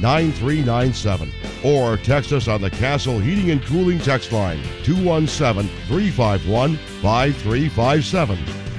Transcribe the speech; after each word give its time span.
9397. 0.00 1.32
Or 1.64 1.96
text 1.98 2.32
us 2.32 2.48
on 2.48 2.60
the 2.60 2.70
Castle 2.70 3.18
Heating 3.18 3.50
and 3.50 3.64
Cooling 3.64 3.98
text 3.98 4.32
line 4.32 4.62
217 4.82 5.68
351 5.86 6.76
5357. 6.76 8.38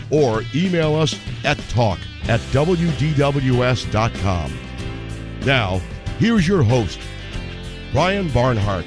Or 0.10 0.44
email 0.54 0.96
us 0.96 1.18
at 1.44 1.58
talk 1.70 2.00
at 2.28 2.40
WDWS.com. 2.52 4.60
Now, 5.46 5.82
here's 6.20 6.48
your 6.48 6.64
host, 6.64 7.00
Brian 7.92 8.30
Barnhart. 8.30 8.86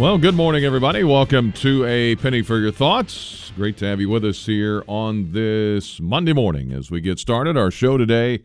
Well, 0.00 0.16
good 0.16 0.34
morning, 0.34 0.64
everybody. 0.64 1.04
Welcome 1.04 1.52
to 1.52 1.84
A 1.84 2.16
Penny 2.16 2.40
for 2.40 2.58
Your 2.58 2.72
Thoughts. 2.72 3.52
Great 3.54 3.76
to 3.76 3.84
have 3.84 4.00
you 4.00 4.08
with 4.08 4.24
us 4.24 4.46
here 4.46 4.82
on 4.86 5.32
this 5.32 6.00
Monday 6.00 6.32
morning 6.32 6.72
as 6.72 6.90
we 6.90 7.02
get 7.02 7.18
started. 7.18 7.54
Our 7.58 7.70
show 7.70 7.98
today, 7.98 8.42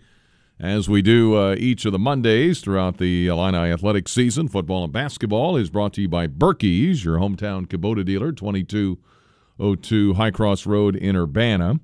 as 0.60 0.90
we 0.90 1.02
do 1.02 1.38
uh, 1.38 1.56
each 1.58 1.86
of 1.86 1.94
the 1.94 1.98
Mondays 1.98 2.60
throughout 2.60 2.98
the 2.98 3.28
Illini 3.28 3.72
athletic 3.72 4.10
season, 4.10 4.50
football 4.50 4.84
and 4.84 4.92
basketball, 4.92 5.56
is 5.56 5.70
brought 5.70 5.94
to 5.94 6.02
you 6.02 6.10
by 6.10 6.28
Berkey's, 6.28 7.06
your 7.06 7.20
hometown 7.20 7.66
Kubota 7.66 8.04
dealer, 8.04 8.34
2202 8.34 10.14
High 10.16 10.32
Cross 10.32 10.66
Road 10.66 10.98
in 10.98 11.16
Urbana. 11.16 11.80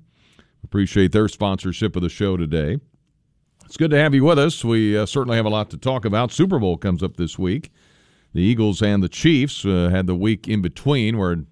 Appreciate 0.62 1.12
their 1.12 1.28
sponsorship 1.28 1.96
of 1.96 2.02
the 2.02 2.10
show 2.10 2.36
today. 2.36 2.76
It's 3.64 3.78
good 3.78 3.90
to 3.92 3.98
have 3.98 4.14
you 4.14 4.24
with 4.24 4.38
us. 4.38 4.62
We 4.66 4.98
uh, 4.98 5.06
certainly 5.06 5.38
have 5.38 5.46
a 5.46 5.48
lot 5.48 5.70
to 5.70 5.78
talk 5.78 6.04
about. 6.04 6.30
Super 6.30 6.58
Bowl 6.58 6.76
comes 6.76 7.02
up 7.02 7.16
this 7.16 7.38
week. 7.38 7.72
The 8.34 8.40
Eagles 8.40 8.82
and 8.82 9.02
the 9.02 9.08
Chiefs 9.08 9.64
uh, 9.64 9.88
had 9.90 10.06
the 10.06 10.14
week 10.14 10.48
in 10.48 10.62
between 10.62 11.18
where 11.18 11.44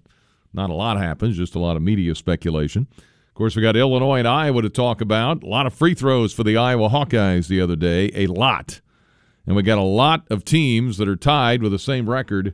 not 0.53 0.69
a 0.69 0.73
lot 0.73 0.97
happens, 0.97 1.37
just 1.37 1.55
a 1.55 1.59
lot 1.59 1.77
of 1.77 1.83
media 1.83 2.15
speculation. 2.15 2.87
Of 2.97 3.35
course, 3.35 3.55
we 3.55 3.61
got 3.61 3.77
Illinois 3.77 4.19
and 4.19 4.27
Iowa 4.27 4.61
to 4.61 4.69
talk 4.69 4.99
about. 4.99 5.43
A 5.43 5.47
lot 5.47 5.65
of 5.65 5.73
free 5.73 5.93
throws 5.93 6.33
for 6.33 6.43
the 6.43 6.57
Iowa 6.57 6.89
Hawkeyes 6.89 7.47
the 7.47 7.61
other 7.61 7.75
day, 7.75 8.11
a 8.13 8.27
lot. 8.27 8.81
And 9.47 9.55
we 9.55 9.63
got 9.63 9.77
a 9.77 9.83
lot 9.83 10.25
of 10.29 10.43
teams 10.43 10.97
that 10.97 11.07
are 11.07 11.15
tied 11.15 11.63
with 11.63 11.71
the 11.71 11.79
same 11.79 12.09
record 12.09 12.53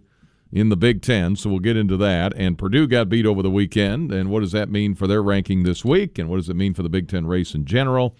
in 0.51 0.69
the 0.69 0.77
Big 0.77 1.01
Ten, 1.01 1.35
so 1.35 1.49
we'll 1.49 1.59
get 1.59 1.75
into 1.75 1.97
that. 1.97 2.33
And 2.35 2.57
Purdue 2.57 2.87
got 2.87 3.09
beat 3.09 3.25
over 3.25 3.41
the 3.41 3.49
weekend, 3.49 4.11
and 4.11 4.29
what 4.29 4.41
does 4.41 4.53
that 4.53 4.69
mean 4.69 4.95
for 4.95 5.07
their 5.07 5.21
ranking 5.21 5.63
this 5.63 5.83
week, 5.83 6.17
and 6.17 6.29
what 6.29 6.37
does 6.37 6.49
it 6.49 6.55
mean 6.55 6.73
for 6.73 6.83
the 6.83 6.89
Big 6.89 7.09
Ten 7.09 7.25
race 7.25 7.53
in 7.53 7.65
general? 7.65 8.15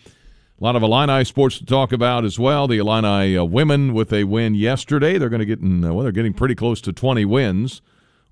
A 0.60 0.64
lot 0.64 0.76
of 0.76 0.82
Illini 0.82 1.24
sports 1.24 1.60
to 1.60 1.66
talk 1.66 1.92
about 1.92 2.26
as 2.26 2.40
well. 2.40 2.68
The 2.68 2.80
Illini 2.80 3.38
uh, 3.38 3.44
women 3.44 3.94
with 3.94 4.12
a 4.12 4.24
win 4.24 4.56
yesterday. 4.56 5.20
They're 5.20 5.30
going 5.30 5.40
to 5.40 5.46
get 5.46 5.60
in, 5.60 5.86
uh, 5.86 5.94
well, 5.94 6.02
they're 6.02 6.12
getting 6.12 6.34
pretty 6.34 6.56
close 6.56 6.82
to 6.82 6.92
20 6.92 7.26
wins 7.26 7.84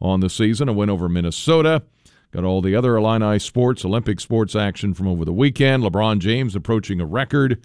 on 0.02 0.22
the 0.22 0.30
season. 0.32 0.68
A 0.68 0.74
win 0.74 0.90
over 0.90 1.08
Minnesota. 1.08 1.84
Got 2.32 2.44
all 2.44 2.64
the 2.64 2.76
other 2.76 2.98
Illini 2.98 3.38
sports, 3.38 3.86
Olympic 3.86 4.20
sports 4.20 4.56
action 4.56 4.96
from 4.96 5.08
over 5.08 5.24
the 5.24 5.32
weekend. 5.32 5.84
LeBron 5.84 6.18
James 6.18 6.56
approaching 6.56 7.00
a 7.00 7.06
record. 7.06 7.64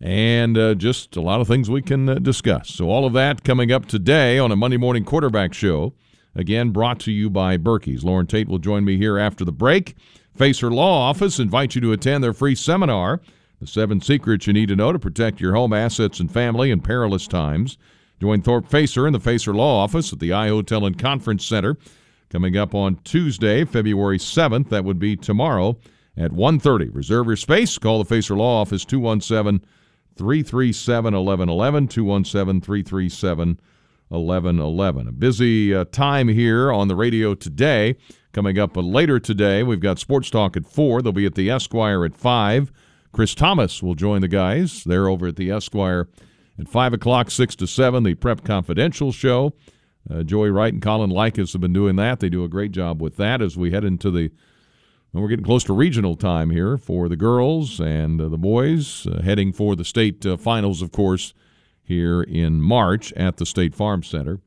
And 0.00 0.58
uh, 0.58 0.74
just 0.74 1.14
a 1.14 1.20
lot 1.20 1.40
of 1.40 1.46
things 1.46 1.70
we 1.70 1.80
can 1.80 2.08
uh, 2.08 2.14
discuss. 2.16 2.70
So, 2.70 2.90
all 2.90 3.06
of 3.06 3.12
that 3.12 3.44
coming 3.44 3.70
up 3.70 3.86
today 3.86 4.36
on 4.36 4.50
a 4.50 4.56
Monday 4.56 4.78
morning 4.78 5.04
quarterback 5.04 5.54
show. 5.54 5.94
Again, 6.34 6.70
brought 6.70 6.98
to 7.00 7.12
you 7.12 7.30
by 7.30 7.56
Berkey's. 7.56 8.02
Loren 8.02 8.26
Tate 8.26 8.48
will 8.48 8.58
join 8.58 8.84
me 8.84 8.96
here 8.96 9.16
after 9.16 9.44
the 9.44 9.52
break. 9.52 9.94
Facer 10.34 10.72
Law 10.72 11.08
Office 11.08 11.38
invites 11.38 11.76
you 11.76 11.80
to 11.82 11.92
attend 11.92 12.24
their 12.24 12.34
free 12.34 12.56
seminar 12.56 13.22
the 13.60 13.66
seven 13.66 14.00
secrets 14.00 14.46
you 14.46 14.52
need 14.52 14.68
to 14.68 14.76
know 14.76 14.92
to 14.92 14.98
protect 14.98 15.40
your 15.40 15.54
home 15.54 15.72
assets 15.72 16.20
and 16.20 16.30
family 16.30 16.70
in 16.70 16.80
perilous 16.80 17.26
times. 17.26 17.78
Join 18.20 18.42
Thorpe 18.42 18.68
Facer 18.68 19.06
in 19.06 19.12
the 19.12 19.20
Facer 19.20 19.54
Law 19.54 19.82
Office 19.82 20.12
at 20.12 20.20
the 20.20 20.32
I 20.32 20.48
Hotel 20.48 20.86
and 20.86 20.98
Conference 20.98 21.44
Center 21.44 21.76
coming 22.30 22.56
up 22.56 22.74
on 22.74 22.96
Tuesday, 23.04 23.64
February 23.64 24.18
7th. 24.18 24.68
That 24.70 24.84
would 24.84 24.98
be 24.98 25.16
tomorrow 25.16 25.76
at 26.16 26.32
1.30. 26.32 26.94
Reserve 26.94 27.26
your 27.26 27.36
space. 27.36 27.78
Call 27.78 27.98
the 27.98 28.04
Facer 28.04 28.34
Law 28.34 28.60
Office 28.60 28.84
217 28.84 29.66
337 30.16 31.14
1111. 31.14 31.88
217 31.88 32.60
337 32.60 33.60
1111. 34.08 35.08
A 35.08 35.12
busy 35.12 35.74
uh, 35.74 35.84
time 35.86 36.28
here 36.28 36.72
on 36.72 36.88
the 36.88 36.96
radio 36.96 37.34
today. 37.34 37.96
Coming 38.32 38.58
up 38.58 38.76
later 38.76 39.18
today, 39.18 39.62
we've 39.62 39.80
got 39.80 39.98
Sports 39.98 40.30
Talk 40.30 40.56
at 40.56 40.66
4. 40.66 41.02
They'll 41.02 41.12
be 41.12 41.26
at 41.26 41.34
the 41.34 41.50
Esquire 41.50 42.04
at 42.04 42.14
5. 42.14 42.72
Chris 43.16 43.34
Thomas 43.34 43.82
will 43.82 43.94
join 43.94 44.20
the 44.20 44.28
guys. 44.28 44.84
They're 44.84 45.08
over 45.08 45.28
at 45.28 45.36
the 45.36 45.50
Esquire 45.50 46.06
at 46.58 46.68
5 46.68 46.92
o'clock, 46.92 47.30
6 47.30 47.56
to 47.56 47.66
7, 47.66 48.02
the 48.02 48.14
Prep 48.14 48.44
Confidential 48.44 49.10
show. 49.10 49.54
Uh, 50.10 50.22
Joey 50.22 50.50
Wright 50.50 50.74
and 50.74 50.82
Colin 50.82 51.08
Likas 51.08 51.54
have 51.54 51.62
been 51.62 51.72
doing 51.72 51.96
that. 51.96 52.20
They 52.20 52.28
do 52.28 52.44
a 52.44 52.48
great 52.48 52.72
job 52.72 53.00
with 53.00 53.16
that 53.16 53.40
as 53.40 53.56
we 53.56 53.70
head 53.70 53.84
into 53.84 54.10
the. 54.10 54.30
Well, 55.14 55.22
we're 55.22 55.30
getting 55.30 55.46
close 55.46 55.64
to 55.64 55.72
regional 55.72 56.14
time 56.14 56.50
here 56.50 56.76
for 56.76 57.08
the 57.08 57.16
girls 57.16 57.80
and 57.80 58.20
uh, 58.20 58.28
the 58.28 58.36
boys, 58.36 59.06
uh, 59.06 59.22
heading 59.22 59.50
for 59.50 59.74
the 59.76 59.84
state 59.86 60.26
uh, 60.26 60.36
finals, 60.36 60.82
of 60.82 60.92
course, 60.92 61.32
here 61.82 62.20
in 62.20 62.60
March 62.60 63.14
at 63.14 63.38
the 63.38 63.46
State 63.46 63.74
Farm 63.74 64.02
Center. 64.02 64.40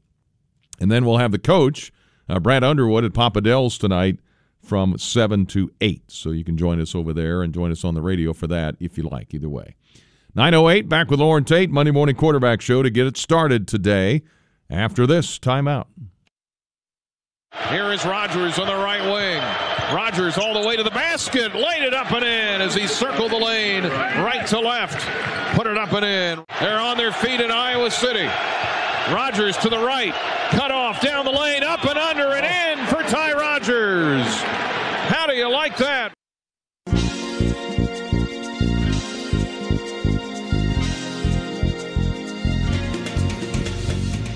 And 0.80 0.92
then 0.92 1.06
we'll 1.06 1.18
have 1.18 1.32
the 1.32 1.40
coach, 1.40 1.92
uh, 2.30 2.40
Brad 2.40 2.64
Underwood, 2.64 3.04
at 3.04 3.16
Papa 3.16 3.42
Del's 3.42 3.80
tonight 3.80 4.20
from 4.64 4.98
7 4.98 5.46
to 5.48 5.72
8. 5.82 6.04
So 6.08 6.32
you 6.32 6.44
can 6.44 6.58
join 6.58 6.80
us 6.80 6.94
over 6.96 7.14
there 7.14 7.42
and 7.42 7.54
join 7.54 7.72
us 7.72 7.84
on 7.84 7.96
the 7.96 8.02
radio 8.02 8.34
for 8.34 8.48
that 8.48 8.76
if 8.80 8.98
you 8.98 9.04
like, 9.04 9.34
either 9.34 9.50
way. 9.50 9.76
908, 10.36 10.88
back 10.88 11.10
with 11.10 11.20
Loren 11.20 11.44
Tate, 11.44 11.70
Monday 11.72 11.92
Morning 11.92 12.16
Quarterback 12.16 12.62
Show 12.62 12.84
to 12.84 12.90
get 12.90 13.08
it 13.08 13.18
started 13.18 13.68
today 13.68 14.22
after 14.70 15.08
this 15.08 15.40
timeout. 15.40 15.88
Here 17.70 17.92
is 17.92 18.06
Rodgers 18.06 18.60
on 18.60 18.68
the 18.68 18.76
right 18.76 19.02
wing. 19.02 19.42
Rodgers 19.96 20.38
all 20.38 20.54
the 20.54 20.68
way 20.68 20.76
to 20.76 20.84
the 20.84 20.92
basket, 20.92 21.56
laid 21.56 21.82
it 21.82 21.96
up 21.96 22.12
and 22.12 22.24
in 22.24 22.62
as 22.62 22.76
he 22.76 22.86
circled 22.86 23.32
the 23.32 23.38
lane 23.38 23.84
right 23.84 24.46
to 24.48 24.60
left. 24.60 25.04
Put 25.56 25.66
it 25.66 25.78
up 25.78 25.92
and 25.94 26.06
in. 26.06 26.46
They're 26.60 26.80
on 26.80 26.96
their 26.98 27.12
feet 27.12 27.42
in 27.42 27.50
Iowa 27.50 27.90
City. 27.90 28.30
Rodgers 29.12 29.58
to 29.58 29.70
the 29.70 29.80
right, 29.80 30.14
cut 30.52 30.70
off 30.70 31.02
down 31.02 31.26
the 31.26 31.32
lane, 31.32 31.64
up 31.64 31.84
and 31.86 31.98
under 31.98 32.29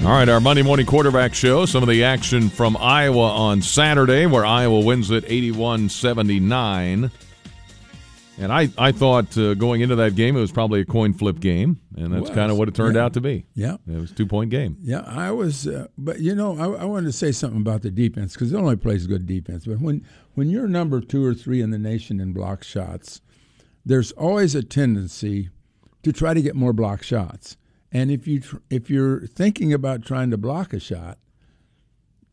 All 0.03 0.09
right, 0.09 0.27
our 0.27 0.41
Monday 0.41 0.63
morning 0.63 0.85
quarterback 0.85 1.33
show. 1.33 1.65
Some 1.65 1.81
of 1.81 1.87
the 1.87 2.03
action 2.03 2.49
from 2.49 2.75
Iowa 2.75 3.29
on 3.29 3.61
Saturday, 3.61 4.25
where 4.25 4.45
Iowa 4.45 4.81
wins 4.81 5.09
it 5.09 5.23
81 5.25 5.87
79. 5.87 7.09
And 8.37 8.51
I, 8.51 8.67
I 8.77 8.91
thought 8.91 9.37
uh, 9.37 9.53
going 9.53 9.79
into 9.79 9.95
that 9.95 10.15
game, 10.15 10.35
it 10.35 10.41
was 10.41 10.51
probably 10.51 10.81
a 10.81 10.85
coin 10.85 11.13
flip 11.13 11.39
game. 11.39 11.79
And 11.95 12.13
that's 12.13 12.29
kind 12.29 12.51
of 12.51 12.57
what 12.57 12.67
it 12.67 12.75
turned 12.75 12.97
yeah. 12.97 13.05
out 13.05 13.13
to 13.13 13.21
be. 13.21 13.45
Yeah. 13.53 13.77
It 13.87 13.97
was 13.97 14.11
a 14.11 14.13
two 14.13 14.25
point 14.25 14.49
game. 14.49 14.75
Yeah, 14.81 15.03
I 15.07 15.31
was, 15.31 15.67
uh, 15.67 15.87
but 15.97 16.19
you 16.19 16.35
know, 16.35 16.57
I, 16.57 16.81
I, 16.81 16.85
wanted 16.85 17.05
to 17.05 17.13
say 17.13 17.31
something 17.31 17.61
about 17.61 17.81
the 17.81 17.89
defense 17.89 18.33
because 18.33 18.51
Illinois 18.51 18.75
plays 18.75 19.07
good 19.07 19.25
defense. 19.25 19.65
But 19.65 19.79
when, 19.79 20.05
when 20.33 20.49
you're 20.49 20.67
number 20.67 20.99
two 20.99 21.23
or 21.23 21.33
three 21.33 21.61
in 21.61 21.71
the 21.71 21.79
nation 21.79 22.19
in 22.19 22.33
block 22.33 22.65
shots, 22.65 23.21
there's 23.85 24.11
always 24.11 24.53
a 24.53 24.63
tendency 24.63 25.49
to 26.01 26.11
try 26.11 26.33
to 26.33 26.41
get 26.41 26.55
more 26.55 26.73
block 26.73 27.03
shots. 27.03 27.55
And 27.93 28.09
if 28.11 28.27
you 28.27 28.39
tr- 28.41 28.57
if 28.69 28.89
you're 28.89 29.27
thinking 29.27 29.71
about 29.71 30.03
trying 30.03 30.31
to 30.31 30.37
block 30.37 30.73
a 30.73 30.79
shot, 30.79 31.19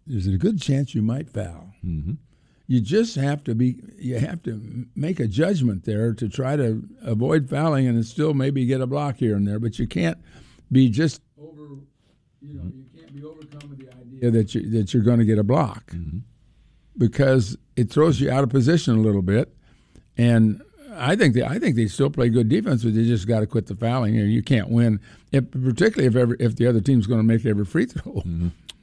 there's 0.06 0.26
a 0.26 0.36
good 0.38 0.60
chance 0.60 0.94
you 0.94 1.02
might 1.02 1.28
foul. 1.30 1.74
Mm-hmm. 1.84 2.14
you 2.66 2.80
just 2.80 3.14
have 3.16 3.44
to 3.44 3.54
be 3.54 3.76
you 3.98 4.18
have 4.18 4.42
to 4.44 4.86
make 4.96 5.20
a 5.20 5.26
judgment 5.28 5.84
there 5.84 6.12
to 6.14 6.28
try 6.28 6.56
to 6.56 6.82
avoid 7.02 7.48
fouling 7.50 7.86
and 7.86 8.04
still 8.06 8.32
maybe 8.34 8.64
get 8.64 8.80
a 8.80 8.86
block 8.86 9.16
here 9.16 9.36
and 9.36 9.46
there. 9.46 9.58
But 9.58 9.78
you 9.78 9.86
can't 9.86 10.18
be 10.72 10.88
just 10.88 11.20
over. 11.38 11.74
You 12.40 12.54
know, 12.54 12.64
you 12.74 12.86
can't 12.98 13.14
be 13.14 13.22
overcome 13.22 13.68
with 13.70 13.78
the 13.80 13.90
idea 14.00 14.30
that 14.30 14.54
you 14.54 14.68
that 14.70 14.94
you're 14.94 15.02
going 15.02 15.18
to 15.18 15.24
get 15.26 15.38
a 15.38 15.44
block 15.44 15.90
Mm-hmm. 15.90 16.18
because 16.96 17.56
it 17.76 17.90
throws 17.90 18.20
you 18.20 18.30
out 18.30 18.44
of 18.44 18.50
position 18.50 18.94
a 18.96 19.00
little 19.00 19.22
bit. 19.22 19.54
And 20.16 20.62
I 21.00 21.16
think 21.16 21.34
they 21.34 21.42
I 21.42 21.58
think 21.58 21.76
they 21.76 21.86
still 21.86 22.10
play 22.10 22.28
good 22.28 22.48
defense, 22.48 22.84
but 22.84 22.94
they 22.94 23.04
just 23.04 23.26
got 23.26 23.40
to 23.40 23.46
quit 23.46 23.66
the 23.66 23.74
fouling, 23.74 24.16
and 24.18 24.30
you 24.32 24.42
can't 24.42 24.68
win. 24.68 25.00
If, 25.32 25.50
particularly 25.50 26.06
if 26.06 26.16
every, 26.16 26.36
if 26.40 26.56
the 26.56 26.66
other 26.66 26.80
team's 26.80 27.06
going 27.06 27.20
to 27.20 27.24
make 27.24 27.44
every 27.46 27.64
free 27.64 27.86
throw. 27.86 28.22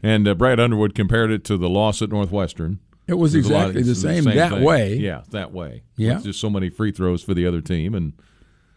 And 0.04 0.28
uh, 0.28 0.36
Brad 0.36 0.60
Underwood 0.60 0.94
compared 0.94 1.32
it 1.32 1.44
to 1.46 1.58
the 1.58 1.68
loss 1.68 2.04
at 2.04 2.10
Northwestern. 2.10 2.78
It 3.08 3.16
was 3.16 3.34
There's 3.34 3.50
a 3.50 3.54
lot- 3.54 3.62
exactly 3.72 3.82
the 3.82 3.96
same, 3.96 4.24
that 4.26 4.52
thing. 4.52 4.64
way. 4.64 4.96
Yeah, 4.96 5.24
that 5.32 5.52
way. 5.52 5.82
Yeah. 5.96 6.16
With 6.16 6.26
just 6.26 6.40
so 6.40 6.52
many 6.52 6.70
free 6.70 6.92
throws 6.92 7.24
for 7.24 7.34
the 7.34 7.48
other 7.48 7.62
team, 7.62 7.96
and 7.96 8.14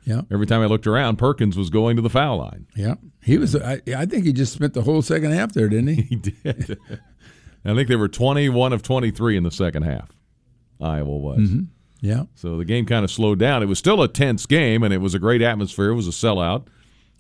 Yeah. 0.05 0.23
every 0.33 0.47
time 0.47 0.63
I 0.63 0.67
looked 0.67 0.87
around, 0.87 1.17
Perkins 1.17 1.59
was 1.59 1.69
going 1.69 1.97
to 1.97 2.03
the 2.03 2.09
foul 2.09 2.39
line. 2.39 2.67
Yeah, 2.75 2.95
he 3.23 3.37
was. 3.37 3.55
I, 3.55 3.83
I 3.95 4.07
think 4.07 4.25
he 4.25 4.33
just 4.33 4.55
spent 4.55 4.73
the 4.73 4.81
whole 4.83 5.03
second 5.03 5.33
half 5.33 5.53
there, 5.53 5.69
didn't 5.69 5.89
he? 5.89 6.03
He 6.09 6.17
did. 6.17 6.79
I 7.67 7.75
think 7.75 7.89
they 7.89 7.97
were 7.97 8.09
21 8.09 8.73
of 8.73 8.83
23 8.83 9.37
in 9.37 9.43
the 9.43 9.51
second 9.51 9.83
half. 9.83 10.09
Iowa 10.81 11.19
was. 11.19 11.39
Mm-hmm. 11.41 11.65
Yeah, 12.01 12.25
So 12.35 12.57
the 12.57 12.65
game 12.65 12.87
kind 12.87 13.05
of 13.05 13.11
slowed 13.11 13.39
down. 13.39 13.63
It 13.63 13.67
was 13.67 13.79
still 13.79 14.03
a 14.03 14.09
tense 14.09 14.47
game, 14.47 14.83
and 14.83 14.93
it 14.95 14.99
was 14.99 15.15
a 15.15 15.19
great 15.19 15.43
atmosphere. 15.43 15.91
It 15.91 15.97
was 15.97 16.09
a 16.09 16.13
sellout. 16.13 16.67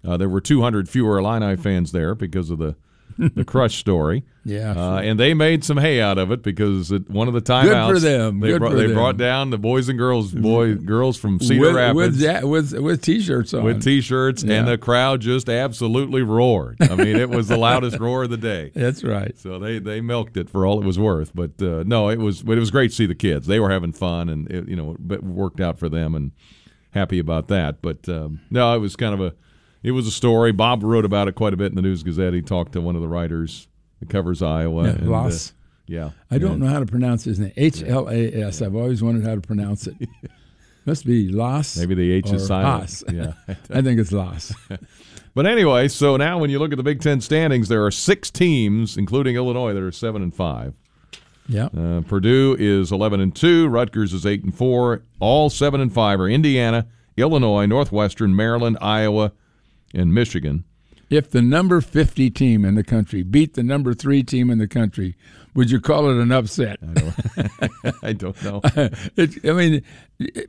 Uh, 0.02 0.16
there 0.16 0.28
were 0.28 0.40
200 0.40 0.88
fewer 0.88 1.18
Illini 1.18 1.56
fans 1.56 1.92
there 1.92 2.14
because 2.14 2.48
of 2.50 2.58
the 2.58 2.76
the 3.34 3.44
crush 3.44 3.76
story. 3.78 4.24
Yeah, 4.42 4.72
uh, 4.72 5.00
and 5.00 5.20
they 5.20 5.34
made 5.34 5.64
some 5.64 5.76
hay 5.76 6.00
out 6.00 6.16
of 6.16 6.32
it 6.32 6.42
because 6.42 6.90
at 6.90 7.10
one 7.10 7.28
of 7.28 7.34
the 7.34 7.42
timeouts, 7.42 7.92
for 7.92 7.98
them. 8.00 8.40
They, 8.40 8.48
Good 8.48 8.60
brought, 8.60 8.70
for 8.70 8.76
they 8.78 8.86
them. 8.86 8.94
brought 8.94 9.16
down 9.18 9.50
the 9.50 9.58
boys 9.58 9.90
and 9.90 9.98
girls, 9.98 10.32
boy 10.32 10.76
girls 10.76 11.18
from 11.18 11.38
Cedar 11.40 11.60
with, 11.60 11.74
Rapids 11.74 11.94
with 11.96 12.18
that- 12.20 12.48
with 12.48 12.72
with 12.72 13.02
t-shirts 13.02 13.52
on. 13.52 13.64
with 13.64 13.82
t-shirts, 13.82 14.42
and 14.42 14.66
the 14.66 14.78
crowd 14.78 15.20
just 15.20 15.48
absolutely 15.50 16.22
roared. 16.22 16.78
I 16.80 16.94
mean, 16.96 17.16
it 17.16 17.28
was 17.28 17.48
the 17.48 17.58
loudest 17.58 17.98
roar 18.00 18.22
of 18.24 18.30
the 18.30 18.38
day. 18.38 18.72
That's 18.74 19.04
right. 19.04 19.38
So 19.38 19.58
they, 19.58 19.78
they 19.78 20.00
milked 20.00 20.38
it 20.38 20.48
for 20.48 20.64
all 20.64 20.80
it 20.80 20.86
was 20.86 20.98
worth. 20.98 21.32
But 21.34 21.60
uh, 21.60 21.84
no, 21.86 22.08
it 22.08 22.18
was 22.18 22.42
but 22.42 22.56
it 22.56 22.60
was 22.60 22.70
great 22.70 22.90
to 22.90 22.96
see 22.96 23.06
the 23.06 23.14
kids. 23.14 23.46
They 23.46 23.60
were 23.60 23.70
having 23.70 23.92
fun, 23.92 24.30
and 24.30 24.50
it, 24.50 24.68
you 24.68 24.76
know, 24.76 24.96
it 25.10 25.22
worked 25.22 25.60
out 25.60 25.78
for 25.78 25.90
them, 25.90 26.14
and 26.14 26.32
happy 26.92 27.18
about 27.18 27.48
that. 27.48 27.82
But 27.82 28.08
um, 28.08 28.40
no, 28.50 28.74
it 28.74 28.78
was 28.78 28.96
kind 28.96 29.12
of 29.12 29.20
a 29.20 29.34
it 29.82 29.92
was 29.92 30.06
a 30.06 30.10
story. 30.10 30.52
Bob 30.52 30.82
wrote 30.82 31.04
about 31.04 31.28
it 31.28 31.34
quite 31.34 31.52
a 31.54 31.56
bit 31.56 31.66
in 31.72 31.76
the 31.76 31.82
News 31.82 32.02
Gazette. 32.02 32.34
He 32.34 32.42
talked 32.42 32.72
to 32.72 32.80
one 32.80 32.96
of 32.96 33.02
the 33.02 33.08
writers 33.08 33.68
that 34.00 34.08
covers 34.08 34.42
Iowa. 34.42 34.84
Yeah, 34.84 34.90
and, 34.90 35.14
uh, 35.14 35.30
yeah, 35.86 36.10
I 36.30 36.38
don't 36.38 36.52
And- 36.52 36.60
know 36.62 36.68
how 36.68 36.80
to 36.80 36.86
pronounce 36.86 37.24
his 37.24 37.38
name. 37.38 37.52
H 37.56 37.82
L 37.82 38.08
A 38.08 38.32
S. 38.34 38.62
I've 38.62 38.74
always 38.76 39.02
wondered 39.02 39.24
how 39.24 39.34
to 39.34 39.40
pronounce 39.40 39.86
it. 39.86 39.96
Must 40.86 41.04
be 41.04 41.28
Las. 41.28 41.76
Maybe 41.76 41.94
the 41.94 42.10
H 42.12 42.32
is 42.32 42.46
silent. 42.46 42.80
Haas. 42.82 43.04
Yeah. 43.12 43.32
I 43.70 43.82
think 43.82 44.00
it's 44.00 44.12
Las. 44.12 44.52
But 45.34 45.46
anyway, 45.46 45.88
so 45.88 46.16
now 46.16 46.38
when 46.38 46.50
you 46.50 46.58
look 46.58 46.72
at 46.72 46.76
the 46.76 46.82
Big 46.82 47.00
Ten 47.00 47.20
standings, 47.20 47.68
there 47.68 47.84
are 47.84 47.90
six 47.90 48.30
teams, 48.30 48.96
including 48.96 49.36
Illinois, 49.36 49.72
that 49.74 49.82
are 49.82 49.92
seven 49.92 50.22
and 50.22 50.34
five. 50.34 50.74
Yeah. 51.48 51.66
Uh, 51.66 52.00
Purdue 52.02 52.56
is 52.58 52.90
eleven 52.92 53.20
and 53.20 53.34
two. 53.34 53.68
Rutgers 53.68 54.12
is 54.12 54.24
eight 54.24 54.42
and 54.42 54.54
four. 54.54 55.02
All 55.20 55.50
seven 55.50 55.80
and 55.80 55.92
five 55.92 56.18
are 56.20 56.28
Indiana, 56.28 56.86
Illinois, 57.16 57.66
Northwestern, 57.66 58.34
Maryland, 58.34 58.78
Iowa, 58.80 59.32
and 59.94 60.12
Michigan. 60.14 60.64
If 61.08 61.30
the 61.30 61.42
number 61.42 61.80
50 61.80 62.30
team 62.30 62.64
in 62.64 62.76
the 62.76 62.84
country 62.84 63.22
beat 63.24 63.54
the 63.54 63.64
number 63.64 63.94
three 63.94 64.22
team 64.22 64.48
in 64.48 64.58
the 64.58 64.68
country, 64.68 65.16
would 65.54 65.68
you 65.70 65.80
call 65.80 66.08
it 66.08 66.22
an 66.22 66.30
upset? 66.30 66.78
I 68.02 68.12
don't 68.12 68.40
know. 68.44 68.60
it, 69.16 69.44
I 69.44 69.52
mean, 69.52 69.82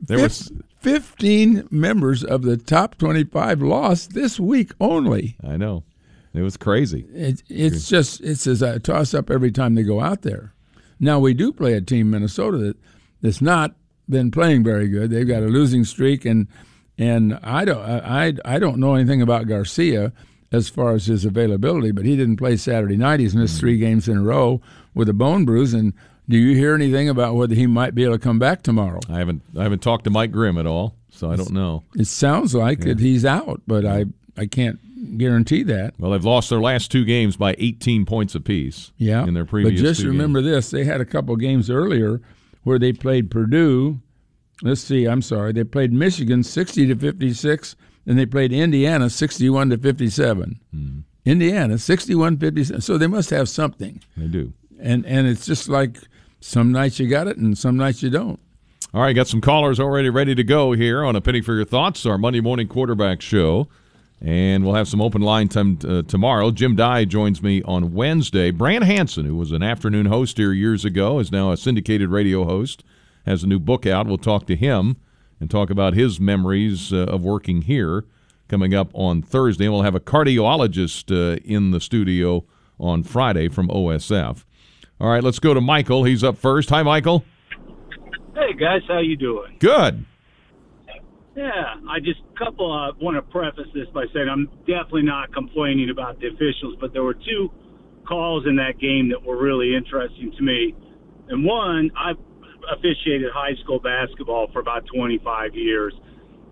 There 0.00 0.18
fif- 0.18 0.22
was- 0.22 0.52
15 0.78 1.68
members 1.70 2.22
of 2.22 2.42
the 2.42 2.56
top 2.56 2.96
25 2.98 3.60
lost 3.62 4.14
this 4.14 4.38
week 4.38 4.72
only. 4.80 5.36
I 5.44 5.56
know. 5.56 5.82
It 6.34 6.42
was 6.42 6.56
crazy. 6.56 7.06
It, 7.12 7.42
it's 7.48 7.88
just 7.88 8.20
it's 8.22 8.46
as 8.46 8.62
a 8.62 8.78
toss 8.78 9.12
up 9.12 9.30
every 9.30 9.50
time 9.52 9.74
they 9.74 9.82
go 9.82 10.00
out 10.00 10.22
there. 10.22 10.54
Now 10.98 11.18
we 11.18 11.34
do 11.34 11.52
play 11.52 11.74
a 11.74 11.80
team 11.82 12.10
Minnesota 12.10 12.56
that 12.58 12.76
that's 13.20 13.42
not 13.42 13.74
been 14.08 14.30
playing 14.30 14.64
very 14.64 14.88
good. 14.88 15.10
They've 15.10 15.28
got 15.28 15.42
a 15.42 15.46
losing 15.46 15.84
streak, 15.84 16.24
and 16.24 16.48
and 16.98 17.38
I 17.42 17.64
don't 17.64 17.82
I 17.82 18.34
I 18.44 18.58
don't 18.58 18.78
know 18.78 18.94
anything 18.94 19.22
about 19.22 19.46
Garcia 19.46 20.12
as 20.52 20.68
far 20.68 20.92
as 20.92 21.06
his 21.06 21.24
availability, 21.24 21.90
but 21.90 22.04
he 22.04 22.16
didn't 22.16 22.36
play 22.36 22.56
Saturday 22.56 22.96
night. 22.96 23.20
He's 23.20 23.34
missed 23.34 23.58
three 23.58 23.78
games 23.78 24.06
in 24.06 24.18
a 24.18 24.22
row 24.22 24.60
with 24.94 25.08
a 25.08 25.14
bone 25.14 25.44
bruise. 25.44 25.72
And 25.72 25.94
do 26.28 26.36
you 26.36 26.54
hear 26.54 26.74
anything 26.74 27.08
about 27.08 27.34
whether 27.34 27.54
he 27.54 27.66
might 27.66 27.94
be 27.94 28.04
able 28.04 28.14
to 28.14 28.18
come 28.18 28.38
back 28.38 28.62
tomorrow? 28.62 29.00
I 29.08 29.18
haven't 29.18 29.42
I 29.58 29.62
haven't 29.62 29.82
talked 29.82 30.04
to 30.04 30.10
Mike 30.10 30.30
Grimm 30.30 30.58
at 30.58 30.66
all, 30.66 30.96
so 31.10 31.30
I 31.30 31.36
don't 31.36 31.52
know. 31.52 31.84
It 31.96 32.06
sounds 32.06 32.54
like 32.54 32.80
that 32.80 33.00
he's 33.00 33.24
out, 33.24 33.62
but 33.66 33.86
I 33.86 34.06
I 34.36 34.46
can't 34.46 34.78
guarantee 35.18 35.62
that. 35.64 35.94
Well, 35.98 36.12
they've 36.12 36.24
lost 36.24 36.50
their 36.50 36.60
last 36.60 36.90
two 36.90 37.04
games 37.04 37.36
by 37.36 37.54
18 37.58 38.04
points 38.04 38.34
apiece. 38.34 38.92
Yeah, 38.98 39.24
in 39.24 39.34
their 39.34 39.44
previous. 39.44 39.80
But 39.80 39.86
just 39.86 40.02
remember 40.02 40.40
games. 40.40 40.52
this: 40.52 40.70
they 40.70 40.84
had 40.84 41.00
a 41.00 41.06
couple 41.06 41.34
games 41.36 41.70
earlier 41.70 42.20
where 42.62 42.78
they 42.78 42.92
played 42.92 43.30
Purdue. 43.30 44.00
Let's 44.62 44.80
see. 44.80 45.06
I'm 45.06 45.22
sorry. 45.22 45.52
They 45.52 45.64
played 45.64 45.92
Michigan 45.92 46.42
60 46.42 46.86
to 46.86 46.96
56, 46.96 47.76
and 48.06 48.18
they 48.18 48.26
played 48.26 48.52
Indiana 48.52 49.10
61 49.10 49.70
to 49.70 49.78
57. 49.78 50.60
Hmm. 50.72 50.98
Indiana 51.24 51.78
61 51.78 52.38
57. 52.38 52.80
So 52.80 52.98
they 52.98 53.06
must 53.06 53.30
have 53.30 53.48
something. 53.48 54.00
they 54.16 54.26
do. 54.26 54.52
And 54.80 55.06
and 55.06 55.26
it's 55.28 55.46
just 55.46 55.68
like 55.68 55.98
some 56.40 56.72
nights 56.72 56.98
you 56.98 57.08
got 57.08 57.28
it, 57.28 57.36
and 57.36 57.56
some 57.56 57.76
nights 57.76 58.02
you 58.02 58.10
don't. 58.10 58.40
All 58.94 59.00
right, 59.00 59.12
got 59.14 59.28
some 59.28 59.40
callers 59.40 59.78
already 59.80 60.10
ready 60.10 60.34
to 60.34 60.44
go 60.44 60.72
here 60.72 61.04
on 61.04 61.16
a 61.16 61.20
penny 61.20 61.40
for 61.40 61.54
your 61.54 61.64
thoughts, 61.64 62.04
our 62.04 62.18
Monday 62.18 62.40
morning 62.40 62.66
quarterback 62.68 63.22
show, 63.22 63.68
and 64.20 64.64
we'll 64.64 64.74
have 64.74 64.88
some 64.88 65.00
open 65.00 65.22
line 65.22 65.48
time 65.48 65.78
uh, 65.88 66.02
tomorrow. 66.02 66.50
Jim 66.50 66.74
Dey 66.76 67.06
joins 67.06 67.42
me 67.42 67.62
on 67.62 67.94
Wednesday. 67.94 68.50
Bran 68.50 68.82
Hansen, 68.82 69.24
who 69.24 69.36
was 69.36 69.52
an 69.52 69.62
afternoon 69.62 70.06
host 70.06 70.36
here 70.36 70.52
years 70.52 70.84
ago, 70.84 71.20
is 71.20 71.30
now 71.32 71.52
a 71.52 71.56
syndicated 71.56 72.10
radio 72.10 72.44
host. 72.44 72.82
Has 73.26 73.44
a 73.44 73.46
new 73.46 73.58
book 73.58 73.86
out. 73.86 74.06
We'll 74.06 74.18
talk 74.18 74.46
to 74.46 74.56
him 74.56 74.96
and 75.40 75.50
talk 75.50 75.70
about 75.70 75.94
his 75.94 76.20
memories 76.20 76.92
uh, 76.92 77.04
of 77.04 77.22
working 77.22 77.62
here. 77.62 78.04
Coming 78.48 78.74
up 78.74 78.90
on 78.92 79.22
Thursday, 79.22 79.64
and 79.64 79.72
we'll 79.72 79.82
have 79.82 79.94
a 79.94 80.00
cardiologist 80.00 81.10
uh, 81.10 81.40
in 81.42 81.70
the 81.70 81.80
studio 81.80 82.44
on 82.78 83.02
Friday 83.02 83.48
from 83.48 83.68
OSF. 83.68 84.44
All 85.00 85.08
right, 85.08 85.24
let's 85.24 85.38
go 85.38 85.54
to 85.54 85.60
Michael. 85.60 86.04
He's 86.04 86.22
up 86.22 86.36
first. 86.36 86.68
Hi, 86.68 86.82
Michael. 86.82 87.24
Hey 88.34 88.52
guys, 88.58 88.82
how 88.88 88.98
you 88.98 89.16
doing? 89.16 89.56
Good. 89.58 90.04
Yeah, 91.34 91.76
I 91.88 91.98
just 92.00 92.20
couple 92.36 92.70
uh, 92.70 92.92
want 93.00 93.16
to 93.16 93.22
preface 93.22 93.68
this 93.74 93.88
by 93.94 94.04
saying 94.12 94.28
I'm 94.28 94.48
definitely 94.60 95.02
not 95.02 95.32
complaining 95.32 95.88
about 95.90 96.20
the 96.20 96.28
officials, 96.28 96.76
but 96.78 96.92
there 96.92 97.02
were 97.02 97.14
two 97.14 97.50
calls 98.06 98.46
in 98.46 98.56
that 98.56 98.78
game 98.78 99.08
that 99.10 99.22
were 99.22 99.40
really 99.40 99.74
interesting 99.74 100.32
to 100.36 100.42
me. 100.42 100.74
And 101.28 101.44
one, 101.44 101.90
I've 101.96 102.18
officiated 102.70 103.30
high 103.32 103.54
school 103.62 103.80
basketball 103.80 104.48
for 104.52 104.60
about 104.60 104.84
25 104.94 105.54
years, 105.54 105.94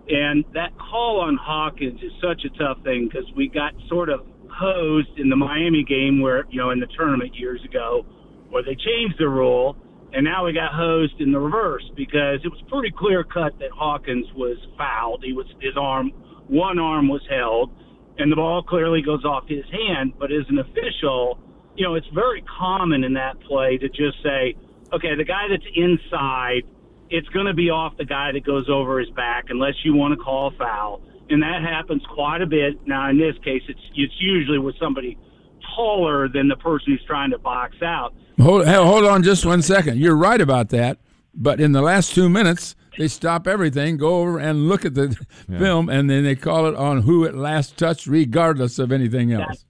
and 0.09 0.43
that 0.53 0.71
call 0.77 1.21
on 1.21 1.37
Hawkins 1.39 2.01
is 2.01 2.11
such 2.21 2.43
a 2.45 2.49
tough 2.57 2.83
thing 2.83 3.09
because 3.11 3.29
we 3.35 3.47
got 3.47 3.73
sort 3.87 4.09
of 4.09 4.21
hosed 4.49 5.17
in 5.17 5.29
the 5.29 5.35
Miami 5.35 5.83
game 5.83 6.19
where 6.19 6.45
you 6.49 6.59
know 6.59 6.71
in 6.71 6.79
the 6.79 6.87
tournament 6.97 7.35
years 7.35 7.61
ago, 7.63 8.05
where 8.49 8.63
they 8.63 8.75
changed 8.75 9.15
the 9.19 9.29
rule 9.29 9.75
and 10.13 10.25
now 10.25 10.45
we 10.45 10.53
got 10.53 10.73
hosed 10.73 11.19
in 11.19 11.31
the 11.31 11.39
reverse 11.39 11.89
because 11.95 12.39
it 12.43 12.49
was 12.49 12.61
pretty 12.67 12.93
clear 12.97 13.23
cut 13.23 13.57
that 13.59 13.71
Hawkins 13.71 14.25
was 14.35 14.57
fouled. 14.77 15.23
He 15.23 15.31
was 15.31 15.47
his 15.61 15.77
arm, 15.79 16.11
one 16.47 16.79
arm 16.79 17.07
was 17.07 17.21
held, 17.29 17.71
and 18.17 18.29
the 18.29 18.35
ball 18.35 18.61
clearly 18.61 19.01
goes 19.01 19.23
off 19.23 19.47
his 19.47 19.63
hand. 19.71 20.13
But 20.19 20.31
as 20.31 20.43
an 20.49 20.59
official, 20.59 21.39
you 21.75 21.87
know, 21.87 21.95
it's 21.95 22.07
very 22.13 22.43
common 22.59 23.05
in 23.05 23.13
that 23.13 23.39
play 23.47 23.77
to 23.77 23.87
just 23.87 24.21
say, 24.21 24.55
okay, 24.93 25.15
the 25.15 25.23
guy 25.23 25.47
that's 25.49 25.65
inside, 25.75 26.63
it's 27.09 27.27
going 27.29 27.45
to 27.45 27.53
be 27.53 27.69
off 27.69 27.97
the 27.97 28.05
guy 28.05 28.31
that 28.31 28.45
goes 28.45 28.69
over 28.69 28.99
his 28.99 29.09
back 29.11 29.45
unless 29.49 29.73
you 29.83 29.93
want 29.95 30.17
to 30.17 30.23
call 30.23 30.47
a 30.47 30.51
foul. 30.57 31.01
And 31.29 31.41
that 31.43 31.61
happens 31.61 32.03
quite 32.13 32.41
a 32.41 32.45
bit. 32.45 32.85
Now, 32.85 33.09
in 33.09 33.17
this 33.17 33.35
case, 33.43 33.63
it's 33.67 33.79
it's 33.95 34.13
usually 34.19 34.59
with 34.59 34.75
somebody 34.79 35.17
taller 35.75 36.27
than 36.27 36.47
the 36.47 36.57
person 36.57 36.93
who's 36.93 37.05
trying 37.05 37.31
to 37.31 37.37
box 37.37 37.77
out. 37.81 38.13
Hold, 38.39 38.67
hold 38.67 39.05
on 39.05 39.23
just 39.23 39.45
one 39.45 39.61
second. 39.61 39.99
You're 39.99 40.15
right 40.15 40.41
about 40.41 40.69
that. 40.69 40.97
But 41.33 41.61
in 41.61 41.71
the 41.71 41.81
last 41.81 42.13
two 42.13 42.27
minutes, 42.27 42.75
they 42.97 43.07
stop 43.07 43.47
everything, 43.47 43.95
go 43.97 44.19
over 44.19 44.37
and 44.37 44.67
look 44.67 44.83
at 44.83 44.95
the 44.95 45.17
film, 45.57 45.89
and 45.89 46.09
then 46.09 46.23
they 46.23 46.35
call 46.35 46.65
it 46.65 46.75
on 46.75 47.03
who 47.03 47.23
it 47.23 47.35
last 47.35 47.77
touched, 47.77 48.07
regardless 48.07 48.79
of 48.79 48.91
anything 48.91 49.31
else. 49.31 49.65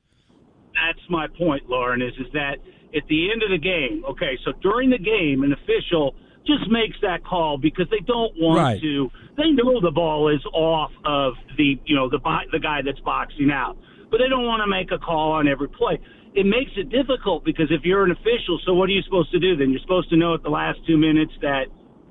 that's 0.73 1.07
my 1.09 1.27
point, 1.27 1.69
Loren, 1.69 2.01
is 2.01 2.13
is 2.17 2.31
that 2.33 2.55
at 2.95 3.03
the 3.07 3.31
end 3.31 3.43
of 3.43 3.49
the 3.49 3.57
game, 3.57 4.03
okay, 4.09 4.37
so 4.43 4.51
during 4.61 4.89
the 4.89 4.97
game, 4.99 5.43
an 5.43 5.53
official 5.53 6.15
just 6.45 6.69
makes 6.71 6.97
that 7.01 7.23
call 7.23 7.57
because 7.57 7.87
they 7.89 7.99
don't 8.05 8.33
want 8.39 8.57
Right. 8.59 8.81
to. 8.81 9.11
They 9.37 9.51
know 9.51 9.79
the 9.79 9.91
ball 9.91 10.27
is 10.27 10.43
off 10.53 10.91
of 11.05 11.33
the 11.57 11.79
you 11.85 11.95
know 11.95 12.09
the 12.09 12.19
the 12.51 12.59
guy 12.59 12.81
that's 12.83 12.99
boxing 13.01 13.51
out, 13.51 13.77
but 14.09 14.17
they 14.17 14.27
don't 14.27 14.45
want 14.45 14.61
to 14.61 14.67
make 14.67 14.91
a 14.91 14.97
call 14.97 15.31
on 15.33 15.47
every 15.47 15.69
play. 15.69 15.99
it 16.33 16.45
makes 16.45 16.71
it 16.77 16.87
difficult 16.89 17.43
because 17.43 17.67
if 17.71 17.83
you're 17.83 18.05
an 18.05 18.11
official, 18.11 18.57
so 18.65 18.73
what 18.73 18.87
are 18.89 18.93
you 18.93 19.01
supposed 19.03 19.29
to 19.31 19.37
do 19.39 19.57
then? 19.57 19.69
You're 19.69 19.81
supposed 19.81 20.09
to 20.11 20.15
know 20.15 20.33
at 20.33 20.41
the 20.43 20.49
last 20.49 20.79
two 20.87 20.97
minutes 20.97 21.33
that 21.41 21.65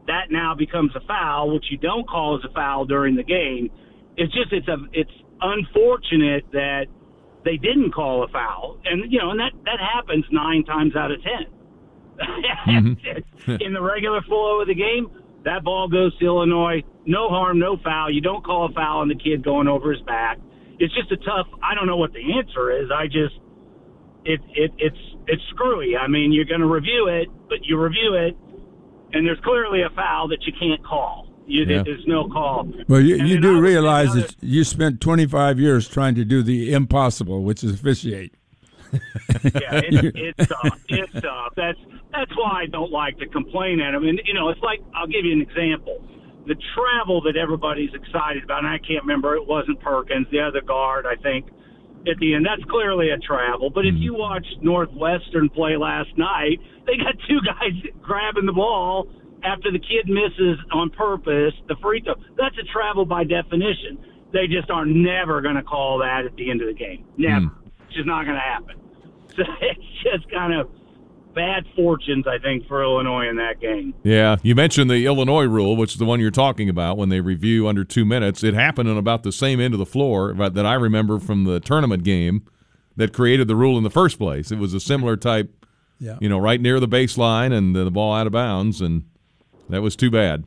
that 0.06 0.30
now 0.30 0.54
becomes 0.54 0.94
a 0.94 1.00
foul, 1.06 1.52
which 1.54 1.64
you 1.70 1.78
don't 1.78 2.06
call 2.06 2.36
as 2.38 2.44
a 2.44 2.52
foul 2.52 2.84
during 2.84 3.14
the 3.16 3.22
game. 3.22 3.70
It's 4.18 4.32
just 4.34 4.52
it's 4.52 4.68
a 4.68 4.76
it's 4.92 5.10
unfortunate 5.40 6.44
that 6.52 6.86
they 7.44 7.56
didn't 7.56 7.92
call 7.92 8.24
a 8.24 8.28
foul, 8.28 8.78
and 8.84 9.10
you 9.10 9.18
know, 9.18 9.30
and 9.30 9.40
that 9.40 9.52
that 9.64 9.80
happens 9.80 10.24
nine 10.30 10.64
times 10.64 10.94
out 10.96 11.10
of 11.10 11.18
10 11.22 11.32
mm-hmm. 12.20 13.50
In 13.62 13.72
the 13.72 13.82
regular 13.82 14.20
flow 14.22 14.60
of 14.60 14.68
the 14.68 14.74
game, 14.74 15.10
that 15.44 15.64
ball 15.64 15.88
goes 15.88 16.16
to 16.18 16.24
Illinois. 16.24 16.82
No 17.06 17.28
harm, 17.28 17.58
no 17.58 17.78
foul. 17.82 18.12
You 18.12 18.20
don't 18.20 18.44
call 18.44 18.66
a 18.66 18.72
foul 18.72 18.98
on 18.98 19.08
the 19.08 19.14
kid 19.14 19.42
going 19.42 19.68
over 19.68 19.92
his 19.92 20.02
back. 20.02 20.38
It's 20.78 20.94
just 20.94 21.10
a 21.12 21.16
tough. 21.16 21.46
I 21.62 21.74
don't 21.74 21.86
know 21.86 21.96
what 21.96 22.12
the 22.12 22.20
answer 22.38 22.70
is. 22.70 22.90
I 22.94 23.06
just 23.06 23.36
it 24.24 24.40
it 24.54 24.72
it's 24.78 24.98
it's 25.26 25.42
screwy. 25.50 25.96
I 25.96 26.08
mean, 26.08 26.32
you're 26.32 26.44
going 26.44 26.60
to 26.60 26.66
review 26.66 27.08
it, 27.08 27.28
but 27.48 27.58
you 27.64 27.80
review 27.80 28.14
it, 28.14 28.36
and 29.12 29.26
there's 29.26 29.40
clearly 29.40 29.82
a 29.82 29.90
foul 29.90 30.28
that 30.28 30.44
you 30.46 30.52
can't 30.58 30.84
call. 30.84 31.26
You, 31.46 31.64
yeah. 31.64 31.82
There's 31.82 32.06
no 32.06 32.28
call. 32.28 32.68
Well, 32.88 33.00
you, 33.00 33.16
you 33.16 33.40
do 33.40 33.60
realize 33.60 34.14
that 34.14 34.36
you 34.40 34.62
spent 34.62 35.00
25 35.00 35.58
years 35.58 35.88
trying 35.88 36.14
to 36.14 36.24
do 36.24 36.42
the 36.42 36.72
impossible, 36.72 37.42
which 37.42 37.64
is 37.64 37.72
officiate. 37.72 38.34
yeah, 38.92 39.00
it's, 39.84 40.36
it's 40.38 40.48
tough. 40.48 40.80
It's 40.88 41.12
tough. 41.12 41.52
That's 41.56 41.78
that's 42.12 42.30
why 42.36 42.62
I 42.62 42.66
don't 42.66 42.90
like 42.90 43.18
to 43.18 43.26
complain 43.26 43.80
at 43.80 43.92
them. 43.92 44.04
And 44.06 44.20
you 44.24 44.34
know, 44.34 44.48
it's 44.48 44.60
like 44.60 44.80
I'll 44.94 45.06
give 45.06 45.24
you 45.24 45.32
an 45.32 45.42
example. 45.42 46.06
The 46.46 46.56
travel 46.74 47.20
that 47.22 47.36
everybody's 47.36 47.94
excited 47.94 48.44
about, 48.44 48.64
and 48.64 48.68
I 48.68 48.78
can't 48.78 49.02
remember. 49.02 49.36
It 49.36 49.46
wasn't 49.46 49.80
Perkins, 49.80 50.26
the 50.30 50.40
other 50.40 50.60
guard, 50.60 51.06
I 51.06 51.20
think. 51.22 51.46
At 52.08 52.16
the 52.18 52.34
end, 52.34 52.46
that's 52.46 52.64
clearly 52.70 53.10
a 53.10 53.18
travel. 53.18 53.68
But 53.68 53.84
if 53.84 53.94
mm-hmm. 53.94 54.02
you 54.02 54.14
watched 54.14 54.56
Northwestern 54.62 55.50
play 55.50 55.76
last 55.76 56.16
night, 56.16 56.58
they 56.86 56.96
got 56.96 57.14
two 57.28 57.40
guys 57.44 57.76
grabbing 58.00 58.46
the 58.46 58.54
ball 58.54 59.06
after 59.44 59.70
the 59.72 59.78
kid 59.78 60.08
misses 60.08 60.58
on 60.72 60.90
purpose 60.90 61.54
the 61.68 61.76
free 61.82 62.00
throw. 62.00 62.14
That's 62.36 62.56
a 62.58 62.64
travel 62.72 63.04
by 63.04 63.24
definition. 63.24 63.98
They 64.32 64.46
just 64.46 64.70
are 64.70 64.86
never 64.86 65.40
going 65.40 65.56
to 65.56 65.62
call 65.62 65.98
that 65.98 66.24
at 66.24 66.36
the 66.36 66.50
end 66.50 66.60
of 66.60 66.68
the 66.68 66.74
game. 66.74 67.04
Never. 67.16 67.46
Mm. 67.46 67.54
It's 67.86 67.94
just 67.94 68.06
not 68.06 68.24
going 68.24 68.36
to 68.36 68.40
happen. 68.40 68.76
So 69.36 69.44
it's 69.60 70.02
just 70.02 70.28
kind 70.32 70.52
of 70.52 70.68
bad 71.34 71.64
fortunes, 71.76 72.26
I 72.26 72.38
think, 72.38 72.66
for 72.66 72.82
Illinois 72.82 73.28
in 73.28 73.36
that 73.36 73.60
game. 73.60 73.94
Yeah, 74.02 74.36
you 74.42 74.54
mentioned 74.54 74.90
the 74.90 75.06
Illinois 75.06 75.44
rule, 75.44 75.76
which 75.76 75.92
is 75.92 75.98
the 75.98 76.04
one 76.04 76.20
you're 76.20 76.30
talking 76.30 76.68
about 76.68 76.96
when 76.96 77.08
they 77.08 77.20
review 77.20 77.68
under 77.68 77.84
two 77.84 78.04
minutes. 78.04 78.42
It 78.42 78.54
happened 78.54 78.88
on 78.88 78.96
about 78.96 79.22
the 79.22 79.32
same 79.32 79.60
end 79.60 79.74
of 79.74 79.78
the 79.78 79.86
floor 79.86 80.34
that 80.34 80.66
I 80.66 80.74
remember 80.74 81.18
from 81.18 81.44
the 81.44 81.60
tournament 81.60 82.02
game 82.02 82.46
that 82.96 83.12
created 83.12 83.48
the 83.48 83.56
rule 83.56 83.78
in 83.78 83.84
the 83.84 83.90
first 83.90 84.18
place. 84.18 84.50
It 84.50 84.58
was 84.58 84.74
a 84.74 84.80
similar 84.80 85.16
type, 85.16 85.64
yeah. 85.98 86.18
you 86.20 86.28
know, 86.28 86.38
right 86.38 86.60
near 86.60 86.80
the 86.80 86.88
baseline 86.88 87.52
and 87.52 87.74
the 87.74 87.90
ball 87.90 88.14
out 88.14 88.26
of 88.26 88.32
bounds, 88.32 88.80
and 88.80 89.04
that 89.70 89.82
was 89.82 89.96
too 89.96 90.10
bad. 90.10 90.44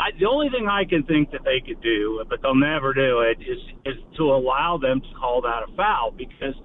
I, 0.00 0.10
the 0.18 0.26
only 0.26 0.48
thing 0.50 0.66
I 0.68 0.84
can 0.84 1.04
think 1.04 1.30
that 1.30 1.44
they 1.44 1.60
could 1.64 1.80
do, 1.80 2.24
but 2.28 2.42
they'll 2.42 2.54
never 2.54 2.92
do 2.92 3.20
it, 3.20 3.38
is 3.40 3.58
is 3.84 4.02
to 4.16 4.24
allow 4.24 4.78
them 4.80 5.00
to 5.00 5.06
call 5.18 5.42
that 5.42 5.62
a 5.68 5.76
foul 5.76 6.12
because– 6.16 6.54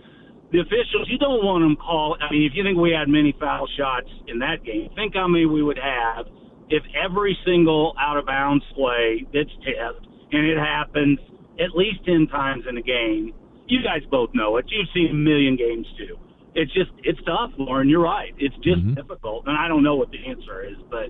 the 0.52 0.60
officials, 0.60 1.06
you 1.08 1.18
don't 1.18 1.46
want 1.46 1.64
them 1.64 1.76
call. 1.76 2.18
I 2.20 2.32
mean, 2.32 2.44
if 2.50 2.54
you 2.56 2.64
think 2.64 2.78
we 2.78 2.92
had 2.92 3.08
many 3.08 3.36
foul 3.40 3.68
shots 3.78 4.10
in 4.28 4.40
that 4.40 4.64
game, 4.66 4.90
think 4.96 5.14
how 5.14 5.28
many 5.28 5.46
we 5.46 5.62
would 5.62 5.78
have 5.78 6.26
if 6.70 6.84
every 6.98 7.38
single 7.46 7.94
out 8.00 8.18
of 8.18 8.26
bounds 8.26 8.66
play 8.74 9.26
that's 9.34 9.54
tipped, 9.62 10.06
and 10.32 10.46
it 10.46 10.58
happens 10.58 11.20
at 11.60 11.76
least 11.76 12.06
10 12.06 12.28
times 12.28 12.64
in 12.68 12.78
a 12.78 12.82
game. 12.82 13.34
You 13.68 13.84
guys 13.84 14.02
both 14.10 14.30
know 14.34 14.58
it. 14.58 14.66
You've 14.70 14.90
seen 14.94 15.10
a 15.12 15.14
million 15.14 15.56
games 15.56 15.86
too. 15.98 16.18
It's 16.56 16.74
just, 16.74 16.92
it's 17.04 17.20
tough, 17.26 17.52
Loren. 17.58 17.90
You're 17.90 18.02
right. 18.02 18.34
It's 18.38 18.56
just 18.56 18.80
mm-hmm. 18.80 18.96
difficult. 18.96 19.46
And 19.48 19.58
I 19.58 19.68
don't 19.68 19.84
know 19.84 19.96
what 19.96 20.12
the 20.12 20.26
answer 20.28 20.64
is, 20.64 20.78
but 20.90 21.10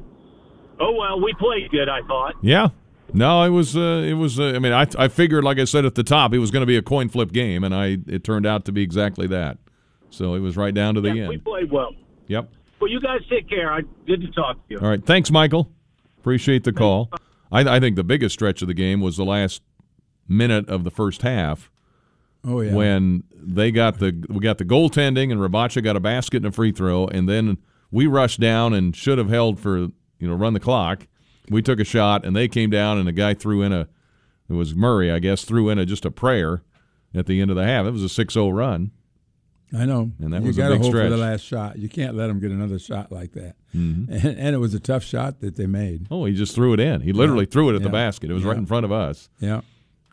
oh 0.80 0.94
well, 0.94 1.22
we 1.22 1.34
played 1.40 1.72
good, 1.72 1.90
I 1.90 2.02
thought. 2.08 2.36
Yeah. 2.42 2.70
No, 3.14 3.44
it 3.44 3.50
was. 3.50 3.76
Uh, 3.76 4.06
it 4.06 4.14
was. 4.14 4.40
Uh, 4.40 4.54
I 4.56 4.60
mean, 4.60 4.72
I 4.72 4.86
I 4.98 5.08
figured, 5.08 5.44
like 5.44 5.58
I 5.58 5.64
said 5.64 5.84
at 5.84 5.96
the 5.96 6.04
top, 6.04 6.32
it 6.34 6.38
was 6.38 6.52
going 6.52 6.62
to 6.62 6.68
be 6.68 6.78
a 6.78 6.82
coin 6.82 7.10
flip 7.10 7.32
game, 7.32 7.64
and 7.64 7.74
I 7.74 7.98
it 8.08 8.24
turned 8.24 8.46
out 8.46 8.66
to 8.66 8.72
be 8.72 8.84
exactly 8.84 9.26
that. 9.28 9.58
So 10.12 10.36
it 10.36 10.40
was 10.40 10.56
right 10.56 10.74
down 10.74 10.96
to 10.96 11.02
the 11.02 11.10
yeah, 11.10 11.22
end. 11.24 11.30
We 11.30 11.38
played 11.40 11.72
well. 11.72 11.92
Yep. 12.28 12.52
Well, 12.80 12.90
you 12.90 13.02
guys 13.02 13.22
take 13.30 13.50
care. 13.50 13.72
I 13.72 13.82
good 14.06 14.22
to 14.22 14.32
talk 14.32 14.58
to 14.58 14.74
you. 14.74 14.80
All 14.80 14.88
right. 14.88 15.04
Thanks, 15.04 15.32
Michael. 15.32 15.72
Appreciate 16.20 16.64
the 16.64 16.74
call. 16.74 17.10
I, 17.52 17.62
I 17.62 17.80
think 17.80 17.96
the 17.96 18.04
biggest 18.04 18.34
stretch 18.34 18.62
of 18.62 18.68
the 18.68 18.74
game 18.74 19.02
was 19.02 19.18
the 19.18 19.26
last 19.26 19.64
minute 20.28 20.70
of 20.70 20.84
the 20.84 20.92
first 20.92 21.24
half. 21.24 21.72
Oh 22.46 22.62
yeah. 22.62 22.74
When 22.74 23.24
they 23.42 23.72
got 23.72 24.00
the 24.00 24.26
we 24.30 24.40
got 24.40 24.58
the 24.58 24.66
goaltending 24.66 25.32
and 25.32 25.40
Rebraca 25.40 25.84
got 25.84 25.96
a 25.96 26.00
basket 26.00 26.38
and 26.38 26.48
a 26.48 26.52
free 26.52 26.72
throw, 26.72 27.08
and 27.08 27.28
then 27.28 27.58
we 27.92 28.08
rushed 28.08 28.40
down 28.40 28.74
and 28.74 28.96
should 28.96 29.18
have 29.18 29.30
held 29.30 29.60
for 29.60 29.78
you 29.78 30.28
know 30.28 30.34
run 30.34 30.54
the 30.54 30.60
clock 30.60 31.08
we 31.50 31.62
took 31.62 31.80
a 31.80 31.84
shot 31.84 32.26
and 32.26 32.36
they 32.36 32.48
came 32.48 32.70
down 32.70 32.98
and 32.98 33.08
the 33.08 33.12
guy 33.12 33.34
threw 33.34 33.62
in 33.62 33.74
a 33.74 33.88
it 34.50 34.54
was 34.54 34.74
Murray, 34.74 35.12
I 35.12 35.20
guess, 35.20 35.44
threw 35.44 35.70
in 35.70 35.78
a 35.78 35.86
just 35.86 36.06
a 36.06 36.12
prayer 36.12 36.64
at 37.14 37.28
the 37.28 37.40
end 37.40 37.52
of 37.52 37.58
the 37.58 37.64
half. 37.64 37.86
It 37.86 37.92
was 37.92 38.04
a 38.04 38.26
6-0 38.26 38.52
run. 38.52 38.90
I 39.72 39.86
know. 39.86 40.12
And 40.20 40.34
that 40.34 40.42
you 40.42 40.48
was 40.48 40.58
a 40.58 40.68
big 40.70 40.82
hold 40.82 40.92
stretch. 40.92 41.06
for 41.06 41.10
the 41.16 41.18
last 41.18 41.42
shot. 41.42 41.78
You 41.78 41.88
can't 41.88 42.16
let 42.16 42.28
them 42.28 42.40
get 42.40 42.50
another 42.50 42.80
shot 42.80 43.12
like 43.12 43.34
that. 43.34 43.56
Mm-hmm. 43.76 44.12
And, 44.28 44.40
and, 44.40 44.56
it 44.56 44.58
was 44.58 44.74
a 44.74 44.80
tough 44.80 45.04
shot 45.04 45.42
that 45.42 45.56
they 45.56 45.68
made. 45.68 46.08
Oh, 46.10 46.26
he 46.26 46.34
just 46.34 46.56
threw 46.56 46.74
it 46.74 46.80
in. 46.80 47.02
He 47.02 47.14
literally 47.14 47.46
yeah. 47.46 47.52
threw 47.52 47.70
it 47.70 47.76
at 47.76 47.82
yeah. 47.82 47.88
the 47.88 47.92
basket. 47.92 48.32
It 48.32 48.34
was 48.34 48.42
yeah. 48.42 48.50
right 48.50 48.58
in 48.58 48.66
front 48.66 48.86
of 48.86 48.92
us. 48.92 49.30
Yeah. 49.40 49.62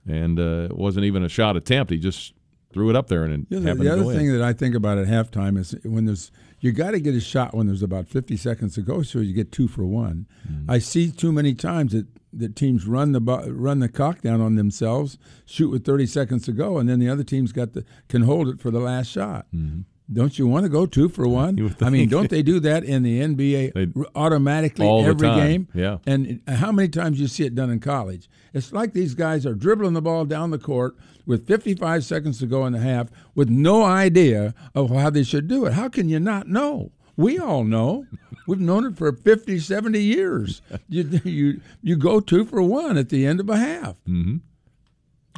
And 0.07 0.39
uh, 0.39 0.69
it 0.71 0.77
wasn't 0.77 1.07
even 1.07 1.25
a 1.25 1.31
shot 1.31 1.57
attempt. 1.57 1.91
He 1.91 1.97
just 1.97 2.35
threw 2.77 2.91
it 2.91 2.97
up 2.97 3.09
there 3.09 3.25
and 3.25 3.33
it 3.33 3.47
yeah, 3.49 3.61
happened 3.61 3.87
the 3.87 3.91
other 3.91 4.05
thing 4.15 4.27
in. 4.27 4.39
that 4.39 4.45
I 4.45 4.53
think 4.53 4.75
about 4.75 4.99
at 4.99 5.07
halftime 5.07 5.57
is 5.57 5.75
when 5.83 6.05
there's 6.05 6.31
you 6.61 6.73
got 6.73 6.91
to 6.91 7.01
get 7.01 7.15
a 7.15 7.21
shot 7.21 7.55
when 7.55 7.67
there's 7.67 7.83
about 7.83 8.07
50 8.07 8.37
seconds 8.37 8.75
to 8.75 8.83
go, 8.83 9.01
so 9.01 9.21
you 9.21 9.33
get 9.33 9.51
two 9.51 9.67
for 9.67 9.87
one. 9.87 10.27
Mm-hmm. 10.47 10.71
I 10.71 10.79
see 10.79 11.11
too 11.11 11.33
many 11.33 11.55
times 11.55 11.93
that, 11.93 12.07
that 12.35 12.55
teams 12.55 12.87
run 12.87 13.13
the 13.13 13.21
run 13.21 13.79
the 13.79 13.89
cock 13.89 14.21
down 14.21 14.43
on 14.43 14.57
themselves, 14.57 15.17
shoot 15.47 15.71
with 15.71 15.87
30 15.87 16.05
seconds 16.07 16.45
to 16.45 16.53
go, 16.53 16.77
and 16.77 16.87
then 16.87 16.99
the 16.99 17.09
other 17.09 17.25
team's 17.25 17.53
got 17.53 17.73
the 17.73 17.83
can 18.11 18.23
hold 18.23 18.49
it 18.49 18.61
for 18.61 18.71
the 18.71 18.81
last 18.81 19.11
shot. 19.11 19.47
Mm-hmm. 19.55 19.81
Don't 20.13 20.39
you 20.39 20.47
want 20.47 20.63
to 20.65 20.69
go 20.69 20.87
two 20.87 21.09
for 21.09 21.27
one? 21.27 21.75
I 21.81 21.91
mean, 21.91 22.09
don't 22.09 22.31
they 22.31 22.43
do 22.43 22.61
that 22.61 22.85
in 22.85 23.03
the 23.03 23.21
NBA 23.21 23.73
They- 23.75 24.09
automatically 24.15 24.87
every 24.89 25.29
game? 25.29 25.69
yeah. 25.75 25.99
And 26.07 26.41
how 26.47 26.71
many 26.71 26.89
times 26.89 27.19
you 27.21 27.27
see 27.27 27.45
it 27.45 27.55
done 27.57 27.71
in 27.71 27.81
college? 27.81 28.29
It's 28.55 28.73
like 28.73 28.93
these 28.93 29.15
guys 29.15 29.45
are 29.45 29.55
dribbling 29.55 29.95
the 29.95 30.01
ball 30.03 30.25
down 30.25 30.51
the 30.51 30.59
court 30.59 30.97
with 31.27 31.47
55 31.47 32.05
seconds 32.05 32.39
to 32.39 32.47
go 32.47 32.65
in 32.67 32.73
the 32.73 32.79
half 32.79 33.09
with 33.35 33.49
no 33.49 33.83
idea 33.83 34.55
of 34.75 34.91
how 34.91 35.11
they 35.11 35.25
should 35.25 35.49
do 35.49 35.67
it. 35.67 35.73
How 35.73 35.89
can 35.89 36.09
you 36.09 36.21
not 36.21 36.47
know? 36.49 36.93
We 37.17 37.39
all 37.39 37.65
know. 37.65 38.07
We've 38.47 38.61
known 38.61 38.85
it 38.87 38.97
for 38.97 39.11
50, 39.13 39.59
70 39.59 39.99
years. 40.01 40.63
You 40.89 41.03
you 41.25 41.61
you 41.83 41.97
go 41.97 42.21
two 42.21 42.45
for 42.45 42.63
one 42.63 42.97
at 42.97 43.09
the 43.09 43.27
end 43.27 43.41
of 43.41 43.51
a 43.51 43.57
half. 43.57 43.97
Mhm. 44.09 44.41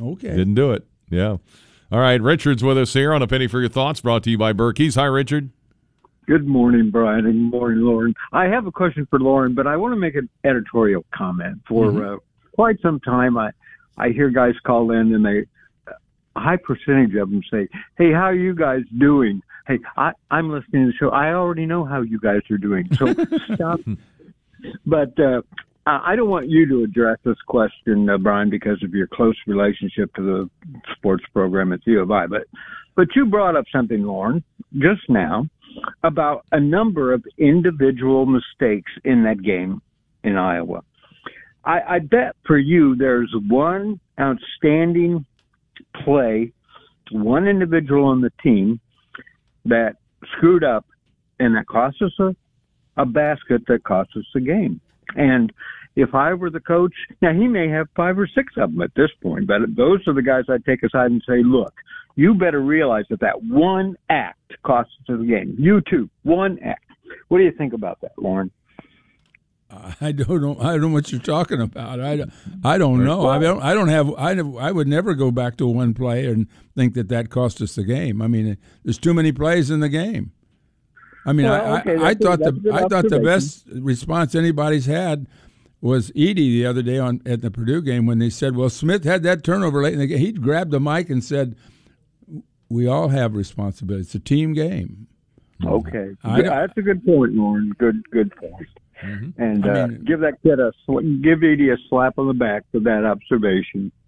Okay. 0.01 0.37
Didn't 0.37 0.55
do 0.57 0.73
it. 0.73 0.87
Yeah. 1.09 1.39
All 1.90 2.00
right. 2.00 2.21
Richard's 2.21 2.62
with 2.62 2.76
us 2.78 2.92
here 2.92 3.12
on 3.14 3.23
A 3.23 3.26
Penny 3.26 3.47
for 3.47 3.61
Your 3.61 3.68
Thoughts, 3.71 4.00
brought 4.00 4.23
to 4.25 4.30
you 4.30 4.38
by 4.38 4.52
Berkey's. 4.52 4.95
Hi, 4.97 5.07
Richard. 5.07 5.50
Good 6.26 6.47
morning, 6.47 6.90
Brian, 6.90 7.25
and 7.25 7.50
good 7.50 7.59
morning, 7.59 7.80
Loren. 7.83 8.14
I 8.33 8.45
have 8.45 8.66
a 8.66 8.73
question 8.73 9.07
for 9.09 9.18
Loren, 9.18 9.54
but 9.54 9.66
I 9.66 9.76
want 9.78 9.92
to 9.92 9.97
make 9.97 10.14
an 10.14 10.28
editorial 10.45 11.04
comment. 11.14 11.61
For 11.66 11.87
Mm-hmm. 11.87 12.14
uh, 12.14 12.18
quite 12.54 12.76
some 12.83 13.00
time, 13.00 13.38
I 13.38 13.50
I 13.97 14.11
hear 14.11 14.28
guys 14.28 14.54
call 14.64 14.90
in, 14.90 15.14
and 15.14 15.25
they 15.25 15.45
a 16.37 16.40
high 16.40 16.59
percentage 16.59 17.14
of 17.14 17.30
them 17.30 17.40
say, 17.50 17.66
"Hey, 17.97 18.12
how 18.12 18.25
are 18.25 18.35
you 18.35 18.54
guys 18.54 18.83
doing?" 18.99 19.40
Hey, 19.66 19.78
I, 19.97 20.12
I'm 20.30 20.50
listening 20.50 20.85
to 20.87 20.92
the 20.92 20.97
show. 20.99 21.09
I 21.09 21.33
already 21.33 21.64
know 21.64 21.85
how 21.87 22.02
you 22.02 22.18
guys 22.21 22.40
are 22.50 22.59
doing, 22.59 22.95
so 22.97 23.14
stop. 23.54 23.80
But 24.85 25.18
uh, 25.18 25.40
I 25.88 26.12
I 26.12 26.16
don't 26.16 26.28
want 26.28 26.49
you 26.49 26.68
to 26.68 26.85
address 26.85 27.18
this 27.25 27.40
question, 27.47 28.09
uh, 28.09 28.18
Brian, 28.18 28.50
because 28.50 28.83
of 28.83 28.92
your 28.92 29.07
close 29.07 29.37
relationship 29.47 30.14
to 30.14 30.23
the 30.23 30.50
sports 30.97 31.25
program 31.33 31.73
at 31.73 31.80
U 31.87 32.00
of 32.00 32.11
I. 32.11 32.26
But 32.26 32.42
but 32.95 33.09
you 33.16 33.26
brought 33.26 33.57
up 33.57 33.64
something, 33.73 34.02
Loren, 34.02 34.45
just 34.75 35.09
now 35.09 35.47
about 36.02 36.45
a 36.52 36.61
number 36.61 37.12
of 37.12 37.25
individual 37.38 38.26
mistakes 38.26 38.90
in 39.04 39.23
that 39.25 39.42
game 39.42 39.80
in 40.25 40.37
Iowa. 40.37 40.83
I, 41.64 41.80
I 41.88 41.99
bet 42.00 42.35
for 42.47 42.59
you 42.59 42.97
there's 42.97 43.33
one 43.49 44.00
outstanding 44.21 45.25
play, 46.04 46.52
one 47.12 47.47
individual 47.47 48.07
on 48.07 48.21
the 48.21 48.33
team 48.42 48.80
that 49.64 49.97
screwed 50.37 50.64
up 50.64 50.87
and 51.38 51.54
that 51.54 51.66
cost 51.66 52.02
us 52.02 52.12
a, 52.18 52.35
a 52.97 53.07
basket 53.07 53.62
that 53.68 53.85
cost 53.85 54.11
us 54.16 54.25
the 54.35 54.40
game. 54.40 54.80
And 55.17 55.53
if 55.97 56.15
I 56.15 56.35
were 56.35 56.50
the 56.50 56.61
coach, 56.61 56.95
now 57.21 57.33
he 57.33 57.49
may 57.49 57.69
have 57.69 57.88
five 57.97 58.19
or 58.19 58.27
six 58.27 58.55
of 58.57 58.73
them 58.73 58.83
at 58.83 58.95
this 58.95 59.11
point, 59.23 59.47
but 59.47 59.59
those 59.77 60.07
are 60.07 60.15
the 60.15 60.23
guys 60.23 60.45
I'd 60.49 60.65
take 60.65 60.83
aside 60.83 61.11
and 61.11 61.23
say, 61.27 61.43
look, 61.43 61.75
you 62.15 62.35
better 62.35 62.61
realize 62.61 63.05
that 63.11 63.21
that 63.21 63.43
one 63.43 63.97
act 64.09 64.53
costs 64.65 64.93
us 65.09 65.19
the 65.19 65.25
game. 65.25 65.57
You 65.59 65.81
too, 65.88 66.09
one 66.23 66.59
act. 66.61 66.85
What 67.29 67.38
do 67.38 67.45
you 67.45 67.53
think 67.53 67.73
about 67.73 68.00
that, 68.03 68.12
Loren? 68.17 68.50
Uh, 69.71 69.93
I 70.00 70.12
don't 70.12 70.41
know. 70.41 70.57
I 70.61 70.73
don't 70.73 70.81
know 70.81 70.88
what 70.88 71.12
you're 71.12 71.21
talking 71.21 71.61
about. 71.61 72.00
I, 72.00 72.25
I 72.65 72.79
don't 72.79 73.05
know. 73.05 73.29
I 73.29 73.38
don't. 73.38 73.62
I 73.62 73.75
don't 73.75 73.88
have. 73.88 74.15
I 74.15 74.33
I 74.33 74.73
would 74.73 74.88
never 74.88 75.15
go 75.15 75.31
back 75.31 75.57
to 75.59 75.67
one 75.67 75.95
play 75.95 76.27
and 76.27 76.47
think 76.77 76.95
that 76.95 77.09
that 77.09 77.31
cost 77.31 77.61
us 77.61 77.75
the 77.75 77.85
game. 77.85 78.23
I 78.23 78.27
mean, 78.29 78.57
there's 78.85 78.99
too 78.99 79.15
many 79.15 79.33
plays 79.33 79.71
in 79.71 79.81
the 79.81 79.88
game. 79.88 80.33
I 81.27 81.33
mean, 81.33 81.47
Well, 81.47 81.75
I, 81.75 81.81
okay, 81.81 81.97
I, 81.97 82.09
I 82.09 82.15
thought 82.15 82.39
the 82.39 82.71
I 82.73 82.89
thought 82.89 83.09
the 83.09 83.21
best 83.21 83.67
response 83.73 84.35
anybody's 84.35 84.87
had 84.87 85.27
was 85.81 86.11
Edey 86.13 86.35
the 86.37 86.67
other 86.67 86.83
day 86.83 86.99
on 86.99 87.21
at 87.27 87.41
the 87.41 87.51
Purdue 87.51 87.83
game 87.83 88.07
when 88.07 88.19
they 88.19 88.31
said, 88.31 88.57
"Well, 88.57 88.71
Smith 88.71 89.05
had 89.05 89.23
that 89.25 89.45
turnover 89.45 89.83
late 89.83 89.93
in 89.93 89.99
the 89.99 90.07
game." 90.07 90.19
He 90.19 90.33
grabbed 90.33 90.71
the 90.71 90.81
mic 90.81 91.11
and 91.11 91.23
said, 91.23 91.57
"We 92.69 92.87
all 92.87 93.09
have 93.09 93.35
responsibility. 93.35 94.03
It's 94.03 94.15
a 94.15 94.21
team 94.21 94.55
game." 94.55 95.07
Okay, 95.65 96.11
I 96.25 96.43
that's 96.43 96.77
a 96.77 96.83
good 96.83 97.05
point, 97.05 97.35
Loren. 97.35 97.73
Good, 97.79 98.03
good 98.11 98.35
point. 98.37 98.69
And 99.01 99.67
I 99.67 99.83
uh, 99.83 99.87
mean- 99.89 100.05
give 100.05 100.21
that 100.21 100.41
kid 100.43 100.59
a 100.61 100.73
give 101.23 101.41
Edey 101.41 101.73
a 101.73 101.77
slap 101.89 102.19
on 102.19 102.27
the 102.29 102.35
back 102.35 102.65
for 102.73 102.81
that 102.81 103.05
observation. 103.05 103.93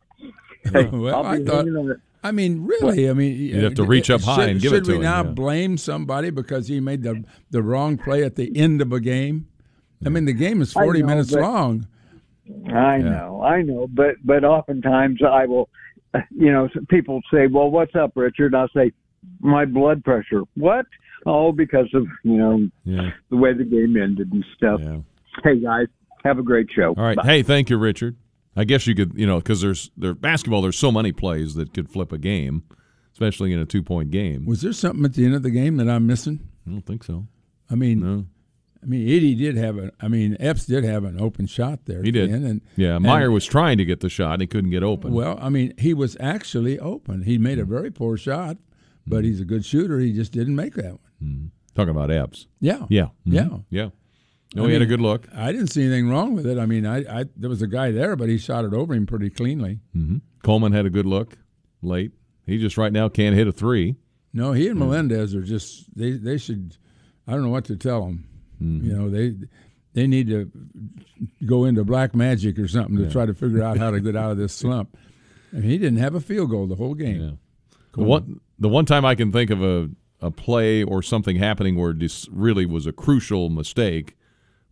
Hey, 0.63 0.85
Well, 0.85 1.25
I 1.25 1.43
thought- 1.43 1.65
hanging 1.65 1.77
on 1.77 1.91
it. 1.93 2.01
I 2.23 2.33
mean, 2.33 2.67
really. 2.67 3.09
I 3.09 3.15
mean, 3.15 3.37
You'd 3.37 3.63
have 3.65 3.75
to 3.75 3.83
uh, 3.83 3.87
reach 3.87 4.11
up 4.11 4.21
should, 4.21 4.27
high 4.29 4.45
and 4.45 4.61
give 4.61 4.73
it 4.73 4.77
to 4.77 4.77
him. 4.77 4.85
should 4.85 4.93
to 4.93 4.99
we 4.99 5.05
now 5.05 5.23
yeah. 5.25 5.31
blame 5.31 5.77
somebody 5.79 6.31
because 6.31 6.69
he 6.69 6.81
made 6.81 7.03
the 7.03 7.25
the 7.51 7.63
wrong 7.63 7.97
play 7.97 8.25
at 8.25 8.37
the 8.37 8.55
end 8.57 8.83
of 8.83 8.93
a 8.93 9.01
game? 9.01 9.47
I 10.05 10.09
mean, 10.09 10.25
the 10.27 10.33
game 10.33 10.61
is 10.63 10.73
forty 10.73 11.01
know, 11.01 11.07
minutes 11.07 11.33
but- 11.33 11.41
long. 11.43 11.87
I 12.67 12.99
know, 12.99 13.43
I 13.43 13.63
know, 13.63 13.87
but 13.89 14.17
but 14.25 14.43
oftentimes 14.45 15.21
I 15.23 15.47
will, 15.47 15.69
you 16.31 16.51
know, 16.53 16.69
people 16.89 17.21
say, 17.33 17.47
"Well, 17.47 17.71
what's 17.71 17.95
up, 17.95 18.13
Richard?" 18.17 18.55
I'll 18.55 18.69
say, 18.75 18.93
"My 19.41 19.65
blood 19.65 20.03
pressure." 20.05 20.43
What? 20.57 20.87
Oh, 21.27 21.53
because 21.53 21.87
of 21.95 22.07
you 22.25 22.37
know 22.39 22.69
Yeah. 22.85 23.11
the 23.31 23.37
way 23.37 23.53
the 23.53 23.65
game 23.65 23.97
ended 23.97 24.33
and 24.33 24.45
stuff. 24.57 24.81
Yeah. 24.83 24.99
Hey 25.45 25.61
guys, 25.61 25.87
have 26.25 26.39
a 26.39 26.43
great 26.43 26.69
show. 26.75 26.89
All 26.97 27.05
right. 27.05 27.17
Bye. 27.17 27.23
Hey, 27.25 27.43
thank 27.43 27.71
you, 27.71 27.79
Richard. 27.79 28.17
I 28.57 28.65
guess 28.65 28.87
you 28.87 28.95
could, 28.95 29.13
you 29.15 29.27
know, 29.27 29.37
because 29.37 29.61
there's 29.61 29.91
there 29.97 30.15
basketball. 30.15 30.63
There's 30.63 30.79
so 30.79 30.91
many 30.93 31.13
plays 31.13 31.55
that 31.55 31.73
could 31.73 31.89
flip 31.89 32.13
a 32.13 32.19
game, 32.19 32.65
especially 33.13 33.53
in 33.53 33.59
a 33.59 33.67
two 33.67 33.83
point 33.83 34.11
game. 34.11 34.45
Was 34.47 34.63
there 34.63 34.73
something 34.73 35.05
at 35.05 35.15
the 35.15 35.25
end 35.25 35.35
of 35.35 35.43
the 35.43 35.51
game 35.51 35.77
that 35.77 35.89
I'm 35.89 36.07
missing? 36.07 36.49
I 36.67 36.71
don't 36.71 36.87
think 36.87 37.05
so. 37.05 37.27
I 37.71 37.77
mean, 37.77 38.01
No, 38.01 38.27
I 38.83 38.87
mean, 38.87 39.03
Eddie 39.09 39.35
did 39.35 39.57
have 39.57 39.79
a. 39.79 39.93
I 40.01 40.09
mean, 40.09 40.37
Epps 40.41 40.67
did 40.67 40.85
have 40.85 41.05
an 41.05 41.21
open 41.21 41.47
shot 41.47 41.85
there. 41.85 42.03
he 42.03 42.11
did. 42.11 42.31
and 42.31 42.61
yeah, 42.77 42.97
and- 42.97 43.05
Mayer 43.05 43.31
was 43.31 43.45
trying 43.45 43.79
to 43.79 43.85
get 43.85 44.01
the 44.01 44.09
shot. 44.09 44.35
and 44.35 44.41
He 44.43 44.47
couldn't 44.47 44.71
get 44.71 44.83
open. 44.83 45.13
Well, 45.13 45.39
I 45.41 45.49
mean, 45.49 45.75
he 45.79 45.95
was 45.95 46.17
actually 46.19 46.79
open. 46.79 47.23
He 47.23 47.39
made 47.39 47.59
a 47.59 47.65
hmm. 47.65 47.71
very 47.71 47.91
poor 47.91 48.17
shot, 48.17 48.57
but 49.07 49.19
hmm. 49.19 49.25
he's 49.25 49.41
a 49.41 49.45
good 49.45 49.65
shooter. 49.65 49.99
He 49.99 50.13
just 50.13 50.33
didn't 50.33 50.57
make 50.57 50.75
that 50.75 50.93
one. 50.93 50.99
Hmm. 51.23 51.47
talking 51.75 51.91
about 51.91 52.11
Epps. 52.11 52.47
Yeah, 52.61 52.87
Yeah. 52.89 53.09
Mhm. 53.27 53.35
yeah. 53.35 53.49
Yeah. 53.71 53.89
No, 54.55 54.65
I 54.65 54.69
he 54.69 54.73
had 54.73 54.83
a 54.83 54.87
good 54.87 55.01
look. 55.01 55.29
I 55.35 55.53
didn't 55.53 55.69
see 55.69 55.83
anything 55.83 56.09
wrong 56.09 56.35
with 56.35 56.45
it. 56.47 56.59
I 56.59 56.67
mean, 56.67 56.85
I, 56.85 57.21
I 57.21 57.25
there 57.37 57.49
was 57.51 57.63
a 57.63 57.69
guy 57.69 57.93
there, 57.93 58.17
but 58.17 58.29
he 58.29 58.37
shot 58.39 58.65
it 58.65 58.73
over 58.75 58.95
him 58.95 59.07
pretty 59.07 59.31
cleanly. 59.31 59.81
hmm 59.93 60.19
Coleman 60.43 60.73
had 60.73 60.87
a 60.87 60.91
good 60.91 61.07
look 61.07 61.37
late. 61.83 62.13
He 62.47 62.59
just 62.59 62.79
right 62.79 62.93
now 62.93 63.09
can't 63.09 63.37
hit 63.37 63.47
a 63.47 63.53
three. 63.53 63.97
No, 64.33 64.53
he 64.53 64.69
and 64.69 64.79
Melendez 64.79 65.35
are 65.35 65.43
just 65.43 65.95
they 65.97 66.13
they 66.13 66.39
should. 66.39 66.77
I 67.29 67.33
don't 67.33 67.43
know 67.43 67.51
what 67.51 67.65
to 67.67 67.77
tell 67.77 68.05
them. 68.07 68.27
You 68.59 68.93
know 68.97 69.09
they 69.09 69.35
they 69.95 70.07
need 70.07 70.27
to 70.29 70.51
go 71.47 71.65
into 71.65 71.85
black 71.85 72.15
magic 72.15 72.59
or 72.59 72.69
something 72.69 72.97
to 72.99 73.11
try 73.11 73.27
to 73.27 73.35
figure 73.35 73.63
out 73.63 73.79
how 73.79 73.91
to 73.91 74.01
get 74.01 74.17
out 74.17 74.31
of 74.31 74.37
this 74.39 74.53
slump. 74.63 74.97
I 75.53 75.57
mean, 75.57 75.65
he 75.71 75.79
didn't 75.79 75.99
have 75.99 76.15
a 76.15 76.21
field 76.21 76.51
goal 76.51 76.67
the 76.67 76.77
whole 76.77 76.95
game. 76.95 77.21
Yeah. 77.23 77.31
The 77.93 78.03
one 78.03 78.41
the 78.59 78.69
one 78.69 78.85
time 78.85 79.05
I 79.05 79.15
can 79.15 79.31
think 79.33 79.51
of 79.51 79.63
a 79.63 79.91
a 80.21 80.31
play 80.31 80.83
or 80.83 81.03
something 81.03 81.37
happening 81.37 81.77
where 81.77 81.93
this 81.93 82.29
really 82.31 82.67
was 82.67 82.87
a 82.87 82.93
crucial 82.93 83.49
mistake 83.49 84.17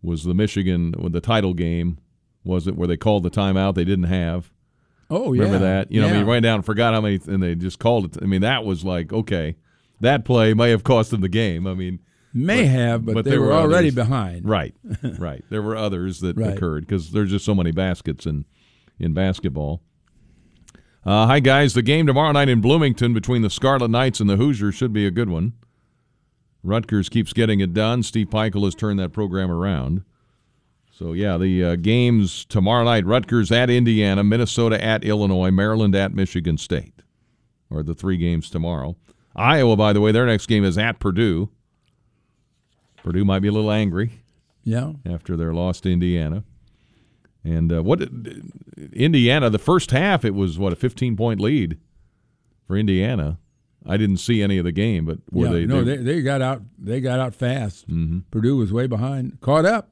was 0.01 0.23
the 0.23 0.33
Michigan 0.33 0.93
with 0.97 1.13
the 1.13 1.21
title 1.21 1.53
game. 1.53 1.97
Was 2.43 2.67
it 2.67 2.75
where 2.75 2.87
they 2.87 2.97
called 2.97 3.23
the 3.23 3.29
timeout 3.29 3.75
they 3.75 3.83
didn't 3.83 4.05
have? 4.05 4.51
Oh 5.09 5.33
yeah, 5.33 5.43
Remember 5.43 5.65
that? 5.65 5.91
You 5.91 6.01
know, 6.01 6.07
I 6.07 6.11
mean, 6.11 6.25
Yeah. 6.25 6.31
right 6.31 6.39
down 6.43 6.55
and 6.55 6.65
forgot 6.65 6.93
how 6.93 7.01
many, 7.01 7.19
and 7.27 7.41
they 7.43 7.55
just 7.55 7.79
called 7.79 8.05
it. 8.05 8.21
I 8.21 8.25
mean, 8.25 8.41
that 8.41 8.63
was 8.63 8.83
like 8.85 9.11
okay, 9.11 9.55
that 9.99 10.23
play 10.25 10.53
may 10.53 10.69
have 10.69 10.83
cost 10.83 11.11
them 11.11 11.21
the 11.21 11.29
game. 11.29 11.65
I 11.67 11.73
mean, 11.73 11.99
may 12.33 12.65
have, 12.65 13.05
but, 13.05 13.15
but 13.15 13.25
they 13.25 13.31
there 13.31 13.41
were, 13.41 13.47
were 13.47 13.53
already 13.53 13.87
others. 13.89 13.95
behind. 13.95 14.47
right, 14.47 14.75
right. 15.17 15.43
There 15.49 15.61
were 15.61 15.75
others 15.75 16.19
that 16.21 16.37
Right. 16.37 16.55
occurred 16.55 16.85
because 16.87 17.11
there's 17.11 17.31
just 17.31 17.43
so 17.45 17.55
many 17.55 17.71
baskets 17.71 18.25
in 18.25 18.45
in 18.99 19.13
basketball. 19.13 19.81
Uh, 21.05 21.25
hi 21.25 21.39
guys, 21.39 21.73
the 21.73 21.81
game 21.81 22.05
tomorrow 22.05 22.31
night 22.33 22.49
in 22.49 22.61
Bloomington 22.61 23.13
between 23.13 23.41
the 23.41 23.49
Scarlet 23.49 23.89
Knights 23.89 24.19
and 24.19 24.29
the 24.29 24.35
Hoosiers 24.35 24.75
should 24.75 24.93
be 24.93 25.05
a 25.05 25.11
good 25.11 25.29
one. 25.29 25.53
Rutgers 26.63 27.09
keeps 27.09 27.33
getting 27.33 27.59
it 27.59 27.73
done. 27.73 28.03
Steve 28.03 28.29
Pikiell 28.29 28.65
has 28.65 28.75
turned 28.75 28.99
that 28.99 29.13
program 29.13 29.49
around. 29.49 30.03
So 30.91 31.13
yeah, 31.13 31.37
the 31.37 31.63
uh, 31.63 31.75
games 31.77 32.43
tomorrow 32.45 32.83
night: 32.83 33.05
Rutgers 33.05 33.51
at 33.51 33.69
Indiana, 33.69 34.23
Minnesota 34.23 34.83
at 34.83 35.03
Illinois, 35.03 35.51
Maryland 35.51 35.95
at 35.95 36.13
Michigan 36.13 36.57
State, 36.57 37.01
are 37.71 37.83
the 37.83 37.95
three 37.95 38.17
games 38.17 38.49
tomorrow. 38.49 38.97
Iowa, 39.35 39.77
by 39.77 39.93
the 39.93 40.01
way, 40.01 40.11
their 40.11 40.25
next 40.25 40.47
game 40.47 40.65
is 40.65 40.77
at 40.77 40.99
Purdue. 40.99 41.49
Purdue 43.03 43.23
might 43.23 43.39
be 43.39 43.47
a 43.47 43.51
little 43.53 43.71
angry 43.71 44.11
Yeah, 44.65 44.93
after 45.05 45.37
their 45.37 45.53
loss 45.53 45.79
to 45.81 45.91
Indiana. 45.91 46.43
And 47.45 47.71
uh, 47.71 47.81
what 47.81 48.01
Indiana, 48.91 49.49
the 49.49 49.57
first 49.57 49.91
half, 49.91 50.25
it 50.25 50.35
was 50.35 50.59
what 50.59 50.73
a 50.73 50.75
15 50.75 51.15
point 51.15 51.39
lead 51.39 51.77
for 52.67 52.75
Indiana. 52.75 53.39
I 53.89 53.97
didn't 53.97 54.17
see 54.17 54.41
any 54.43 54.57
of 54.59 54.65
the 54.65 54.71
game, 54.71 55.05
but 55.05 55.17
were 55.31 55.47
yeah. 55.47 55.51
they? 55.53 55.65
no, 55.65 55.83
they- 55.83 55.97
they, 55.97 56.21
got 56.21 56.41
out. 56.41 56.61
They 56.77 57.01
got 57.01 57.19
out 57.19 57.33
fast. 57.33 57.89
Mhm. 57.89 58.23
Purdue 58.31 58.55
was 58.57 58.71
way 58.71 58.85
behind, 58.87 59.39
caught 59.41 59.65
up, 59.65 59.91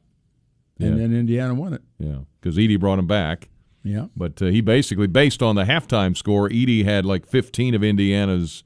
and 0.80 0.92
Yeah. 0.92 0.96
then 1.08 1.14
Indiana 1.16 1.54
won 1.56 1.74
it. 1.74 1.82
yeah, 2.00 2.20
because 2.40 2.58
Edey 2.58 2.80
brought 2.80 3.00
him 3.00 3.08
back. 3.08 3.50
Yeah, 3.84 4.08
But 4.18 4.42
uh, 4.42 4.48
he 4.48 4.60
basically, 4.62 5.08
based 5.08 5.42
on 5.42 5.56
the 5.56 5.64
halftime 5.64 6.16
score, 6.18 6.50
Edey 6.50 6.84
had 6.84 7.06
like 7.06 7.26
15 7.26 7.74
of 7.74 7.84
Indiana's 7.84 8.64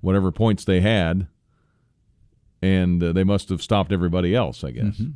whatever 0.00 0.32
points 0.32 0.64
they 0.64 0.80
had, 0.80 1.28
and 2.60 3.02
uh, 3.02 3.12
they 3.12 3.24
must 3.24 3.48
have 3.48 3.62
stopped 3.62 3.92
everybody 3.92 4.34
else. 4.34 4.64
I 4.64 4.70
guess. 4.72 4.98
Is 4.98 5.06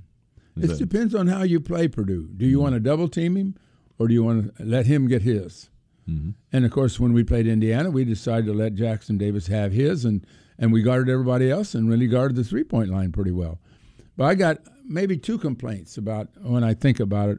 it 0.56 0.66
that- 0.68 0.78
depends 0.78 1.14
on 1.14 1.26
how 1.26 1.42
you 1.42 1.60
play 1.60 1.88
Purdue. 1.88 2.28
Do 2.28 2.44
Mm-hmm. 2.44 2.50
you 2.50 2.60
want 2.60 2.74
to 2.74 2.80
double 2.80 3.08
team 3.08 3.36
him, 3.36 3.54
or 3.98 4.08
do 4.08 4.14
you 4.14 4.22
want 4.22 4.56
to 4.56 4.64
let 4.64 4.86
him 4.86 5.08
get 5.08 5.22
his? 5.22 5.68
Mm-hmm. 6.08 6.30
And 6.52 6.64
of 6.64 6.70
course, 6.70 6.98
when 6.98 7.12
we 7.12 7.22
played 7.22 7.46
Indiana, 7.46 7.90
we 7.90 8.04
decided 8.04 8.46
to 8.46 8.54
let 8.54 8.74
Jackson 8.74 9.18
Davis 9.18 9.46
have 9.48 9.72
his, 9.72 10.04
and 10.04 10.26
and 10.58 10.72
we 10.72 10.82
guarded 10.82 11.12
everybody 11.12 11.50
else, 11.50 11.74
and 11.74 11.88
really 11.88 12.06
guarded 12.06 12.36
the 12.36 12.44
three 12.44 12.64
point 12.64 12.90
line 12.90 13.12
pretty 13.12 13.30
well. 13.30 13.58
But 14.16 14.24
I 14.24 14.34
got 14.34 14.58
maybe 14.84 15.16
two 15.16 15.38
complaints 15.38 15.98
about 15.98 16.28
when 16.40 16.64
I 16.64 16.74
think 16.74 16.98
about 16.98 17.28
it, 17.28 17.38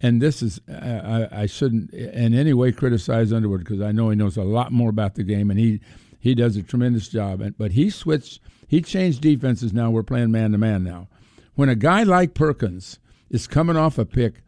and 0.00 0.20
this 0.20 0.42
is 0.42 0.60
I, 0.68 1.28
I 1.30 1.46
shouldn't 1.46 1.92
in 1.94 2.34
any 2.34 2.52
way 2.52 2.72
criticize 2.72 3.32
Underwood 3.32 3.60
because 3.60 3.80
I 3.80 3.92
know 3.92 4.10
he 4.10 4.16
knows 4.16 4.36
a 4.36 4.42
lot 4.42 4.72
more 4.72 4.90
about 4.90 5.14
the 5.14 5.22
game, 5.22 5.50
and 5.50 5.58
he 5.58 5.80
he 6.18 6.34
does 6.34 6.56
a 6.56 6.62
tremendous 6.62 7.08
job. 7.08 7.40
And 7.40 7.56
but 7.56 7.72
he 7.72 7.88
switched, 7.88 8.40
he 8.66 8.82
changed 8.82 9.20
defenses. 9.20 9.72
Now 9.72 9.90
we're 9.90 10.02
playing 10.02 10.32
man 10.32 10.52
to 10.52 10.58
man 10.58 10.82
now. 10.82 11.08
When 11.54 11.68
a 11.68 11.76
guy 11.76 12.02
like 12.02 12.34
Perkins 12.34 12.98
is 13.30 13.46
coming 13.46 13.76
off 13.76 13.98
a 13.98 14.04
pick, 14.04 14.42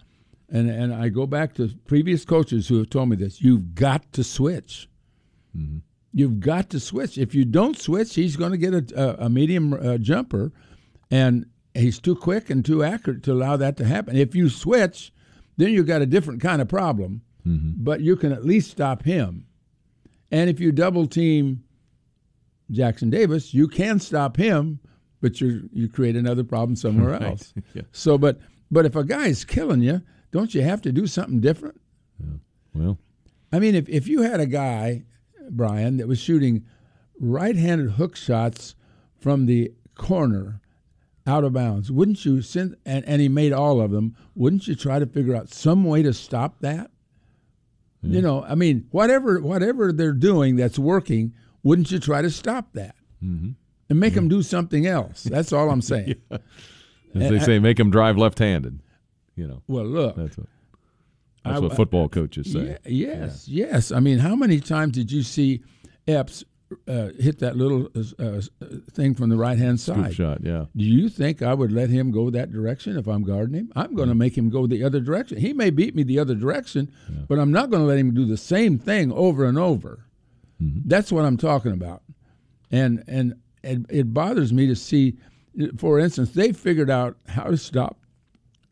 and 0.50 0.68
and 0.70 0.92
I 0.94 1.08
go 1.08 1.26
back 1.26 1.54
to 1.54 1.68
previous 1.86 2.24
coaches 2.24 2.68
who 2.68 2.78
have 2.78 2.90
told 2.90 3.08
me 3.08 3.16
this, 3.16 3.40
you've 3.40 3.74
got 3.74 4.12
to 4.12 4.24
switch. 4.24 4.88
You've 6.12 6.40
got 6.40 6.70
to 6.70 6.80
switch. 6.80 7.18
If 7.18 7.34
you 7.34 7.44
don't 7.44 7.78
switch, 7.78 8.14
he's 8.14 8.36
going 8.36 8.50
to 8.52 8.58
get 8.58 8.74
a, 8.74 8.84
a, 9.22 9.26
a 9.26 9.28
medium 9.30 9.72
uh, 9.74 9.96
jumper, 9.98 10.52
and 11.10 11.46
he's 11.74 11.98
too 12.00 12.16
quick 12.16 12.50
and 12.50 12.64
too 12.64 12.82
accurate 12.82 13.22
to 13.24 13.32
allow 13.32 13.56
that 13.56 13.76
to 13.76 13.84
happen. 13.84 14.16
If 14.16 14.34
you 14.34 14.48
switch, 14.48 15.12
then 15.56 15.70
you've 15.72 15.86
got 15.86 16.02
a 16.02 16.06
different 16.06 16.40
kind 16.40 16.60
of 16.62 16.68
problem, 16.68 17.22
but 17.44 18.00
you 18.00 18.16
can 18.16 18.32
at 18.32 18.44
least 18.44 18.70
stop 18.70 19.02
him. 19.04 19.46
And 20.32 20.48
if 20.50 20.60
you 20.60 20.70
double 20.72 21.06
team 21.06 21.62
Jackson 22.70 23.10
Davis, 23.10 23.52
you 23.54 23.66
can 23.68 23.98
stop 23.98 24.36
him, 24.36 24.78
but 25.20 25.40
you 25.40 25.68
you 25.72 25.88
create 25.88 26.16
another 26.16 26.44
problem 26.44 26.76
somewhere 26.76 27.10
Right. 27.18 27.22
else. 27.22 27.52
Yeah. 27.74 27.82
So, 27.92 28.18
but 28.18 28.38
but 28.70 28.86
if 28.86 28.94
a 28.96 29.04
guy 29.04 29.26
is 29.28 29.44
killing 29.44 29.82
you, 29.82 30.00
don't 30.32 30.54
you 30.54 30.62
have 30.62 30.82
to 30.82 30.92
do 30.92 31.06
something 31.06 31.40
different? 31.40 31.80
Well, 32.74 32.98
I 33.52 33.58
mean, 33.58 33.74
if, 33.74 33.88
if 33.88 34.06
you 34.06 34.22
had 34.22 34.40
a 34.40 34.46
guy, 34.46 35.04
Brian, 35.50 35.96
that 35.96 36.06
was 36.06 36.20
shooting 36.20 36.64
right 37.18 37.56
handed 37.56 37.92
hook 37.92 38.16
shots 38.16 38.74
from 39.18 39.46
the 39.46 39.72
corner 39.96 40.60
out 41.26 41.44
of 41.44 41.52
bounds, 41.52 41.90
wouldn't 41.90 42.24
you, 42.24 42.42
send, 42.42 42.76
and, 42.86 43.04
and 43.04 43.20
he 43.20 43.28
made 43.28 43.52
all 43.52 43.80
of 43.80 43.90
them, 43.90 44.16
wouldn't 44.34 44.68
you 44.68 44.74
try 44.74 44.98
to 44.98 45.06
figure 45.06 45.34
out 45.34 45.48
some 45.48 45.84
way 45.84 46.02
to 46.02 46.12
stop 46.12 46.60
that? 46.60 46.90
You 48.02 48.22
know, 48.22 48.42
I 48.44 48.54
mean, 48.54 48.86
whatever 48.92 49.40
whatever 49.40 49.92
they're 49.92 50.12
doing 50.12 50.56
that's 50.56 50.78
working, 50.78 51.34
wouldn't 51.62 51.90
you 51.90 51.98
try 51.98 52.22
to 52.22 52.30
stop 52.30 52.72
that 52.72 52.94
mm-hmm. 53.22 53.50
and 53.90 54.00
make 54.00 54.14
them 54.14 54.26
do 54.26 54.42
something 54.42 54.86
else? 54.86 55.24
That's 55.24 55.52
all 55.52 55.70
I'm 55.70 55.82
saying. 55.82 56.14
as 56.30 56.40
they 57.14 57.38
say, 57.38 57.58
make 57.58 57.78
him 57.78 57.90
drive 57.90 58.16
left-handed. 58.16 58.80
You 59.40 59.48
know, 59.48 59.62
Well, 59.68 59.86
look, 59.86 60.16
that's 60.16 60.36
what 60.36 60.46
that's 61.44 61.56
I- 61.56 61.60
what 61.60 61.76
football 61.76 62.08
coaches 62.10 62.52
say. 62.52 62.76
Yeah, 62.84 63.22
yes, 63.22 63.48
yes. 63.48 63.90
I 63.90 64.00
mean, 64.00 64.18
how 64.18 64.36
many 64.36 64.60
times 64.60 64.92
did 64.92 65.10
you 65.10 65.22
see 65.22 65.62
Epps 66.06 66.44
uh, 66.86 67.08
hit 67.18 67.38
that 67.38 67.56
little 67.56 67.88
uh, 68.18 68.40
thing 68.92 69.14
from 69.14 69.30
the 69.30 69.36
right 69.36 69.58
hand 69.58 69.80
side. 69.80 70.14
shot, 70.14 70.38
yeah. 70.42 70.66
Do 70.76 70.84
you 70.84 71.08
think 71.08 71.42
I 71.42 71.54
would 71.54 71.72
let 71.72 71.90
him 71.90 72.10
go 72.10 72.30
that 72.30 72.52
direction 72.52 72.96
if 72.96 73.08
I'm 73.08 73.22
guarding 73.22 73.54
him? 73.54 73.72
I'm 73.74 73.94
going 73.94 74.08
to 74.08 74.14
make 74.14 74.36
him 74.36 74.50
go 74.50 74.66
the 74.66 74.84
other 74.84 75.00
direction. 75.00 75.38
He 75.38 75.52
may 75.52 75.70
beat 75.70 75.96
me 75.96 76.02
the 76.02 76.18
other 76.18 76.34
direction, 76.34 76.92
yeah. 77.08 77.22
but 77.28 77.38
I'm 77.38 77.50
not 77.50 77.70
going 77.70 77.82
to 77.82 77.86
let 77.88 77.98
him 77.98 78.14
do 78.14 78.24
the 78.24 78.36
same 78.36 78.78
thing 78.78 79.10
over 79.10 79.46
and 79.46 79.58
over. 79.58 80.04
Mm-hmm. 80.62 80.82
That's 80.84 81.10
what 81.10 81.24
I'm 81.24 81.36
talking 81.36 81.72
about. 81.72 82.02
And 82.70 83.02
and 83.08 83.34
it, 83.64 83.86
it 83.88 84.14
bothers 84.14 84.52
me 84.52 84.66
to 84.68 84.76
see, 84.76 85.16
for 85.76 85.98
instance, 85.98 86.30
they 86.30 86.52
figured 86.52 86.90
out 86.90 87.16
how 87.26 87.44
to 87.44 87.56
stop 87.56 87.99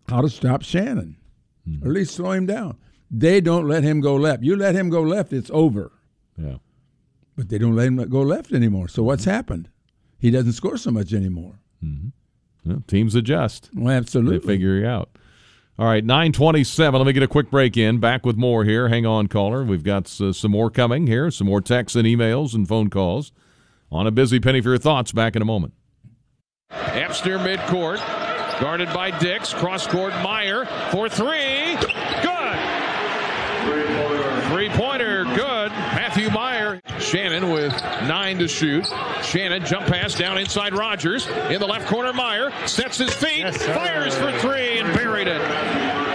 how 0.09 0.21
to 0.21 0.29
stop 0.29 0.63
Shannon, 0.63 1.17
mm-hmm. 1.69 1.85
or 1.85 1.91
at 1.91 1.95
least 1.95 2.15
slow 2.15 2.33
him 2.33 2.47
down. 2.47 2.79
They 3.11 3.41
don't 3.41 3.67
let 3.67 3.85
him 3.85 4.01
go 4.01 4.17
left. 4.17 4.43
You 4.43 4.57
let 4.57 4.75
him 4.75 4.91
go 4.91 5.03
left, 5.03 5.33
it's 5.33 5.51
over. 5.53 5.93
Yeah. 6.37 6.57
But 7.37 7.49
they 7.49 7.59
don't 7.59 7.77
let 7.77 7.87
him 7.87 7.97
go 8.09 8.21
left 8.21 8.53
anymore. 8.53 8.89
So 8.89 9.03
what's 9.03 9.25
happened? 9.25 9.71
He 10.19 10.31
doesn't 10.31 10.53
score 10.53 10.77
so 10.77 10.91
much 10.91 11.13
anymore. 11.13 11.61
Mm-hmm. 11.83 12.09
Well, 12.69 12.83
teams 12.87 13.15
adjust. 13.15 13.71
Well, 13.75 13.95
absolutely. 13.95 14.39
They 14.39 14.47
figure 14.47 14.77
you 14.77 14.87
out. 14.87 15.11
All 15.79 15.87
right, 15.87 16.05
927. 16.05 16.99
Let 16.99 17.07
me 17.07 17.13
get 17.13 17.23
a 17.23 17.29
quick 17.29 17.51
break 17.53 17.77
in. 17.77 18.01
Back 18.01 18.27
with 18.27 18.37
more 18.37 18.65
here. 18.65 18.89
Hang 18.89 19.07
on, 19.07 19.29
caller. 19.29 19.63
We've 19.63 19.85
got 19.85 20.21
uh, 20.21 20.33
some 20.33 20.51
more 20.51 20.71
coming 20.71 21.07
here, 21.07 21.31
some 21.31 21.47
more 21.47 21.61
texts 21.61 21.95
and 21.95 22.05
emails 22.05 22.53
and 22.53 22.67
phone 22.67 22.91
calls 22.91 23.31
on 23.91 24.07
a 24.07 24.11
busy 24.11 24.41
penny 24.41 24.61
for 24.61 24.71
your 24.71 24.79
thoughts. 24.79 25.13
Back 25.13 25.37
in 25.37 25.43
a 25.43 25.45
moment. 25.45 25.75
Epster 26.73 27.39
midcourt, 27.39 27.99
guarded 28.61 28.93
by 28.93 29.17
Dix. 29.19 29.53
Cross 29.55 29.87
court, 29.89 30.13
Mayer 30.23 30.65
for 30.91 31.09
three. 31.09 31.77
Good. 32.23 32.59
Three 34.49 34.69
pointer, 34.71 35.25
good. 35.25 35.71
Matthew 35.73 36.31
Mayer. 36.31 36.81
Shannon 36.99 37.51
with 37.51 37.73
nine 38.09 38.39
to 38.39 38.49
shoot. 38.49 38.87
Shannon 39.23 39.65
jump 39.65 39.87
pass 39.87 40.15
down 40.15 40.39
inside 40.39 40.75
Rodgers. 40.75 41.27
In 41.51 41.61
the 41.61 41.67
left 41.67 41.87
corner, 41.87 42.13
Mayer 42.13 42.51
sets 42.67 42.99
his 42.99 43.13
feet, 43.13 43.41
yes, 43.41 43.63
fires 43.63 44.17
for 44.17 44.33
three, 44.39 44.79
and 44.79 44.93
buried 44.95 45.29
it. 45.29 46.08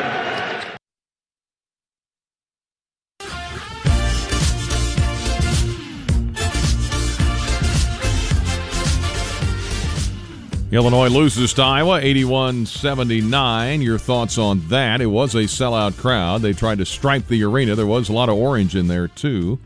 Illinois 10.73 11.07
loses 11.07 11.53
to 11.53 11.61
Iowa 11.61 11.99
81 12.01 12.65
79. 12.65 13.83
Your 13.83 13.99
thoughts 13.99 14.39
on 14.39 14.67
that? 14.69 15.01
It 15.01 15.05
was 15.05 15.35
a 15.35 15.43
sellout 15.43 15.95
crowd. 15.99 16.41
They 16.41 16.53
tried 16.53 16.79
to 16.79 16.85
stripe 16.85 17.27
the 17.27 17.43
arena. 17.43 17.75
There 17.75 17.85
was 17.85 18.09
a 18.09 18.13
lot 18.13 18.27
of 18.27 18.37
orange 18.37 18.75
in 18.75 18.87
there, 18.87 19.07
too. 19.07 19.59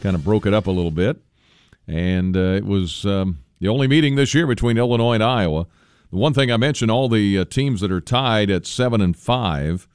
Kind 0.00 0.16
of 0.16 0.24
broke 0.24 0.46
it 0.46 0.54
up 0.54 0.66
a 0.66 0.70
little 0.70 0.90
bit. 0.90 1.18
And 1.86 2.34
uh, 2.38 2.54
it 2.54 2.64
was 2.64 3.04
um, 3.04 3.40
the 3.60 3.68
only 3.68 3.86
meeting 3.86 4.14
this 4.14 4.32
year 4.32 4.46
between 4.46 4.78
Illinois 4.78 5.12
and 5.12 5.22
Iowa. 5.22 5.66
The 6.10 6.16
one 6.16 6.32
thing 6.32 6.50
I 6.50 6.56
mentioned 6.56 6.90
all 6.90 7.10
the 7.10 7.40
uh, 7.40 7.44
teams 7.44 7.82
that 7.82 7.92
are 7.92 8.00
tied 8.00 8.50
at 8.50 8.64
7 8.64 9.02
and 9.02 9.14
5 9.14 9.86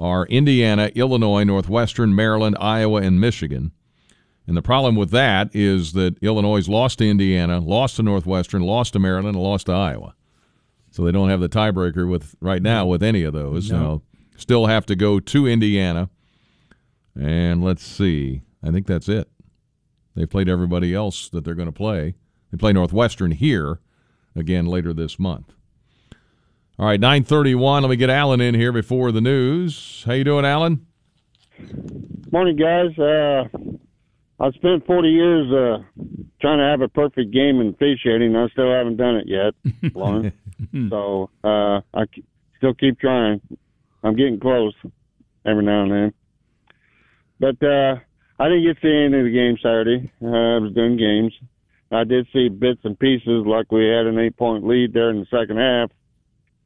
are 0.00 0.26
Indiana, 0.26 0.90
Illinois, 0.96 1.44
Northwestern, 1.44 2.12
Maryland, 2.12 2.56
Iowa, 2.58 3.02
and 3.02 3.20
Michigan. 3.20 3.70
And 4.46 4.56
the 4.56 4.62
problem 4.62 4.96
with 4.96 5.10
that 5.10 5.54
is 5.54 5.92
that 5.92 6.20
Illinois 6.22 6.68
lost 6.68 6.98
to 6.98 7.08
Indiana, 7.08 7.60
lost 7.60 7.96
to 7.96 8.02
Northwestern, 8.02 8.62
lost 8.62 8.92
to 8.94 8.98
Maryland, 8.98 9.36
and 9.36 9.42
lost 9.42 9.66
to 9.66 9.72
Iowa. 9.72 10.14
So 10.90 11.04
they 11.04 11.12
don't 11.12 11.30
have 11.30 11.40
the 11.40 11.48
tiebreaker 11.48 12.08
with 12.08 12.34
right 12.40 12.62
now 12.62 12.86
with 12.86 13.02
any 13.02 13.22
of 13.22 13.32
those. 13.32 13.70
No. 13.70 13.78
So 13.78 14.02
still 14.36 14.66
have 14.66 14.84
to 14.86 14.96
go 14.96 15.20
to 15.20 15.46
Indiana. 15.46 16.10
And 17.18 17.62
let's 17.62 17.84
see. 17.84 18.42
I 18.62 18.70
think 18.70 18.86
that's 18.86 19.08
it. 19.08 19.28
They've 20.14 20.28
played 20.28 20.48
everybody 20.48 20.94
else 20.94 21.28
that 21.30 21.44
they're 21.44 21.54
going 21.54 21.66
to 21.66 21.72
play. 21.72 22.14
They 22.50 22.58
play 22.58 22.72
Northwestern 22.72 23.30
here 23.30 23.80
again 24.36 24.66
later 24.66 24.92
this 24.92 25.18
month. 25.18 25.54
All 26.78 26.86
right, 26.86 27.00
931. 27.00 27.82
Let 27.82 27.90
me 27.90 27.96
get 27.96 28.10
Alan 28.10 28.40
in 28.40 28.54
here 28.54 28.72
before 28.72 29.12
the 29.12 29.20
news. 29.20 30.02
How 30.06 30.12
you 30.12 30.24
doing, 30.24 30.44
Alan? 30.44 30.86
Morning, 32.30 32.56
guys. 32.56 32.98
Uh, 32.98 33.44
I 34.42 34.50
spent 34.50 34.84
40 34.86 35.08
years 35.08 35.52
uh, 35.52 36.02
trying 36.40 36.58
to 36.58 36.64
have 36.64 36.80
a 36.80 36.88
perfect 36.88 37.30
game 37.32 37.60
in 37.60 37.68
officiating. 37.68 38.34
I 38.34 38.48
still 38.48 38.72
haven't 38.72 38.96
done 38.96 39.16
it 39.16 39.28
yet, 39.28 39.54
Loren. 39.94 40.32
so 40.90 41.30
uh, 41.44 41.80
I 41.94 42.06
still 42.58 42.74
keep 42.74 42.98
trying. 42.98 43.40
I'm 44.02 44.16
getting 44.16 44.40
close 44.40 44.74
every 45.46 45.62
now 45.64 45.84
and 45.84 45.92
then. 45.92 46.14
But 47.38 47.64
uh, 47.64 48.00
I 48.40 48.48
didn't 48.48 48.64
get 48.64 48.80
to 48.80 48.82
see 48.82 49.06
any 49.06 49.18
of 49.20 49.24
the 49.26 49.30
game 49.30 49.56
Saturday. 49.62 50.10
Uh, 50.20 50.26
I 50.26 50.58
was 50.58 50.74
doing 50.74 50.96
games. 50.96 51.32
I 51.92 52.02
did 52.02 52.26
see 52.32 52.48
bits 52.48 52.80
and 52.82 52.98
pieces, 52.98 53.46
like 53.46 53.70
we 53.70 53.86
had 53.86 54.06
an 54.06 54.18
eight 54.18 54.36
point 54.36 54.66
lead 54.66 54.92
there 54.92 55.10
in 55.10 55.20
the 55.20 55.26
second 55.26 55.58
half. 55.58 55.90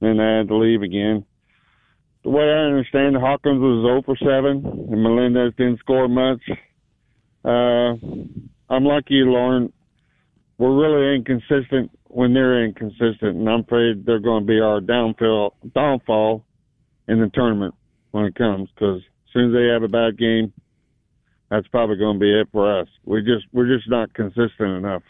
Then 0.00 0.18
I 0.18 0.38
had 0.38 0.48
to 0.48 0.56
leave 0.56 0.80
again. 0.80 1.26
The 2.24 2.30
way 2.30 2.44
I 2.44 2.72
understand, 2.72 3.16
Hawkins 3.16 3.60
was 3.60 3.84
0 3.84 4.02
for 4.02 4.16
7, 4.16 4.64
and 4.90 5.02
Melendez 5.02 5.52
didn't 5.58 5.80
score 5.80 6.08
much. 6.08 6.40
Uh, 7.46 7.94
I'm 8.68 8.84
like 8.84 9.04
you, 9.08 9.30
Loren. 9.30 9.72
We're 10.58 10.74
really 10.74 11.16
inconsistent 11.16 11.90
when 12.08 12.34
they're 12.34 12.64
inconsistent, 12.64 13.36
and 13.36 13.48
I'm 13.48 13.60
afraid 13.60 14.04
they're 14.04 14.18
going 14.18 14.42
to 14.42 14.46
be 14.46 14.58
our 14.58 14.80
downfall 14.80 15.54
downfall 15.74 16.44
in 17.08 17.20
the 17.20 17.30
tournament 17.32 17.74
when 18.10 18.24
it 18.24 18.34
comes. 18.34 18.68
Because 18.74 19.02
as 19.02 19.32
soon 19.32 19.50
as 19.50 19.52
they 19.54 19.66
have 19.66 19.82
a 19.82 19.88
bad 19.88 20.18
game, 20.18 20.52
that's 21.50 21.68
probably 21.68 21.96
going 21.96 22.16
to 22.16 22.20
be 22.20 22.40
it 22.40 22.48
for 22.50 22.80
us. 22.80 22.88
We 23.04 23.20
just 23.22 23.46
we're 23.52 23.68
just 23.68 23.88
not 23.88 24.12
consistent 24.14 24.50
enough. 24.60 25.02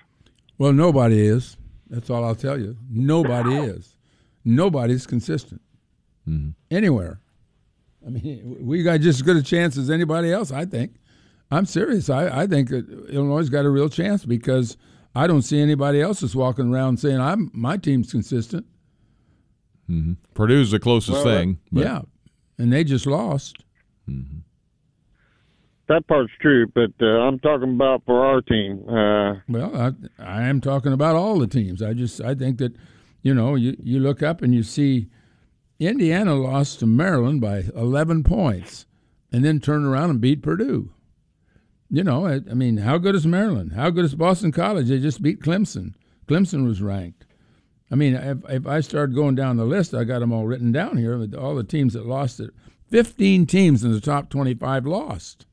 Well, 0.59 0.72
nobody 0.72 1.27
is. 1.27 1.57
That's 1.88 2.11
all 2.11 2.25
I'll 2.25 2.35
tell 2.35 2.59
you. 2.59 2.77
Nobody 2.90 3.55
is. 3.55 3.96
Nobody's 4.44 5.07
consistent 5.07 5.62
mm-hmm. 6.29 6.51
anywhere. 6.70 7.20
I 8.05 8.11
mean, 8.11 8.59
we 8.61 8.83
got 8.83 9.01
just 9.01 9.20
as 9.20 9.22
good 9.22 9.37
a 9.37 9.42
chance 9.42 9.77
as 9.77 9.90
anybody 9.90 10.33
else, 10.33 10.53
I 10.53 10.64
think. 10.64 10.94
I'm 11.50 11.66
serious. 11.66 12.11
I, 12.11 12.42
I 12.42 12.46
think 12.46 12.70
that 12.70 12.88
Illinois 13.09 13.48
got 13.48 13.64
a 13.64 13.70
real 13.70 13.88
chance 13.88 14.24
because 14.24 14.76
I 15.14 15.26
don't 15.26 15.42
see 15.42 15.61
anybody 15.61 16.00
else 16.00 16.20
that's 16.20 16.35
walking 16.35 16.72
around 16.72 16.98
saying 16.98 17.20
I'm 17.20 17.50
my 17.54 17.76
team's 17.76 18.11
consistent. 18.11 18.66
Mm-hmm. 19.88 20.14
Purdue's 20.35 20.72
the 20.72 20.80
closest 20.80 21.12
well, 21.12 21.24
thing. 21.24 21.59
But. 21.70 21.85
Yeah, 21.85 22.02
and 22.59 22.72
they 22.72 22.82
just 22.82 23.06
lost. 23.06 23.64
Mm-hmm. 24.09 24.38
That 25.88 26.04
part's 26.09 26.32
true, 26.40 26.66
but 26.74 26.90
uh, 27.00 27.06
I'm 27.06 27.38
talking 27.38 27.70
about 27.70 28.02
for 28.04 28.26
our 28.26 28.40
team. 28.40 28.85
Uh, 28.88 29.40
well, 29.48 29.76
I, 29.76 29.92
I 30.18 30.42
am 30.48 30.61
talking 30.61 30.92
about 30.92 31.14
all 31.14 31.38
the 31.38 31.46
teams. 31.46 31.80
I 31.80 31.92
just 31.92 32.20
I 32.20 32.35
think 32.35 32.59
that 32.59 32.74
you 33.22 33.32
know 33.32 33.54
you 33.54 33.76
you 33.80 34.00
look 34.00 34.20
up 34.20 34.42
and 34.42 34.52
you 34.52 34.64
see 34.64 35.09
Indiana 35.78 36.35
lost 36.35 36.80
to 36.80 36.87
Maryland 36.87 37.40
by 37.40 37.64
11 37.76 38.24
points, 38.24 38.87
and 39.30 39.44
then 39.44 39.61
turned 39.61 39.87
around 39.87 40.11
and 40.11 40.20
beat 40.20 40.42
Purdue 40.42 40.90
you 41.90 42.03
know, 42.03 42.27
I, 42.27 42.35
I, 42.51 42.55
mean, 42.55 42.79
how 42.79 42.99
good 42.99 43.14
is 43.14 43.27
Maryland? 43.27 43.72
How 43.72 43.90
good 43.90 44.05
is 44.05 44.14
Boston 44.14 44.53
College? 44.53 44.88
They 44.88 44.99
just 44.99 45.22
beat 45.22 45.40
Clemson. 45.40 45.94
Clemson 46.27 46.66
was 46.66 46.83
ranked. 46.83 47.27
I 47.90 47.94
mean, 47.94 48.14
if, 48.14 48.38
if 48.49 48.66
I 48.66 48.81
started 48.81 49.14
going 49.14 49.37
down 49.37 49.57
the 49.57 49.64
list, 49.64 49.94
I 49.94 50.05
got 50.05 50.18
them 50.18 50.33
all 50.33 50.46
written 50.46 50.72
down 50.72 50.96
here. 50.96 51.14
All 51.38 51.55
the 51.55 51.62
teams 51.62 51.92
that 51.92 52.05
lost 52.05 52.40
it, 52.40 52.51
fifteen 52.90 53.46
teams 53.46 53.85
in 53.85 53.92
the 53.92 54.01
top 54.01 54.29
twenty-five 54.29 54.87
lost. 54.87 55.46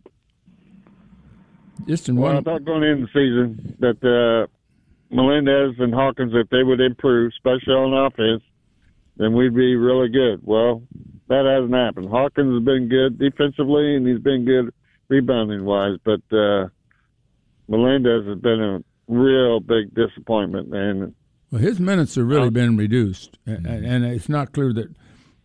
Just 1.87 2.09
in 2.09 2.15
well, 2.15 2.33
one. 2.33 2.37
I 2.37 2.41
thought 2.41 2.65
going 2.65 2.83
into 2.83 3.05
the 3.05 3.11
season 3.13 3.77
that 3.79 4.03
uh, 4.03 4.47
Melendez 5.13 5.75
and 5.77 5.93
Hawkins, 5.93 6.33
if 6.33 6.49
they 6.49 6.63
would 6.63 6.81
improve, 6.81 7.31
especially 7.35 7.73
on 7.73 8.07
offense, 8.07 8.41
then 9.17 9.33
we'd 9.33 9.53
be 9.53 9.75
really 9.75 10.09
good. 10.09 10.39
Well, 10.43 10.81
that 11.27 11.45
hasn't 11.45 11.73
happened. 11.73 12.09
Hawkins 12.09 12.53
has 12.53 12.63
been 12.63 12.89
good 12.89 13.19
defensively, 13.19 13.95
and 13.95 14.07
he's 14.07 14.19
been 14.19 14.45
good 14.45 14.73
rebounding 15.13 15.63
wise, 15.63 15.97
but 16.03 16.21
uh, 16.35 16.67
Melendez 17.67 18.25
has 18.25 18.39
been 18.39 18.61
a 18.61 18.83
real 19.07 19.59
big 19.59 19.93
disappointment. 19.93 20.73
And 20.73 21.13
well, 21.51 21.61
his 21.61 21.79
minutes 21.79 22.15
have 22.15 22.25
really 22.25 22.47
uh, 22.47 22.51
been 22.51 22.77
reduced, 22.77 23.37
and, 23.45 23.65
and, 23.67 24.05
it's 24.05 24.29
not 24.29 24.53
clear 24.53 24.73
that. 24.73 24.93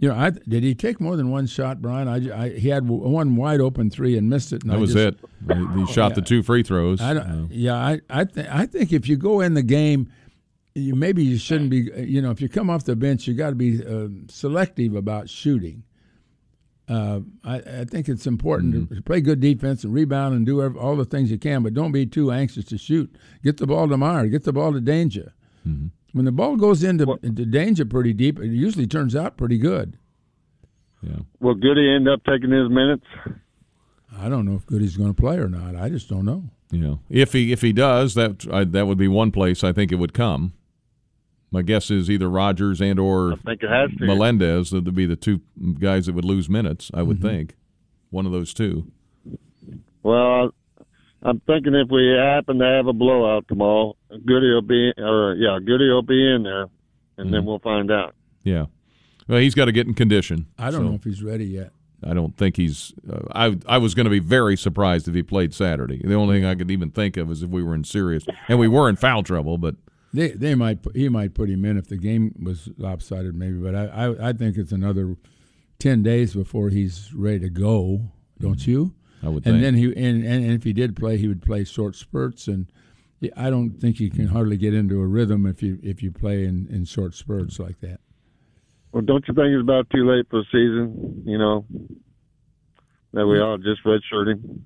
You 0.00 0.08
know, 0.08 0.14
I, 0.14 0.30
did 0.30 0.62
he 0.62 0.76
take 0.76 1.00
more 1.00 1.16
than 1.16 1.28
one 1.28 1.48
shot, 1.48 1.82
Brian? 1.82 2.06
I, 2.06 2.44
I 2.44 2.48
he 2.50 2.68
had 2.68 2.86
one 2.88 3.34
wide 3.34 3.60
open 3.60 3.90
three 3.90 4.16
and 4.16 4.30
missed 4.30 4.52
it. 4.52 4.64
that 4.64 4.74
I 4.74 4.76
was 4.76 4.92
just, 4.94 5.16
it. 5.48 5.76
He 5.76 5.92
shot 5.92 6.10
yeah, 6.10 6.14
the 6.14 6.22
two 6.22 6.44
free 6.44 6.62
throws. 6.62 7.00
I 7.00 7.14
don't, 7.14 7.50
yeah, 7.50 7.74
I 7.74 8.00
I, 8.08 8.24
th- 8.24 8.46
I 8.48 8.66
think 8.66 8.92
if 8.92 9.08
you 9.08 9.16
go 9.16 9.40
in 9.40 9.54
the 9.54 9.62
game, 9.62 10.08
you 10.76 10.94
maybe 10.94 11.24
you 11.24 11.36
shouldn't 11.36 11.70
be. 11.70 11.90
You 11.96 12.22
know, 12.22 12.30
if 12.30 12.40
you 12.40 12.48
come 12.48 12.70
off 12.70 12.84
the 12.84 12.94
bench, 12.94 13.26
you 13.26 13.34
got 13.34 13.50
to 13.50 13.56
be 13.56 13.84
uh, 13.84 14.06
selective 14.28 14.94
about 14.94 15.28
shooting 15.28 15.82
uh, 16.88 17.20
I, 17.44 17.56
I, 17.56 17.84
think 17.84 18.08
it's 18.08 18.26
important 18.26 18.74
mm-hmm. 18.74 18.94
to 18.94 19.02
play 19.02 19.20
good 19.20 19.40
defense 19.40 19.84
and 19.84 19.92
rebound 19.92 20.34
and 20.34 20.46
do 20.46 20.62
all 20.78 20.96
the 20.96 21.04
things 21.04 21.30
you 21.30 21.38
can, 21.38 21.62
but 21.62 21.74
don't 21.74 21.92
be 21.92 22.06
too 22.06 22.32
anxious 22.32 22.64
to 22.66 22.78
shoot. 22.78 23.14
Get 23.44 23.58
the 23.58 23.66
ball 23.66 23.88
to 23.88 23.98
Mayer. 23.98 24.26
Get 24.26 24.44
the 24.44 24.52
ball 24.52 24.72
to 24.72 24.80
Dainja. 24.80 25.32
Mm-hmm. 25.66 25.88
When 26.12 26.24
the 26.24 26.32
ball 26.32 26.56
goes 26.56 26.82
into, 26.82 27.18
into 27.22 27.44
Dainja 27.44 27.88
pretty 27.88 28.14
deep, 28.14 28.38
it 28.38 28.48
usually 28.48 28.86
turns 28.86 29.14
out 29.14 29.36
pretty 29.36 29.58
good. 29.58 29.98
Yeah. 31.02 31.18
Will 31.40 31.54
Goody 31.54 31.94
end 31.94 32.08
up 32.08 32.22
taking 32.24 32.50
his 32.50 32.70
minutes? 32.70 33.04
I 34.16 34.28
don't 34.28 34.46
know 34.46 34.54
if 34.54 34.66
Goody's 34.66 34.96
going 34.96 35.14
to 35.14 35.20
play 35.20 35.36
or 35.36 35.48
not. 35.48 35.76
I 35.76 35.90
just 35.90 36.08
don't 36.08 36.24
know. 36.24 36.44
You 36.70 36.78
know, 36.80 37.00
if 37.08 37.32
he 37.32 37.50
if 37.50 37.62
he 37.62 37.72
does, 37.72 38.14
that 38.14 38.46
I, 38.52 38.64
that 38.64 38.86
would 38.86 38.98
be 38.98 39.08
one 39.08 39.30
place 39.30 39.64
I 39.64 39.72
think 39.72 39.90
it 39.90 39.94
would 39.94 40.12
come. 40.12 40.52
My 41.50 41.62
guess 41.62 41.90
is 41.90 42.10
either 42.10 42.28
Rodgers 42.28 42.80
and 42.80 42.98
or 42.98 43.32
I 43.32 43.36
think 43.36 43.62
it 43.62 43.70
has 43.70 43.90
to. 43.98 44.04
Melendez 44.06 44.70
that 44.70 44.84
would 44.84 44.94
be 44.94 45.06
the 45.06 45.16
two 45.16 45.40
guys 45.78 46.06
that 46.06 46.14
would 46.14 46.24
lose 46.24 46.48
minutes. 46.48 46.90
I 46.92 47.02
would 47.02 47.18
Mm-hmm. 47.18 47.26
think 47.28 47.56
one 48.10 48.26
of 48.26 48.32
those 48.32 48.52
two. 48.52 48.90
Well, 50.02 50.50
I'm 51.22 51.40
thinking 51.40 51.74
if 51.74 51.88
we 51.90 52.08
happen 52.16 52.58
to 52.58 52.64
have 52.64 52.86
a 52.86 52.92
blowout 52.92 53.46
tomorrow, 53.48 53.96
Goody 54.10 54.50
will 54.52 54.62
be, 54.62 54.92
or 54.98 55.34
yeah, 55.34 55.58
Goody 55.64 55.88
will 55.88 56.02
be 56.02 56.34
in 56.34 56.42
there, 56.44 56.62
and 56.62 56.70
Mm-hmm. 57.18 57.30
then 57.32 57.44
we'll 57.44 57.58
find 57.58 57.90
out. 57.90 58.14
Yeah. 58.44 58.66
Well, 59.26 59.40
he's 59.40 59.54
got 59.54 59.66
to 59.66 59.72
get 59.72 59.86
in 59.86 59.94
condition. 59.94 60.46
I 60.58 60.70
don't 60.70 60.80
so 60.80 60.88
know 60.88 60.94
if 60.94 61.04
he's 61.04 61.22
ready 61.22 61.44
yet. 61.46 61.72
I 62.04 62.14
don't 62.14 62.36
think 62.36 62.56
he's. 62.56 62.92
Uh, 63.10 63.22
I 63.34 63.56
I 63.66 63.78
was 63.78 63.94
going 63.94 64.04
to 64.04 64.10
be 64.10 64.20
very 64.20 64.56
surprised 64.56 65.08
if 65.08 65.14
he 65.14 65.22
played 65.24 65.52
Saturday. 65.52 66.00
The 66.02 66.14
only 66.14 66.36
thing 66.38 66.44
I 66.46 66.54
could 66.54 66.70
even 66.70 66.90
think 66.92 67.16
of 67.16 67.30
is 67.30 67.42
if 67.42 67.50
we 67.50 67.62
were 67.62 67.74
in 67.74 67.82
serious, 67.84 68.24
and 68.48 68.58
we 68.58 68.68
were 68.68 68.88
in 68.88 68.94
foul 68.96 69.22
trouble. 69.24 69.58
But 69.58 69.74
They 70.12 70.28
they 70.30 70.54
might 70.54 70.78
he 70.94 71.08
might 71.08 71.34
put 71.34 71.50
him 71.50 71.64
in 71.64 71.76
if 71.76 71.88
the 71.88 71.98
game 71.98 72.34
was 72.42 72.68
lopsided 72.78 73.34
maybe, 73.34 73.58
but 73.58 73.74
I 73.74 73.86
I, 73.86 74.28
I 74.28 74.32
think 74.32 74.56
it's 74.56 74.72
another 74.72 75.16
ten 75.78 76.02
days 76.02 76.34
before 76.34 76.70
he's 76.70 77.12
ready 77.14 77.40
to 77.40 77.50
go. 77.50 78.10
Don't 78.40 78.58
mm-hmm. 78.58 78.70
you? 78.70 78.94
I 79.22 79.28
would 79.28 79.46
And 79.46 79.54
think. 79.56 79.62
then 79.62 79.74
he 79.74 79.84
and, 79.86 80.24
and 80.24 80.52
if 80.52 80.64
he 80.64 80.72
did 80.72 80.96
play, 80.96 81.16
he 81.18 81.28
would 81.28 81.42
play 81.42 81.64
short 81.64 81.96
spurts, 81.96 82.46
and 82.46 82.66
I 83.36 83.50
don't 83.50 83.70
think 83.70 84.00
you 84.00 84.10
can 84.10 84.28
hardly 84.28 84.56
get 84.56 84.74
into 84.74 85.00
a 85.00 85.06
rhythm 85.06 85.44
if 85.46 85.62
you 85.62 85.78
if 85.82 86.02
you 86.02 86.12
play 86.12 86.44
in, 86.44 86.68
in 86.70 86.84
short 86.84 87.14
spurts 87.14 87.58
like 87.58 87.80
that. 87.80 88.00
Well, 88.92 89.02
don't 89.02 89.26
you 89.28 89.34
think 89.34 89.48
it's 89.48 89.62
about 89.62 89.90
too 89.90 90.08
late 90.08 90.26
for 90.30 90.40
the 90.40 90.46
season? 90.46 91.24
You 91.26 91.38
know, 91.38 91.66
that 93.12 93.26
we 93.26 93.36
mm. 93.36 93.44
all 93.44 93.58
just 93.58 93.84
redshirt 93.84 94.28
him. 94.32 94.64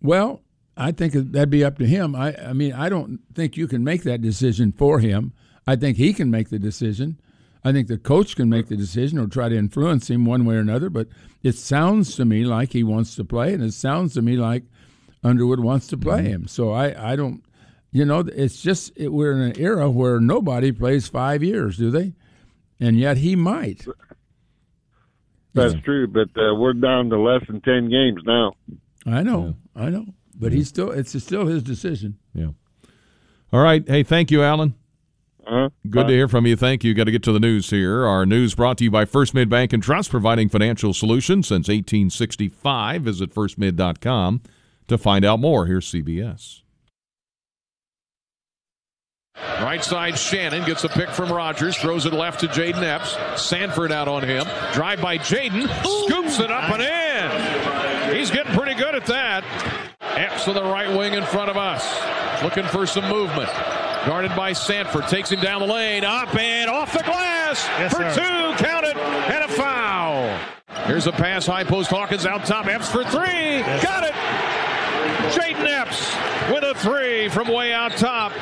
Well, 0.00 0.40
I 0.80 0.92
think 0.92 1.12
that'd 1.12 1.50
be 1.50 1.64
up 1.64 1.76
to 1.78 1.86
him. 1.86 2.14
I, 2.14 2.36
I 2.36 2.52
mean, 2.52 2.72
I 2.72 2.88
don't 2.88 3.20
think 3.34 3.56
you 3.56 3.66
can 3.66 3.82
make 3.82 4.04
that 4.04 4.22
decision 4.22 4.70
for 4.70 5.00
him. 5.00 5.32
I 5.66 5.74
think 5.74 5.96
he 5.96 6.14
can 6.14 6.30
make 6.30 6.50
the 6.50 6.58
decision. 6.60 7.20
I 7.64 7.72
think 7.72 7.88
the 7.88 7.98
coach 7.98 8.36
can 8.36 8.48
make 8.48 8.68
the 8.68 8.76
decision 8.76 9.18
or 9.18 9.26
try 9.26 9.48
to 9.48 9.56
influence 9.56 10.08
him 10.08 10.24
one 10.24 10.44
way 10.44 10.54
or 10.54 10.60
another. 10.60 10.88
But 10.88 11.08
it 11.42 11.56
sounds 11.56 12.14
to 12.14 12.24
me 12.24 12.44
like 12.44 12.72
he 12.72 12.84
wants 12.84 13.16
to 13.16 13.24
play, 13.24 13.52
and 13.52 13.62
it 13.62 13.74
sounds 13.74 14.14
to 14.14 14.22
me 14.22 14.36
like 14.36 14.62
Underwood 15.24 15.58
wants 15.58 15.88
to 15.88 15.96
play 15.96 16.22
him. 16.22 16.46
So 16.46 16.70
I, 16.70 17.12
I 17.12 17.16
don't, 17.16 17.42
you 17.90 18.04
know, 18.04 18.20
it's 18.20 18.62
just 18.62 18.92
it, 18.96 19.08
we're 19.08 19.32
in 19.32 19.40
an 19.40 19.58
era 19.58 19.90
where 19.90 20.20
nobody 20.20 20.70
plays 20.70 21.08
five 21.08 21.42
years, 21.42 21.76
do 21.76 21.90
they? 21.90 22.14
And 22.78 22.96
yet 22.96 23.16
he 23.16 23.34
might. 23.34 23.84
That's 25.54 25.74
true, 25.82 26.06
but 26.06 26.28
uh, 26.40 26.54
we're 26.54 26.74
down 26.74 27.10
to 27.10 27.18
less 27.18 27.44
than 27.48 27.60
ten 27.62 27.90
games 27.90 28.22
now. 28.24 28.52
I 29.04 29.24
know, 29.24 29.56
I 29.74 29.90
know. 29.90 30.06
But 30.38 30.52
he's 30.52 30.68
still, 30.68 30.90
it's 30.90 31.20
still 31.22 31.46
his 31.46 31.62
decision. 31.62 32.18
yeah. 32.34 32.50
All 33.52 33.60
right. 33.60 33.82
Hey, 33.88 34.02
thank 34.02 34.30
you, 34.30 34.42
Alan. 34.42 34.74
Uh-huh. 35.46 35.70
Good 35.88 36.08
to 36.08 36.12
hear 36.12 36.28
from 36.28 36.46
you. 36.46 36.54
Thank 36.56 36.84
you. 36.84 36.92
Got 36.92 37.04
to 37.04 37.10
get 37.10 37.22
to 37.22 37.32
the 37.32 37.40
news 37.40 37.70
here. 37.70 38.04
Our 38.04 38.26
news 38.26 38.54
brought 38.54 38.76
to 38.78 38.84
you 38.84 38.90
by 38.90 39.06
First 39.06 39.32
Mid 39.32 39.48
Bank 39.48 39.72
and 39.72 39.82
Trust, 39.82 40.10
providing 40.10 40.50
financial 40.50 40.92
solutions 40.92 41.48
since 41.48 41.68
1865. 41.68 43.02
Visit 43.02 43.34
firstmid.com 43.34 44.42
to 44.88 44.98
find 44.98 45.24
out 45.24 45.40
more. 45.40 45.64
Here's 45.64 45.90
CBS. 45.90 46.60
Right 49.60 49.82
side, 49.82 50.18
Shannon 50.18 50.64
gets 50.64 50.84
a 50.84 50.88
pick 50.88 51.08
from 51.10 51.32
Rodgers, 51.32 51.76
throws 51.76 52.06
it 52.06 52.12
left 52.12 52.40
to 52.40 52.48
Jayden 52.48 52.82
Epps. 52.82 53.14
Sandfort 53.40 53.90
out 53.92 54.08
on 54.08 54.24
him. 54.24 54.44
Drive 54.72 55.00
by 55.00 55.16
Jayden, 55.18 55.68
scoops 56.06 56.40
it 56.40 56.50
up 56.50 56.70
and 56.70 56.82
in. 56.82 58.16
He's 58.16 58.30
getting 58.30 58.52
pretty 58.52 58.74
good 58.74 58.94
at 58.94 59.06
that. 59.06 59.44
To 60.48 60.54
the 60.54 60.62
right 60.62 60.88
wing 60.96 61.12
in 61.12 61.24
front 61.24 61.50
of 61.50 61.58
us. 61.58 61.84
Looking 62.42 62.64
for 62.64 62.86
some 62.86 63.06
movement. 63.06 63.50
Guarded 64.06 64.34
by 64.34 64.52
Sandfort. 64.52 65.06
Takes 65.10 65.30
him 65.30 65.40
down 65.40 65.60
the 65.60 65.66
lane. 65.66 66.04
Up 66.04 66.34
and 66.34 66.70
off 66.70 66.90
the 66.90 67.02
glass. 67.02 67.66
for 67.92 67.98
two. 67.98 68.64
Counted. 68.64 68.96
it. 68.96 68.96
And 68.96 69.44
a 69.44 69.48
foul. 69.48 70.38
Here's 70.86 71.06
a 71.06 71.12
pass. 71.12 71.44
High 71.44 71.64
post. 71.64 71.90
Hawkins 71.90 72.24
out 72.24 72.46
top. 72.46 72.64
Epps 72.64 72.90
for 72.90 73.04
three. 73.04 73.60
Got 73.82 74.04
it. 74.04 74.14
Jayden 75.34 75.66
Epps 75.66 76.16
with 76.50 76.64
a 76.64 76.72
three 76.76 77.28
from 77.28 77.48
way 77.48 77.74
out 77.74 77.92
top. 77.98 78.32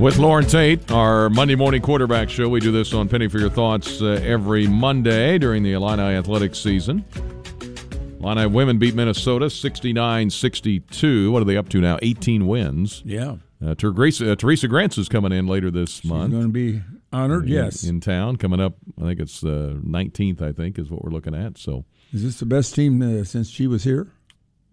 With 0.00 0.16
Loren 0.16 0.46
Tate, 0.46 0.90
our 0.90 1.28
Monday 1.28 1.54
morning 1.54 1.82
quarterback 1.82 2.30
show. 2.30 2.48
We 2.48 2.58
do 2.58 2.72
this 2.72 2.94
on 2.94 3.06
Penny 3.06 3.28
for 3.28 3.38
Your 3.38 3.50
Thoughts 3.50 4.00
uh, 4.00 4.18
every 4.24 4.66
Monday 4.66 5.36
during 5.36 5.62
the 5.62 5.72
Illini 5.74 6.02
athletics 6.16 6.58
season. 6.58 7.04
Illini 8.18 8.46
women 8.46 8.78
beat 8.78 8.94
Minnesota 8.94 9.50
69 9.50 10.30
62. 10.30 11.30
What 11.30 11.42
are 11.42 11.44
they 11.44 11.58
up 11.58 11.68
to 11.70 11.82
now? 11.82 11.98
18 12.00 12.46
wins. 12.46 13.02
Yeah. 13.04 13.36
Uh, 13.62 13.74
Teresa, 13.74 14.32
uh, 14.32 14.36
Theresa 14.36 14.68
Grentz 14.68 14.96
is 14.96 15.10
coming 15.10 15.32
in 15.32 15.46
later 15.46 15.70
this 15.70 16.00
He's 16.00 16.10
month. 16.10 16.30
going 16.32 16.44
to 16.44 16.48
be 16.48 16.80
honored, 17.12 17.44
in- 17.44 17.50
yes. 17.50 17.84
In 17.84 18.00
town, 18.00 18.36
coming 18.36 18.58
up, 18.58 18.76
I 18.98 19.02
think 19.02 19.20
it's 19.20 19.42
the 19.42 19.78
19th, 19.84 20.40
I 20.40 20.52
think, 20.52 20.78
is 20.78 20.90
what 20.90 21.04
we're 21.04 21.10
looking 21.10 21.34
at. 21.34 21.58
So 21.58 21.84
Is 22.14 22.22
this 22.22 22.38
the 22.38 22.46
best 22.46 22.74
team 22.74 23.02
uh, 23.02 23.24
since 23.24 23.50
she 23.50 23.66
was 23.66 23.84
here? 23.84 24.10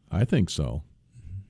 I 0.10 0.24
think 0.24 0.50
so. 0.50 0.84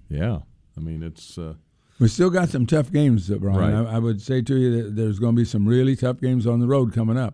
Yeah. 0.09 0.39
I 0.75 0.79
mean, 0.79 1.03
it's. 1.03 1.37
Uh, 1.37 1.53
We 1.99 2.07
still 2.07 2.29
got 2.29 2.49
some 2.49 2.65
tough 2.67 2.91
games, 2.91 3.29
Brian. 3.29 3.73
Right. 3.85 3.91
I, 3.93 3.95
I 3.95 3.99
would 3.99 4.21
say 4.21 4.41
to 4.43 4.55
you 4.55 4.83
that 4.83 4.95
there's 4.95 5.17
going 5.19 5.35
to 5.35 5.41
be 5.41 5.45
some 5.45 5.67
really 5.67 5.95
tough 5.95 6.19
games 6.21 6.45
on 6.45 6.59
the 6.59 6.67
road 6.67 6.93
coming 6.93 7.17
up. 7.17 7.33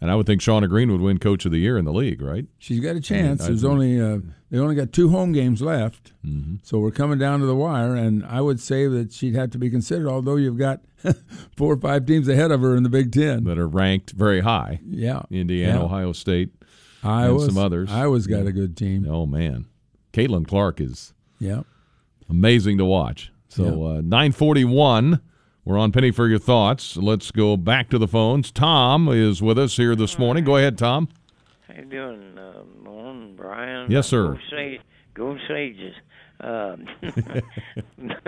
and 0.00 0.10
I 0.10 0.14
would 0.14 0.26
think 0.26 0.42
Shauna 0.42 0.68
Green 0.68 0.92
would 0.92 1.00
win 1.00 1.18
Coach 1.18 1.46
of 1.46 1.52
the 1.52 1.58
Year 1.58 1.78
in 1.78 1.86
the 1.86 1.92
league, 1.92 2.20
right? 2.20 2.44
She's 2.58 2.80
got 2.80 2.96
a 2.96 3.00
chance. 3.00 3.42
I 3.42 3.46
There's 3.46 3.64
only 3.64 3.98
uh, 3.98 4.18
they 4.50 4.58
only 4.58 4.74
got 4.74 4.92
two 4.92 5.08
home 5.08 5.32
games 5.32 5.62
left, 5.62 6.12
Mm-hmm. 6.24 6.56
so 6.62 6.78
we're 6.78 6.90
coming 6.90 7.18
down 7.18 7.40
to 7.40 7.46
the 7.46 7.54
wire. 7.54 7.94
And 7.94 8.24
I 8.26 8.40
would 8.42 8.60
say 8.60 8.86
that 8.88 9.12
she'd 9.12 9.34
have 9.34 9.50
to 9.52 9.58
be 9.58 9.70
considered. 9.70 10.06
Although 10.08 10.36
you've 10.36 10.58
got 10.58 10.82
four 11.56 11.72
or 11.72 11.76
five 11.78 12.04
teams 12.04 12.28
ahead 12.28 12.50
of 12.50 12.60
her 12.60 12.76
in 12.76 12.82
the 12.82 12.88
Big 12.90 13.10
Ten. 13.12 13.44
That 13.44 13.58
are 13.58 13.66
ranked 13.68 14.10
very 14.10 14.40
high. 14.40 14.80
Yeah, 14.86 15.22
Indiana, 15.30 15.78
Yeah. 15.78 15.84
Ohio 15.84 16.12
State, 16.12 16.50
Iowa's, 17.02 17.44
and 17.44 17.54
some 17.54 17.64
others. 17.64 17.90
Iowa's 17.90 18.26
got 18.26 18.46
a 18.46 18.52
good 18.52 18.76
team. 18.76 19.06
Oh 19.08 19.24
man, 19.24 19.64
Caitlin 20.12 20.46
Clark 20.46 20.78
is 20.82 21.14
Yeah. 21.38 21.62
Amazing 22.28 22.78
to 22.78 22.84
watch. 22.84 23.32
So 23.48 23.86
uh, 23.86 24.00
nine 24.02 24.32
forty 24.32 24.64
one. 24.64 25.20
We're 25.64 25.78
on 25.78 25.92
Penny 25.92 26.10
for 26.10 26.28
your 26.28 26.38
thoughts. 26.38 26.96
Let's 26.98 27.30
go 27.30 27.56
back 27.56 27.88
to 27.88 27.98
the 27.98 28.08
phones. 28.08 28.50
Tom 28.50 29.08
is 29.08 29.40
with 29.40 29.58
us 29.58 29.76
here 29.76 29.96
this 29.96 30.18
morning. 30.18 30.44
Go 30.44 30.58
ahead, 30.58 30.76
Tom. 30.76 31.08
How 31.66 31.74
you 31.74 31.84
doing, 31.86 32.36
uh, 32.36 32.64
Loren, 32.84 33.34
Brian? 33.34 33.90
Yes, 33.90 34.06
sir. 34.06 34.34
Go, 34.34 34.38
Sa- 34.50 34.82
go 35.14 35.38
Sages. 35.48 35.94
Um, 36.40 36.86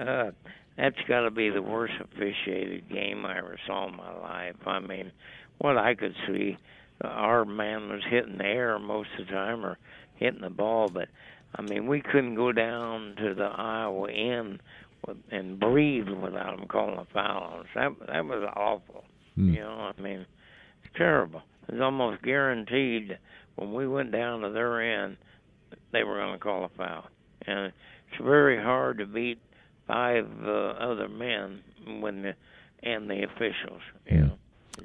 uh, 0.00 0.30
that's 0.76 1.00
got 1.06 1.20
to 1.20 1.30
be 1.30 1.50
the 1.50 1.62
worst 1.62 1.94
officiated 2.00 2.88
game 2.88 3.24
I 3.24 3.38
ever 3.38 3.56
saw 3.66 3.88
in 3.88 3.96
my 3.96 4.12
life. 4.12 4.56
I 4.66 4.80
mean, 4.80 5.12
what 5.58 5.76
I 5.78 5.94
could 5.94 6.14
see, 6.26 6.56
uh, 7.04 7.06
our 7.06 7.44
man 7.44 7.88
was 7.88 8.02
hitting 8.08 8.38
the 8.38 8.46
air 8.46 8.78
most 8.80 9.10
of 9.18 9.26
the 9.26 9.32
time 9.32 9.64
or 9.64 9.78
hitting 10.16 10.40
the 10.40 10.50
ball, 10.50 10.88
but 10.88 11.08
I 11.54 11.62
mean, 11.62 11.86
we 11.86 12.00
couldn't 12.00 12.34
go 12.34 12.52
down 12.52 13.14
to 13.18 13.34
the 13.34 13.44
Iowa 13.44 14.10
end 14.10 14.60
with, 15.06 15.18
and 15.30 15.58
breathe 15.60 16.08
without 16.08 16.56
them 16.56 16.66
calling 16.68 16.98
a 16.98 17.06
foul 17.12 17.42
on 17.42 17.60
us. 17.60 17.66
That 17.74 17.92
that 18.08 18.24
was 18.24 18.48
awful. 18.56 19.04
You 19.36 19.60
know, 19.60 19.92
I 19.96 20.00
mean, 20.00 20.26
it's 20.84 20.94
terrible. 20.96 21.42
It's 21.68 21.80
almost 21.80 22.22
guaranteed 22.22 23.18
when 23.56 23.72
we 23.72 23.86
went 23.86 24.12
down 24.12 24.40
to 24.42 24.50
their 24.50 25.04
end, 25.04 25.16
they 25.92 26.04
were 26.04 26.16
going 26.16 26.32
to 26.32 26.38
call 26.38 26.64
a 26.64 26.68
foul. 26.70 27.04
And 27.46 27.66
it's 27.66 28.22
very 28.22 28.62
hard 28.62 28.98
to 28.98 29.06
beat 29.06 29.38
five 29.86 30.26
uh, 30.44 30.50
other 30.50 31.08
men 31.08 31.60
when 32.00 32.22
the 32.22 32.34
and 32.82 33.08
the 33.08 33.22
officials. 33.22 33.80
You 34.10 34.18
know. 34.18 34.32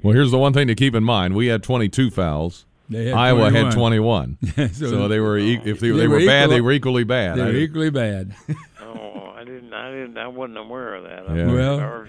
Well, 0.02 0.14
here's 0.14 0.30
the 0.30 0.38
one 0.38 0.52
thing 0.52 0.68
to 0.68 0.74
keep 0.74 0.94
in 0.94 1.04
mind: 1.04 1.34
we 1.34 1.48
had 1.48 1.62
twenty 1.62 1.88
two 1.88 2.10
fouls. 2.10 2.64
They 2.90 3.06
had 3.06 3.14
Iowa 3.14 3.50
had 3.50 3.72
21. 3.72 4.38
21. 4.40 4.70
So- 4.72 4.86
so, 4.90 5.08
they 5.08 5.20
were 5.20 5.36
e- 5.38 5.60
if 5.64 5.78
they, 5.80 5.90
They 5.90 5.96
they 5.98 6.06
were 6.08 6.20
were 6.20 6.26
bad, 6.26 6.44
equal- 6.44 6.54
they 6.56 6.60
were 6.62 6.72
equally 6.72 7.04
bad. 7.04 7.36
They're 7.38 7.46
I- 7.48 7.50
equally 7.56 7.90
bad. 7.90 8.34
Oh, 8.80 9.34
I 9.36 9.44
didn't, 9.44 9.72
I 9.74 9.90
didn't, 9.90 10.16
I 10.16 10.26
wasn't 10.28 10.56
aware 10.58 10.94
of 10.94 11.04
that. 11.04 11.28
I 11.28 11.36
Yeah. 11.36 11.52
Well, 11.52 11.78
ours 11.80 12.08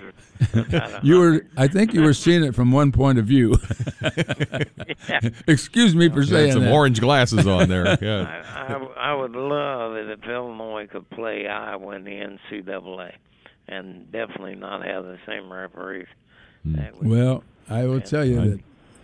was 0.53 0.65
about 0.67 1.03
a 1.03 1.05
You 1.05 1.19
were. 1.19 1.45
I 1.57 1.67
think, 1.67 1.93
you 1.93 2.01
were 2.01 2.13
seeing 2.13 2.43
it 2.43 2.55
from 2.55 2.71
one 2.71 2.91
point 2.93 3.19
of 3.19 3.25
view. 3.25 3.55
Excuse 5.47 5.95
me 5.95 6.09
for 6.09 6.21
They 6.21 6.25
saying 6.31 6.51
some 6.53 6.63
that. 6.63 6.71
orange 6.71 6.99
glasses 7.01 7.45
on 7.47 7.69
there. 7.69 7.97
Yeah. 8.01 8.41
I, 8.55 8.73
I, 8.73 9.11
I 9.11 9.15
would 9.15 9.33
love 9.33 9.95
it 9.95 10.09
if 10.09 10.23
Illinois 10.27 10.87
could 10.87 11.09
play 11.09 11.47
Iowa 11.47 11.95
in 11.95 12.03
the 12.03 12.11
NCAA, 12.11 13.13
and 13.67 14.11
definitely 14.11 14.55
not 14.55 14.85
have 14.85 15.03
the 15.03 15.17
same 15.27 15.51
referees. 15.51 16.07
That 16.65 16.95
would 16.97 17.07
Well, 17.09 17.43
I 17.69 17.85
will 17.85 18.01
tell 18.01 18.25
you 18.25 18.35
that 18.41 18.59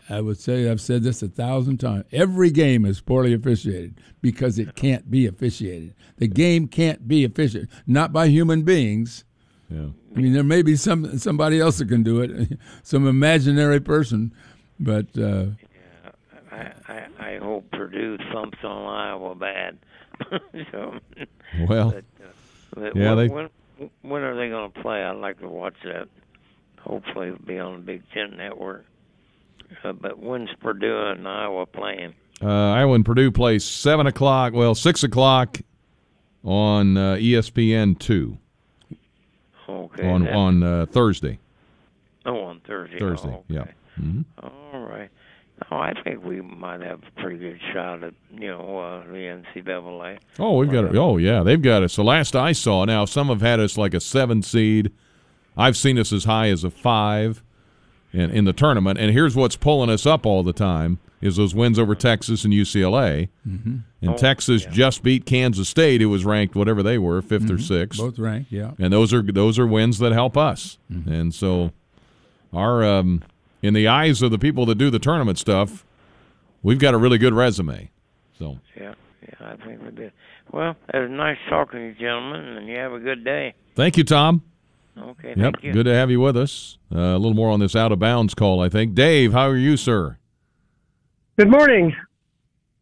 I 0.09 0.21
would 0.21 0.39
say 0.39 0.69
I've 0.69 0.81
said 0.81 1.01
this 1.03 1.23
a 1.23 1.27
thousand 1.27 1.77
times. 1.79 2.05
Every 2.11 2.51
game 2.51 2.85
is 2.85 3.01
poorly 3.01 3.33
officiated 3.33 3.99
because 4.21 4.59
it 4.59 4.75
can't 4.75 5.09
be 5.09 5.25
officiated. 5.25 5.95
The 6.17 6.27
game 6.27 6.67
can't 6.67 7.07
be 7.07 7.23
officiated, 7.23 7.69
not 7.87 8.13
by 8.13 8.27
human 8.27 8.61
beings, 8.63 9.25
Yeah. 9.69 9.87
I 10.15 10.19
mean, 10.19 10.33
there 10.33 10.43
may 10.43 10.61
be 10.61 10.75
some 10.75 11.17
somebody 11.17 11.59
else 11.59 11.79
that 11.79 11.89
can 11.89 12.03
do 12.03 12.21
it, 12.21 12.57
some 12.83 13.07
imaginary 13.07 13.79
person, 13.79 14.31
but 14.79 15.07
uh, 15.17 15.47
I, 16.51 16.71
I 16.87 17.07
I 17.19 17.37
hope 17.39 17.69
Purdue 17.71 18.17
thumps 18.31 18.59
on 18.63 18.85
Iowa 18.85 19.35
bad. 19.35 19.77
so, 20.71 20.99
Well, 21.67 21.93
but, 22.71 22.83
uh, 22.83 22.91
yeah, 22.95 23.13
when, 23.13 23.17
they- 23.17 23.27
when 23.33 23.49
when 24.03 24.21
are 24.21 24.35
they 24.35 24.49
going 24.49 24.71
to 24.71 24.81
play? 24.81 25.03
I'd 25.03 25.17
like 25.17 25.39
to 25.39 25.49
watch 25.49 25.75
that. 25.83 26.07
Hopefully, 26.79 27.29
it'll 27.29 27.45
be 27.45 27.57
on 27.59 27.73
the 27.77 27.81
Big 27.81 28.03
Ten 28.13 28.37
Network. 28.37 28.85
Uh, 29.83 29.93
but 29.93 30.19
when's 30.19 30.49
Purdue 30.61 30.97
and 31.11 31.27
Iowa 31.27 31.65
playing? 31.65 32.13
uh, 32.41 32.47
Iowa 32.71 32.93
and 32.95 33.05
Purdue 33.05 33.31
play 33.31 33.59
seven 33.59 34.07
o'clock. 34.07 34.53
Well, 34.53 34.75
six 34.75 35.03
o'clock 35.03 35.59
on 36.43 36.97
uh, 36.97 37.15
ESPN 37.15 37.97
two 37.99 38.37
Okay. 39.67 40.07
on 40.07 40.27
on 40.27 40.63
uh, 40.63 40.85
Thursday. 40.91 41.39
oh, 42.25 42.41
on 42.43 42.59
Thursday. 42.67 42.99
Thursday. 42.99 43.29
Oh, 43.29 43.43
Yeah. 43.47 43.61
okay. 43.61 43.71
hmm 43.97 44.21
All 44.43 44.85
right. 44.87 45.09
Oh, 45.71 45.77
I 45.77 45.93
think 46.03 46.23
we 46.23 46.41
might 46.41 46.81
have 46.81 46.99
a 47.01 47.21
pretty 47.21 47.37
good 47.37 47.59
shot 47.73 48.03
at 48.03 48.13
you 48.31 48.47
know 48.47 48.77
uh, 48.77 49.07
the 49.07 49.41
NCAA. 49.55 50.19
Oh, 50.37 50.57
we've 50.57 50.69
got. 50.71 50.83
it. 50.85 50.95
Oh, 50.97 51.15
yeah, 51.17 51.43
they've 51.43 51.61
got 51.61 51.81
us. 51.81 51.95
The 51.95 52.03
last 52.03 52.35
I 52.35 52.51
saw, 52.51 52.83
now 52.85 53.05
some 53.05 53.29
have 53.29 53.41
had 53.41 53.59
us 53.61 53.77
like 53.77 53.93
a 53.93 54.01
seven 54.01 54.41
seed. 54.41 54.91
I've 55.57 55.77
seen 55.77 55.97
us 55.97 56.11
as 56.11 56.25
high 56.25 56.49
as 56.49 56.65
a 56.65 56.69
five 56.69 57.41
in 58.15 58.31
in 58.31 58.45
the 58.45 58.53
tournament. 58.53 58.97
And 58.99 59.11
here's 59.11 59.35
what's 59.35 59.55
pulling 59.55 59.89
us 59.89 60.05
up 60.05 60.25
all 60.25 60.43
the 60.43 60.53
time 60.53 60.99
is 61.21 61.37
those 61.37 61.55
wins 61.55 61.79
over 61.79 61.95
Texas 61.95 62.43
and 62.43 62.53
UCLA. 62.53 63.29
Mm-hmm. 63.47 63.77
And 64.01 64.11
Oh, 64.11 64.17
Texas 64.17 64.63
yeah. 64.63 64.69
just 64.71 65.01
beat 65.01 65.25
Kansas 65.25 65.67
State, 65.67 65.99
who 66.01 66.09
was 66.09 66.23
ranked 66.25 66.55
whatever 66.55 66.83
they 66.83 66.97
were, 66.99 67.21
5th 67.23 67.49
or 67.49 67.57
sixth. 67.57 67.99
both 67.99 68.19
ranked. 68.19 68.51
Yeah. 68.51 68.71
and 68.77 68.93
those 68.93 69.13
are 69.13 69.21
those 69.23 69.57
are 69.57 69.65
wins 69.67 69.97
that 69.99 70.11
help 70.11 70.37
us. 70.37 70.77
Mm-hmm. 70.91 71.11
And 71.11 71.33
so, 71.33 71.71
our 72.53 72.83
um, 72.83 73.23
in 73.61 73.73
the 73.73 73.87
eyes 73.87 74.21
of 74.21 74.31
the 74.31 74.37
people 74.39 74.65
that 74.67 74.75
do 74.77 74.89
the 74.89 74.99
tournament 74.99 75.37
stuff, 75.39 75.83
we've 76.61 76.79
got 76.79 76.93
a 76.93 76.97
really 76.97 77.17
good 77.17 77.33
resume. 77.33 77.89
So, 78.37 78.59
Yeah, 78.79 78.93
yeah, 79.23 79.53
I 79.53 79.65
think 79.65 79.81
we 79.83 79.91
did. 79.91 80.11
Well, 80.51 80.75
it 80.93 80.99
was 80.99 81.09
nice 81.09 81.37
talking 81.49 81.79
to 81.79 81.85
you, 81.87 81.93
gentlemen, 81.93 82.41
and 82.57 82.67
you 82.67 82.77
have 82.77 82.93
a 82.93 82.99
good 82.99 83.23
day. 83.23 83.55
thank 83.75 83.97
you, 83.97 84.03
Tom. 84.03 84.43
Okay, 84.97 85.29
Yep, 85.35 85.37
thank 85.37 85.63
you. 85.63 85.73
good 85.73 85.83
to 85.85 85.93
have 85.93 86.09
you 86.09 86.19
with 86.21 86.37
us. 86.37 86.77
Uh, 86.93 86.99
a 86.99 87.17
little 87.17 87.33
more 87.33 87.49
on 87.49 87.59
this 87.59 87.75
out 87.75 87.91
of 87.91 87.99
bounds 87.99 88.33
call, 88.33 88.61
I 88.61 88.69
think. 88.69 88.93
Dave, 88.95 89.33
how 89.33 89.49
are 89.49 89.57
you, 89.57 89.75
sir? 89.77 90.17
Good 91.37 91.49
morning. 91.49 91.93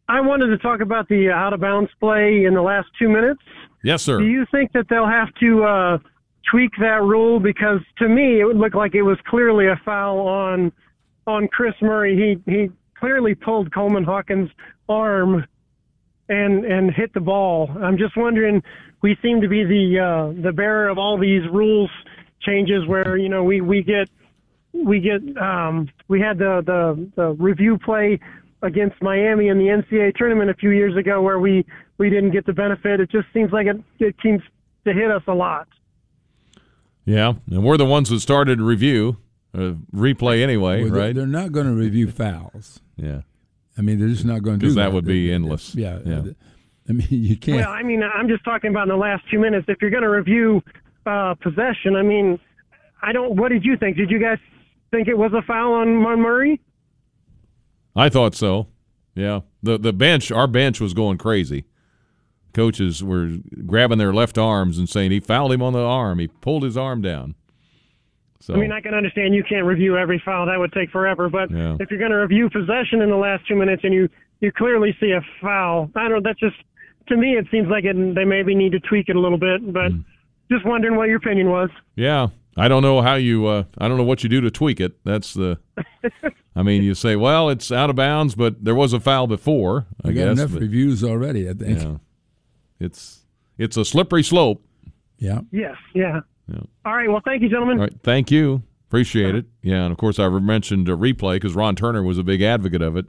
I 0.08 0.20
wanted 0.20 0.46
to 0.48 0.58
talk 0.58 0.80
about 0.80 1.08
the 1.08 1.30
uh, 1.30 1.34
out 1.34 1.52
of 1.52 1.60
bounds 1.60 1.90
play 1.98 2.44
in 2.44 2.54
the 2.54 2.62
last 2.62 2.88
two 2.98 3.08
minutes. 3.08 3.40
Yes, 3.82 4.02
sir. 4.02 4.18
Do 4.18 4.26
you 4.26 4.46
think 4.52 4.72
that 4.72 4.86
they'll 4.88 5.08
have 5.08 5.34
to 5.40 5.64
uh, 5.64 5.98
tweak 6.50 6.70
that 6.78 7.02
rule? 7.02 7.40
Because 7.40 7.80
to 7.98 8.08
me, 8.08 8.40
it 8.40 8.44
would 8.44 8.56
look 8.58 8.74
like 8.74 8.94
it 8.94 9.02
was 9.02 9.18
clearly 9.26 9.66
a 9.66 9.80
foul 9.84 10.20
on 10.20 10.70
on 11.26 11.48
Kris 11.48 11.74
Murray. 11.82 12.38
He 12.46 12.50
he 12.52 12.70
clearly 12.98 13.34
pulled 13.34 13.72
Coleman 13.74 14.04
Hawkins' 14.04 14.50
arm 14.88 15.46
and 16.28 16.64
and 16.64 16.92
hit 16.92 17.12
the 17.14 17.20
ball. 17.20 17.70
I'm 17.82 17.98
just 17.98 18.16
wondering. 18.16 18.62
We 19.02 19.16
seem 19.22 19.40
to 19.42 19.48
be 19.48 19.64
the 19.64 19.98
uh, 20.00 20.42
the 20.42 20.52
bearer 20.52 20.88
of 20.88 20.98
all 20.98 21.18
these 21.18 21.42
rules 21.52 21.90
changes, 22.40 22.86
where 22.86 23.16
you 23.16 23.28
know 23.28 23.44
we 23.44 23.60
we 23.60 23.82
get 23.82 24.08
we 24.72 25.00
get 25.00 25.20
um, 25.40 25.88
we 26.08 26.20
had 26.20 26.38
the, 26.38 26.62
the 26.64 27.10
the 27.16 27.28
review 27.32 27.78
play 27.78 28.18
against 28.62 29.00
Miami 29.02 29.48
in 29.48 29.58
the 29.58 29.64
NCAA 29.66 30.14
tournament 30.16 30.48
a 30.50 30.54
few 30.54 30.70
years 30.70 30.96
ago 30.96 31.20
where 31.20 31.38
we 31.38 31.66
we 31.98 32.08
didn't 32.10 32.30
get 32.30 32.46
the 32.46 32.52
benefit. 32.52 32.98
It 33.00 33.10
just 33.10 33.26
seems 33.34 33.52
like 33.52 33.66
it 33.66 33.76
it 33.98 34.16
seems 34.22 34.40
to 34.86 34.92
hit 34.92 35.10
us 35.10 35.22
a 35.26 35.34
lot. 35.34 35.68
yeah, 37.04 37.34
and 37.50 37.62
we're 37.64 37.76
the 37.76 37.84
ones 37.84 38.08
that 38.08 38.20
started 38.20 38.60
review, 38.60 39.18
uh, 39.54 39.72
replay 39.94 40.42
anyway, 40.42 40.82
Well, 40.84 40.92
right? 40.92 41.14
They're 41.14 41.26
not 41.26 41.52
going 41.52 41.66
to 41.66 41.72
review 41.72 42.10
fouls. 42.10 42.80
Yeah, 42.96 43.20
I 43.76 43.82
mean, 43.82 43.98
they're 43.98 44.08
just 44.08 44.24
not 44.24 44.42
going 44.42 44.56
to 44.56 44.60
do 44.60 44.66
because 44.66 44.74
that. 44.76 44.84
that 44.84 44.92
would 44.92 45.04
be 45.04 45.24
They- 45.24 45.28
they- 45.28 45.34
endless. 45.34 45.74
Yeah. 45.74 45.98
yeah. 46.04 46.22
I 46.88 46.92
mean, 46.92 47.06
you 47.10 47.36
can't. 47.36 47.58
Well, 47.58 47.70
I 47.70 47.82
mean, 47.82 48.02
I'm 48.02 48.28
just 48.28 48.44
talking 48.44 48.70
about 48.70 48.84
in 48.84 48.88
the 48.90 48.96
last 48.96 49.24
two 49.30 49.38
minutes. 49.38 49.66
If 49.68 49.78
you're 49.80 49.90
going 49.90 50.02
to 50.02 50.10
review 50.10 50.62
uh, 51.06 51.34
possession, 51.34 51.96
I 51.96 52.02
mean, 52.02 52.38
I 53.02 53.12
don't. 53.12 53.36
What 53.36 53.50
did 53.50 53.64
you 53.64 53.76
think? 53.76 53.96
Did 53.96 54.10
you 54.10 54.18
guys 54.20 54.38
think 54.90 55.08
it 55.08 55.16
was 55.18 55.32
a 55.32 55.42
foul 55.42 55.72
on, 55.74 55.88
on 56.04 56.20
Murray? 56.20 56.60
I 57.96 58.08
thought 58.08 58.34
so. 58.34 58.68
Yeah, 59.14 59.40
the 59.62 59.78
the 59.78 59.92
bench, 59.92 60.30
our 60.32 60.46
bench 60.46 60.80
was 60.80 60.92
going 60.94 61.18
crazy. 61.18 61.64
Coaches 62.52 63.02
were 63.02 63.38
grabbing 63.66 63.98
their 63.98 64.12
left 64.12 64.38
arms 64.38 64.78
and 64.78 64.88
saying 64.88 65.10
he 65.10 65.20
fouled 65.20 65.52
him 65.52 65.62
on 65.62 65.72
the 65.72 65.80
arm. 65.84 66.18
He 66.18 66.28
pulled 66.28 66.62
his 66.62 66.76
arm 66.76 67.00
down. 67.02 67.34
So 68.44 68.54
I 68.54 68.58
mean, 68.58 68.72
I 68.72 68.80
can 68.82 68.92
understand 68.92 69.34
you 69.34 69.42
can't 69.42 69.64
review 69.64 69.96
every 69.96 70.20
foul; 70.24 70.44
that 70.46 70.58
would 70.58 70.72
take 70.72 70.90
forever. 70.90 71.30
But 71.30 71.50
Yeah. 71.50 71.76
if 71.80 71.90
you're 71.90 71.98
going 71.98 72.10
to 72.10 72.18
review 72.18 72.50
possession 72.50 73.00
in 73.00 73.08
the 73.08 73.16
last 73.16 73.46
two 73.48 73.54
minutes 73.56 73.82
and 73.84 73.94
you 73.94 74.08
you 74.40 74.52
clearly 74.52 74.94
see 75.00 75.12
a 75.12 75.22
foul, 75.40 75.90
I 75.96 76.02
don't. 76.08 76.12
Know, 76.12 76.20
that's 76.22 76.40
just 76.40 76.56
to 77.08 77.16
me. 77.16 77.36
It 77.38 77.46
seems 77.50 77.68
like 77.68 77.84
it, 77.84 77.96
they 78.14 78.24
maybe 78.26 78.54
need 78.54 78.72
to 78.72 78.80
tweak 78.80 79.08
it 79.08 79.16
a 79.16 79.20
little 79.20 79.38
bit. 79.38 79.72
But 79.72 79.92
Hmm. 79.92 80.00
just 80.52 80.66
wondering 80.66 80.96
what 80.96 81.08
your 81.08 81.16
opinion 81.16 81.48
was. 81.48 81.70
Yeah, 81.96 82.28
I 82.56 82.68
don't 82.68 82.82
know 82.82 83.00
how 83.00 83.14
you. 83.14 83.46
Uh, 83.46 83.64
I 83.78 83.88
don't 83.88 83.96
know 83.96 84.04
what 84.04 84.22
you 84.22 84.28
do 84.28 84.42
to 84.42 84.50
tweak 84.50 84.78
it. 84.78 84.92
That's 85.04 85.32
the. 85.32 85.58
I 86.56 86.62
mean, 86.62 86.82
you 86.82 86.94
say, 86.94 87.16
well, 87.16 87.48
it's 87.48 87.72
out 87.72 87.88
of 87.90 87.96
bounds, 87.96 88.34
but 88.34 88.62
there 88.64 88.74
was 88.76 88.92
a 88.92 89.00
foul 89.00 89.26
before. 89.26 89.86
I 90.04 90.08
we 90.08 90.14
got 90.14 90.24
guess. 90.26 90.38
enough 90.38 90.52
but, 90.52 90.60
reviews 90.60 91.02
already. 91.02 91.48
I 91.48 91.54
think. 91.54 91.80
yeah, 91.80 91.96
it's 92.78 93.22
it's 93.56 93.76
a 93.78 93.84
slippery 93.86 94.22
slope. 94.22 94.62
Yeah. 95.18 95.40
Yes. 95.50 95.76
Yeah. 95.94 96.20
Yeah. 96.48 96.60
All 96.84 96.94
right. 96.94 97.08
Well, 97.10 97.22
thank 97.24 97.42
you, 97.42 97.48
gentlemen. 97.48 97.78
All 97.78 97.84
right, 97.84 98.00
thank 98.02 98.30
you, 98.30 98.62
appreciate 98.88 99.34
it. 99.34 99.46
Yeah, 99.62 99.84
and 99.84 99.92
of 99.92 99.98
course 99.98 100.18
I 100.18 100.28
mentioned 100.28 100.88
a 100.88 100.92
replay 100.96 101.34
because 101.36 101.54
Ron 101.54 101.74
Turner 101.76 102.02
was 102.02 102.18
a 102.18 102.22
big 102.22 102.42
advocate 102.42 102.82
of 102.82 102.96
it 102.96 103.06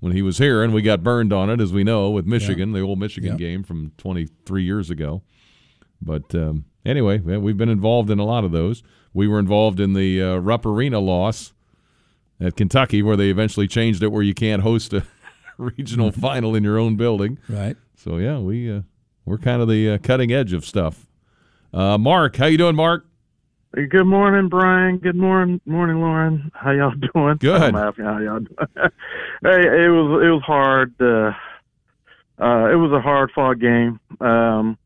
when 0.00 0.12
he 0.12 0.22
was 0.22 0.38
here, 0.38 0.62
and 0.62 0.72
we 0.74 0.82
got 0.82 1.02
burned 1.02 1.32
on 1.32 1.48
it, 1.50 1.60
as 1.60 1.72
we 1.72 1.84
know, 1.84 2.10
with 2.10 2.26
Michigan, 2.26 2.72
the 2.72 2.80
old 2.80 2.98
Michigan 2.98 3.32
Yeah. 3.32 3.36
game 3.36 3.62
from 3.62 3.92
23 3.98 4.62
years 4.62 4.90
ago. 4.90 5.22
But 6.02 6.34
um, 6.34 6.64
anyway, 6.84 7.20
yeah, 7.26 7.36
we've 7.38 7.56
been 7.56 7.68
involved 7.68 8.10
in 8.10 8.18
a 8.18 8.24
lot 8.24 8.44
of 8.44 8.52
those. 8.52 8.82
We 9.12 9.26
were 9.28 9.38
involved 9.38 9.80
in 9.80 9.92
the 9.94 10.22
uh, 10.22 10.36
Rupp 10.36 10.64
Arena 10.64 11.00
loss 11.00 11.52
at 12.40 12.56
Kentucky, 12.56 13.02
where 13.02 13.16
they 13.16 13.28
eventually 13.30 13.68
changed 13.68 14.02
it 14.02 14.08
where 14.08 14.22
you 14.22 14.32
can't 14.34 14.62
host 14.62 14.92
a 14.94 15.04
regional 15.58 16.12
final 16.12 16.54
in 16.54 16.64
your 16.64 16.78
own 16.78 16.96
building. 16.96 17.38
Right. 17.48 17.76
So 17.96 18.16
yeah, 18.16 18.38
we 18.38 18.70
uh, 18.72 18.80
we're 19.26 19.36
kind 19.38 19.60
of 19.60 19.68
the 19.68 19.90
uh, 19.90 19.98
cutting 19.98 20.32
edge 20.32 20.52
of 20.54 20.64
stuff. 20.64 21.06
Uh, 21.72 21.96
Mark, 21.98 22.36
how 22.36 22.46
you 22.46 22.58
doing, 22.58 22.74
Mark? 22.74 23.06
Good 23.72 24.04
morning, 24.06 24.48
Brian. 24.48 24.98
Good 24.98 25.14
morning, 25.14 25.60
morning, 25.64 26.00
Loren. 26.00 26.50
How 26.54 26.72
y'all 26.72 26.90
doing? 27.14 27.36
Good. 27.36 27.72
How 27.72 27.92
y'all 27.96 28.40
doing. 28.40 28.56
hey, 29.42 29.84
it 29.84 29.90
was 29.90 30.24
it 30.24 30.30
was 30.30 30.42
hard. 30.44 30.92
Uh, 31.00 31.32
uh, 32.42 32.68
it 32.72 32.74
was 32.74 32.90
a 32.90 33.00
hard 33.00 33.30
fought 33.32 33.60
game, 33.60 34.00
um, 34.20 34.76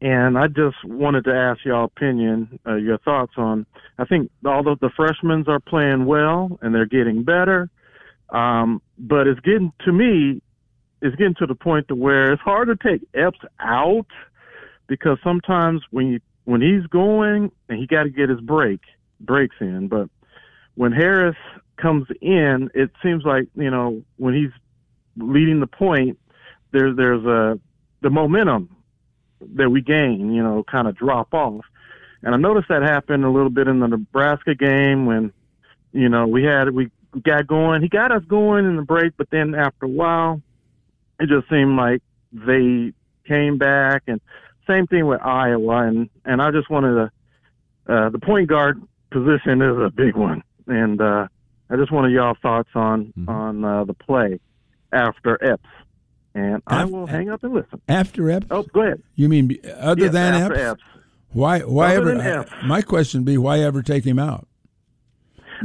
and 0.00 0.36
I 0.36 0.48
just 0.48 0.82
wanted 0.84 1.24
to 1.24 1.32
ask 1.32 1.64
y'all 1.64 1.84
opinion, 1.84 2.58
uh, 2.66 2.74
your 2.74 2.98
thoughts 2.98 3.34
on. 3.36 3.66
I 3.98 4.04
think 4.04 4.32
although 4.44 4.74
the 4.74 4.90
freshmen 4.96 5.44
are 5.46 5.60
playing 5.60 6.06
well 6.06 6.58
and 6.60 6.74
they're 6.74 6.86
getting 6.86 7.22
better, 7.22 7.70
um, 8.30 8.82
but 8.98 9.28
it's 9.28 9.40
getting 9.40 9.72
to 9.84 9.92
me. 9.92 10.42
It's 11.02 11.14
getting 11.16 11.34
to 11.34 11.46
the 11.46 11.54
point 11.54 11.86
to 11.88 11.94
where 11.94 12.32
it's 12.32 12.42
hard 12.42 12.66
to 12.68 12.76
take 12.76 13.02
Epps 13.14 13.38
out 13.60 14.06
because 14.86 15.18
sometimes 15.22 15.82
when 15.90 16.08
you 16.08 16.20
when 16.44 16.60
he's 16.60 16.86
going 16.88 17.50
and 17.68 17.78
he 17.78 17.86
got 17.86 18.02
to 18.02 18.10
get 18.10 18.28
his 18.28 18.40
break 18.40 18.80
breaks 19.20 19.56
in, 19.60 19.88
but 19.88 20.08
when 20.74 20.92
Harris 20.92 21.36
comes 21.76 22.06
in, 22.20 22.70
it 22.74 22.90
seems 23.02 23.24
like 23.24 23.48
you 23.54 23.70
know 23.70 24.02
when 24.16 24.34
he's 24.34 24.52
leading 25.16 25.60
the 25.60 25.66
point, 25.66 26.18
there's 26.72 26.96
there's 26.96 27.24
a 27.24 27.58
the 28.02 28.10
momentum 28.10 28.76
that 29.54 29.70
we 29.70 29.80
gain, 29.80 30.32
you 30.32 30.42
know, 30.42 30.64
kind 30.64 30.88
of 30.88 30.96
drop 30.96 31.32
off, 31.32 31.64
and 32.22 32.34
I 32.34 32.38
noticed 32.38 32.68
that 32.68 32.82
happened 32.82 33.24
a 33.24 33.30
little 33.30 33.50
bit 33.50 33.68
in 33.68 33.80
the 33.80 33.88
Nebraska 33.88 34.54
game 34.54 35.06
when 35.06 35.32
you 35.92 36.08
know 36.08 36.26
we 36.26 36.44
had 36.44 36.70
we 36.70 36.90
got 37.22 37.46
going, 37.46 37.82
he 37.82 37.88
got 37.88 38.12
us 38.12 38.22
going 38.26 38.64
in 38.66 38.76
the 38.76 38.82
break, 38.82 39.12
but 39.16 39.30
then 39.30 39.54
after 39.54 39.86
a 39.86 39.88
while, 39.88 40.42
it 41.20 41.28
just 41.28 41.48
seemed 41.48 41.76
like 41.76 42.02
they 42.32 42.92
came 43.26 43.58
back 43.58 44.02
and 44.06 44.20
same 44.66 44.86
thing 44.86 45.06
with 45.06 45.20
Iowa, 45.22 45.86
and 45.86 46.08
and 46.24 46.40
I 46.42 46.50
just 46.50 46.70
wanted 46.70 46.94
to. 46.94 47.92
Uh, 47.92 48.08
the 48.10 48.18
point 48.18 48.48
guard 48.48 48.80
position 49.10 49.60
is 49.62 49.76
a 49.78 49.90
big 49.94 50.16
one, 50.16 50.42
and 50.66 51.00
uh, 51.00 51.28
I 51.70 51.76
just 51.76 51.92
wanted 51.92 52.12
y'all 52.12 52.36
thoughts 52.40 52.70
on 52.74 53.12
on 53.28 53.64
uh, 53.64 53.84
the 53.84 53.94
play 53.94 54.40
after 54.92 55.42
Epps, 55.44 55.68
and 56.34 56.62
I 56.66 56.84
will 56.86 57.06
hang 57.06 57.28
up 57.30 57.44
and 57.44 57.52
listen. 57.52 57.80
After 57.88 58.30
Epps? 58.30 58.46
Oh, 58.50 58.62
go 58.62 58.82
ahead. 58.82 59.02
You 59.16 59.28
mean 59.28 59.58
other 59.76 60.04
Yes, 60.04 60.12
than 60.12 60.34
Epps? 60.34 60.58
Epps. 60.58 60.82
Why? 61.32 61.60
Why 61.60 61.96
Other 61.96 62.10
ever? 62.12 62.22
than 62.22 62.26
Epps. 62.26 62.52
my 62.64 62.80
question 62.80 63.20
would 63.20 63.26
be 63.26 63.36
why 63.38 63.58
ever 63.60 63.82
take 63.82 64.04
him 64.04 64.18
out? 64.18 64.46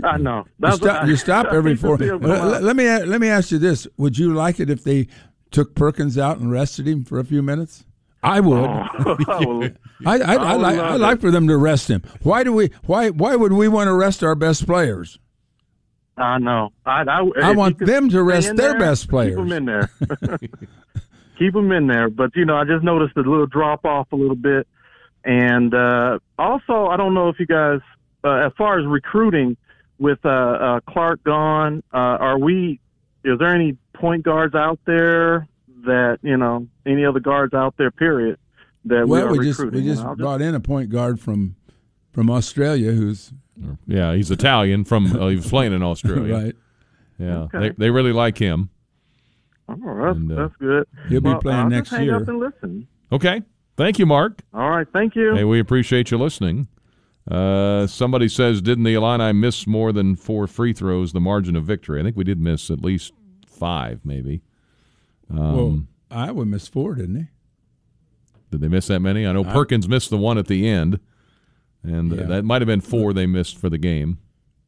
I 0.03 0.17
know. 0.17 0.45
You 0.63 0.71
stop, 0.73 1.07
you 1.07 1.15
stop 1.15 1.47
every 1.51 1.75
four. 1.75 1.97
Let- 1.97 2.63
let 2.63 2.75
me 2.75 2.85
let 3.05 3.21
me 3.21 3.27
ask 3.29 3.51
you 3.51 3.59
this: 3.59 3.87
Would 3.97 4.17
you 4.17 4.33
like 4.33 4.59
it 4.59 4.69
if 4.69 4.83
they 4.83 5.07
took 5.51 5.73
Perkins 5.75 6.17
out 6.17 6.37
and 6.39 6.51
rested 6.51 6.87
him 6.87 7.03
for 7.05 7.19
a 7.19 7.23
few 7.25 7.41
minutes? 7.41 7.85
I 8.21 8.39
would. 8.39 8.57
Oh, 8.57 9.69
I, 10.05 10.17
I, 10.17 10.17
I, 10.17 10.35
I 10.35 10.55
would 10.55 10.61
like, 10.61 10.79
I 10.79 10.95
like 10.95 11.21
for 11.21 11.31
them 11.31 11.47
to 11.47 11.53
arrest 11.53 11.89
him. 11.89 12.03
Why 12.21 12.43
do 12.43 12.53
we? 12.53 12.71
Why 12.85 13.09
why 13.09 13.35
would 13.35 13.53
we 13.53 13.67
want 13.67 13.87
to 13.87 13.91
arrest 13.91 14.23
our 14.23 14.35
best 14.35 14.65
players? 14.65 15.19
I 16.17 16.37
know. 16.37 16.73
I, 16.85 17.03
I, 17.03 17.29
I 17.41 17.51
want 17.53 17.79
them 17.79 18.09
to 18.09 18.19
arrest 18.19 18.47
their 18.47 18.71
there, 18.71 18.79
best 18.79 19.07
players. 19.07 19.37
Keep 19.37 19.47
them 19.47 19.51
in 19.53 19.65
there. 19.65 19.89
keep 21.39 21.53
them 21.53 21.71
in 21.71 21.87
there. 21.87 22.09
But 22.09 22.35
you 22.35 22.43
know, 22.43 22.57
I 22.57 22.65
just 22.65 22.83
noticed 22.83 23.15
a 23.15 23.21
little 23.21 23.47
drop 23.47 23.85
off 23.85 24.11
a 24.11 24.15
little 24.15 24.35
bit, 24.35 24.67
and 25.23 25.73
uh, 25.73 26.19
also 26.37 26.87
I 26.87 26.97
don't 26.97 27.13
know 27.13 27.29
if 27.29 27.39
you 27.39 27.45
guys, 27.45 27.79
uh, 28.23 28.47
as 28.47 28.51
far 28.57 28.79
as 28.79 28.85
recruiting, 28.85 29.55
with 29.97 30.19
uh, 30.25 30.29
uh, 30.29 30.79
Clark 30.89 31.23
gone, 31.23 31.83
uh, 31.93 31.97
are 31.97 32.37
we? 32.37 32.81
Is 33.23 33.39
there 33.39 33.53
any 33.53 33.77
point 33.93 34.23
guards 34.23 34.55
out 34.55 34.79
there 34.85 35.47
that 35.85 36.19
you 36.21 36.37
know 36.37 36.67
any 36.85 37.05
other 37.05 37.19
guards 37.19 37.53
out 37.53 37.75
there? 37.77 37.91
Period. 37.91 38.37
That 38.85 39.05
we 39.05 39.11
well, 39.11 39.27
are 39.27 39.31
we 39.31 39.45
just 39.45 39.59
recruiting. 39.59 39.83
we 39.83 39.89
just 39.89 40.01
And 40.01 40.09
I'll 40.09 40.15
brought 40.15 40.41
in 40.41 40.55
a 40.55 40.59
point 40.59 40.89
guard 40.89 41.19
from 41.19 41.55
from 42.13 42.29
Australia 42.29 42.91
who's 42.93 43.31
Yeah, 43.85 44.13
he's 44.15 44.31
Italian 44.31 44.83
from 44.85 45.05
uh, 45.19 45.27
he 45.27 45.35
was 45.35 45.47
playing 45.49 45.73
in 45.73 45.83
Australia. 45.83 46.33
right. 46.45 46.55
Yeah, 47.17 47.37
Okay. 47.43 47.59
they 47.59 47.69
they 47.77 47.89
really 47.89 48.13
like 48.13 48.37
him. 48.37 48.69
Oh, 49.67 49.75
that's, 49.75 50.17
And, 50.17 50.31
uh, 50.31 50.35
that's 50.35 50.55
good. 50.55 50.87
He'll 51.09 51.21
be 51.21 51.29
Well, 51.29 51.41
playing 51.41 51.59
I'll 51.59 51.69
next 51.69 51.89
just 51.89 51.97
hang 51.97 52.05
year. 52.07 52.15
Up 52.15 52.27
and 52.27 52.39
listen. 52.39 52.87
Okay, 53.11 53.43
thank 53.77 53.99
you, 53.99 54.05
Mark. 54.05 54.41
All 54.53 54.69
right, 54.69 54.87
thank 54.91 55.15
you. 55.15 55.35
Hey, 55.35 55.43
we 55.43 55.59
appreciate 55.59 56.09
you 56.09 56.17
listening. 56.17 56.67
Uh, 57.29 57.85
somebody 57.85 58.27
says, 58.27 58.61
didn't 58.61 58.83
the 58.85 58.95
Illini 58.95 59.31
miss 59.33 59.67
more 59.67 59.91
than 59.91 60.15
four 60.15 60.47
free 60.47 60.73
throws? 60.73 61.13
The 61.13 61.19
margin 61.19 61.55
of 61.55 61.65
victory. 61.65 61.99
I 61.99 62.03
think 62.03 62.15
we 62.17 62.23
did 62.23 62.39
miss 62.39 62.71
at 62.71 62.81
least 62.81 63.13
five, 63.45 63.99
maybe. 64.03 64.41
Um, 65.29 65.37
well, 65.55 65.83
Iowa 66.11 66.45
missed 66.45 66.71
four, 66.71 66.95
didn't 66.95 67.15
he? 67.15 67.25
Did 68.51 68.61
they 68.61 68.67
miss 68.67 68.87
that 68.87 68.99
many? 68.99 69.27
I 69.27 69.31
know 69.31 69.43
Perkins 69.43 69.87
missed 69.87 70.09
the 70.09 70.17
one 70.17 70.37
at 70.39 70.47
the 70.47 70.67
end, 70.67 70.99
and 71.83 72.11
Yeah. 72.11 72.23
that 72.23 72.45
might 72.45 72.61
have 72.61 72.67
been 72.67 72.81
four 72.81 73.13
they 73.13 73.27
missed 73.27 73.57
for 73.57 73.69
the 73.69 73.77
game. 73.77 74.17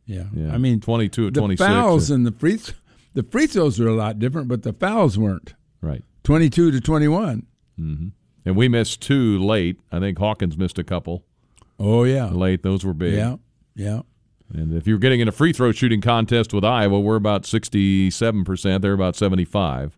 Yeah. 0.05 0.25
Yeah, 0.35 0.53
I 0.53 0.57
mean, 0.57 0.79
twenty-two 0.79 1.31
the 1.31 1.39
twenty-six. 1.39 1.67
fouls 1.67 2.11
and 2.11 2.25
the 2.25 2.31
free 2.31 2.57
th- 2.57 2.75
the 3.13 3.23
free 3.23 3.47
throws 3.47 3.79
are 3.79 3.87
a 3.87 3.93
lot 3.95 4.19
different, 4.19 4.47
but 4.49 4.63
the 4.63 4.73
fouls 4.73 5.17
weren't. 5.17 5.53
right, 5.81 6.03
Twenty 6.23 6.49
two 6.49 6.69
to 6.71 6.79
twenty 6.79 7.07
one. 7.07 7.47
and 7.77 8.55
we 8.55 8.67
missed 8.67 9.01
two 9.01 9.39
late. 9.39 9.79
I 9.91 9.99
think 9.99 10.19
Hawkins 10.19 10.57
missed 10.57 10.77
a 10.77 10.83
couple 10.83 11.23
Oh 11.79 12.03
yeah. 12.03 12.29
late. 12.29 12.61
Those 12.61 12.85
were 12.85 12.93
big. 12.93 13.15
Yeah. 13.15 13.37
Yeah. 13.75 14.01
And 14.53 14.73
if 14.73 14.85
you're 14.85 14.97
getting 14.99 15.21
in 15.21 15.27
a 15.27 15.31
free 15.31 15.53
throw 15.53 15.71
shooting 15.71 16.01
contest 16.01 16.53
with 16.53 16.63
Iowa, 16.65 16.99
we're 16.99 17.15
about 17.15 17.43
67%. 17.43 18.81
They're 18.81 18.93
about 18.93 19.15
75. 19.15 19.97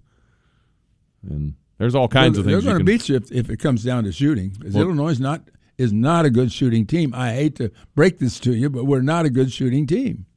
And 1.30 1.56
there's 1.78 1.96
all 1.96 2.08
kinds 2.08 2.36
they're, 2.36 2.42
of 2.42 2.46
things 2.46 2.64
They're 2.64 2.74
going 2.74 2.86
to 2.86 2.92
beat 2.92 3.10
you 3.10 3.16
if, 3.16 3.32
if 3.32 3.50
it 3.50 3.58
comes 3.58 3.84
down 3.84 4.04
to 4.04 4.12
shooting. 4.12 4.56
Well- 4.62 4.84
Illinois 4.84 5.10
is 5.10 5.20
not 5.20 5.42
is 5.78 5.92
not 5.92 6.24
a 6.24 6.30
good 6.30 6.52
shooting 6.52 6.86
team. 6.86 7.14
I 7.16 7.34
hate 7.34 7.56
to 7.56 7.72
break 7.96 8.20
this 8.20 8.40
to 8.42 8.54
you, 8.54 8.70
but 8.70 8.86
we're 8.86 9.02
not 9.02 9.26
a 9.26 9.30
good 9.30 9.52
shooting 9.52 9.88
team. 9.88 10.28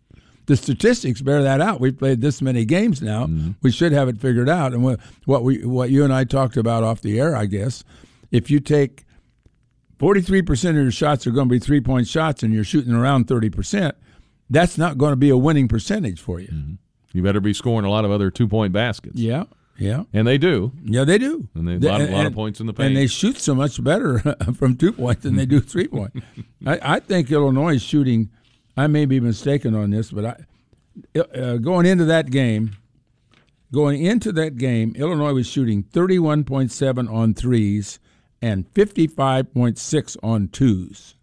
The 0.47 0.57
statistics 0.57 1.21
bear 1.21 1.43
that 1.43 1.61
out. 1.61 1.81
We've 1.81 1.97
played 1.97 2.21
this 2.21 2.41
many 2.41 2.65
games 2.65 3.03
now. 3.03 3.27
Mm-hmm. 3.27 3.51
We 3.63 3.71
should 3.73 3.93
have 3.93 4.09
it 4.09 4.19
figured 4.19 4.49
out. 4.49 4.73
And 4.73 4.83
what, 4.83 5.01
what 5.25 5.43
we 5.43 5.65
what 5.67 5.91
you 5.91 6.05
and 6.05 6.13
I 6.13 6.25
talked 6.25 6.57
about 6.57 6.85
off 6.85 7.03
the 7.03 7.21
air, 7.21 7.37
I 7.37 7.47
guess, 7.47 7.85
if 8.31 8.51
you 8.51 8.61
take 8.61 9.05
forty 9.99 10.21
three 10.21 10.43
percent 10.43 10.79
of 10.79 10.85
your 10.85 10.93
shots 10.93 11.27
are 11.27 11.33
going 11.33 11.49
to 11.49 11.53
be 11.53 11.59
three 11.59 11.81
point 11.81 12.07
shots, 12.07 12.43
and 12.43 12.55
you're 12.55 12.65
shooting 12.65 12.95
around 12.95 13.27
thirty 13.27 13.51
percent, 13.51 13.97
that's 14.49 14.79
not 14.79 14.99
going 14.99 15.13
to 15.13 15.17
be 15.17 15.31
a 15.31 15.37
winning 15.37 15.69
percentage 15.69 16.21
for 16.21 16.41
you. 16.41 16.79
you 17.13 17.23
better 17.23 17.41
be 17.41 17.53
scoring 17.53 17.85
a 17.85 17.91
lot 17.91 18.05
of 18.05 18.11
other 18.11 18.31
two-point 18.31 18.73
baskets. 18.73 19.19
Yeah, 19.19 19.45
yeah. 19.79 20.05
And 20.13 20.27
they 20.27 20.39
do. 20.39 20.73
Yeah, 20.85 21.05
they 21.05 21.19
do. 21.19 21.49
And 21.55 21.67
they- 21.69 21.75
a 21.75 21.79
They- 21.79 21.89
lot 21.89 22.01
of- 22.01 22.11
lot 22.11 22.27
of 22.27 22.33
points 22.35 22.61
in 22.61 22.67
the 22.67 22.73
paint. 22.73 22.89
And 22.89 22.97
they 22.97 23.07
shoot 23.07 23.39
so 23.39 23.55
much 23.55 23.83
better 23.83 24.19
from 24.57 24.77
two 24.77 24.93
point 24.93 25.23
than 25.23 25.37
they 25.37 25.47
do 25.47 25.61
three 25.73 25.89
point. 25.89 26.23
I, 26.67 26.79
I 26.97 27.01
think 27.01 27.31
Illinois 27.31 27.75
is 27.77 27.83
shooting. 27.83 28.31
I 28.77 28.87
may 28.87 29.07
be 29.07 29.21
mistaken 29.21 29.75
on 29.75 29.91
this, 29.91 30.11
but 30.11 30.25
I 30.25 31.19
uh, 31.19 31.57
going 31.59 31.85
into 31.87 32.05
that 32.07 32.31
game, 32.31 32.77
going 33.73 34.03
into 34.05 34.33
that 34.33 34.57
game, 34.59 34.95
Illinois 34.97 35.33
was 35.35 35.47
shooting 35.47 35.83
thirty 35.83 36.19
one 36.19 36.45
point 36.45 36.73
seven 36.73 37.07
on 37.09 37.35
threes 37.35 37.99
and 38.43 38.67
fifty 38.75 39.07
five 39.07 39.53
point 39.53 39.79
six 39.79 40.17
on 40.23 40.49
2s 40.49 41.15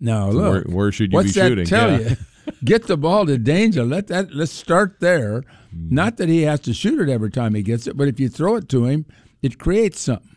Now 0.00 0.30
So 0.30 0.36
look, 0.36 0.52
where- 0.66 0.74
where 0.76 0.92
should 0.92 1.12
you 1.12 1.16
what's 1.16 1.32
be 1.34 1.40
that 1.40 1.48
shooting? 1.48 1.66
Tell 1.66 1.90
Yeah. 2.00 2.08
you, 2.10 2.16
get 2.64 2.86
the 2.86 2.96
ball 2.96 3.26
to 3.26 3.38
Dainja. 3.38 3.88
Let 3.88 4.06
that. 4.08 4.34
Let's 4.34 4.52
start 4.52 4.96
there. 5.00 5.42
Mm-hmm. 5.74 5.94
Not 5.94 6.16
that 6.18 6.28
he 6.28 6.42
has 6.42 6.60
to 6.60 6.72
shoot 6.74 7.00
it 7.00 7.10
every 7.12 7.30
time 7.30 7.54
he 7.54 7.62
gets 7.62 7.86
it, 7.86 7.96
but 7.96 8.08
if 8.08 8.18
you 8.18 8.28
throw 8.28 8.56
it 8.56 8.68
to 8.70 8.84
him, 8.86 9.06
it 9.42 9.58
creates 9.58 10.00
something. 10.00 10.36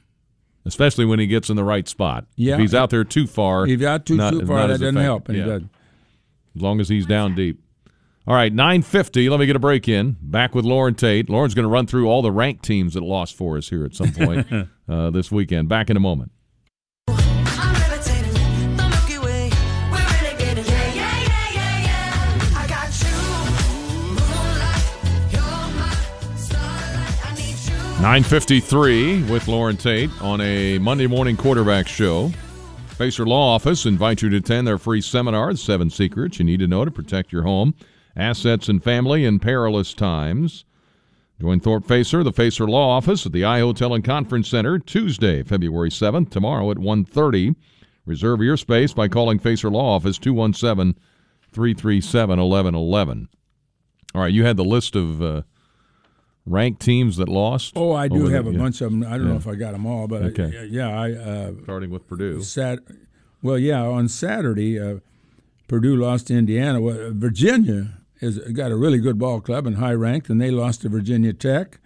Especially 0.65 1.05
when 1.05 1.19
he 1.19 1.25
gets 1.27 1.49
in 1.49 1.55
the 1.55 1.63
right 1.63 1.87
spot. 1.87 2.25
Yeah. 2.35 2.53
If 2.55 2.59
he's 2.59 2.75
out 2.75 2.89
there 2.91 3.03
too 3.03 3.25
far. 3.27 3.63
If 3.67 3.79
he's 3.79 3.87
out 3.87 4.05
too 4.05 4.15
not- 4.17 4.31
too 4.33 4.45
far, 4.45 4.67
that 4.67 4.79
doesn't 4.79 4.95
help, 4.95 5.27
and 5.29 5.37
Yeah. 5.37 5.43
he 5.45 5.49
doesn't. 5.49 5.69
As 6.55 6.61
long 6.61 6.79
as 6.79 6.89
he's 6.89 7.05
down 7.05 7.33
deep. 7.33 7.63
All 8.27 8.35
right, 8.35 8.53
950. 8.53 9.29
Let 9.29 9.39
me 9.39 9.47
get 9.47 9.55
a 9.55 9.59
break 9.59 9.87
in. 9.87 10.17
Back 10.21 10.53
with 10.53 10.63
Loren 10.63 10.93
Tate. 10.93 11.27
Loren's 11.29 11.55
going 11.55 11.63
to 11.63 11.69
run 11.69 11.87
through 11.87 12.07
all 12.07 12.21
the 12.21 12.31
ranked 12.31 12.63
teams 12.63 12.93
that 12.93 13.01
lost 13.01 13.35
for 13.35 13.57
us 13.57 13.69
here 13.69 13.83
at 13.83 13.95
some 13.95 14.11
point 14.11 14.45
uh, 14.87 15.09
this 15.09 15.31
weekend. 15.31 15.67
Back 15.69 15.89
in 15.89 15.97
a 15.97 15.99
moment. 15.99 16.31
Nine 28.01 28.23
fifty-three 28.23 29.21
with 29.25 29.47
Loren 29.47 29.77
Tate 29.77 30.09
on 30.23 30.41
a 30.41 30.79
Monday 30.79 31.05
morning 31.05 31.37
quarterback 31.37 31.87
show. 31.87 32.31
Facer 32.87 33.27
Law 33.27 33.53
Office 33.53 33.85
invite 33.85 34.23
you 34.23 34.29
to 34.29 34.37
attend 34.37 34.65
their 34.65 34.79
free 34.79 35.01
seminar, 35.01 35.51
"The 35.53 35.59
Seven 35.59 35.91
Secrets 35.91 36.39
You 36.39 36.45
Need 36.45 36.61
to 36.61 36.67
Know 36.67 36.83
to 36.83 36.89
Protect 36.89 37.31
Your 37.31 37.43
Home, 37.43 37.75
Assets, 38.15 38.67
and 38.67 38.83
Family 38.83 39.23
in 39.23 39.37
Perilous 39.37 39.93
Times. 39.93 40.65
Join 41.39 41.59
Thorpe 41.59 41.85
Facer, 41.85 42.23
the 42.23 42.33
Facer 42.33 42.67
Law 42.67 42.89
Office 42.97 43.27
at 43.27 43.33
the 43.33 43.45
I 43.45 43.59
Hotel 43.59 43.93
and 43.93 44.03
Conference 44.03 44.49
Center 44.49 44.79
Tuesday, 44.79 45.43
February 45.43 45.91
7th, 45.91 46.31
tomorrow 46.31 46.71
at 46.71 46.77
1.30. 46.77 47.55
Reserve 48.07 48.41
your 48.41 48.57
space 48.57 48.93
by 48.93 49.09
calling 49.09 49.37
Facer 49.37 49.69
Law 49.69 49.95
Office 49.95 50.17
217 50.17 50.99
337 51.51 52.29
1111. 52.39 53.29
All 54.15 54.21
right, 54.21 54.33
you 54.33 54.43
had 54.43 54.57
the 54.57 54.63
list 54.63 54.95
of 54.95 55.21
uh, 55.21 55.43
ranked 56.45 56.81
teams 56.81 57.17
that 57.17 57.29
lost. 57.29 57.73
Oh, 57.75 57.93
I 57.93 58.07
do 58.07 58.15
over 58.15 58.29
the- 58.29 58.35
have 58.35 58.47
a 58.47 58.51
yeah. 58.51 58.57
bunch 58.57 58.81
of 58.81 58.91
them. 58.91 59.03
I 59.03 59.17
don't 59.17 59.27
know 59.27 59.35
if 59.35 59.47
I 59.47 59.55
got 59.55 59.71
them 59.73 59.85
all, 59.85 60.07
but 60.07 60.23
Okay. 60.23 60.57
I, 60.59 60.63
yeah, 60.63 60.89
I 60.89 61.11
uh, 61.13 61.51
Starting 61.63 61.89
with 61.89 62.07
Purdue. 62.07 62.41
Sat, 62.41 62.79
well, 63.43 63.57
yeah, 63.57 63.81
on 63.83 64.07
Saturday, 64.07 64.79
uh, 64.79 64.99
Purdue 65.67 65.95
lost 65.95 66.27
to 66.27 66.37
Indiana. 66.37 66.81
Well, 66.81 67.11
Virginia 67.13 67.97
has 68.19 68.37
got 68.39 68.71
a 68.71 68.75
really 68.75 68.99
good 68.99 69.17
ball 69.17 69.39
club 69.41 69.65
and 69.65 69.77
high 69.77 69.93
ranked, 69.93 70.29
and 70.29 70.39
they 70.41 70.51
lost 70.51 70.81
to 70.81 70.89
Virginia 70.89 71.33
Tech. 71.33 71.79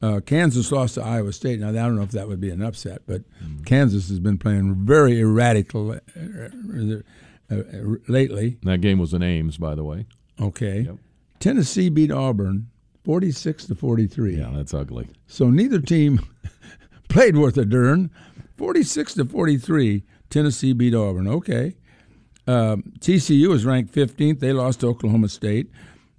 Uh, 0.00 0.18
Kansas 0.20 0.72
lost 0.72 0.94
to 0.94 1.02
Iowa 1.02 1.32
State. 1.32 1.60
Now, 1.60 1.68
I 1.68 1.72
don't 1.72 1.94
know 1.94 2.02
if 2.02 2.10
that 2.10 2.26
would 2.28 2.40
be 2.40 2.50
an 2.50 2.60
upset, 2.60 3.02
but 3.06 3.22
Mm. 3.44 3.64
Kansas 3.64 4.08
has 4.08 4.18
been 4.18 4.36
playing 4.36 4.84
very 4.84 5.20
erratic 5.20 5.72
uh, 5.76 5.80
uh, 5.80 5.98
uh, 7.50 7.56
lately. 8.08 8.58
That 8.64 8.80
game 8.80 8.98
was 8.98 9.14
in 9.14 9.22
Ames, 9.22 9.58
by 9.58 9.74
the 9.76 9.84
way. 9.84 10.06
Okay. 10.40 10.88
Tennessee 11.38 11.88
beat 11.88 12.10
Auburn 12.10 12.68
46 13.04 13.66
to 13.66 13.74
43. 13.74 14.36
Yeah, 14.36 14.50
that's 14.54 14.74
ugly. 14.74 15.08
So 15.26 15.50
neither 15.50 15.80
team 15.80 16.20
played 17.08 17.36
worth 17.36 17.56
a 17.56 17.64
darn. 17.64 18.10
46 18.56 19.14
to 19.14 19.24
43, 19.24 20.04
Tennessee 20.30 20.72
beat 20.72 20.94
Auburn. 20.94 21.26
Okay. 21.26 21.74
Um, 22.46 22.84
TCU 23.00 23.48
was 23.48 23.64
ranked 23.64 23.92
15th. 23.92 24.40
They 24.40 24.52
lost 24.52 24.80
to 24.80 24.88
Oklahoma 24.88 25.28
State. 25.28 25.70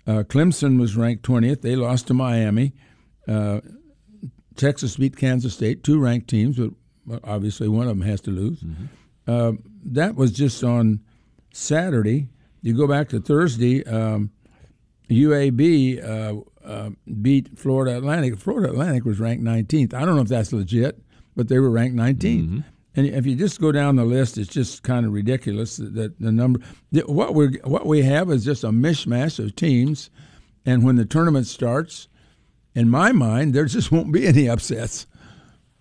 Uh, 0.06 0.24
Clemson 0.24 0.80
was 0.80 0.98
ranked 0.98 1.24
20th. 1.24 1.62
They 1.62 1.76
lost 1.76 2.08
to 2.08 2.14
Miami. 2.14 2.74
Uh, 3.28 3.62
Texas 4.56 4.98
beat 4.98 5.16
Kansas 5.16 5.54
State, 5.54 5.84
two 5.84 6.00
ranked 6.00 6.30
teams, 6.30 6.60
but 7.06 7.20
obviously 7.24 7.68
one 7.68 7.88
of 7.88 7.98
them 7.98 8.02
has 8.08 8.22
to 8.22 8.32
lose. 8.32 8.64
Uh, 9.28 9.54
that 9.86 10.16
was 10.16 10.32
just 10.32 10.64
on 10.64 11.00
Saturday. 11.54 12.28
You 12.62 12.76
go 12.76 12.88
back 12.88 13.10
to 13.10 13.20
Thursday. 13.20 13.86
Um, 13.86 14.32
UAB 15.10 16.04
uh, 16.66 16.91
beat 17.22 17.57
Florida 17.57 17.97
Atlantic. 17.97 18.38
Florida 18.39 18.70
Atlantic 18.70 19.05
was 19.05 19.20
ranked 19.20 19.43
19th. 19.43 19.93
I 19.93 20.05
don't 20.05 20.16
know 20.16 20.22
if 20.22 20.28
that's 20.28 20.53
legit, 20.53 21.01
but 21.36 21.47
they 21.47 21.59
were 21.59 21.70
ranked 21.70 21.95
19th. 21.95 22.64
And 22.95 23.07
if 23.07 23.26
you 23.26 23.36
just 23.36 23.59
go 23.59 23.72
down 23.72 23.95
the 23.95 24.05
list, 24.05 24.38
it's 24.38 24.49
just 24.53 24.84
kind 24.84 25.05
of 25.05 25.14
ridiculous 25.14 25.78
that, 25.78 25.95
that 25.95 26.20
the 26.20 26.32
number. 26.32 26.59
that 26.91 27.09
What 27.09 27.34
we 27.34 27.59
what 27.64 27.88
we 27.88 28.03
have 28.03 28.30
is 28.30 28.45
just 28.45 28.64
a 28.64 28.70
mishmash 28.70 29.43
of 29.43 29.55
teams, 29.55 30.11
and 30.66 30.84
when 30.84 30.95
the 30.95 31.05
tournament 31.05 31.47
starts, 31.47 32.07
in 32.76 32.89
my 32.89 33.11
mind, 33.11 33.53
there 33.55 33.66
just 33.66 33.91
won't 33.91 34.11
be 34.11 34.28
any 34.28 34.47
upsets. 34.47 35.07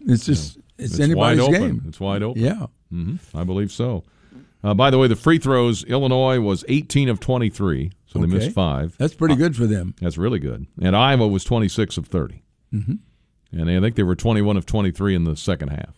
It's 0.00 0.24
just 0.24 0.58
it's, 0.78 0.98
anybody's 0.98 1.40
wide 1.40 1.54
open. 1.54 1.60
game. 1.60 1.84
It's 1.86 2.00
wide 2.00 2.22
open. 2.22 2.42
Yeah. 2.42 2.66
hmm 2.90 3.16
I 3.34 3.44
believe 3.44 3.70
so. 3.70 4.04
Uh, 4.64 4.74
by 4.74 4.90
the 4.90 4.98
way, 4.98 5.08
the 5.08 5.16
free 5.16 5.38
throws, 5.38 5.84
Illinois 5.84 6.38
was 6.40 6.64
18 6.68 7.08
of 7.08 7.18
23, 7.20 7.90
so 8.12 8.18
they 8.20 8.26
missed 8.26 8.52
five. 8.52 8.94
That's 8.98 9.14
pretty 9.14 9.36
good 9.36 9.56
for 9.56 9.66
them. 9.66 9.94
That's 10.00 10.18
really 10.18 10.38
good. 10.38 10.66
And 10.80 10.94
Iowa 10.96 11.26
was 11.28 11.44
26 11.44 11.96
of 11.96 12.06
30. 12.06 12.42
Mhm. 12.74 12.98
and 13.52 13.70
I 13.70 13.80
think 13.80 13.96
they 13.96 14.02
were 14.02 14.14
21 14.16 14.56
of 14.56 14.64
23 14.66 15.14
in 15.14 15.24
the 15.24 15.36
second 15.36 15.68
half. 15.68 15.94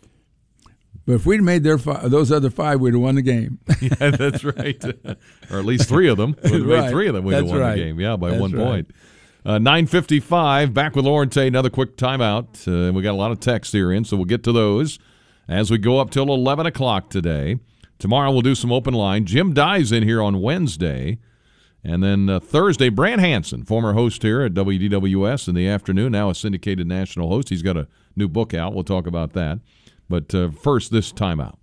But 1.07 1.13
if 1.15 1.27
we'd 1.27 1.43
made 1.43 1.63
their 1.65 1.77
five, 1.79 2.11
those 2.11 2.33
other 2.33 2.49
five, 2.51 2.81
we'd 2.81 2.95
have 2.95 3.03
won 3.03 3.15
the 3.17 3.23
game. 3.23 3.59
yeah, 3.81 4.11
that's 4.11 4.43
right. 4.43 4.83
or 5.51 5.59
at 5.59 5.65
least 5.65 5.89
three 5.89 6.09
of 6.09 6.17
them. 6.17 6.35
We'd 6.43 6.53
have 6.53 6.65
Right. 6.67 6.81
made 6.85 6.91
three 6.91 7.09
of 7.09 7.15
them. 7.15 7.25
We'd 7.25 7.35
have 7.35 7.47
won 7.47 7.59
right. 7.59 7.77
the 7.77 7.85
game. 7.85 8.01
Yeah, 8.01 8.17
by 8.17 8.31
That's 8.31 8.41
one 8.41 8.53
right. 8.53 8.65
point. 8.65 8.91
Uh, 9.47 9.59
9.55, 9.59 10.73
back 10.73 10.97
with 10.97 11.05
Loren 11.05 11.29
Tate. 11.29 11.49
Another 11.49 11.69
quick 11.69 11.97
timeout. 11.99 12.67
Uh, 12.67 12.91
we 12.93 13.03
got 13.03 13.11
a 13.13 13.17
lot 13.19 13.31
of 13.31 13.39
texts 13.41 13.73
here 13.75 13.93
in, 13.93 14.05
so 14.05 14.17
we'll 14.17 14.25
get 14.25 14.43
to 14.45 14.53
those 14.53 14.99
as 15.47 15.71
we 15.71 15.77
go 15.77 15.99
up 16.01 16.11
till 16.11 16.33
11 16.33 16.65
o'clock 16.67 17.11
today. 17.11 17.59
Tomorrow 17.99 18.33
we'll 18.33 18.41
do 18.41 18.55
some 18.55 18.73
open 18.73 18.95
line. 18.95 19.27
Jim 19.27 19.53
Dey's 19.53 19.93
in 19.93 20.03
here 20.03 20.23
on 20.23 20.41
Wednesday. 20.41 21.19
And 21.85 22.03
then 22.03 22.31
uh, 22.31 22.41
Thursday, 22.41 22.89
Brant 22.89 23.21
Hansen, 23.21 23.65
former 23.65 23.93
host 23.93 24.23
here 24.23 24.41
at 24.41 24.55
WDWS 24.55 25.49
in 25.49 25.55
the 25.55 25.69
afternoon, 25.69 26.13
now 26.13 26.31
a 26.31 26.35
syndicated 26.35 26.87
national 26.87 27.29
host. 27.29 27.51
He's 27.51 27.63
got 27.63 27.77
a 27.77 27.87
new 28.17 28.27
book 28.27 28.55
out. 28.55 28.73
We'll 28.73 28.85
talk 28.85 29.07
about 29.07 29.35
that. 29.35 29.59
But 30.09 30.35
uh, 30.35 30.51
first, 30.51 30.91
this 30.91 31.13
timeout. 31.13 31.57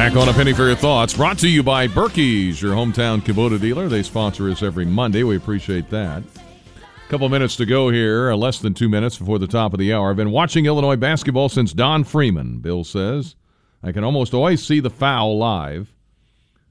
Back 0.00 0.16
on 0.16 0.30
a 0.30 0.32
penny 0.32 0.54
for 0.54 0.66
your 0.66 0.76
thoughts. 0.76 1.12
Brought 1.12 1.36
to 1.40 1.48
you 1.48 1.62
by 1.62 1.86
Birkey's, 1.86 2.62
your 2.62 2.72
hometown 2.72 3.20
Kubota 3.20 3.60
dealer. 3.60 3.86
They 3.86 4.02
sponsor 4.02 4.48
us 4.48 4.62
every 4.62 4.86
Monday. 4.86 5.24
We 5.24 5.36
appreciate 5.36 5.90
that. 5.90 6.22
A 6.22 7.10
Couple 7.10 7.28
minutes 7.28 7.54
to 7.56 7.66
go 7.66 7.90
here, 7.90 8.30
uh, 8.30 8.36
less 8.36 8.60
than 8.60 8.72
two 8.72 8.88
minutes 8.88 9.18
before 9.18 9.38
the 9.38 9.46
top 9.46 9.74
of 9.74 9.78
the 9.78 9.92
hour. 9.92 10.08
I've 10.08 10.16
been 10.16 10.30
watching 10.30 10.64
Illinois 10.64 10.96
basketball 10.96 11.50
since 11.50 11.74
Don 11.74 12.04
Freeman, 12.04 12.60
Bill 12.60 12.82
says. 12.82 13.36
I 13.82 13.92
can 13.92 14.02
almost 14.02 14.32
always 14.32 14.66
see 14.66 14.80
the 14.80 14.88
foul 14.88 15.36
live. 15.36 15.94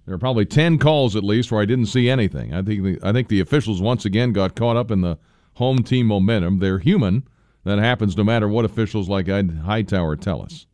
There 0.07 0.15
are 0.15 0.19
probably 0.19 0.45
10 0.47 0.79
calls 0.79 1.15
at 1.15 1.23
least 1.23 1.51
where 1.51 1.61
I 1.61 1.65
didn't 1.65 1.85
see 1.85 2.09
anything. 2.09 2.51
I 2.51 2.63
think 2.63 2.83
the, 2.83 2.99
I 3.03 3.13
think 3.13 3.27
the 3.27 3.41
officials 3.41 3.79
once 3.79 4.05
again 4.05 4.33
got 4.33 4.55
caught 4.55 4.75
up 4.75 4.89
in 4.89 5.01
the 5.01 5.19
home 5.53 5.83
team 5.83 6.07
momentum. 6.07 6.57
They're 6.57 6.79
human. 6.79 7.27
That 7.63 7.77
happens 7.77 8.17
no 8.17 8.23
matter 8.23 8.47
what 8.47 8.65
officials 8.65 9.07
like 9.07 9.27
Hightower 9.27 10.15
tell 10.15 10.41
us. 10.41 10.65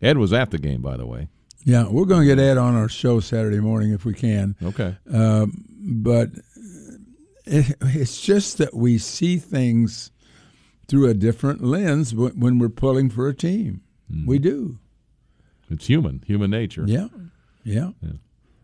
Ed 0.00 0.16
was 0.16 0.32
at 0.32 0.52
the 0.52 0.58
game, 0.58 0.80
by 0.80 0.96
the 0.96 1.06
way. 1.06 1.28
Yeah, 1.64 1.88
we're 1.88 2.06
going 2.06 2.26
to 2.26 2.26
get 2.26 2.42
Ed 2.42 2.58
on 2.58 2.74
our 2.74 2.88
show 2.88 3.20
Saturday 3.20 3.60
morning 3.60 3.92
if 3.92 4.04
we 4.04 4.14
can. 4.14 4.56
Okay. 4.62 4.96
Um, 5.12 5.64
but 5.80 6.30
it, 7.44 7.76
it's 7.80 8.20
just 8.20 8.58
that 8.58 8.74
we 8.74 8.98
see 8.98 9.38
things 9.38 10.10
through 10.88 11.08
a 11.08 11.14
different 11.14 11.62
lens 11.62 12.14
when 12.14 12.38
when 12.38 12.58
we're 12.58 12.68
pulling 12.68 13.10
for 13.10 13.28
a 13.28 13.34
team. 13.34 13.82
We 14.26 14.38
do. 14.38 14.78
It's 15.70 15.86
human, 15.86 16.22
human 16.26 16.50
nature. 16.50 16.84
Yeah. 16.86 17.08
Yeah. 17.64 17.90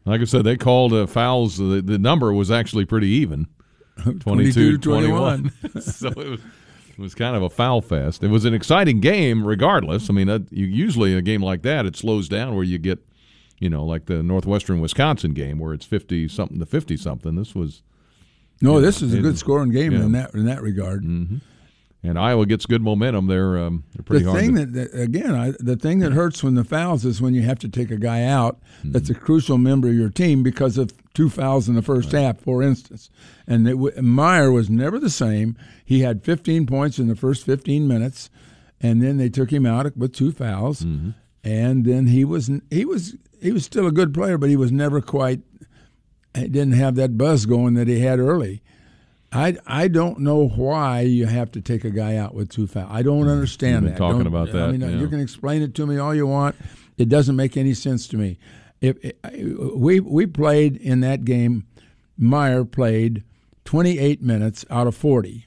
Like 0.05 0.20
I 0.20 0.24
said, 0.24 0.44
they 0.44 0.57
called 0.57 0.92
uh, 0.92 1.07
fouls. 1.07 1.57
The, 1.57 1.82
the 1.82 1.99
number 1.99 2.32
was 2.32 2.51
actually 2.51 2.84
pretty 2.84 3.09
even 3.09 3.46
22 4.03 4.20
22 4.20 4.78
21. 4.78 5.53
21. 5.62 5.82
so 5.82 6.09
it 6.09 6.16
was, 6.16 6.40
it 6.99 7.03
was 7.03 7.14
kind 7.14 7.36
of 7.36 7.42
a 7.42 7.51
foul 7.51 7.80
fest. 7.80 8.24
It 8.24 8.28
was 8.28 8.44
an 8.44 8.55
exciting 8.55 8.99
game, 8.99 9.46
regardless. 9.46 10.11
I 10.11 10.12
mean, 10.12 10.28
uh, 10.28 10.40
you, 10.51 10.66
usually 10.66 11.12
in 11.12 11.18
a 11.18 11.22
game 11.22 11.42
like 11.42 11.62
that, 11.62 11.86
it 11.86 11.94
slows 11.94 12.28
down 12.28 12.57
where 12.57 12.64
you 12.64 12.76
get, 12.76 12.99
you 13.61 13.70
know, 13.70 13.84
like 13.84 14.07
the 14.07 14.20
Northwestern 14.20 14.80
Wisconsin 14.80 15.32
game 15.32 15.61
where 15.61 15.72
it's 15.72 15.86
50 15.86 16.26
something 16.26 16.59
to 16.59 16.66
50 16.66 16.96
something. 16.96 17.36
This 17.36 17.55
was. 17.55 17.82
No, 18.61 18.80
this 18.80 19.01
know, 19.01 19.07
is 19.07 19.14
a 19.14 19.20
good 19.20 19.38
scoring 19.38 19.70
game 19.70 19.92
yeah. 19.92 20.01
in 20.01 20.12
that 20.12 20.34
in 20.34 20.44
that 20.46 20.61
regard. 20.61 21.05
Mm-hmm. 21.05 21.36
And 22.09 22.18
Iowa 22.18 22.46
gets 22.46 22.64
good 22.66 22.80
momentum. 22.82 23.26
They're, 23.26 23.59
um, 23.59 23.84
they're 23.94 24.02
pretty 24.02 24.24
the 24.24 24.30
hard. 24.30 24.42
thing 24.42 24.54
to, 24.56 24.66
that, 24.66 24.92
that 24.92 25.00
again, 25.02 25.34
I, 25.34 25.52
the 25.61 25.76
thing 25.76 25.98
that 25.98 26.12
hurts 26.12 26.42
when 26.42 26.54
the 26.54 26.64
fouls 26.64 27.04
is 27.04 27.20
when 27.20 27.34
you 27.34 27.42
have 27.42 27.59
to 27.61 27.68
take 27.68 27.90
a 27.90 27.96
guy 27.98 28.24
out 28.24 28.59
that's 28.82 29.11
a 29.11 29.14
Mm-hmm. 29.14 29.24
crucial 29.24 29.59
member 29.59 29.88
of 29.88 29.94
your 29.94 30.09
team 30.09 30.42
because 30.42 30.78
of 30.78 30.92
two 31.12 31.28
fouls 31.28 31.68
in 31.68 31.74
the 31.74 31.82
first 31.82 32.12
half, 32.12 32.40
for 32.40 32.62
instance. 32.62 33.11
And 33.46 33.66
w- 33.66 34.00
Mayer 34.00 34.50
was 34.50 34.70
never 34.70 34.98
the 34.98 35.11
same. 35.11 35.56
He 35.84 36.00
had 36.00 36.24
15 36.24 36.66
points 36.66 36.98
in 36.98 37.09
the 37.09 37.16
first 37.16 37.44
15 37.44 37.86
minutes, 37.86 38.30
and 38.80 39.02
then 39.02 39.16
they 39.18 39.28
took 39.28 39.50
him 39.52 39.66
out 39.66 39.96
with 39.96 40.14
two 40.14 40.32
fouls, 40.32 40.82
Mm-hmm. 40.82 41.11
and 41.44 41.84
then 41.84 42.06
he 42.06 42.24
was 42.24 42.50
he 42.70 42.84
was 42.84 43.16
he 43.42 43.52
was 43.52 43.64
still 43.64 43.86
a 43.86 43.92
good 43.92 44.14
player, 44.14 44.38
but 44.38 44.48
he 44.48 44.56
was 44.56 44.72
never 44.72 45.00
quite. 45.00 45.40
He 46.34 46.48
didn't 46.48 46.72
have 46.74 46.94
that 46.96 47.18
buzz 47.18 47.46
going 47.46 47.74
that 47.74 47.88
he 47.88 48.00
had 48.00 48.18
early. 48.18 48.62
I, 49.31 49.57
I 49.66 49.89
don't 49.89 50.20
know 50.20 50.49
why 50.49 51.01
you 51.03 51.26
have 51.26 51.53
to 51.53 51.61
take 51.61 51.85
a 51.85 51.91
guy 51.91 52.16
out 52.16 52.35
with 52.35 52.49
two 52.49 52.66
fouls. 52.66 52.89
I 52.91 53.03
don't 53.03 53.24
mm. 53.24 53.33
understand 53.33 53.85
been 53.85 53.93
that. 53.93 53.99
talking 53.99 54.18
Don't- 54.18 54.26
about 54.26 54.49
I 54.51 54.53
that, 54.53 54.72
mean, 54.72 54.81
yeah. 54.81 54.99
you 54.99 55.09
can 55.09 55.20
explain 55.20 55.62
it 55.62 55.74
to 55.74 55.87
me 55.87 55.99
all 55.99 56.14
you 56.14 56.26
want. 56.26 56.57
It 56.97 57.09
doesn't 57.09 57.37
make 57.37 57.57
any 57.57 57.74
sense 57.74 58.09
to 58.09 58.16
me. 58.16 58.39
If 58.81 58.97
we 59.74 60.01
we 60.01 60.26
played 60.26 60.76
in 60.76 61.01
that 61.01 61.24
game, 61.24 61.66
Mayer 62.16 62.64
played 62.64 63.24
28 63.64 64.22
minutes 64.22 64.64
out 64.70 64.87
of 64.87 64.97
40. 64.97 65.47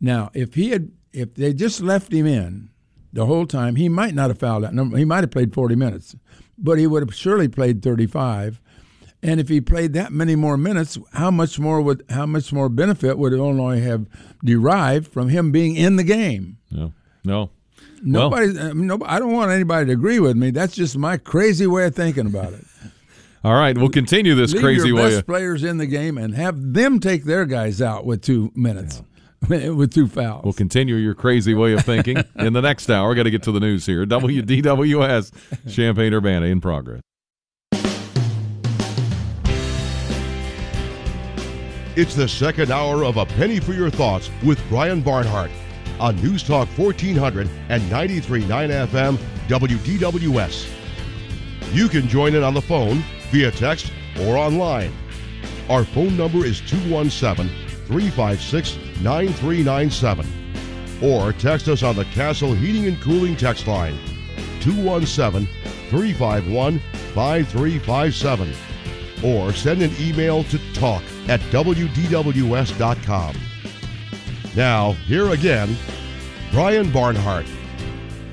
Now, 0.00 0.30
if 0.34 0.54
he 0.54 0.70
had 0.70 0.90
if 1.12 1.34
they 1.34 1.52
just 1.52 1.80
left 1.80 2.12
him 2.12 2.26
in 2.26 2.70
the 3.12 3.26
whole 3.26 3.46
time, 3.46 3.76
he 3.76 3.88
might 3.88 4.14
not 4.14 4.30
have 4.30 4.38
fouled 4.38 4.64
out. 4.64 4.74
number. 4.74 4.96
He 4.96 5.04
might 5.04 5.22
have 5.22 5.30
played 5.30 5.54
40 5.54 5.76
minutes, 5.76 6.16
but 6.58 6.78
he 6.78 6.86
would 6.86 7.02
have 7.02 7.14
surely 7.14 7.48
played 7.48 7.82
35. 7.82 8.60
And 9.24 9.40
if 9.40 9.48
he 9.48 9.60
played 9.62 9.94
that 9.94 10.12
many 10.12 10.36
more 10.36 10.58
minutes, 10.58 10.98
how 11.14 11.30
much 11.30 11.58
more 11.58 11.80
would 11.80 12.04
how 12.10 12.26
much 12.26 12.52
more 12.52 12.68
benefit 12.68 13.16
would 13.16 13.32
Illinois 13.32 13.80
have 13.80 14.06
derived 14.44 15.10
from 15.10 15.30
him 15.30 15.50
being 15.50 15.74
in 15.76 15.96
the 15.96 16.04
game? 16.04 16.58
no. 16.70 16.92
No. 17.24 17.50
Nobody, 18.02 18.58
uh, 18.58 18.68
I, 18.68 18.72
mean, 18.74 18.86
nobody, 18.86 19.10
I 19.10 19.18
don't 19.18 19.32
want 19.32 19.50
anybody 19.50 19.86
to 19.86 19.92
agree 19.92 20.20
with 20.20 20.36
me. 20.36 20.50
That's 20.50 20.74
just 20.74 20.98
my 20.98 21.16
crazy 21.16 21.66
way 21.66 21.86
of 21.86 21.94
thinking 21.94 22.26
about 22.26 22.52
it. 22.52 22.66
All 23.44 23.54
right. 23.54 23.76
We'll 23.76 23.88
continue 23.88 24.34
this 24.34 24.52
Leave 24.52 24.62
crazy 24.62 24.88
your 24.88 24.96
way. 24.98 25.02
best 25.04 25.18
of- 25.20 25.26
players 25.26 25.64
in 25.64 25.78
the 25.78 25.86
game 25.86 26.18
and 26.18 26.34
have 26.34 26.74
them 26.74 27.00
take 27.00 27.24
their 27.24 27.46
guys 27.46 27.80
out 27.80 28.04
with 28.04 28.20
two 28.20 28.52
minutes, 28.54 29.02
with 29.48 29.94
two 29.94 30.06
fouls. 30.06 30.44
We'll 30.44 30.52
continue 30.52 30.96
your 30.96 31.14
crazy 31.14 31.54
way 31.54 31.72
of 31.72 31.82
thinking 31.82 32.18
in 32.36 32.52
the 32.52 32.60
next 32.60 32.90
hour. 32.90 33.08
We've 33.08 33.16
got 33.16 33.22
to 33.22 33.30
get 33.30 33.42
to 33.44 33.52
the 33.52 33.60
news 33.60 33.86
here. 33.86 34.04
WDWS, 34.04 35.74
Champaign 35.74 36.12
Urbana 36.12 36.44
in 36.44 36.60
progress. 36.60 37.00
It's 41.96 42.16
the 42.16 42.26
second 42.26 42.72
hour 42.72 43.04
of 43.04 43.18
A 43.18 43.24
Penny 43.24 43.60
for 43.60 43.72
Your 43.72 43.88
Thoughts 43.88 44.28
with 44.42 44.60
Brian 44.68 45.00
Barnhart 45.00 45.52
on 46.00 46.16
News 46.16 46.42
Talk 46.42 46.66
1400 46.76 47.48
and 47.68 47.80
93.9 47.84 48.88
FM 48.88 49.16
WDWS. 49.46 50.68
You 51.72 51.88
can 51.88 52.08
join 52.08 52.34
in 52.34 52.42
on 52.42 52.52
the 52.52 52.60
phone, 52.60 53.04
via 53.30 53.52
text, 53.52 53.92
or 54.22 54.36
online. 54.36 54.92
Our 55.70 55.84
phone 55.84 56.16
number 56.16 56.44
is 56.44 56.60
217 56.62 57.48
356 57.86 58.76
9397. 59.00 60.26
Or 61.00 61.32
text 61.32 61.68
us 61.68 61.84
on 61.84 61.94
the 61.94 62.06
Castle 62.06 62.54
Heating 62.54 62.86
and 62.86 63.00
Cooling 63.00 63.36
text 63.36 63.68
line 63.68 63.96
217 64.62 65.46
351 65.90 66.80
5357. 67.14 68.73
Or 69.24 69.52
send 69.52 69.82
an 69.82 69.92
email 69.98 70.44
to 70.44 70.58
talk 70.74 71.02
at 71.28 71.40
WDWS.com. 71.50 73.36
Now, 74.54 74.92
here 74.92 75.30
again, 75.30 75.76
Brian 76.52 76.92
Barnhart. 76.92 77.46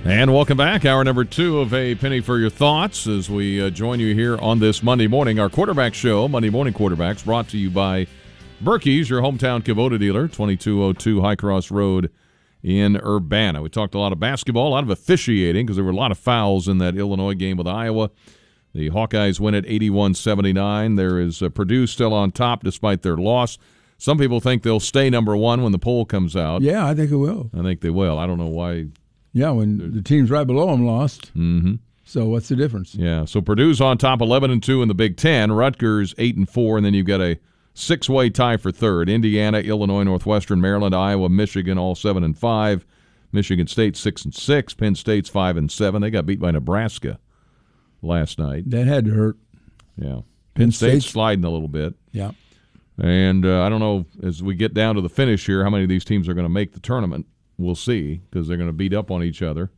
And 0.04 0.34
welcome 0.34 0.58
back. 0.58 0.84
Hour 0.84 1.04
number 1.04 1.24
two 1.24 1.60
of 1.60 1.74
A 1.74 1.96
Penny 1.96 2.22
for 2.22 2.40
Your 2.40 2.50
Thoughts 2.50 3.06
as 3.08 3.30
we 3.30 3.62
uh, 3.62 3.70
join 3.70 4.00
you 4.00 4.16
here 4.16 4.38
on 4.38 4.60
this 4.60 4.82
Monday 4.82 5.08
morning. 5.08 5.40
Our 5.40 5.50
quarterback 5.50 5.94
show, 5.94 6.28
Monday 6.28 6.50
Morning 6.50 6.74
Quarterbacks, 6.74 7.24
brought 7.24 7.48
to 7.50 7.58
you 7.58 7.70
by 7.70 8.08
Birkey's, 8.64 9.10
your 9.10 9.22
hometown 9.22 9.62
Kubota 9.62 10.00
dealer, 10.00 10.28
2202 10.28 11.22
High 11.22 11.36
Cross 11.36 11.72
Road 11.72 12.12
in 12.64 12.98
Urbana. 12.98 13.62
We 13.62 13.70
talked 13.70 13.96
a 13.96 14.00
lot 14.00 14.12
of 14.12 14.20
basketball, 14.20 14.70
a 14.70 14.70
lot 14.70 14.84
of 14.84 14.90
officiating 14.90 15.66
because 15.66 15.78
there 15.78 15.86
were 15.86 15.92
a 15.92 15.96
lot 15.96 16.12
of 16.12 16.18
fouls 16.18 16.68
in 16.68 16.80
that 16.80 16.96
Illinois 16.96 17.36
game 17.36 17.58
with 17.58 17.68
Iowa. 17.68 18.10
The 18.74 18.90
Hawkeyes 18.90 19.40
win 19.40 19.54
at 19.56 19.66
81 19.68 20.14
79. 20.14 20.96
There 20.96 21.20
is 21.20 21.42
uh, 21.42 21.50
Purdue 21.50 21.88
still 21.88 22.14
on 22.14 22.32
top 22.32 22.64
despite 22.64 23.02
their 23.02 23.18
loss. 23.18 23.58
Some 23.98 24.18
people 24.18 24.40
think 24.40 24.64
they'll 24.64 24.80
stay 24.80 25.10
number 25.10 25.36
one 25.38 25.62
when 25.62 25.72
the 25.72 25.78
poll 25.80 26.06
comes 26.06 26.36
out. 26.36 26.62
yeah, 26.62 26.88
I 26.88 26.96
think 26.96 27.12
it 27.12 27.18
will. 27.18 27.52
I 27.58 27.62
think 27.62 27.82
they 27.82 27.90
will. 27.90 28.18
I 28.18 28.26
don't 28.26 28.38
know 28.40 28.48
why 28.48 28.88
Yeah, 29.34 29.52
when 29.52 29.94
the 29.94 30.02
teams 30.02 30.32
right 30.32 30.48
below 30.48 30.68
them 30.72 30.86
lost. 30.86 31.34
Mm-hmm. 31.36 31.76
So 32.04 32.26
what's 32.26 32.50
the 32.50 32.56
difference? 32.56 32.96
Yeah, 32.96 33.26
so 33.26 33.42
Purdue's 33.42 33.80
on 33.80 33.98
top, 33.98 34.22
eleven 34.22 34.52
and 34.52 34.62
two 34.64 34.82
in 34.82 34.88
the 34.88 34.94
Big 34.96 35.18
Ten. 35.18 35.52
Rutgers 35.52 36.16
eight 36.18 36.36
and 36.36 36.50
four, 36.50 36.78
and 36.78 36.86
then 36.86 36.94
you've 36.94 37.06
got 37.06 37.22
a 37.22 37.38
six-way 37.74 38.30
tie 38.30 38.58
for 38.58 38.72
third. 38.72 39.08
Indiana, 39.08 39.60
Illinois, 39.60 40.04
Northwestern, 40.04 40.60
Maryland, 40.60 40.96
Iowa, 40.96 41.30
Michigan, 41.30 41.78
all 41.78 41.96
seven 41.96 42.24
and 42.24 42.38
five. 42.38 42.86
Michigan 43.32 43.68
State 43.68 43.96
six 43.96 44.26
and 44.26 44.34
six. 44.34 44.74
Penn 44.74 44.96
State's 44.96 45.30
five 45.30 45.56
and 45.58 45.72
seven. 45.72 46.02
They 46.02 46.10
got 46.10 46.26
beat 46.26 46.40
by 46.40 46.52
Nebraska 46.52 47.20
last 48.02 48.40
night. 48.40 48.70
That 48.70 48.88
had 48.88 49.06
to 49.06 49.12
hurt. 49.12 49.38
Yeah, 49.98 50.22
Penn, 50.56 50.72
State's, 50.72 50.76
State's- 51.04 51.06
sliding 51.06 51.46
a 51.46 51.50
little 51.50 51.68
bit. 51.68 51.94
Yeah. 52.12 52.32
And 53.02 53.46
uh, 53.46 53.64
I 53.64 53.70
don't 53.70 53.80
know 53.80 54.06
as 54.22 54.44
we 54.44 54.54
get 54.54 54.74
down 54.74 54.96
to 54.96 55.02
the 55.02 55.10
finish 55.10 55.46
here, 55.46 55.64
how 55.64 55.70
many 55.70 55.84
of 55.84 55.90
these 55.90 56.06
teams 56.06 56.28
are 56.30 56.34
going 56.34 56.46
to 56.46 56.50
make 56.50 56.74
the 56.74 56.80
tournament. 56.80 57.26
we'll 57.58 57.74
see 57.76 58.22
because 58.30 58.48
they're 58.48 58.58
going 58.58 58.70
to 58.70 58.74
beat 58.74 58.94
up 58.94 59.10
on 59.10 59.24
each 59.24 59.42
other. 59.42 59.72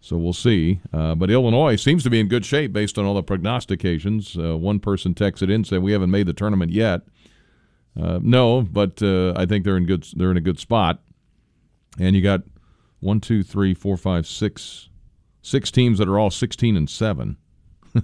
So 0.00 0.16
we'll 0.16 0.32
see. 0.32 0.80
Uh, 0.92 1.14
but 1.14 1.30
Illinois 1.30 1.76
seems 1.76 2.02
to 2.02 2.10
be 2.10 2.18
in 2.18 2.26
good 2.26 2.44
shape 2.44 2.72
based 2.72 2.98
on 2.98 3.04
all 3.04 3.14
the 3.14 3.22
prognostications. 3.22 4.36
Uh, 4.36 4.56
one 4.56 4.80
person 4.80 5.14
texted 5.14 5.52
in 5.52 5.62
said 5.62 5.82
we 5.82 5.92
haven't 5.92 6.10
made 6.10 6.26
the 6.26 6.32
tournament 6.32 6.72
yet. 6.72 7.02
Uh, 8.00 8.18
no, 8.20 8.62
but 8.62 9.00
uh, 9.02 9.34
I 9.36 9.46
think 9.46 9.64
they're 9.64 9.76
in 9.76 9.86
good. 9.86 10.04
They're 10.16 10.30
in 10.32 10.36
a 10.36 10.40
good 10.40 10.58
spot. 10.58 11.00
And 12.00 12.16
you 12.16 12.22
got 12.22 12.42
one, 13.00 13.20
two, 13.20 13.42
three, 13.44 13.74
four, 13.74 13.96
five, 13.96 14.26
six, 14.26 14.88
six 15.42 15.70
teams 15.70 15.98
that 15.98 16.08
are 16.08 16.18
all 16.18 16.30
sixteen 16.30 16.76
and 16.76 16.88
seven, 16.88 17.36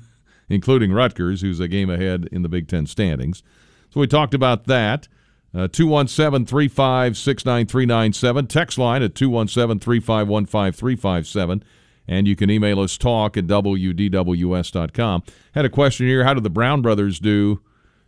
including 0.49 0.93
Rutgers, 0.93 1.41
who's 1.41 1.61
a 1.61 1.69
game 1.69 1.89
ahead 1.89 2.29
in 2.31 2.43
the 2.43 2.49
Big 2.49 2.69
Ten 2.69 2.87
standings. 2.87 3.43
So 3.91 4.01
we 4.01 4.07
talked 4.07 4.35
about 4.35 4.65
that. 4.67 5.09
Uh, 5.55 5.67
217 5.67 6.45
356 6.45 7.47
9397. 7.47 8.47
Text 8.49 8.77
line 8.77 9.03
at 9.03 9.15
217 9.15 9.81
351 9.81 10.45
5357 10.45 11.65
and 12.09 12.27
you 12.27 12.35
can 12.35 12.51
email 12.51 12.81
us 12.81 12.97
talk 12.97 13.37
at 13.37 13.47
wdws.com. 13.47 15.23
Had 15.55 15.65
a 15.65 15.69
question 15.69 16.07
here 16.07 16.25
how 16.25 16.35
did 16.35 16.43
the 16.43 16.51
Brown 16.51 16.83
brothers 16.83 17.21
do 17.21 17.61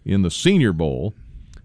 in 0.04 0.22
the 0.22 0.30
Senior 0.30 0.72
Bowl? 0.72 1.14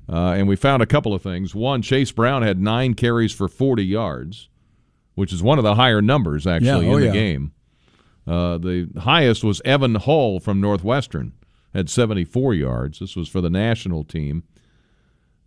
Uh, 0.07 0.33
and 0.33 0.47
we 0.47 0.55
found 0.55 0.83
a 0.83 0.85
couple 0.85 1.13
of 1.15 1.23
things. 1.23 1.55
One, 1.55 1.81
Chase 1.81 2.11
Brown 2.11 2.43
had 2.43 2.61
nine 2.61 2.93
carries 2.93 3.33
for 3.33 3.47
40 3.47 3.83
yards, 3.83 4.49
which 5.15 5.33
is 5.33 5.41
one 5.41 5.57
of 5.57 5.63
the 5.63 5.75
higher 5.75 6.01
numbers, 6.01 6.45
actually, 6.45 6.85
Yeah, 6.85 6.93
oh, 6.93 6.97
in 6.97 6.99
the 6.99 7.05
yeah. 7.07 7.11
game. 7.11 7.53
Uh, 8.27 8.57
the 8.57 8.89
highest 8.97 9.43
was 9.43 9.61
Evan 9.63 9.95
Hull 9.95 10.39
from 10.39 10.59
Northwestern, 10.59 11.33
had 11.73 11.89
74 11.89 12.53
yards. 12.55 12.99
This 12.99 13.15
was 13.15 13.29
for 13.29 13.41
the 13.41 13.49
national 13.49 14.03
team. 14.03 14.43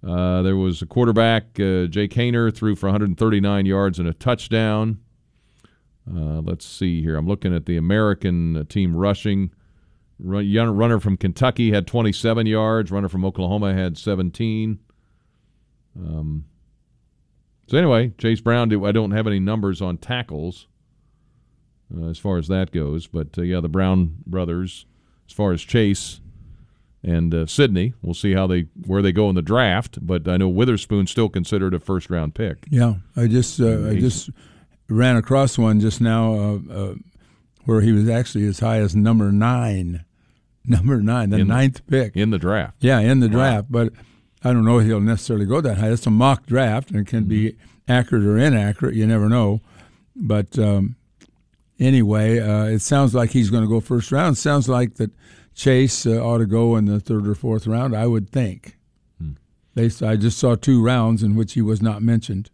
Uh, 0.06 0.42
there 0.42 0.56
was 0.56 0.80
a 0.80 0.86
quarterback, 0.86 1.58
uh, 1.58 1.86
Jake 1.86 2.12
Haener, 2.12 2.54
threw 2.54 2.76
for 2.76 2.86
139 2.86 3.66
yards 3.66 3.98
and 3.98 4.08
a 4.08 4.14
touchdown. 4.14 5.00
Uh, 6.08 6.40
let's 6.40 6.64
see 6.64 7.02
here. 7.02 7.16
I'm 7.16 7.26
looking 7.26 7.54
at 7.54 7.66
the 7.66 7.76
American 7.76 8.64
team 8.66 8.94
rushing. 8.94 9.50
Run, 10.20 10.76
runner 10.76 11.00
from 11.00 11.16
Kentucky 11.16 11.72
had 11.72 11.86
27 11.86 12.46
yards. 12.46 12.90
Runner 12.90 13.08
from 13.08 13.24
Oklahoma 13.24 13.74
had 13.74 13.98
17. 13.98 14.78
Um, 15.96 16.44
so 17.66 17.76
anyway, 17.76 18.12
Chase 18.18 18.40
Brown. 18.40 18.72
I 18.84 18.92
don't 18.92 19.10
have 19.10 19.26
any 19.26 19.40
numbers 19.40 19.82
on 19.82 19.98
tackles 19.98 20.66
uh, 21.96 22.06
as 22.08 22.18
far 22.18 22.38
as 22.38 22.48
that 22.48 22.70
goes, 22.70 23.06
but 23.06 23.38
uh, 23.38 23.42
yeah, 23.42 23.60
the 23.60 23.68
Brown 23.68 24.16
brothers, 24.26 24.86
as 25.28 25.32
far 25.34 25.52
as 25.52 25.62
Chase 25.62 26.20
and 27.02 27.32
uh, 27.34 27.46
Sydney, 27.46 27.94
we'll 28.02 28.14
see 28.14 28.32
how 28.34 28.46
they 28.46 28.66
where 28.86 29.02
they 29.02 29.12
go 29.12 29.28
in 29.28 29.34
the 29.34 29.42
draft. 29.42 29.98
But 30.04 30.28
I 30.28 30.36
know 30.36 30.48
Witherspoon's 30.48 31.10
still 31.10 31.28
considered 31.28 31.72
a 31.74 31.80
first 31.80 32.10
round 32.10 32.34
pick. 32.34 32.58
Yeah, 32.70 32.94
I 33.16 33.26
just 33.26 33.60
uh, 33.60 33.88
I 33.88 33.98
just 33.98 34.30
ran 34.88 35.16
across 35.16 35.56
one 35.58 35.80
just 35.80 36.00
now 36.00 36.34
uh, 36.34 36.58
uh, 36.72 36.94
where 37.64 37.80
he 37.82 37.92
was 37.92 38.08
actually 38.08 38.46
as 38.46 38.58
high 38.60 38.78
as 38.78 38.96
number 38.96 39.30
nine, 39.32 40.04
number 40.64 41.00
nine, 41.00 41.30
the 41.30 41.38
In 41.38 41.48
the- 41.48 41.54
ninth 41.54 41.86
pick 41.86 42.16
in 42.16 42.30
the 42.30 42.38
draft. 42.38 42.76
Yeah, 42.80 42.98
in 43.00 43.20
the 43.20 43.28
draft, 43.28 43.68
but 43.70 43.92
I 44.44 44.52
don't 44.52 44.64
know 44.64 44.78
if 44.78 44.86
he'll 44.86 45.00
necessarily 45.00 45.46
go 45.46 45.60
that 45.60 45.78
high. 45.78 45.90
It's 45.90 46.06
a 46.06 46.10
mock 46.10 46.46
draft 46.46 46.90
and 46.90 47.00
it 47.00 47.06
can 47.06 47.24
be 47.24 47.52
Mm-hmm. 47.88 47.92
accurate 47.92 48.24
or 48.24 48.36
inaccurate. 48.36 48.94
You 48.94 49.06
never 49.06 49.30
know. 49.30 49.62
But 50.14 50.58
um, 50.58 50.96
anyway, 51.78 52.40
uh, 52.40 52.64
it 52.64 52.80
sounds 52.80 53.14
like 53.14 53.30
he's 53.30 53.50
going 53.50 53.62
to 53.62 53.68
go 53.68 53.80
first 53.80 54.12
round. 54.12 54.38
sounds 54.38 54.68
like 54.68 54.94
that 54.94 55.10
Chase 55.54 56.06
uh, 56.06 56.24
ought 56.24 56.38
to 56.38 56.46
go 56.46 56.76
in 56.76 56.84
the 56.84 57.00
third 57.00 57.26
or 57.26 57.34
fourth 57.34 57.66
round. 57.66 57.96
I 57.96 58.06
would 58.06 58.30
think. 58.30 58.76
Hmm. 59.20 59.32
I 59.76 60.16
just 60.16 60.38
saw 60.38 60.54
two 60.54 60.82
rounds 60.82 61.22
in 61.22 61.34
which 61.34 61.54
he 61.54 61.62
was 61.62 61.82
not 61.82 62.02
mentioned. 62.02 62.50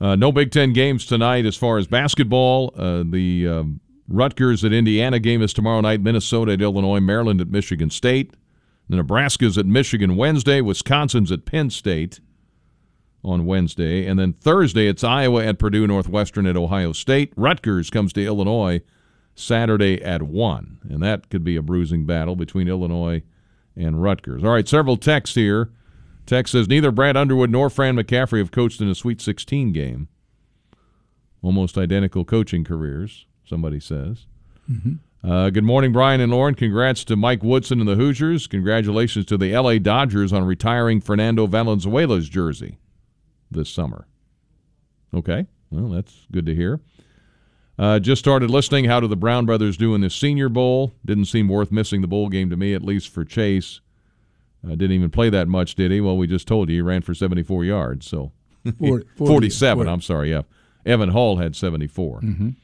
Uh, 0.00 0.16
no 0.16 0.32
Big 0.32 0.50
Ten 0.50 0.72
games 0.72 1.06
tonight 1.06 1.46
as 1.46 1.56
far 1.56 1.78
as 1.78 1.86
basketball. 1.86 2.74
Uh, 2.76 3.04
the 3.08 3.46
um, 3.46 3.80
Rutgers 4.08 4.64
at 4.64 4.72
Indiana 4.72 5.20
game 5.20 5.42
is 5.42 5.52
tomorrow 5.52 5.80
night. 5.80 6.00
Minnesota 6.00 6.52
at 6.52 6.60
Illinois. 6.60 6.98
Maryland 6.98 7.40
at 7.40 7.48
Michigan 7.48 7.88
State. 7.88 8.34
The 8.88 8.96
Nebraska's 8.96 9.56
at 9.56 9.66
Michigan 9.66 10.16
Wednesday. 10.16 10.60
Wisconsin's 10.60 11.30
at 11.30 11.44
Penn 11.44 11.70
State 11.70 12.18
on 13.24 13.46
Wednesday. 13.46 14.06
And 14.06 14.18
then 14.18 14.32
Thursday, 14.32 14.88
it's 14.88 15.04
Iowa 15.04 15.44
at 15.44 15.58
Purdue, 15.58 15.86
Northwestern 15.86 16.46
at 16.46 16.56
Ohio 16.56 16.92
State. 16.92 17.32
Rutgers 17.36 17.90
comes 17.90 18.12
to 18.14 18.24
Illinois 18.24 18.80
Saturday 19.34 20.02
at 20.02 20.22
1. 20.22 20.78
And 20.90 21.02
that 21.02 21.30
could 21.30 21.44
be 21.44 21.56
a 21.56 21.62
bruising 21.62 22.04
battle 22.04 22.36
between 22.36 22.68
Illinois 22.68 23.22
and 23.76 24.02
Rutgers. 24.02 24.42
All 24.44 24.50
right, 24.50 24.68
several 24.68 24.96
texts 24.96 25.36
here. 25.36 25.70
Text 26.26 26.52
says 26.52 26.68
neither 26.68 26.90
Brad 26.90 27.16
Underwood 27.16 27.50
nor 27.50 27.70
Fran 27.70 27.96
McCaffery 27.96 28.38
have 28.38 28.50
coached 28.50 28.80
in 28.80 28.88
a 28.88 28.94
Sweet 28.94 29.20
16 29.20 29.72
game. 29.72 30.08
Almost 31.42 31.76
identical 31.76 32.24
coaching 32.24 32.62
careers, 32.64 33.26
somebody 33.44 33.80
says. 33.80 34.26
Uh, 35.24 35.50
good 35.50 35.64
morning, 35.64 35.92
Brian 35.92 36.20
and 36.20 36.32
Loren. 36.32 36.54
Congrats 36.54 37.04
to 37.04 37.16
Mike 37.16 37.42
Woodson 37.42 37.80
and 37.80 37.88
the 37.88 37.96
Hoosiers. 37.96 38.46
Congratulations 38.46 39.24
to 39.26 39.36
the 39.36 39.56
LA 39.56 39.78
Dodgers 39.78 40.32
on 40.32 40.44
retiring 40.44 41.00
Fernando 41.00 41.46
Valenzuela's 41.46 42.28
jersey 42.28 42.78
this 43.54 43.70
summer. 43.70 44.06
Okay, 45.14 45.46
well, 45.70 45.88
that's 45.90 46.26
good 46.32 46.46
to 46.46 46.54
hear. 46.54 46.80
Uh, 47.78 47.98
just 47.98 48.18
started 48.20 48.50
listening. 48.50 48.84
How 48.84 49.00
do 49.00 49.08
the 49.08 49.16
Brown 49.16 49.46
brothers 49.46 49.76
do 49.76 49.94
in 49.94 50.00
the 50.02 50.10
Senior 50.10 50.48
Bowl? 50.48 50.94
Didn't 51.04 51.24
seem 51.26 51.48
worth 51.48 51.72
missing 51.72 52.00
the 52.00 52.06
bowl 52.06 52.28
game 52.28 52.50
to 52.50 52.56
me, 52.56 52.74
at 52.74 52.82
least 52.82 53.08
for 53.08 53.24
Chase. 53.24 53.80
Uh, 54.64 54.70
didn't 54.70 54.92
even 54.92 55.10
play 55.10 55.28
that 55.30 55.48
much, 55.48 55.74
did 55.74 55.90
he? 55.90 56.00
Well, 56.00 56.16
we 56.16 56.26
just 56.26 56.46
told 56.46 56.68
you 56.68 56.76
he 56.76 56.82
ran 56.82 57.02
for 57.02 57.14
74 57.14 57.64
yards. 57.64 58.06
So 58.06 58.32
Forty- 58.78 59.06
47, 59.16 59.78
forty. 59.78 59.90
I'm 59.90 60.00
sorry, 60.02 60.30
yeah. 60.30 60.42
Evan 60.86 61.08
Hall 61.10 61.36
had 61.38 61.56
74. 61.56 62.20
Mhm. 62.20 62.54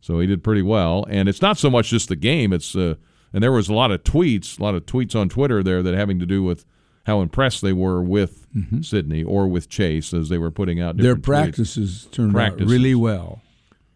So 0.00 0.20
he 0.20 0.26
did 0.26 0.44
pretty 0.44 0.62
well. 0.62 1.06
And 1.08 1.28
it's 1.28 1.40
not 1.42 1.56
so 1.58 1.70
much 1.70 1.88
just 1.90 2.08
the 2.08 2.16
game, 2.16 2.52
it's 2.52 2.76
uh, 2.76 2.94
and 3.32 3.42
there 3.42 3.52
was 3.52 3.68
a 3.68 3.74
lot 3.74 3.90
of 3.90 4.04
tweets, 4.04 4.58
a 4.58 4.62
lot 4.62 4.74
of 4.74 4.86
tweets 4.86 5.14
on 5.18 5.28
Twitter 5.28 5.62
there 5.62 5.82
that 5.82 5.94
having 5.94 6.18
to 6.18 6.26
do 6.26 6.42
with 6.42 6.64
how 7.08 7.20
impressed 7.22 7.62
they 7.62 7.72
were 7.72 8.00
with 8.02 8.46
Sydney 8.82 9.24
or 9.24 9.48
with 9.48 9.68
Chase 9.68 10.14
as 10.14 10.28
they 10.28 10.38
were 10.38 10.50
putting 10.52 10.80
out 10.80 10.94
Mm-hmm. 10.96 11.02
Their 11.02 11.14
different 11.16 11.24
tweets. 11.24 11.44
practices 11.56 12.08
turned 12.12 12.32
Practices. 12.32 12.66
out 12.68 12.70
really 12.72 12.94
well 12.94 13.40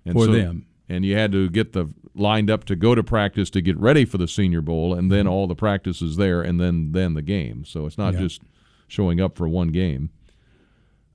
And 0.05 0.15
for 0.15 0.25
so- 0.27 0.33
them. 0.33 0.67
And 0.89 1.05
you 1.07 1.17
had 1.17 1.31
to 1.33 1.49
get 1.49 1.73
the 1.73 1.87
lined 2.15 2.51
up 2.51 2.65
to 2.65 2.77
go 2.77 2.95
to 2.95 3.03
practice 3.03 3.49
to 3.51 3.63
get 3.63 3.79
ready 3.79 4.05
for 4.05 4.19
the 4.19 4.29
Senior 4.29 4.61
Bowl, 4.61 4.93
and 4.93 5.11
then 5.11 5.27
all 5.27 5.47
the 5.47 5.55
practices 5.55 6.17
there, 6.17 6.43
and 6.43 6.61
then 6.61 6.93
then 6.93 7.15
the 7.15 7.23
game. 7.23 7.65
So 7.65 7.87
it's 7.87 7.97
not 7.97 8.13
Mm-hmm. 8.13 8.23
Yeah. 8.23 8.29
just 8.29 8.43
showing 8.89 9.21
up 9.21 9.37
for 9.39 9.49
one 9.49 9.69
game. 9.69 10.11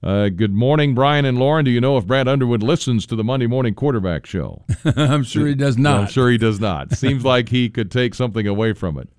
Uh, 0.03 0.29
good 0.29 0.53
morning, 0.53 0.93
Brian 0.95 1.25
and 1.25 1.37
Loren. 1.39 1.65
Do 1.65 1.71
you 1.71 1.81
know 1.81 1.97
if 1.97 2.05
Brad 2.07 2.27
Underwood 2.27 2.63
listens 2.63 3.05
to 3.07 3.15
the 3.15 3.23
Monday 3.23 3.47
Morning 3.47 3.73
Quarterback 3.75 4.25
Show? 4.25 4.63
I'm 4.95 5.23
sure 5.23 5.45
he 5.47 5.55
does 5.55 5.75
Well, 5.75 5.83
not. 5.83 5.99
I'm 6.01 6.07
sure 6.07 6.29
he 6.29 6.37
does 6.37 6.59
not. 6.59 6.93
Seems 6.93 7.23
like 7.33 7.49
he 7.49 7.69
could 7.69 7.91
take 7.91 8.13
something 8.15 8.45
away 8.47 8.73
from 8.73 8.97
it 8.97 9.09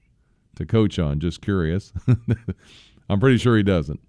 to 0.58 0.66
coach 0.66 0.98
on. 0.98 1.18
Just 1.20 1.40
curious. 1.40 1.92
I'm 3.10 3.18
pretty 3.20 3.38
sure 3.38 3.56
he 3.56 3.62
doesn't. 3.62 4.00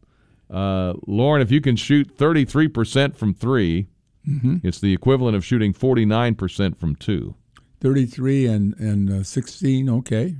Uh, 0.49 0.93
Loren, 1.07 1.41
if 1.41 1.51
you 1.51 1.61
can 1.61 1.75
shoot 1.75 2.15
33% 2.17 3.15
from 3.15 3.33
3 3.33 3.87
Mhm. 4.27 4.59
it's 4.65 4.79
the 4.81 4.91
equivalent 4.93 5.35
of 5.37 5.45
shooting 5.45 5.73
49% 5.73 6.77
from 6.77 6.95
two. 6.97 7.35
33 7.79 8.45
and 8.47 8.75
and 8.77 9.09
uh, 9.09 9.23
16. 9.23 9.89
Okay, 9.89 10.35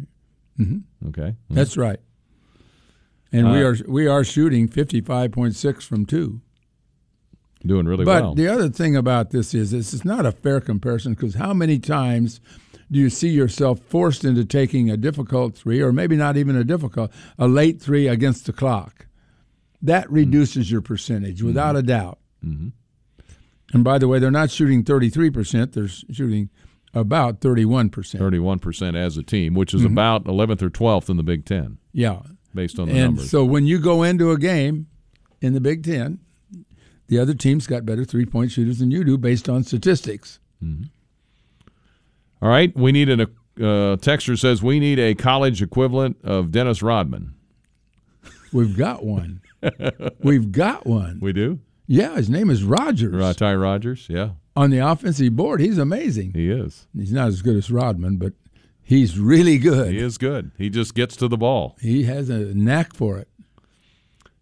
hmm 0.58 0.80
Okay, 1.08 1.36
that's 1.50 1.78
right. 1.78 2.00
And 3.32 3.52
we 3.52 3.64
Uh, 3.64 3.68
are 3.70 3.78
we 3.88 4.06
are 4.06 4.24
shooting 4.26 4.68
55.6 4.68 5.82
from 5.88 6.06
two. 6.06 6.42
doing 7.66 7.86
really 7.86 8.04
but 8.04 8.22
well. 8.22 8.32
But 8.36 8.38
the 8.42 8.48
other 8.50 8.70
thing 8.70 8.96
about 8.98 9.32
this 9.32 9.54
is 9.54 9.72
this 9.72 9.94
is 9.94 10.04
not 10.04 10.26
a 10.26 10.32
fair 10.34 10.60
comparison 10.60 11.14
because 11.14 11.36
how 11.36 11.54
many 11.54 11.80
times 11.80 12.42
do 12.92 13.00
you 13.00 13.10
see 13.10 13.30
yourself 13.30 13.80
forced 13.82 14.26
into 14.26 14.44
taking 14.46 14.90
a 14.90 14.98
difficult 14.98 15.56
three, 15.56 15.82
or 15.82 15.92
maybe 15.94 16.16
not 16.16 16.38
even 16.38 16.56
a 16.56 16.64
difficult, 16.64 17.12
a 17.38 17.48
late 17.48 17.80
three 17.82 18.08
against 18.08 18.46
the 18.46 18.54
clock? 18.54 19.06
That 19.82 20.12
reduces 20.12 20.72
your 20.72 20.82
percentage 20.82 21.42
without 21.44 21.76
a 21.76 21.82
doubt. 21.84 22.20
Mhm. 22.46 22.72
And 23.74 23.84
by 23.84 23.98
the 24.00 24.08
way, 24.08 24.20
they're 24.20 24.32
not 24.32 24.50
shooting 24.52 24.84
33%, 24.84 25.74
they're 25.74 25.88
shooting 25.88 26.50
about 26.94 27.40
31%. 27.40 28.20
31% 28.20 28.96
as 28.98 29.16
a 29.18 29.24
team, 29.24 29.54
which 29.54 29.74
is 29.76 29.84
Mhm. 29.84 29.92
about 29.92 30.26
11th 30.28 30.64
or 30.64 30.70
12th 30.72 31.10
in 31.10 31.18
the 31.18 31.24
Big 31.24 31.46
Ten. 31.46 31.78
Yeah. 31.94 32.22
Based 32.56 32.80
on 32.80 32.88
the 32.88 32.94
and 32.96 33.04
numbers. 33.16 33.30
so 33.30 33.46
when 33.46 33.68
you 33.68 33.78
go 33.78 34.02
into 34.02 34.32
a 34.32 34.38
game 34.40 34.88
in 35.40 35.54
the 35.54 35.62
Big 35.62 35.84
Ten, 35.84 36.18
the 37.08 37.20
other 37.20 37.36
team's 37.36 37.68
got 37.68 37.86
better 37.86 38.04
three 38.04 38.26
point 38.26 38.50
shooters 38.52 38.80
than 38.80 38.90
you 38.90 39.04
do 39.04 39.18
based 39.20 39.48
on 39.48 39.64
statistics. 39.64 40.40
All 42.42 42.50
right, 42.50 42.76
we 42.76 42.92
need 42.92 43.10
an 43.10 43.28
uh, 43.62 43.98
texture 43.98 44.38
says 44.38 44.64
we 44.64 44.80
need 44.80 45.00
a 45.00 45.14
college 45.16 45.62
equivalent 45.62 46.18
of 46.24 46.52
Dennis 46.52 46.82
Rodman. 46.82 47.34
We've 48.54 48.78
got 48.78 49.04
one. 49.04 49.42
We've 50.24 50.52
got 50.52 50.88
one. 50.88 51.20
We 51.22 51.34
do? 51.34 51.60
Yeah, 51.86 52.16
his 52.16 52.30
name 52.30 52.50
is 52.50 52.64
Rodgers. 52.64 53.22
Uh, 53.22 53.34
Ty 53.34 53.56
Rodgers, 53.56 54.08
yeah. 54.10 54.32
On 54.56 54.70
the 54.70 54.78
offensive 54.78 55.36
board, 55.36 55.60
he's 55.60 55.78
amazing. 55.78 56.34
He 56.34 56.50
is. 56.50 56.88
He's 56.96 57.12
not 57.12 57.28
as 57.28 57.42
good 57.42 57.56
as 57.56 57.70
Rodman, 57.70 58.18
but 58.18 58.34
he's 58.82 59.20
really 59.20 59.58
good. 59.58 59.92
He 59.92 60.00
is 60.00 60.18
good. 60.18 60.52
He 60.58 60.70
just 60.70 60.96
gets 60.96 61.16
to 61.18 61.28
the 61.28 61.38
ball. 61.38 61.76
He 61.82 62.04
has 62.04 62.30
a 62.30 62.54
knack 62.54 62.94
for 62.94 63.18
it. 63.18 63.28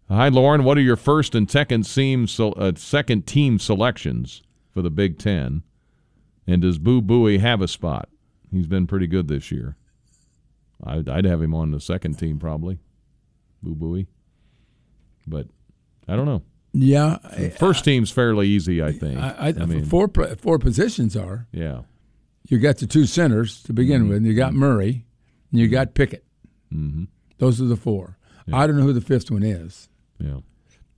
Hi, 0.08 0.28
Loren. 0.28 0.64
What 0.64 0.78
are 0.78 0.82
your 0.82 0.96
first 0.96 1.34
and 1.34 1.50
second 1.50 1.82
team 1.84 2.26
uh, 2.38 2.72
second 2.76 3.26
team 3.26 3.58
selections 3.58 4.42
for 4.72 4.80
the 4.82 4.90
Big 4.90 5.18
Ten? 5.18 5.62
And 6.48 6.62
does 6.62 6.78
Boo 6.78 7.02
Buie 7.02 7.38
have 7.38 7.60
a 7.60 7.68
spot? 7.68 8.08
He's 8.50 8.66
been 8.66 8.86
pretty 8.86 9.06
good 9.06 9.28
this 9.28 9.52
year. 9.52 9.76
I'd, 10.82 11.08
I'd 11.08 11.26
have 11.26 11.42
him 11.42 11.54
on 11.54 11.72
the 11.72 11.80
second 11.80 12.18
team 12.18 12.38
probably, 12.38 12.78
Boo 13.62 13.74
Buie. 13.74 14.06
But 15.26 15.48
I 16.08 16.16
don't 16.16 16.24
know. 16.24 16.42
Yeah, 16.72 17.18
the 17.36 17.50
first 17.50 17.84
team's 17.84 18.10
fairly 18.10 18.48
easy, 18.48 18.82
I 18.82 18.92
think. 18.92 19.18
I, 19.18 19.28
I, 19.28 19.48
I 19.48 19.66
mean, 19.66 19.84
four 19.84 20.08
four 20.38 20.58
positions 20.58 21.16
are. 21.16 21.46
Yeah, 21.52 21.82
you 22.48 22.58
got 22.58 22.78
the 22.78 22.86
two 22.86 23.06
centers 23.06 23.62
to 23.64 23.72
begin 23.72 24.02
mm-hmm. 24.02 24.10
with. 24.10 24.24
You 24.24 24.34
got 24.34 24.54
Murray, 24.54 25.06
and 25.50 25.60
you 25.60 25.68
got 25.68 25.94
Pickett. 25.94 26.24
Mm-hmm. 26.72 27.04
Those 27.38 27.60
are 27.60 27.66
the 27.66 27.76
four. 27.76 28.18
Yeah. 28.46 28.58
I 28.58 28.66
don't 28.66 28.76
know 28.76 28.84
who 28.84 28.92
the 28.92 29.00
fifth 29.00 29.30
one 29.30 29.42
is. 29.42 29.88
Yeah. 30.18 30.40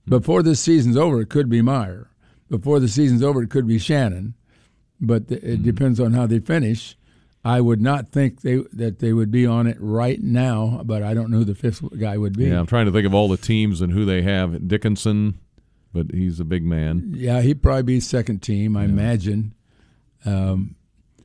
Before 0.05 0.43
this 0.43 0.59
season's 0.59 0.97
over, 0.97 1.21
it 1.21 1.29
could 1.29 1.49
be 1.49 1.61
Mayer. 1.61 2.09
Before 2.49 2.79
the 2.79 2.89
season's 2.89 3.23
over, 3.23 3.41
it 3.41 3.49
could 3.49 3.67
be 3.67 3.79
Shannon. 3.79 4.35
But 5.01 5.23
it 5.31 5.43
mm-hmm. 5.43 5.63
depends 5.63 5.99
on 5.99 6.13
how 6.13 6.27
they 6.27 6.39
finish. 6.39 6.95
I 7.43 7.59
would 7.59 7.81
not 7.81 8.09
think 8.09 8.41
they 8.41 8.57
that 8.73 8.99
they 8.99 9.13
would 9.13 9.31
be 9.31 9.47
on 9.47 9.65
it 9.65 9.77
right 9.79 10.21
now, 10.21 10.81
but 10.85 11.01
I 11.01 11.15
don't 11.15 11.31
know 11.31 11.39
who 11.39 11.45
the 11.45 11.55
fifth 11.55 11.81
guy 11.99 12.15
would 12.17 12.37
be. 12.37 12.45
Yeah, 12.45 12.59
I'm 12.59 12.67
trying 12.67 12.85
to 12.85 12.91
think 12.91 13.07
of 13.07 13.15
all 13.15 13.27
the 13.27 13.37
teams 13.37 13.81
and 13.81 13.91
who 13.91 14.05
they 14.05 14.21
have. 14.21 14.67
Dickinson, 14.67 15.39
but 15.91 16.11
he's 16.13 16.39
a 16.39 16.45
big 16.45 16.63
man. 16.63 17.13
Yeah, 17.15 17.41
he'd 17.41 17.63
probably 17.63 17.83
be 17.83 17.99
second 17.99 18.43
team, 18.43 18.77
I 18.77 18.83
yeah. 18.83 18.89
imagine. 18.89 19.55
Um, 20.23 20.75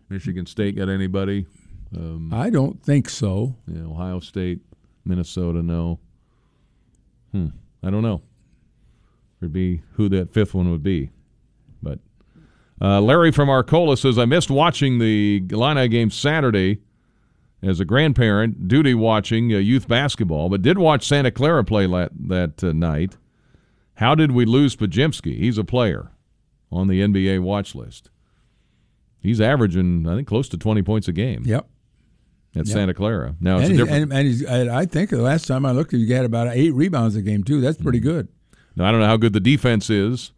Michigan 0.09 0.47
State 0.47 0.77
got 0.77 0.89
anybody? 0.89 1.47
Um, 1.95 2.33
I 2.33 2.51
don't 2.51 2.83
think 2.83 3.09
so. 3.09 3.57
Yeah, 3.67 3.83
Ohio 3.83 4.21
State, 4.21 4.61
Minnesota, 5.05 5.63
no. 5.63 6.01
Hmm, 7.33 7.49
I 7.83 7.91
don't 7.91 8.03
know. 8.03 8.23
Would 9.41 9.53
be 9.53 9.83
who 9.93 10.09
that 10.09 10.33
fifth 10.33 10.55
one 10.55 10.71
would 10.71 10.83
be, 10.83 11.11
uh, 12.81 13.01
Larry 13.01 13.33
from 13.33 13.49
Arcola 13.49 13.97
says 13.97 14.19
I 14.19 14.25
missed 14.25 14.51
watching 14.51 14.99
the 14.99 15.43
Illini 15.51 15.89
game 15.89 16.11
Saturday 16.11 16.81
as 17.63 17.81
a 17.81 17.85
grandparent, 17.85 18.69
duty 18.69 18.95
watching 18.95 19.53
uh, 19.53 19.59
youth 19.59 19.89
basketball, 19.89 20.49
but 20.49 20.63
did 20.63 20.79
watch 20.79 21.07
Santa 21.07 21.31
Clara 21.31 21.65
play 21.65 21.87
la- 21.87 22.09
that 22.29 22.63
uh, 22.63 22.73
night. 22.73 23.17
How 23.95 24.15
did 24.15 24.33
we 24.33 24.45
lose 24.45 24.77
Podziemski? 24.77 25.39
He's 25.39 25.57
a 25.57 25.65
player 25.65 26.11
on 26.71 26.89
the 26.89 27.01
NBA 27.01 27.41
watch 27.41 27.75
list. 27.75 28.11
He's 29.21 29.41
averaging, 29.41 30.07
I 30.07 30.15
think, 30.17 30.29
close 30.29 30.49
to 30.51 30.59
20 30.59 30.83
points 30.83 31.09
a 31.09 31.13
game. 31.13 31.43
Yep. 31.47 31.67
At 32.55 32.67
yep. 32.67 32.73
Santa 32.73 32.95
Clara. 32.95 33.37
Now, 33.41 33.59
it's 33.59 33.69
and, 33.69 33.79
he's, 33.79 33.89
and, 33.89 34.13
and 34.13 34.27
he's, 34.27 34.47
I 34.47 34.87
think 34.87 35.11
the 35.11 35.21
last 35.21 35.47
time 35.47 35.67
I 35.67 35.73
looked, 35.73 35.93
he 35.93 36.11
had 36.11 36.25
about 36.25 36.49
eight 36.49 36.73
rebounds 36.73 37.17
a 37.17 37.23
game, 37.23 37.43
too. 37.43 37.61
That's 37.61 37.81
pretty 37.81 38.01
mm-hmm. 38.01 38.09
good. 38.09 38.29
Now, 38.77 38.87
I 38.87 38.93
don't 38.93 39.01
know 39.01 39.07
how 39.07 39.17
good 39.17 39.33
the 39.33 39.41
defense 39.41 39.91
is. 39.91 40.33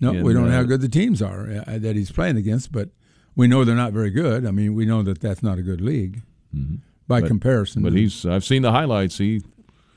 No, 0.00 0.12
we 0.12 0.32
don't 0.32 0.46
know 0.46 0.52
how 0.52 0.60
uh, 0.60 0.64
good 0.64 0.80
the 0.80 0.88
teams 0.88 1.20
are 1.20 1.62
uh, 1.66 1.78
that 1.78 1.94
he's 1.94 2.10
playing 2.10 2.36
against, 2.36 2.72
but 2.72 2.88
we 3.36 3.46
know 3.46 3.64
they're 3.64 3.74
not 3.76 3.92
very 3.92 4.10
good. 4.10 4.46
I 4.46 4.50
mean, 4.50 4.74
we 4.74 4.86
know 4.86 5.02
that 5.02 5.20
that's 5.20 5.42
not 5.42 5.58
a 5.58 5.62
good 5.62 5.80
league 5.80 6.22
mm-hmm. 6.54 6.76
by 7.06 7.20
but, 7.20 7.26
comparison. 7.26 7.82
But 7.82 7.92
he's 7.92 8.24
I've 8.24 8.44
seen 8.44 8.62
the 8.62 8.72
highlights. 8.72 9.18
He 9.18 9.42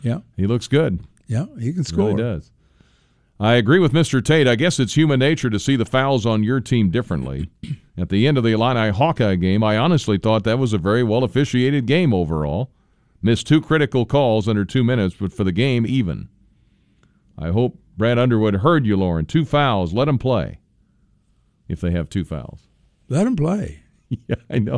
yeah 0.02 0.20
he 0.36 0.46
looks 0.46 0.68
good. 0.68 1.00
Yeah, 1.28 1.46
he 1.60 1.74
can 1.74 1.84
score. 1.84 2.10
He 2.10 2.16
really 2.16 2.24
does. 2.24 2.52
I 3.40 3.56
agree 3.56 3.80
with 3.80 3.94
Mr. 3.94 4.24
Tate. 4.24 4.48
I 4.48 4.56
guess 4.56 4.80
it's 4.80 4.96
human 4.96 5.20
nature 5.20 5.50
to 5.50 5.60
see 5.60 5.76
the 5.76 5.86
fouls 5.86 6.26
on 6.26 6.44
your 6.44 6.60
team 6.60 6.90
differently. 6.90 7.50
At 7.98 8.10
the 8.10 8.28
end 8.28 8.38
of 8.38 8.44
the 8.44 8.52
Illini 8.52 8.92
Hawkeye 8.92 9.36
game, 9.36 9.64
I 9.64 9.78
honestly 9.78 10.18
thought 10.18 10.44
that 10.46 10.60
was 10.60 10.74
a 10.74 10.78
very 10.78 11.04
well 11.04 11.24
officiated 11.24 11.86
game 11.86 12.14
overall. 12.14 12.72
Missed 13.22 13.48
two 13.48 13.62
critical 13.62 14.06
calls 14.06 14.48
under 14.48 14.66
two 14.66 14.84
minutes, 14.84 15.16
but 15.20 15.32
for 15.32 15.44
the 15.44 15.52
game, 15.52 15.86
even. 15.86 16.28
I 17.38 17.50
hope 17.50 17.78
Brad 17.98 18.18
Underwood 18.18 18.56
heard 18.56 18.86
you, 18.86 18.98
Loren. 18.98 19.26
Two 19.26 19.46
fouls. 19.46 19.94
Let 19.94 20.06
them 20.06 20.18
play 20.18 20.60
if 21.68 21.82
they 21.82 21.92
have 21.92 22.10
two 22.10 22.24
fouls. 22.24 22.68
Let 23.10 23.26
them 23.26 23.36
play. 23.36 23.80
Yeah, 24.28 24.36
I 24.48 24.60
know. 24.60 24.78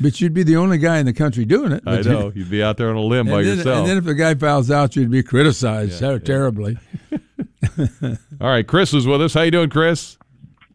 but 0.00 0.20
you'd 0.20 0.34
be 0.34 0.42
the 0.42 0.56
only 0.56 0.78
guy 0.78 0.98
in 0.98 1.06
the 1.06 1.12
country 1.12 1.44
doing 1.44 1.70
it. 1.70 1.84
I 1.86 2.00
know. 2.00 2.32
You'd 2.34 2.50
be 2.50 2.64
out 2.64 2.76
there 2.76 2.90
on 2.90 2.96
a 2.96 3.00
limb 3.00 3.26
by 3.26 3.44
then, 3.44 3.58
yourself. 3.58 3.78
And 3.78 3.86
then 3.86 3.96
if 3.96 4.08
a 4.08 4.14
guy 4.14 4.34
fouls 4.34 4.72
out, 4.72 4.96
you'd 4.96 5.08
be 5.08 5.22
criticized 5.22 6.02
yeah, 6.02 6.18
terribly. 6.18 6.76
All 7.78 8.16
right, 8.40 8.66
Chris 8.66 8.92
is 8.92 9.06
with 9.06 9.22
us. 9.22 9.34
How 9.34 9.42
you 9.42 9.52
doing, 9.52 9.70
Chris? 9.70 10.18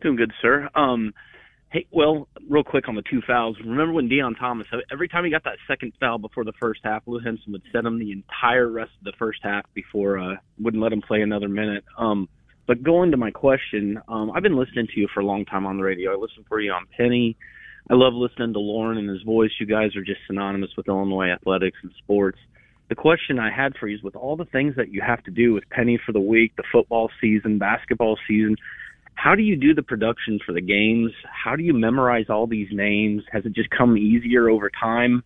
Doing 0.01 0.15
good, 0.15 0.31
sir. 0.41 0.69
Um, 0.73 1.13
hey, 1.69 1.85
well, 1.91 2.29
real 2.51 2.63
quick 2.63 2.89
on 2.89 2.95
the 2.95 3.03
two 3.09 3.21
fouls. 3.25 3.57
Remember 3.65 3.93
when 3.93 4.09
Deon 4.09 4.37
Thomas? 4.37 4.67
Every 4.91 5.07
time 5.07 5.23
he 5.23 5.31
got 5.31 5.45
that 5.45 5.57
second 5.67 5.93
foul 5.99 6.17
before 6.17 6.43
the 6.43 6.53
first 6.59 6.81
half, 6.83 7.01
Lou 7.07 7.19
Henson 7.19 7.53
would 7.53 7.63
set 7.71 7.85
him 7.85 7.97
the 7.97 8.11
entire 8.11 8.69
rest 8.69 8.91
of 8.99 9.05
the 9.05 9.13
first 9.17 9.39
half 9.41 9.63
before 9.73 10.19
uh, 10.19 10.35
wouldn't 10.59 10.83
let 10.83 10.91
him 10.91 11.01
play 11.01 11.21
another 11.21 11.47
minute. 11.47 11.85
Um, 11.97 12.27
but 12.67 12.83
going 12.83 13.11
to 13.11 13.17
my 13.17 13.31
question, 13.31 13.99
um, 14.07 14.31
I've 14.31 14.43
been 14.43 14.57
listening 14.57 14.87
to 14.93 14.99
you 14.99 15.07
for 15.13 15.21
a 15.21 15.25
long 15.25 15.45
time 15.45 15.65
on 15.65 15.77
the 15.77 15.83
radio. 15.83 16.11
I 16.11 16.15
listen 16.15 16.43
for 16.47 16.59
you 16.59 16.71
on 16.73 16.85
Penny. 16.95 17.37
I 17.89 17.95
love 17.95 18.13
listening 18.13 18.53
to 18.53 18.59
Loren 18.59 18.97
and 18.97 19.09
his 19.09 19.23
voice. 19.23 19.51
You 19.59 19.65
guys 19.65 19.95
are 19.95 20.03
just 20.03 20.19
synonymous 20.27 20.71
with 20.75 20.87
Illinois 20.87 21.29
athletics 21.29 21.77
and 21.81 21.91
sports 22.03 22.37
the 22.91 22.95
question 22.95 23.39
I 23.39 23.49
had 23.49 23.77
for 23.79 23.87
you 23.87 23.95
is 23.95 24.03
with 24.03 24.17
all 24.17 24.35
the 24.35 24.43
things 24.43 24.75
that 24.75 24.91
you 24.91 25.01
have 25.01 25.23
to 25.23 25.31
do 25.31 25.53
with 25.53 25.63
Penny 25.69 25.97
for 26.05 26.11
the 26.11 26.19
week, 26.19 26.57
the 26.57 26.63
football 26.73 27.09
season, 27.21 27.57
basketball 27.57 28.17
season, 28.27 28.57
how 29.15 29.35
do 29.35 29.43
you 29.43 29.55
do 29.55 29.73
the 29.73 29.83
production 29.83 30.39
for 30.45 30.51
the 30.51 30.61
games? 30.61 31.11
How 31.25 31.55
do 31.55 31.63
you 31.63 31.73
memorize 31.73 32.25
all 32.29 32.47
these 32.47 32.69
names? 32.71 33.23
Has 33.31 33.45
it 33.45 33.53
just 33.53 33.69
come 33.69 33.97
easier 33.97 34.49
over 34.49 34.69
time? 34.69 35.23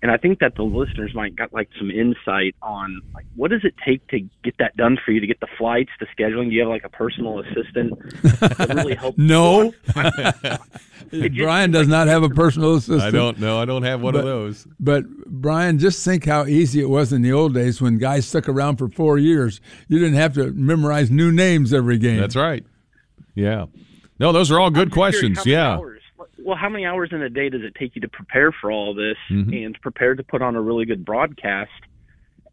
And 0.00 0.12
I 0.12 0.16
think 0.16 0.38
that 0.38 0.54
the 0.54 0.62
listeners 0.62 1.12
might 1.12 1.34
get 1.34 1.52
like 1.52 1.68
some 1.76 1.90
insight 1.90 2.54
on 2.62 3.00
like 3.14 3.24
what 3.34 3.50
does 3.50 3.62
it 3.64 3.74
take 3.84 4.06
to 4.08 4.20
get 4.44 4.56
that 4.58 4.76
done 4.76 4.96
for 5.04 5.10
you 5.10 5.18
to 5.18 5.26
get 5.26 5.40
the 5.40 5.48
flights, 5.58 5.90
the 5.98 6.06
scheduling. 6.16 6.50
Do 6.50 6.54
you 6.54 6.60
have 6.60 6.68
like 6.68 6.84
a 6.84 6.88
personal 6.88 7.40
assistant 7.40 7.98
that 8.22 8.74
really 8.76 8.94
helps? 8.94 9.18
no, 9.18 9.72
Brian 11.36 11.72
does 11.72 11.88
not 11.88 12.06
have 12.06 12.22
a 12.22 12.28
personal 12.28 12.76
assistant. 12.76 13.02
I 13.02 13.10
don't 13.10 13.40
know. 13.40 13.60
I 13.60 13.64
don't 13.64 13.82
have 13.82 14.00
one 14.00 14.12
but, 14.12 14.20
of 14.20 14.24
those. 14.24 14.68
But 14.78 15.08
Brian, 15.26 15.80
just 15.80 16.04
think 16.04 16.26
how 16.26 16.46
easy 16.46 16.80
it 16.80 16.88
was 16.88 17.12
in 17.12 17.22
the 17.22 17.32
old 17.32 17.54
days 17.54 17.80
when 17.80 17.98
guys 17.98 18.24
stuck 18.28 18.48
around 18.48 18.76
for 18.76 18.88
four 18.88 19.18
years. 19.18 19.60
You 19.88 19.98
didn't 19.98 20.14
have 20.14 20.34
to 20.34 20.52
memorize 20.52 21.10
new 21.10 21.32
names 21.32 21.72
every 21.74 21.98
game. 21.98 22.20
That's 22.20 22.36
right. 22.36 22.64
Yeah. 23.38 23.66
No, 24.18 24.32
those 24.32 24.50
are 24.50 24.58
all 24.58 24.70
good 24.70 24.90
questions. 24.90 25.46
Yeah. 25.46 25.76
Hours 25.76 25.98
well, 26.48 26.56
how 26.56 26.70
many 26.70 26.86
hours 26.86 27.10
in 27.12 27.20
a 27.20 27.28
day 27.28 27.50
does 27.50 27.62
it 27.62 27.74
take 27.74 27.94
you 27.94 28.00
to 28.00 28.08
prepare 28.08 28.52
for 28.52 28.72
all 28.72 28.94
this 28.94 29.18
mm-hmm. 29.30 29.52
and 29.52 29.78
prepare 29.82 30.14
to 30.14 30.22
put 30.22 30.40
on 30.40 30.56
a 30.56 30.60
really 30.60 30.86
good 30.86 31.04
broadcast? 31.04 31.70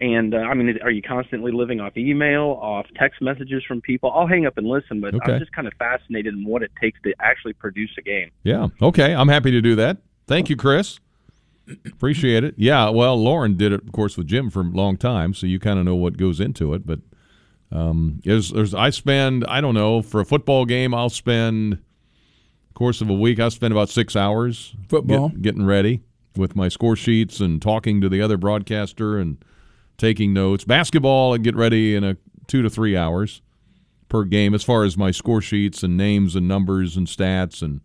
And 0.01 0.35
uh, 0.35 0.39
I 0.39 0.53
mean, 0.53 0.77
are 0.81 0.91
you 0.91 1.01
constantly 1.01 1.53
living 1.53 1.79
off 1.79 1.95
email, 1.95 2.59
off 2.61 2.87
text 2.97 3.21
messages 3.21 3.63
from 3.65 3.79
people? 3.79 4.11
I'll 4.11 4.27
hang 4.27 4.45
up 4.45 4.57
and 4.57 4.67
listen, 4.67 4.99
but 4.99 5.15
okay. 5.15 5.33
I'm 5.33 5.39
just 5.39 5.53
kind 5.53 5.65
of 5.65 5.73
fascinated 5.79 6.33
in 6.33 6.43
what 6.43 6.61
it 6.61 6.71
takes 6.81 6.99
to 7.03 7.13
actually 7.19 7.53
produce 7.53 7.91
a 7.97 8.01
game. 8.01 8.31
Yeah. 8.43 8.67
Okay. 8.81 9.15
I'm 9.15 9.29
happy 9.29 9.51
to 9.51 9.61
do 9.61 9.75
that. 9.75 9.99
Thank 10.27 10.49
you, 10.49 10.57
Chris. 10.57 10.99
Appreciate 11.85 12.43
it. 12.43 12.55
Yeah. 12.57 12.89
Well, 12.89 13.15
Loren 13.15 13.55
did 13.55 13.71
it, 13.71 13.81
of 13.81 13.93
course, 13.93 14.17
with 14.17 14.27
Jim 14.27 14.49
for 14.49 14.59
a 14.59 14.63
long 14.63 14.97
time, 14.97 15.33
so 15.33 15.47
you 15.47 15.59
kind 15.59 15.79
of 15.79 15.85
know 15.85 15.95
what 15.95 16.17
goes 16.17 16.41
into 16.41 16.73
it. 16.73 16.85
But 16.85 16.99
um, 17.71 18.21
there's, 18.23 18.51
there's, 18.51 18.73
I 18.73 18.89
spend, 18.89 19.45
I 19.47 19.61
don't 19.61 19.73
know, 19.73 20.01
for 20.01 20.21
a 20.21 20.25
football 20.25 20.65
game, 20.65 20.93
I'll 20.93 21.09
spend 21.09 21.79
course 22.75 23.01
of 23.01 23.09
a 23.09 23.13
week, 23.13 23.39
I 23.39 23.49
spend 23.49 23.71
about 23.71 23.89
six 23.89 24.15
hours 24.15 24.75
football 24.87 25.29
get, 25.29 25.41
getting 25.41 25.65
ready 25.65 26.01
with 26.35 26.55
my 26.55 26.67
score 26.67 26.95
sheets 26.95 27.39
and 27.39 27.61
talking 27.61 28.01
to 28.01 28.09
the 28.09 28.21
other 28.21 28.37
broadcaster 28.37 29.17
and 29.17 29.43
taking 29.97 30.33
notes. 30.33 30.65
Basketball, 30.65 31.33
I 31.33 31.37
get 31.37 31.55
ready 31.55 31.95
in 31.95 32.03
a 32.03 32.17
two 32.47 32.61
to 32.61 32.69
three 32.69 32.95
hours 32.95 33.41
per 34.09 34.23
game 34.25 34.53
as 34.53 34.63
far 34.63 34.83
as 34.83 34.97
my 34.97 35.09
score 35.09 35.41
sheets 35.41 35.81
and 35.81 35.97
names 35.97 36.35
and 36.35 36.47
numbers 36.47 36.95
and 36.95 37.07
stats 37.07 37.63
and 37.63 37.81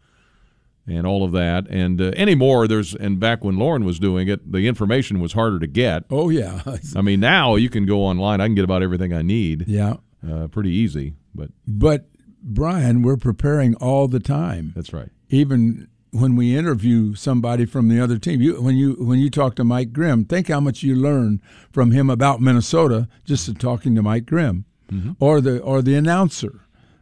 and 0.87 1.07
all 1.07 1.25
of 1.25 1.33
that. 1.33 1.67
And 1.69 2.01
uh, 2.01 2.13
anymore, 2.17 2.67
there's 2.69 2.95
and 2.95 3.21
back 3.21 3.45
when 3.45 3.59
Loren 3.59 3.85
was 3.85 3.99
doing 3.99 4.29
it, 4.29 4.51
the 4.51 4.67
information 4.67 5.21
was 5.21 5.33
harder 5.33 5.59
to 5.59 5.67
get. 5.67 6.05
Oh 6.11 6.29
yeah. 6.29 6.63
I 6.97 7.03
mean, 7.03 7.21
now 7.21 7.57
you 7.57 7.71
can 7.71 7.87
go 7.87 8.01
online. 8.01 8.41
I 8.41 8.47
can 8.47 8.55
get 8.55 8.65
about 8.65 8.83
everything 8.83 9.13
I 9.13 9.23
need. 9.23 9.67
Yeah. 9.69 9.97
Uh, 10.29 10.49
pretty 10.49 10.71
easy, 10.71 11.15
but 11.35 11.51
but 11.67 12.07
Brian, 12.43 13.03
we're 13.03 13.17
preparing 13.17 13.75
all 13.77 14.09
the 14.09 14.21
time. 14.21 14.73
That's 14.75 14.93
right. 14.93 15.09
Even 15.29 15.89
when 16.11 16.37
we 16.37 16.57
interview 16.57 17.15
somebody 17.15 17.65
from 17.65 17.89
the 17.89 18.01
other 18.01 18.19
team, 18.19 18.41
you, 18.41 18.61
when 18.61 18.77
you 18.77 18.95
when 18.95 19.19
you 19.19 19.31
talk 19.31 19.55
to 19.57 19.65
Mike 19.65 19.93
Grimm, 19.93 20.25
think 20.25 20.49
how 20.49 20.61
much 20.61 20.83
you 20.83 20.95
learn 20.95 21.41
from 21.71 21.93
him 21.93 22.11
about 22.11 22.41
Minnesota 22.41 23.09
just 23.25 23.59
talking 23.59 23.95
to 23.95 24.03
Mike 24.03 24.27
Grimm, 24.27 24.65
mm-hmm. 24.91 25.13
or 25.21 25.41
the 25.41 25.61
or 25.61 25.83
the 25.83 25.95
announcer 25.95 26.61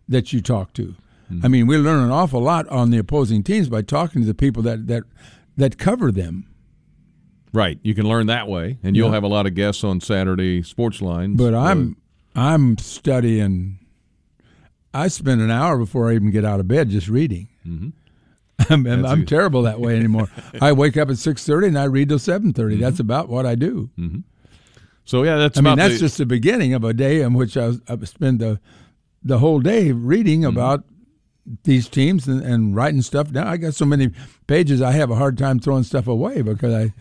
that 0.08 0.32
you 0.32 0.40
talk 0.40 0.72
to. 0.74 0.94
Mm-hmm. 1.30 1.44
I 1.44 1.48
mean, 1.48 1.66
we 1.66 1.76
learn 1.76 2.02
an 2.02 2.10
awful 2.10 2.40
lot 2.40 2.66
on 2.68 2.90
the 2.90 2.98
opposing 2.98 3.42
teams 3.42 3.68
by 3.68 3.82
talking 3.82 4.22
to 4.22 4.26
the 4.26 4.34
people 4.34 4.62
that 4.62 4.86
that 4.86 5.04
that 5.56 5.78
cover 5.78 6.10
them. 6.10 6.46
Right, 7.52 7.78
you 7.82 7.94
can 7.94 8.06
learn 8.06 8.26
that 8.26 8.46
way, 8.46 8.78
and 8.82 8.94
you'll 8.94 9.08
yeah. 9.08 9.14
have 9.14 9.24
a 9.24 9.28
lot 9.28 9.46
of 9.46 9.54
guests 9.54 9.82
on 9.82 10.00
Saturday 10.00 10.62
Sports 10.62 11.00
Lines. 11.00 11.36
But 11.36 11.54
I'm 11.54 11.96
I'm 12.34 12.78
studying 12.78 13.78
I 14.92 15.08
spend 15.08 15.40
an 15.40 15.50
hour 15.50 15.78
before 15.78 16.10
I 16.10 16.14
even 16.14 16.30
get 16.30 16.44
out 16.44 16.60
of 16.60 16.68
bed 16.68 16.90
just 16.90 17.08
reading. 17.08 17.48
Mm-hmm. 17.66 17.88
I'm, 18.72 19.06
I'm 19.06 19.26
terrible 19.26 19.62
that 19.62 19.80
way 19.80 19.96
anymore. 19.96 20.28
I 20.60 20.72
wake 20.72 20.96
up 20.96 21.10
at 21.10 21.18
six 21.18 21.44
thirty 21.44 21.68
and 21.68 21.78
I 21.78 21.84
read 21.84 22.08
till 22.08 22.18
seven 22.18 22.52
thirty. 22.52 22.74
mm 22.74 22.78
mm-hmm. 22.78 22.84
That's 22.84 23.00
about 23.00 23.28
what 23.28 23.46
I 23.46 23.54
do. 23.54 23.90
Mm-hmm. 23.98 24.20
So 25.04 25.22
yeah, 25.22 25.36
that's 25.36 25.58
I 25.58 25.60
mean 25.60 25.76
that's 25.76 25.94
the- 25.94 26.00
just 26.00 26.18
the 26.18 26.26
beginning 26.26 26.74
of 26.74 26.84
a 26.84 26.92
day 26.92 27.20
in 27.22 27.34
which 27.34 27.56
I, 27.56 27.72
I 27.88 27.96
spend 28.04 28.40
the 28.40 28.60
the 29.22 29.38
whole 29.38 29.60
day 29.60 29.92
reading 29.92 30.40
Mm-hmm. 30.40 30.48
These 31.64 31.88
teams 31.88 32.26
and, 32.28 32.42
and 32.42 32.74
writing 32.76 33.02
stuff 33.02 33.30
down. 33.32 33.46
I 33.46 33.56
got 33.56 33.74
so 33.74 33.84
many 33.84 34.10
pages 34.46 34.80
I 34.82 34.92
have 34.92 35.10
a 35.10 35.14
hard 35.16 35.38
time 35.38 35.58
throwing 35.58 35.82
stuff 35.84 36.06
away 36.06 36.42
because 36.42 36.72
I, 36.74 36.94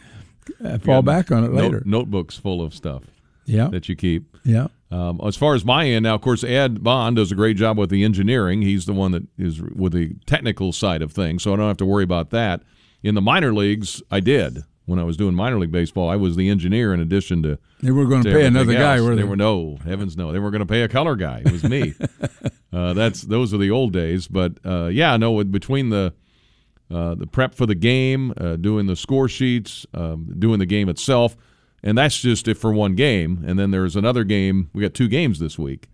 I 0.67 0.77
fall 0.77 0.95
Yeah, 0.95 1.01
back 1.01 1.31
on 1.31 1.43
it 1.43 1.51
note- 1.51 1.61
later. 1.63 1.83
notebooks 1.85 2.37
full 2.37 2.61
of 2.61 2.73
stuff. 2.73 3.03
Yeah. 3.45 3.67
that 3.69 3.87
you 3.87 3.95
keep. 3.95 4.35
Yeah. 4.43 4.67
Um, 4.91 5.21
as 5.25 5.37
far 5.37 5.55
as 5.55 5.63
my 5.63 5.85
end, 5.87 6.03
now 6.03 6.15
of 6.15 6.21
course 6.21 6.43
Ed 6.43 6.83
Bond 6.83 7.15
does 7.15 7.31
a 7.31 7.35
great 7.35 7.55
job 7.55 7.77
with 7.77 7.89
the 7.89 8.03
engineering. 8.03 8.61
He's 8.61 8.85
the 8.85 8.93
one 8.93 9.11
that 9.13 9.23
is 9.37 9.61
with 9.61 9.93
the 9.93 10.15
technical 10.25 10.73
side 10.73 11.01
of 11.01 11.11
things, 11.13 11.43
so 11.43 11.53
I 11.53 11.55
don't 11.55 11.67
have 11.67 11.77
to 11.77 11.85
worry 11.85 12.03
about 12.03 12.29
that. 12.31 12.61
In 13.03 13.15
the 13.15 13.21
minor 13.21 13.53
leagues, 13.53 14.01
I 14.11 14.19
did 14.19 14.63
when 14.87 14.99
I 14.99 15.03
was 15.03 15.17
doing 15.17 15.35
minor 15.35 15.59
league 15.59 15.71
baseball. 15.71 16.09
I 16.09 16.15
was 16.15 16.35
the 16.35 16.49
engineer 16.49 16.93
in 16.93 16.99
addition 16.99 17.43
to. 17.43 17.59
They 17.81 17.91
were 17.91 18.05
gonna 18.05 18.23
to 18.23 18.31
pay 18.31 18.45
another 18.45 18.73
guy, 18.73 18.99
were 18.99 19.15
they 19.15 19.21
they? 19.21 19.27
were 19.27 19.35
no 19.35 19.77
heavens 19.83 20.17
no. 20.17 20.31
They 20.31 20.39
were 20.39 20.49
going 20.49 20.61
to 20.61 20.65
pay 20.65 20.81
a 20.81 20.87
color 20.87 21.15
guy. 21.15 21.43
It 21.45 21.51
was 21.51 21.63
me. 21.63 21.93
uh, 22.73 22.93
that's 22.93 23.21
those 23.21 23.53
are 23.53 23.57
the 23.57 23.69
old 23.69 23.93
days. 23.93 24.27
But 24.27 24.53
uh, 24.65 24.85
yeah, 24.87 25.15
no. 25.17 25.43
Between 25.43 25.89
the 25.89 26.13
uh, 26.89 27.15
the 27.15 27.27
prep 27.27 27.53
for 27.53 27.65
the 27.65 27.75
game, 27.75 28.33
uh, 28.37 28.55
doing 28.55 28.87
the 28.87 28.95
score 28.95 29.27
sheets, 29.27 29.85
um, 29.93 30.33
doing 30.39 30.57
the 30.57 30.65
game 30.65 30.87
itself, 30.87 31.35
and 31.83 31.97
that's 31.97 32.19
just 32.19 32.47
if 32.47 32.57
for 32.57 32.71
one 32.71 32.95
game. 32.95 33.43
And 33.45 33.59
then 33.59 33.71
there's 33.71 33.97
another 33.97 34.23
game. 34.23 34.69
We 34.73 34.81
got 34.81 34.93
two 34.93 35.09
games 35.09 35.39
this 35.39 35.59
week, 35.59 35.89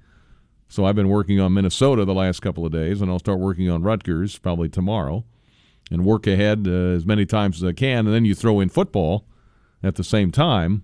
so 0.70 0.86
I've 0.86 0.96
been 0.96 1.10
working 1.10 1.40
on 1.40 1.52
Minnesota 1.52 2.06
the 2.06 2.14
last 2.14 2.42
couple 2.42 2.64
of 2.64 2.72
days, 2.72 3.02
and 3.02 3.10
I'll 3.10 3.20
start 3.20 3.40
working 3.40 3.72
on 3.72 3.82
Rutgers 3.82 4.38
probably 4.38 4.70
tomorrow, 4.70 5.26
and 5.92 6.06
work 6.06 6.28
ahead 6.28 6.68
uh, 6.68 6.72
as 6.72 7.06
many 7.06 7.26
times 7.26 7.62
as 7.62 7.68
I 7.68 7.74
can. 7.74 8.06
And 8.06 8.14
then 8.14 8.26
you 8.26 8.36
throw 8.36 8.60
in 8.60 8.70
football 8.70 9.26
at 9.82 9.96
the 9.96 10.04
same 10.04 10.32
time. 10.32 10.84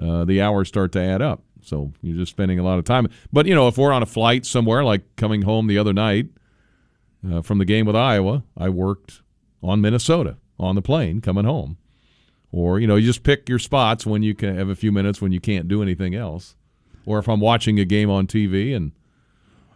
Uh, 0.00 0.24
the 0.24 0.40
hours 0.40 0.68
start 0.68 0.92
to 0.92 1.00
add 1.00 1.20
up. 1.20 1.42
So 1.62 1.92
you're 2.02 2.16
just 2.16 2.30
spending 2.30 2.58
a 2.58 2.62
lot 2.62 2.78
of 2.78 2.84
time. 2.84 3.08
But 3.32 3.46
you 3.46 3.54
know, 3.54 3.68
if 3.68 3.76
we're 3.76 3.92
on 3.92 4.02
a 4.02 4.06
flight 4.06 4.46
somewhere, 4.46 4.84
like 4.84 5.16
coming 5.16 5.42
home 5.42 5.66
the 5.66 5.78
other 5.78 5.92
night 5.92 6.28
uh, 7.28 7.42
from 7.42 7.58
the 7.58 7.64
game 7.64 7.86
with 7.86 7.96
Iowa, 7.96 8.44
I 8.56 8.68
worked 8.68 9.22
on 9.62 9.80
Minnesota 9.80 10.36
on 10.58 10.76
the 10.76 10.82
plane 10.82 11.20
coming 11.20 11.44
home. 11.44 11.76
Or 12.50 12.80
you 12.80 12.86
know, 12.86 12.96
you 12.96 13.06
just 13.06 13.24
pick 13.24 13.48
your 13.48 13.58
spots 13.58 14.06
when 14.06 14.22
you 14.22 14.34
can 14.34 14.56
have 14.56 14.68
a 14.68 14.74
few 14.74 14.92
minutes 14.92 15.20
when 15.20 15.32
you 15.32 15.40
can't 15.40 15.68
do 15.68 15.82
anything 15.82 16.14
else. 16.14 16.54
Or 17.04 17.18
if 17.18 17.28
I'm 17.28 17.40
watching 17.40 17.78
a 17.78 17.84
game 17.84 18.10
on 18.10 18.26
TV 18.26 18.74
and 18.74 18.92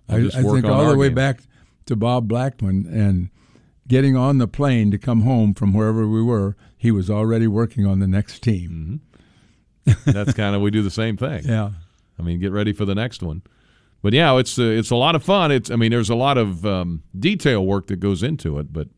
I, 0.08 0.20
just 0.20 0.36
I 0.36 0.42
think 0.42 0.64
all 0.64 0.90
the 0.90 0.96
way 0.96 1.08
game. 1.08 1.14
back 1.14 1.40
to 1.86 1.96
Bob 1.96 2.28
Blackman 2.28 2.86
and 2.86 3.30
getting 3.89 4.16
on 4.16 4.39
the 4.39 4.49
plane 4.49 4.91
to 4.91 4.99
come 4.99 5.22
home 5.22 5.55
from 5.55 5.72
wherever 5.74 6.07
we 6.07 6.22
were. 6.22 6.57
He 6.76 6.91
was 6.91 7.11
already 7.11 7.47
working 7.47 7.87
on 7.87 8.01
the 8.01 8.07
next 8.07 8.43
team. 8.43 9.01
That's 10.05 10.33
kind 10.35 10.55
of 10.55 10.62
we 10.62 10.70
do 10.70 10.83
the 10.83 10.91
same 10.91 11.16
thing. 11.16 11.45
Yeah. 11.45 11.70
I 12.18 12.22
mean, 12.22 12.41
get 12.41 12.53
ready 12.53 12.72
for 12.72 12.85
the 12.85 12.95
next 12.95 13.22
one. 13.22 13.43
But 14.03 14.12
yeah, 14.12 14.37
it's 14.39 14.59
uh, 14.59 14.62
it's 14.64 14.91
a 14.91 14.97
lot 14.97 15.14
of 15.14 15.22
fun. 15.22 15.53
It's 15.53 15.70
I 15.70 15.76
mean, 15.76 15.91
there's 15.93 16.11
a 16.11 16.14
lot 16.16 16.39
of 16.39 16.66
um, 16.66 17.03
detail 17.18 17.64
work 17.64 17.87
that 17.87 18.01
goes 18.01 18.22
into 18.22 18.59
it, 18.59 18.72
but 18.72 18.89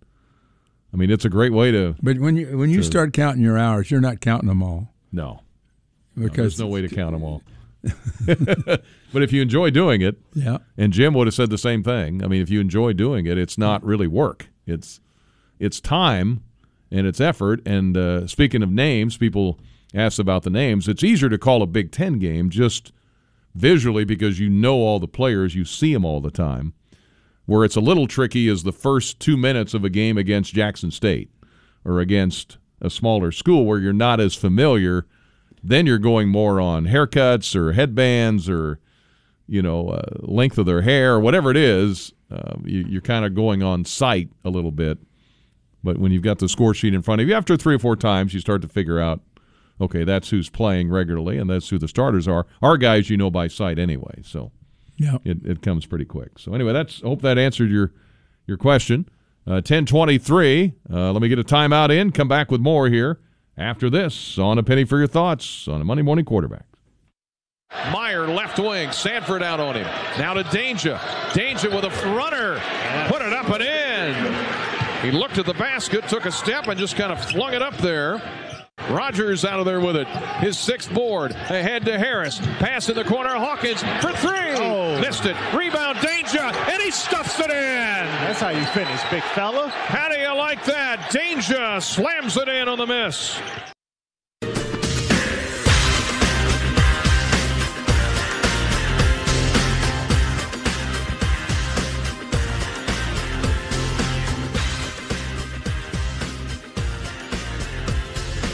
I 0.93 0.97
mean, 0.97 1.11
it's 1.11 1.25
a 1.25 1.29
great 1.29 1.53
way 1.53 1.71
to. 1.71 1.95
But 2.03 2.19
when 2.19 2.37
you 2.37 2.57
when 2.57 2.71
you 2.71 2.79
to- 2.79 2.85
start 2.85 3.13
counting 3.13 3.43
your 3.43 3.59
hours, 3.59 3.91
you're 3.91 4.01
not 4.01 4.21
counting 4.21 4.49
them 4.49 4.63
all. 4.63 4.89
No. 5.13 5.41
No, 6.17 6.25
because 6.29 6.57
there's 6.57 6.61
no 6.61 6.69
way 6.69 6.81
to 6.81 6.89
count 6.89 7.13
them 7.13 7.23
all. 7.23 7.43
but 8.25 9.23
if 9.23 9.33
you 9.33 9.43
enjoy 9.43 9.69
doing 9.71 10.01
it, 10.01 10.17
Yeah. 10.33 10.59
And 10.79 10.93
Jim 10.93 11.13
would 11.15 11.27
have 11.27 11.35
said 11.35 11.51
the 11.51 11.59
same 11.59 11.83
thing. 11.83 12.25
I 12.25 12.29
mean, 12.29 12.41
if 12.41 12.49
you 12.49 12.61
enjoy 12.61 12.93
doing 12.95 13.27
it, 13.27 13.37
it's 13.37 13.59
not 13.59 13.85
really 13.85 14.07
work. 14.07 14.49
It's 14.67 15.01
it's 15.59 15.81
time 15.81 16.43
and 16.91 17.07
it's 17.07 17.21
effort. 17.21 17.61
And 17.67 17.97
uh, 17.97 18.27
speaking 18.27 18.63
of 18.63 18.71
names, 18.71 19.17
people 19.17 19.59
ask 19.95 20.19
about 20.19 20.43
the 20.43 20.51
names. 20.51 20.89
It's 20.89 21.05
easier 21.05 21.29
to 21.29 21.39
call 21.39 21.63
a 21.63 21.67
Big 21.67 21.93
Ten 21.93 22.19
game 22.19 22.51
just 22.51 22.93
visually 23.55 24.05
because 24.05 24.41
you 24.41 24.51
know 24.51 24.77
all 24.77 24.99
the 24.99 25.09
players, 25.09 25.55
you 25.55 25.65
see 25.65 25.93
them 25.93 26.05
all 26.05 26.21
the 26.21 26.31
time. 26.31 26.75
Where 27.47 27.65
it's 27.65 27.77
a 27.77 27.81
little 27.81 28.07
tricky 28.07 28.49
is 28.49 28.63
the 28.63 28.73
first 28.73 29.21
two 29.21 29.37
minutes 29.37 29.75
of 29.75 29.85
a 29.85 29.91
game 29.91 30.17
against 30.17 30.55
Jackson 30.55 30.91
State 30.91 31.31
or 31.85 32.01
against 32.01 32.59
a 32.81 32.89
smaller 32.89 33.31
school 33.33 33.67
where 33.67 33.79
you're 33.79 33.93
not 33.93 34.21
as 34.21 34.35
familiar. 34.35 35.07
Then 35.63 35.87
you're 35.87 35.99
going 35.99 36.29
more 36.29 36.61
on 36.61 36.87
haircuts 36.87 37.55
or 37.55 37.73
headbands 37.73 38.49
or 38.49 38.81
you 39.47 39.61
know 39.61 39.91
uh, 39.91 40.17
length 40.21 40.59
of 40.59 40.67
their 40.67 40.83
hair 40.83 41.15
or 41.15 41.21
whatever 41.21 41.51
it 41.51 41.57
is. 41.57 42.13
Uh, 42.35 42.57
you, 42.65 42.85
you're 42.89 43.01
kind 43.01 43.25
of 43.25 43.35
going 43.35 43.63
on 43.63 43.85
sight 43.85 44.29
a 44.45 44.51
little 44.51 44.73
bit. 44.73 44.99
But 45.85 45.99
when 45.99 46.11
you've 46.13 46.23
got 46.23 46.39
the 46.39 46.49
score 46.49 46.75
sheet 46.75 46.95
in 46.95 47.03
front 47.03 47.21
of 47.21 47.29
you, 47.29 47.35
after 47.35 47.57
three 47.57 47.75
or 47.75 47.79
four 47.79 47.95
times, 47.95 48.33
you 48.35 48.41
start 48.41 48.63
to 48.63 48.69
figure 48.69 48.99
out, 48.99 49.21
okay, 49.81 50.03
that's 50.03 50.31
who's 50.31 50.49
playing 50.49 50.89
regularly 50.91 51.37
and 51.39 51.49
that's 51.49 51.69
who 51.69 51.79
the 51.79 51.89
starters 51.89 52.27
are. 52.27 52.47
Our 52.63 52.77
guys, 52.79 53.11
you 53.11 53.17
know 53.17 53.31
by 53.31 53.49
sight 53.49 53.79
anyway, 53.79 54.23
so 54.23 54.51
Yeah. 54.97 55.19
it, 55.25 55.45
it 55.45 55.63
comes 55.63 55.85
pretty 55.87 56.07
quick. 56.07 56.39
So 56.39 56.55
anyway, 56.55 56.73
that's 56.73 57.03
I 57.05 57.09
hope 57.09 57.23
that 57.23 57.39
answered 57.39 57.71
your 57.71 57.93
your 58.47 58.57
question. 58.57 59.07
Uh, 59.47 59.61
Ten 59.61 59.85
twenty 59.85 60.17
three. 60.17 60.73
Uh, 60.91 61.13
let 61.13 61.21
me 61.21 61.29
get 61.29 61.39
a 61.39 61.45
timeout 61.45 61.91
in. 61.91 62.13
Come 62.13 62.29
back 62.29 62.51
with 62.51 62.61
more 62.63 62.89
here 62.89 63.21
after 63.59 63.91
this 63.91 64.39
on 64.39 64.57
a 64.59 64.63
penny 64.63 64.85
for 64.85 64.97
your 64.99 65.07
thoughts 65.07 65.69
on 65.69 65.81
a 65.83 65.85
Monday 65.85 66.03
morning 66.03 66.25
quarterback. 66.25 66.65
Left 68.29 68.59
wing. 68.59 68.89
Sandfort 68.91 69.43
out 69.43 69.61
on 69.61 69.75
him. 69.77 69.87
Now 70.19 70.35
to 70.35 70.45
Dainja. 70.45 70.99
Dainja 71.31 71.75
with 71.75 71.85
a 71.85 72.15
runner. 72.15 72.61
Put 73.09 73.23
it 73.23 73.33
up 73.33 73.49
and 73.51 73.63
in. 73.63 75.05
He 75.05 75.11
looked 75.11 75.39
at 75.39 75.47
the 75.47 75.55
basket, 75.55 76.09
took 76.09 76.25
a 76.25 76.33
step, 76.33 76.67
and 76.69 76.79
just 76.79 76.97
kind 76.97 77.13
of 77.13 77.23
flung 77.31 77.53
it 77.53 77.63
up 77.63 77.77
there. 77.79 78.23
Rodgers 78.91 79.45
out 79.45 79.61
of 79.61 79.67
there 79.67 79.81
with 79.81 79.97
it. 79.97 80.07
His 80.39 80.59
sixth 80.59 80.93
board. 80.93 81.33
Ahead 81.33 81.85
to 81.87 81.99
Harris. 81.99 82.39
Pass 82.59 82.89
in 82.89 82.97
the 82.97 83.05
corner. 83.05 83.31
Hawkins 83.31 83.83
for 84.03 84.13
three. 84.13 84.55
Oh. 84.57 85.01
Missed 85.01 85.27
it. 85.27 85.37
Rebound. 85.55 85.99
Dainja. 85.99 86.55
And 86.69 86.83
he 86.83 86.91
stuffs 86.91 87.39
it 87.39 87.51
in. 87.51 87.51
That's 87.51 88.41
how 88.41 88.51
you 88.51 88.65
finish, 88.67 89.01
big 89.11 89.23
fella. 89.35 89.69
How 89.69 90.09
do 90.09 90.19
you 90.19 90.35
like 90.35 90.65
that? 90.65 91.11
Dainja 91.11 91.81
slams 91.83 92.37
it 92.37 92.49
in 92.49 92.69
on 92.69 92.79
the 92.79 92.87
miss. 92.87 93.41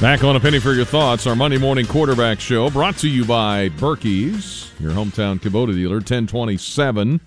Back 0.00 0.24
on 0.24 0.34
a 0.34 0.40
penny 0.40 0.60
for 0.60 0.72
your 0.72 0.86
thoughts, 0.86 1.26
our 1.26 1.36
Monday 1.36 1.58
morning 1.58 1.84
quarterback 1.84 2.40
show 2.40 2.70
brought 2.70 2.96
to 2.98 3.08
you 3.08 3.22
by 3.22 3.68
Birkey's, 3.68 4.72
your 4.80 4.92
hometown 4.92 5.38
Kubota 5.38 5.74
dealer, 5.74 5.96
1027 5.96 7.20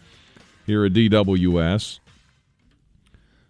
here 0.65 0.83
at 0.83 0.93
DWS. 0.93 1.99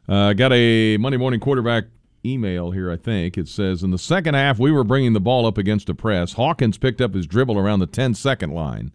Uh, 0.09 0.33
got 0.33 0.51
a 0.51 0.97
Monday 0.97 1.15
morning 1.15 1.39
quarterback 1.39 1.85
email 2.25 2.71
here, 2.71 2.91
I 2.91 2.97
think. 2.97 3.37
It 3.37 3.47
says 3.47 3.81
In 3.81 3.91
the 3.91 3.97
second 3.97 4.33
half, 4.33 4.59
we 4.59 4.73
were 4.73 4.83
bringing 4.83 5.13
the 5.13 5.21
ball 5.21 5.45
up 5.45 5.57
against 5.57 5.87
a 5.87 5.95
press. 5.95 6.33
Hawkins 6.33 6.77
picked 6.77 6.99
up 6.99 7.13
his 7.13 7.25
dribble 7.25 7.57
around 7.57 7.79
the 7.79 7.87
10 7.87 8.15
second 8.15 8.51
line. 8.51 8.91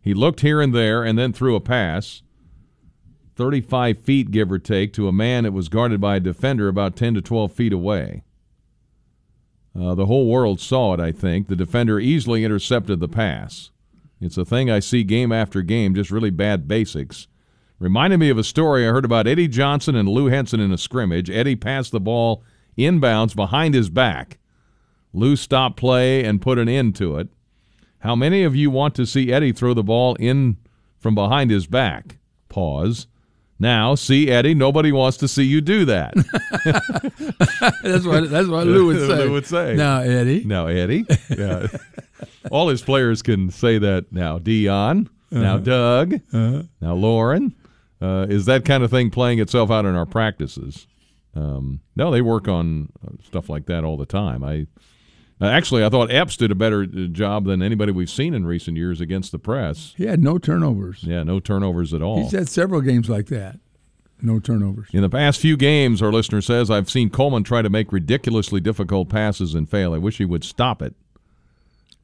He 0.00 0.12
looked 0.12 0.40
here 0.40 0.60
and 0.60 0.74
there 0.74 1.04
and 1.04 1.16
then 1.16 1.32
threw 1.32 1.54
a 1.54 1.60
pass, 1.60 2.22
35 3.36 4.00
feet, 4.00 4.32
give 4.32 4.50
or 4.50 4.58
take, 4.58 4.92
to 4.94 5.06
a 5.06 5.12
man 5.12 5.44
that 5.44 5.52
was 5.52 5.68
guarded 5.68 6.00
by 6.00 6.16
a 6.16 6.20
defender 6.20 6.66
about 6.66 6.96
10 6.96 7.14
to 7.14 7.22
12 7.22 7.52
feet 7.52 7.72
away. 7.72 8.24
Uh, 9.78 9.94
the 9.94 10.06
whole 10.06 10.28
world 10.28 10.60
saw 10.60 10.94
it, 10.94 11.00
I 11.00 11.12
think. 11.12 11.48
The 11.48 11.56
defender 11.56 11.98
easily 11.98 12.44
intercepted 12.44 13.00
the 13.00 13.08
pass. 13.08 13.70
It's 14.20 14.36
a 14.36 14.44
thing 14.44 14.70
I 14.70 14.78
see 14.80 15.02
game 15.02 15.32
after 15.32 15.62
game, 15.62 15.94
just 15.94 16.10
really 16.10 16.30
bad 16.30 16.68
basics. 16.68 17.26
Reminded 17.78 18.18
me 18.18 18.30
of 18.30 18.38
a 18.38 18.44
story 18.44 18.86
I 18.86 18.92
heard 18.92 19.04
about 19.04 19.26
Eddie 19.26 19.48
Johnson 19.48 19.96
and 19.96 20.08
Lou 20.08 20.26
Henson 20.26 20.60
in 20.60 20.72
a 20.72 20.78
scrimmage. 20.78 21.28
Eddie 21.28 21.56
passed 21.56 21.90
the 21.90 21.98
ball 21.98 22.44
inbounds 22.78 23.34
behind 23.34 23.74
his 23.74 23.90
back. 23.90 24.38
Lou 25.12 25.34
stopped 25.34 25.76
play 25.76 26.24
and 26.24 26.40
put 26.40 26.58
an 26.58 26.68
end 26.68 26.94
to 26.96 27.16
it. 27.16 27.28
How 27.98 28.14
many 28.14 28.44
of 28.44 28.54
you 28.54 28.70
want 28.70 28.94
to 28.96 29.06
see 29.06 29.32
Eddie 29.32 29.52
throw 29.52 29.74
the 29.74 29.82
ball 29.82 30.14
in 30.16 30.58
from 30.98 31.14
behind 31.14 31.50
his 31.50 31.66
back? 31.66 32.18
Pause. 32.48 33.06
Now, 33.62 33.94
see, 33.94 34.28
Eddie, 34.28 34.54
nobody 34.54 34.90
wants 34.90 35.16
to 35.18 35.28
see 35.28 35.44
you 35.44 35.60
do 35.60 35.84
that. 35.84 36.14
that's 37.82 38.04
what 38.04 38.28
that's 38.28 38.48
what 38.48 38.66
Lou 38.66 38.86
would 38.86 38.98
say. 39.08 39.24
Lou 39.24 39.32
would 39.32 39.46
say. 39.46 39.74
Now, 39.76 40.00
Eddie. 40.00 40.42
Now, 40.44 40.66
Eddie. 40.66 41.06
Yeah. 41.30 41.68
All 42.50 42.66
his 42.68 42.82
players 42.82 43.22
can 43.22 43.50
say 43.50 43.78
that 43.78 44.12
now. 44.12 44.38
Deon. 44.40 45.08
Now, 45.30 45.54
Uh-huh. 45.54 45.58
Doug. 45.58 46.14
Uh-huh. 46.32 46.62
Now, 46.80 46.94
Loren. 46.94 47.54
Uh, 48.00 48.26
is 48.28 48.46
that 48.46 48.64
kind 48.64 48.82
of 48.82 48.90
thing 48.90 49.10
playing 49.10 49.38
itself 49.38 49.70
out 49.70 49.84
in 49.84 49.94
our 49.94 50.06
practices? 50.06 50.88
Um, 51.36 51.80
no, 51.94 52.10
they 52.10 52.20
work 52.20 52.48
on 52.48 52.88
uh, 53.06 53.12
stuff 53.24 53.48
like 53.48 53.66
that 53.66 53.84
all 53.84 53.96
the 53.96 54.06
time. 54.06 54.42
I 54.42 54.66
uh, 55.42 55.46
actually 55.46 55.84
I 55.84 55.88
thought 55.88 56.10
Epps 56.10 56.36
did 56.36 56.50
a 56.50 56.54
better 56.54 56.82
uh, 56.84 57.06
job 57.08 57.44
than 57.46 57.62
anybody 57.62 57.92
we've 57.92 58.08
seen 58.08 58.32
in 58.34 58.46
recent 58.46 58.76
years 58.76 59.00
against 59.00 59.32
the 59.32 59.38
press. 59.38 59.92
He 59.96 60.04
had 60.06 60.22
no 60.22 60.38
turnovers. 60.38 61.02
Yeah, 61.02 61.22
no 61.24 61.40
turnovers 61.40 61.92
at 61.92 62.00
all. 62.02 62.22
He's 62.22 62.32
had 62.32 62.48
several 62.48 62.80
games 62.80 63.10
like 63.10 63.26
that. 63.26 63.58
No 64.24 64.38
turnovers. 64.38 64.88
In 64.92 65.02
the 65.02 65.08
past 65.10 65.40
few 65.40 65.56
games, 65.56 66.00
our 66.00 66.12
listener 66.12 66.40
says, 66.40 66.70
I've 66.70 66.88
seen 66.88 67.10
Coleman 67.10 67.42
try 67.42 67.60
to 67.60 67.68
make 67.68 67.90
ridiculously 67.92 68.60
difficult 68.60 69.08
passes 69.08 69.54
and 69.54 69.68
fail. 69.68 69.92
I 69.94 69.98
wish 69.98 70.18
he 70.18 70.24
would 70.24 70.44
stop 70.44 70.80
it. 70.80 70.94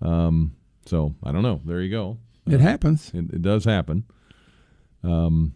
Um, 0.03 0.57
So 0.87 1.15
I 1.23 1.31
don't 1.33 1.43
know. 1.43 1.61
There 1.65 1.81
you 1.81 1.91
go. 1.91 2.19
It 2.47 2.61
happens. 2.61 3.11
It, 3.15 3.33
it 3.35 3.43
does 3.43 3.65
happen. 3.67 4.05
Um, 5.05 5.55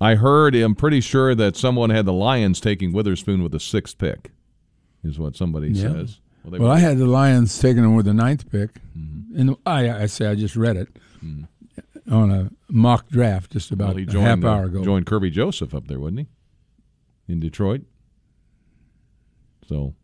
I 0.00 0.14
heard. 0.14 0.54
I'm 0.54 0.74
pretty 0.74 1.00
sure 1.00 1.34
that 1.34 1.56
someone 1.56 1.90
had 1.90 2.06
the 2.06 2.12
Lions 2.12 2.60
taking 2.60 2.92
Witherspoon 2.92 3.42
with 3.42 3.52
the 3.52 3.60
sixth 3.60 3.98
pick, 3.98 4.30
is 5.04 5.18
what 5.18 5.36
somebody 5.36 5.68
Yeah. 5.68 5.92
says. 5.92 6.20
They 6.44 6.58
Well, 6.58 6.70
I 6.72 6.78
had 6.78 6.98
the 6.98 7.06
Lions 7.06 7.56
taking 7.58 7.94
with 7.94 8.06
the 8.06 8.14
ninth 8.14 8.50
pick, 8.50 8.70
Mm-hmm. 8.98 9.40
and 9.40 9.56
I, 9.64 10.02
I 10.02 10.06
say 10.06 10.26
I 10.26 10.34
just 10.34 10.56
read 10.56 10.76
it 10.76 10.88
on 12.10 12.30
a 12.30 12.50
mock 12.68 13.08
draft 13.08 13.52
just 13.52 13.70
about 13.70 13.94
well, 13.94 13.96
he 13.98 14.04
a 14.18 14.20
half 14.20 14.44
hour 14.44 14.64
ago. 14.64 14.82
joined 14.84 15.06
Kerby 15.06 15.30
Joseph 15.32 15.74
up 15.74 15.86
there, 15.86 15.98
wouldn't 16.00 16.26
he? 17.26 17.32
In 17.32 17.38
Detroit. 17.40 17.82
So 19.68 19.94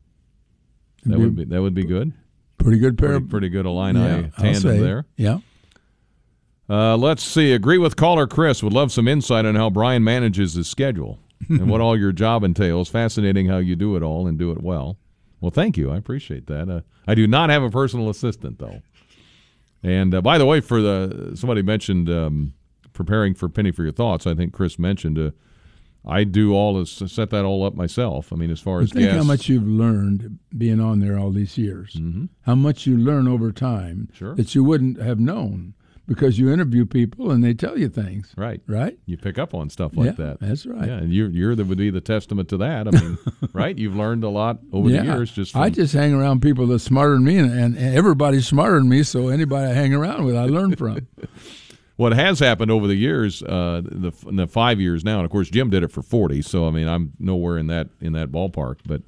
that 1.04 1.18
be- 1.18 1.44
be 1.44 1.44
that 1.44 1.60
would 1.60 1.74
be 1.74 1.84
good. 1.84 2.12
Pretty 2.56 2.78
good 2.78 2.96
pair. 2.98 3.08
Pretty, 3.10 3.24
of- 3.24 3.30
pretty 3.30 3.48
good 3.48 3.66
Illini 3.66 4.00
Yeah, 4.00 4.26
tandem 4.38 4.80
there. 4.80 5.04
Yeah. 5.16 5.38
Uh, 6.70 6.96
let's 6.96 7.22
see. 7.22 7.52
Agree 7.52 7.78
with 7.78 7.96
caller 7.96 8.26
Chris. 8.26 8.62
Would 8.62 8.72
love 8.72 8.92
some 8.92 9.08
insight 9.08 9.44
on 9.46 9.54
how 9.54 9.70
Brian 9.70 10.04
manages 10.04 10.54
his 10.54 10.68
schedule 10.68 11.18
and 11.48 11.68
what 11.70 11.80
all 11.82 11.98
your 11.98 12.12
job 12.12 12.44
entails. 12.44 12.88
Fascinating 12.88 13.46
how 13.46 13.56
you 13.58 13.74
do 13.74 13.96
it 13.96 14.02
all 14.02 14.26
and 14.26 14.38
do 14.38 14.50
it 14.52 14.62
well. 14.62 14.98
Well, 15.40 15.50
thank 15.50 15.76
you. 15.76 15.90
I 15.90 15.96
appreciate 15.96 16.46
that. 16.48 16.68
Uh, 16.68 16.80
I 17.06 17.14
do 17.14 17.26
not 17.26 17.50
have 17.50 17.62
a 17.62 17.70
personal 17.70 18.10
assistant 18.10 18.58
though. 18.58 18.82
And 19.82 20.14
uh, 20.14 20.20
by 20.20 20.38
the 20.38 20.46
way, 20.46 20.60
for 20.60 20.80
the 20.82 21.32
somebody 21.34 21.62
mentioned 21.62 22.10
um, 22.10 22.54
preparing 22.92 23.34
for 23.34 23.48
Penny 23.48 23.70
for 23.70 23.82
Your 23.84 23.92
Thoughts. 23.92 24.26
I 24.26 24.34
think 24.34 24.52
Chris 24.52 24.78
mentioned. 24.78 25.18
Uh, 25.18 25.30
I 26.06 26.24
do 26.24 26.54
all 26.54 26.78
this, 26.78 26.90
set 27.12 27.30
that 27.30 27.44
all 27.44 27.64
up 27.64 27.74
myself. 27.74 28.32
I 28.32 28.36
mean, 28.36 28.50
as 28.50 28.60
far 28.60 28.78
But 28.78 28.84
as 28.84 28.92
think 28.92 29.10
how 29.10 29.24
much 29.24 29.48
you've 29.48 29.66
learned 29.68 30.38
being 30.56 30.80
on 30.80 31.00
there 31.00 31.18
all 31.18 31.30
these 31.30 31.58
years. 31.58 32.00
How 32.42 32.54
much 32.54 32.86
you 32.86 32.96
learn 32.96 33.28
over 33.28 33.52
time 33.52 34.08
Mm-hmm. 34.10 34.16
Sure. 34.16 34.34
that 34.36 34.54
you 34.54 34.64
wouldn't 34.64 35.00
have 35.02 35.20
known 35.20 35.74
because 36.08 36.38
you 36.38 36.50
interview 36.50 36.86
people 36.86 37.30
and 37.30 37.44
they 37.44 37.52
tell 37.52 37.78
you 37.78 37.88
things. 37.88 38.32
Right. 38.36 38.60
Right. 38.66 38.98
You 39.06 39.18
pick 39.18 39.38
up 39.38 39.54
on 39.54 39.68
stuff 39.68 39.94
like 39.94 40.06
Yeah, 40.18 40.24
that. 40.24 40.40
that's 40.40 40.66
right. 40.66 40.88
Yeah, 40.88 40.96
and 40.96 41.12
you're 41.12 41.28
you're 41.28 41.54
the 41.54 41.64
would 41.64 41.78
be 41.78 41.90
the 41.90 42.00
testament 42.00 42.48
to 42.48 42.56
that. 42.56 42.88
I 42.88 42.90
mean, 42.90 43.18
right? 43.52 43.76
You've 43.76 43.94
learned 43.94 44.24
a 44.24 44.28
lot 44.30 44.58
over 44.72 44.88
yeah. 44.88 45.02
the 45.02 45.06
years. 45.06 45.30
Just 45.30 45.54
I 45.54 45.68
just 45.68 45.92
hang 45.92 46.14
around 46.14 46.40
people 46.40 46.66
that's 46.66 46.82
smarter 46.82 47.14
than 47.14 47.24
me, 47.24 47.36
and, 47.36 47.52
and 47.52 47.78
everybody's 47.78 48.46
smarter 48.48 48.78
than 48.78 48.88
me. 48.88 49.02
So 49.02 49.28
anybody 49.28 49.70
I 49.70 49.74
hang 49.74 49.92
around 49.94 50.24
with, 50.24 50.34
I 50.34 50.46
learn 50.46 50.74
from. 50.74 51.06
what 51.96 52.12
has 52.12 52.40
happened 52.40 52.70
over 52.70 52.86
the 52.86 52.96
years, 52.96 53.42
uh, 53.42 53.82
the 53.84 54.12
the 54.32 54.46
five 54.46 54.80
years 54.80 55.04
now, 55.04 55.18
and 55.18 55.26
of 55.26 55.30
course 55.30 55.50
Jim 55.50 55.68
did 55.68 55.82
it 55.82 55.92
for 55.92 56.02
forty. 56.02 56.40
So 56.40 56.66
I 56.66 56.70
mean, 56.70 56.88
I'm 56.88 57.12
nowhere 57.18 57.58
in 57.58 57.66
that 57.66 57.88
in 58.00 58.14
that 58.14 58.32
ballpark. 58.32 58.78
But 58.86 59.02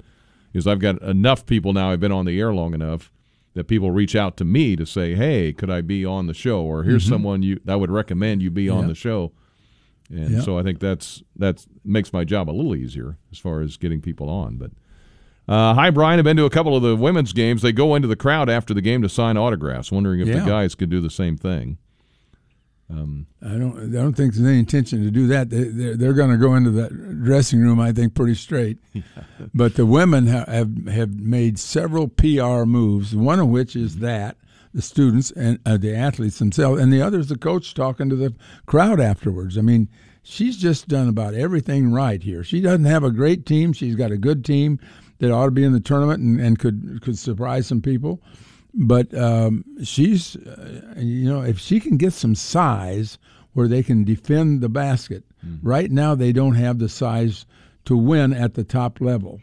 is 0.53 0.67
I've 0.67 0.79
got 0.79 1.01
enough 1.01 1.45
people 1.47 1.73
now. 1.73 1.89
I've 1.89 1.99
been 1.99 2.11
on 2.11 2.25
the 2.25 2.39
air 2.39 2.53
long 2.53 2.73
enough 2.75 3.11
that 3.53 3.65
people 3.67 3.91
reach 3.91 4.15
out 4.15 4.37
to 4.37 4.45
me 4.45 4.75
to 4.75 4.85
say, 4.85 5.15
"Hey, 5.15 5.51
could 5.53 5.69
I 5.69 5.81
be 5.81 6.05
on 6.05 6.27
the 6.27 6.33
show?" 6.33 6.61
Or 6.63 6.83
here's 6.83 7.05
Mhm. 7.05 7.09
someone 7.09 7.43
you 7.43 7.59
I 7.67 7.75
would 7.75 7.91
recommend 7.91 8.41
you 8.41 8.49
be 8.51 8.69
on 8.69 8.87
the 8.87 8.95
show. 8.95 9.31
And 10.09 10.31
Yeah. 10.31 10.41
so 10.41 10.57
I 10.57 10.63
think 10.63 10.79
that's 10.79 11.23
that's 11.35 11.67
makes 11.85 12.11
my 12.13 12.23
job 12.23 12.49
a 12.49 12.51
little 12.51 12.75
easier 12.75 13.17
as 13.31 13.37
far 13.39 13.61
as 13.61 13.77
getting 13.77 14.01
people 14.01 14.29
on. 14.29 14.57
But 14.57 14.71
uh, 15.47 15.73
hi, 15.73 15.89
Brian. 15.89 16.19
I've 16.19 16.25
been 16.25 16.37
to 16.37 16.45
a 16.45 16.49
couple 16.49 16.75
of 16.75 16.83
the 16.83 16.95
women's 16.95 17.33
games. 17.33 17.61
They 17.61 17.71
go 17.71 17.95
into 17.95 18.07
the 18.07 18.15
crowd 18.15 18.49
after 18.49 18.73
the 18.73 18.81
game 18.81 19.01
to 19.01 19.09
sign 19.09 19.37
autographs. 19.37 19.91
Wondering 19.91 20.19
if 20.21 20.27
Yeah. 20.27 20.39
the 20.39 20.45
guys 20.45 20.75
could 20.75 20.89
do 20.89 21.01
the 21.01 21.09
same 21.09 21.35
thing. 21.37 21.77
Um, 22.91 23.27
I 23.41 23.57
don't. 23.57 23.95
I 23.95 24.01
don't 24.01 24.13
think 24.13 24.33
there's 24.33 24.45
any 24.45 24.59
intention 24.59 25.03
to 25.03 25.11
do 25.11 25.27
that. 25.27 25.49
They, 25.49 25.63
they're 25.63 25.95
they're 25.95 26.13
going 26.13 26.31
to 26.31 26.37
go 26.37 26.55
into 26.55 26.71
that 26.71 27.23
dressing 27.23 27.61
room. 27.61 27.79
I 27.79 27.91
think 27.93 28.13
pretty 28.15 28.35
straight. 28.35 28.79
but 29.53 29.75
the 29.75 29.85
women 29.85 30.27
ha- 30.27 30.45
have 30.47 30.87
have 30.87 31.17
made 31.17 31.57
several 31.57 32.07
PR 32.09 32.65
moves. 32.65 33.15
One 33.15 33.39
of 33.39 33.47
which 33.47 33.75
is 33.75 33.99
that 33.99 34.35
the 34.73 34.81
students 34.81 35.31
and 35.31 35.59
uh, 35.65 35.77
the 35.77 35.95
athletes 35.95 36.39
themselves, 36.39 36.81
and 36.81 36.91
the 36.91 37.01
other 37.01 37.19
is 37.19 37.29
the 37.29 37.37
coach 37.37 37.73
talking 37.73 38.09
to 38.09 38.15
the 38.15 38.33
crowd 38.65 38.99
afterwards. 38.99 39.57
I 39.57 39.61
mean, 39.61 39.87
she's 40.21 40.57
just 40.57 40.87
done 40.87 41.07
about 41.07 41.33
everything 41.33 41.93
right 41.93 42.21
here. 42.21 42.43
She 42.43 42.59
doesn't 42.59 42.85
have 42.85 43.03
a 43.03 43.11
great 43.11 43.45
team. 43.45 43.71
She's 43.71 43.95
got 43.95 44.11
a 44.11 44.17
good 44.17 44.43
team 44.43 44.79
that 45.19 45.31
ought 45.31 45.45
to 45.45 45.51
be 45.51 45.63
in 45.63 45.71
the 45.71 45.79
tournament 45.79 46.19
and, 46.19 46.41
and 46.41 46.59
could 46.59 46.99
could 47.01 47.17
surprise 47.17 47.67
some 47.67 47.81
people 47.81 48.21
but 48.73 49.13
um, 49.13 49.63
she's 49.83 50.35
uh, 50.35 50.93
you 50.97 51.29
know 51.29 51.41
if 51.41 51.59
she 51.59 51.79
can 51.79 51.97
get 51.97 52.13
some 52.13 52.35
size 52.35 53.17
where 53.53 53.67
they 53.67 53.83
can 53.83 54.03
defend 54.03 54.61
the 54.61 54.69
basket. 54.69 55.23
Right 55.63 55.89
now 55.89 56.13
they 56.13 56.31
don't 56.31 56.53
have 56.53 56.77
the 56.77 56.87
size 56.87 57.45
to 57.85 57.97
win 57.97 58.31
at 58.31 58.53
the 58.53 58.63
top 58.63 59.01
level. 59.01 59.41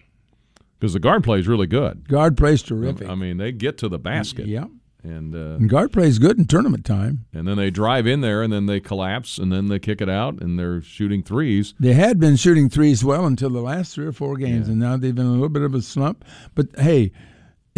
Because 0.78 0.92
the 0.92 1.00
guard 1.00 1.24
play 1.24 1.40
is 1.40 1.48
really 1.48 1.66
good. 1.66 2.08
guard 2.08 2.36
plays 2.36 2.62
terrific. 2.62 3.08
I 3.08 3.16
mean, 3.16 3.36
they 3.36 3.50
get 3.50 3.78
to 3.78 3.88
the 3.88 3.98
basket. 3.98 4.46
yeah. 4.46 4.66
And 5.02 5.34
uh, 5.34 5.56
and 5.56 5.68
guard 5.68 5.92
plays 5.92 6.18
good 6.18 6.38
in 6.38 6.44
tournament 6.46 6.84
time. 6.84 7.26
And 7.32 7.46
then 7.48 7.56
they 7.56 7.70
drive 7.70 8.06
in 8.06 8.20
there, 8.20 8.42
and 8.42 8.52
then 8.52 8.66
they 8.66 8.80
collapse, 8.80 9.38
and 9.38 9.52
then 9.52 9.66
they 9.68 9.78
kick 9.78 10.00
it 10.00 10.08
out, 10.08 10.40
and 10.40 10.58
they're 10.58 10.82
shooting 10.82 11.22
threes. 11.22 11.74
they 11.80 11.92
had 11.94 12.18
been 12.18 12.36
shooting 12.36 12.68
threes 12.68 13.04
well 13.04 13.24
until 13.26 13.50
the 13.50 13.60
last 13.60 13.94
three 13.94 14.06
or 14.06 14.12
four 14.12 14.36
games 14.36 14.68
and 14.68 14.78
now 14.78 14.96
they've 14.96 15.14
been 15.14 15.26
in 15.26 15.30
a 15.30 15.34
little 15.34 15.48
bit 15.48 15.62
of 15.62 15.74
a 15.74 15.82
slump. 15.82 16.24
But 16.54 16.68
hey 16.78 17.12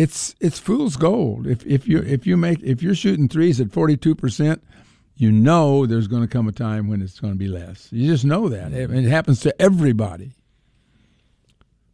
it's 0.03 0.34
it's 0.40 0.59
fool's 0.59 0.96
gold 0.96 1.46
if 1.46 1.64
if 1.66 1.86
you 1.88 1.98
if 1.98 2.26
you 2.26 2.36
make 2.36 2.62
if 2.62 2.82
you're 2.82 2.94
shooting 2.94 3.28
threes 3.28 3.61
at 3.61 3.68
42% 3.68 4.61
you 5.16 5.30
know 5.30 5.84
there's 5.86 6.07
going 6.09 6.22
to 6.22 6.28
come 6.28 6.48
a 6.48 6.53
time 6.53 6.88
when 6.88 7.03
it's 7.03 7.20
going 7.20 7.32
to 7.32 7.38
be 7.38 7.48
less 7.48 7.88
you 7.92 8.07
just 8.07 8.24
know 8.24 8.48
that 8.48 8.72
it, 8.72 8.90
it 8.90 9.05
happens 9.09 9.40
to 9.40 9.51
everybody 9.61 10.32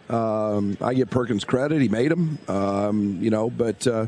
Um, 0.10 0.78
I 0.82 0.94
give 0.94 1.10
Perkins 1.10 1.44
credit; 1.44 1.82
he 1.82 1.88
made 1.88 2.12
them, 2.12 2.38
um, 2.48 3.18
you 3.22 3.30
know. 3.30 3.50
But 3.50 3.88
uh, 3.88 4.08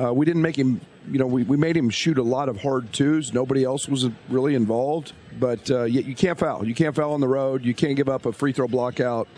uh, 0.00 0.12
we 0.12 0.26
didn't 0.26 0.42
make 0.42 0.56
him. 0.56 0.80
You 1.08 1.18
know, 1.18 1.26
we, 1.26 1.44
we 1.44 1.56
made 1.56 1.76
him 1.76 1.88
shoot 1.88 2.18
a 2.18 2.22
lot 2.22 2.48
of 2.48 2.60
hard 2.60 2.92
twos. 2.92 3.32
Nobody 3.32 3.62
else 3.62 3.88
was 3.88 4.08
really 4.28 4.56
involved. 4.56 5.12
But 5.38 5.70
uh, 5.70 5.84
yet 5.84 6.04
you 6.04 6.14
can't 6.14 6.38
foul. 6.38 6.66
You 6.66 6.74
can't 6.74 6.96
foul 6.96 7.12
on 7.12 7.20
the 7.20 7.28
road. 7.28 7.64
You 7.64 7.74
can't 7.74 7.94
give 7.94 8.08
up 8.08 8.26
a 8.26 8.32
free 8.32 8.52
throw 8.52 8.66
block 8.66 9.00
out. 9.00 9.28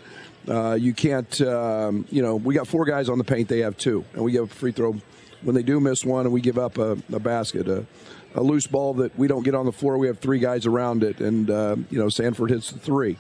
Uh, 0.47 0.75
you 0.75 0.95
can't. 0.95 1.41
Um, 1.43 2.07
you 2.11 2.23
know, 2.23 2.37
we 2.37 2.55
got 2.55 2.67
four 2.67 2.85
guys 2.85 3.09
on 3.09 3.19
the 3.19 3.25
paint. 3.25 3.49
They 3.49 3.61
have 3.61 3.77
two, 3.77 4.05
and 4.15 4.25
we 4.25 4.33
give 4.33 4.45
a 4.45 4.55
free 4.55 4.73
throw 4.73 4.97
when 5.43 5.55
they 5.55 5.63
do 5.63 5.81
miss 5.81 6.05
one, 6.05 6.27
and 6.27 6.33
we 6.33 6.41
give 6.41 6.59
up 6.59 6.79
a, 6.79 6.93
a 7.13 7.21
basket. 7.21 7.69
A, 7.69 7.87
a 8.35 8.43
loose 8.43 8.67
ball 8.67 8.95
that 8.95 9.19
we 9.19 9.27
don't 9.27 9.43
get 9.43 9.55
on 9.55 9.65
the 9.67 9.73
floor. 9.73 9.99
We 9.99 10.07
have 10.07 10.19
three 10.19 10.39
guys 10.39 10.67
around 10.67 11.03
it, 11.03 11.21
and 11.21 11.51
uh, 11.51 11.77
you 11.91 11.99
know 11.99 12.07
Sandfort 12.07 12.51
hits 12.51 12.71
the 12.71 12.79
three. 12.79 13.17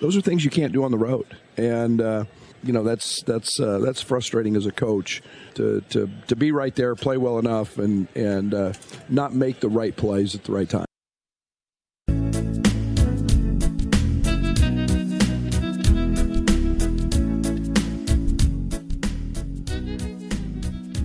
Those 0.00 0.16
are 0.16 0.20
things 0.20 0.44
you 0.44 0.50
can't 0.50 0.72
do 0.72 0.84
on 0.84 0.90
the 0.90 0.98
road, 0.98 1.26
and 1.56 2.00
uh, 2.00 2.24
you 2.62 2.72
know 2.72 2.82
that's 2.82 3.22
that's 3.22 3.58
uh, 3.60 3.78
that's 3.78 4.02
frustrating 4.02 4.56
as 4.56 4.66
a 4.66 4.72
coach 4.72 5.22
to, 5.54 5.80
to 5.90 6.10
to 6.26 6.36
be 6.36 6.52
right 6.52 6.74
there, 6.74 6.94
play 6.94 7.16
well 7.16 7.38
enough, 7.38 7.78
and 7.78 8.08
and 8.14 8.54
uh, 8.54 8.72
not 9.08 9.34
make 9.34 9.60
the 9.60 9.68
right 9.68 9.96
plays 9.96 10.34
at 10.34 10.44
the 10.44 10.52
right 10.52 10.68
time. 10.68 10.87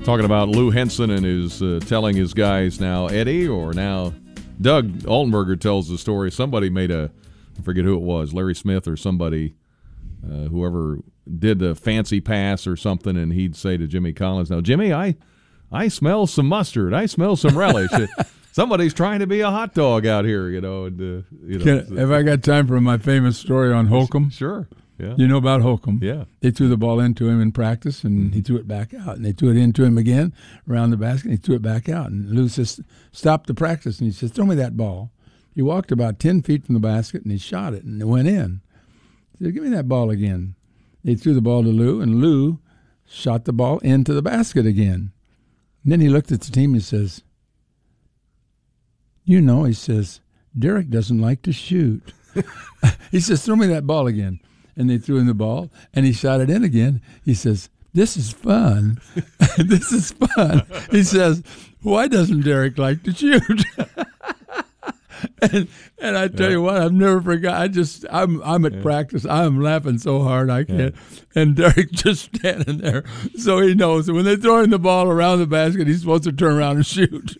Talking 0.03 0.25
about 0.25 0.49
Lou 0.49 0.69
Henson 0.69 1.09
and 1.11 1.25
his 1.25 1.61
uh, 1.63 1.79
telling 1.85 2.17
his 2.17 2.33
guys 2.33 2.81
now 2.81 3.07
Eddie 3.07 3.47
or 3.47 3.71
now 3.73 4.13
Doug 4.59 4.91
Altenberger 5.03 5.57
tells 5.57 5.87
the 5.87 5.97
story. 5.97 6.29
Somebody 6.29 6.69
made 6.69 6.91
a 6.91 7.09
I 7.57 7.61
forget 7.61 7.85
who 7.85 7.93
it 7.95 8.01
was, 8.01 8.33
Larry 8.33 8.53
Smith 8.53 8.85
or 8.85 8.97
somebody, 8.97 9.55
uh, 10.25 10.47
whoever 10.49 10.99
did 11.39 11.59
the 11.59 11.73
fancy 11.73 12.19
pass 12.19 12.67
or 12.67 12.75
something, 12.75 13.15
and 13.15 13.31
he'd 13.31 13.55
say 13.55 13.77
to 13.77 13.87
Jimmy 13.87 14.11
Collins, 14.11 14.51
"Now, 14.51 14.59
Jimmy, 14.59 14.91
I 14.91 15.15
I 15.71 15.87
smell 15.87 16.27
some 16.27 16.47
mustard. 16.47 16.93
I 16.93 17.05
smell 17.05 17.37
some 17.37 17.57
relish." 17.57 17.91
Somebody's 18.51 18.93
trying 18.93 19.19
to 19.19 19.25
be 19.25 19.39
a 19.39 19.49
hot 19.49 19.73
dog 19.73 20.05
out 20.05 20.25
here, 20.25 20.47
you 20.49 20.61
know. 20.61 20.85
And, 20.85 20.99
uh, 20.99 21.25
you 21.43 21.57
know 21.57 21.63
Can, 21.63 21.97
have 21.97 22.11
I 22.11 22.21
got 22.21 22.43
time 22.43 22.67
for 22.67 22.79
my 22.79 22.99
famous 22.99 23.35
story 23.35 23.73
on 23.73 23.87
Holcombe? 23.87 24.29
Sure. 24.29 24.67
Yeah. 24.99 25.15
You 25.17 25.27
know 25.27 25.37
about 25.37 25.61
Holcombe? 25.61 25.99
Yeah. 26.01 26.25
They 26.41 26.51
threw 26.51 26.67
the 26.67 26.77
ball 26.77 26.99
into 26.99 27.27
him 27.27 27.41
in 27.41 27.51
practice, 27.51 28.03
and 28.03 28.33
he 28.33 28.39
mm-hmm. 28.39 28.45
threw 28.45 28.57
it 28.57 28.67
back 28.67 28.93
out. 28.93 29.15
And 29.15 29.25
they 29.25 29.31
threw 29.31 29.49
it 29.49 29.57
into 29.57 29.83
him 29.83 29.97
again 29.97 30.33
around 30.69 30.91
the 30.91 30.97
basket, 30.97 31.25
and 31.25 31.33
he 31.33 31.37
threw 31.37 31.55
it 31.55 31.61
back 31.61 31.89
out. 31.89 32.11
And 32.11 32.31
Lou 32.31 32.47
says, 32.47 32.79
"Stop 33.11 33.47
the 33.47 33.53
practice," 33.53 33.99
and 33.99 34.07
he 34.07 34.13
says, 34.13 34.31
"Throw 34.31 34.45
me 34.45 34.55
that 34.55 34.77
ball." 34.77 35.11
He 35.55 35.61
walked 35.61 35.91
about 35.91 36.19
ten 36.19 36.41
feet 36.41 36.65
from 36.65 36.73
the 36.73 36.79
basket, 36.79 37.23
and 37.23 37.31
he 37.31 37.37
shot 37.37 37.73
it, 37.73 37.83
and 37.83 38.01
it 38.01 38.05
went 38.05 38.27
in. 38.27 38.61
He 39.37 39.45
said, 39.45 39.53
"Give 39.53 39.63
me 39.63 39.69
that 39.69 39.87
ball 39.87 40.09
again." 40.09 40.55
They 41.03 41.15
threw 41.15 41.33
the 41.33 41.41
ball 41.41 41.63
to 41.63 41.69
Lou, 41.69 41.99
and 41.99 42.21
Lou 42.21 42.59
shot 43.05 43.45
the 43.45 43.53
ball 43.53 43.79
into 43.79 44.13
the 44.13 44.21
basket 44.21 44.65
again. 44.65 45.11
And 45.83 45.91
then 45.91 45.99
he 45.99 46.07
looked 46.09 46.31
at 46.31 46.41
the 46.41 46.51
team 46.51 46.71
and 46.71 46.81
he 46.81 46.81
says, 46.81 47.23
"You 49.25 49.41
know," 49.41 49.63
he 49.63 49.73
says, 49.73 50.21
"Derek 50.57 50.89
doesn't 50.89 51.19
like 51.19 51.41
to 51.41 51.51
shoot." 51.51 52.13
he 53.11 53.19
says, 53.19 53.43
"Throw 53.43 53.55
me 53.55 53.67
that 53.67 53.87
ball 53.87 54.07
again." 54.07 54.39
And 54.75 54.89
they 54.89 54.97
threw 54.97 55.17
him 55.17 55.27
the 55.27 55.33
ball 55.33 55.71
and 55.93 56.05
he 56.05 56.13
shot 56.13 56.41
it 56.41 56.49
in 56.49 56.63
again. 56.63 57.01
He 57.23 57.33
says, 57.33 57.69
This 57.93 58.17
is 58.17 58.31
fun. 58.31 58.99
this 59.57 59.91
is 59.91 60.11
fun. 60.11 60.63
He 60.91 61.03
says, 61.03 61.43
Why 61.81 62.07
doesn't 62.07 62.41
Derek 62.41 62.77
like 62.77 63.03
to 63.03 63.13
shoot? 63.13 63.65
and 65.41 65.67
and 65.99 66.17
I 66.17 66.27
tell 66.27 66.47
yeah. 66.47 66.53
you 66.53 66.61
what, 66.61 66.77
I've 66.81 66.93
never 66.93 67.21
forgot. 67.21 67.61
I 67.61 67.67
just 67.67 68.05
I'm 68.11 68.41
I'm 68.43 68.65
at 68.65 68.73
yeah. 68.73 68.81
practice. 68.81 69.25
I'm 69.25 69.61
laughing 69.61 69.97
so 69.97 70.21
hard 70.21 70.49
I 70.49 70.63
can't. 70.63 70.95
Yeah. 70.95 71.41
And 71.41 71.55
Derek 71.55 71.91
just 71.91 72.35
standing 72.35 72.77
there, 72.77 73.03
so 73.37 73.59
he 73.59 73.75
knows 73.75 74.11
when 74.11 74.25
they're 74.25 74.37
throwing 74.37 74.69
the 74.69 74.79
ball 74.79 75.09
around 75.09 75.39
the 75.39 75.47
basket, 75.47 75.87
he's 75.87 76.01
supposed 76.01 76.23
to 76.23 76.31
turn 76.31 76.57
around 76.57 76.77
and 76.77 76.85
shoot. 76.85 77.37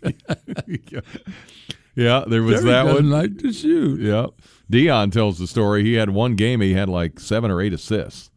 yeah, 1.95 2.23
there 2.27 2.43
was 2.43 2.61
Derek 2.61 2.65
that 2.65 2.83
doesn't 2.83 2.95
one. 2.95 3.09
Like 3.09 3.37
to 3.39 3.53
shoot. 3.53 3.99
Yeah. 3.99 4.27
Deon 4.73 5.11
tells 5.11 5.37
the 5.37 5.47
story. 5.47 5.83
He 5.83 5.93
had 5.93 6.09
one 6.09 6.35
game. 6.35 6.61
He 6.61 6.73
had 6.73 6.89
like 6.89 7.19
seven 7.19 7.51
or 7.51 7.61
eight 7.61 7.73
assists 7.73 8.31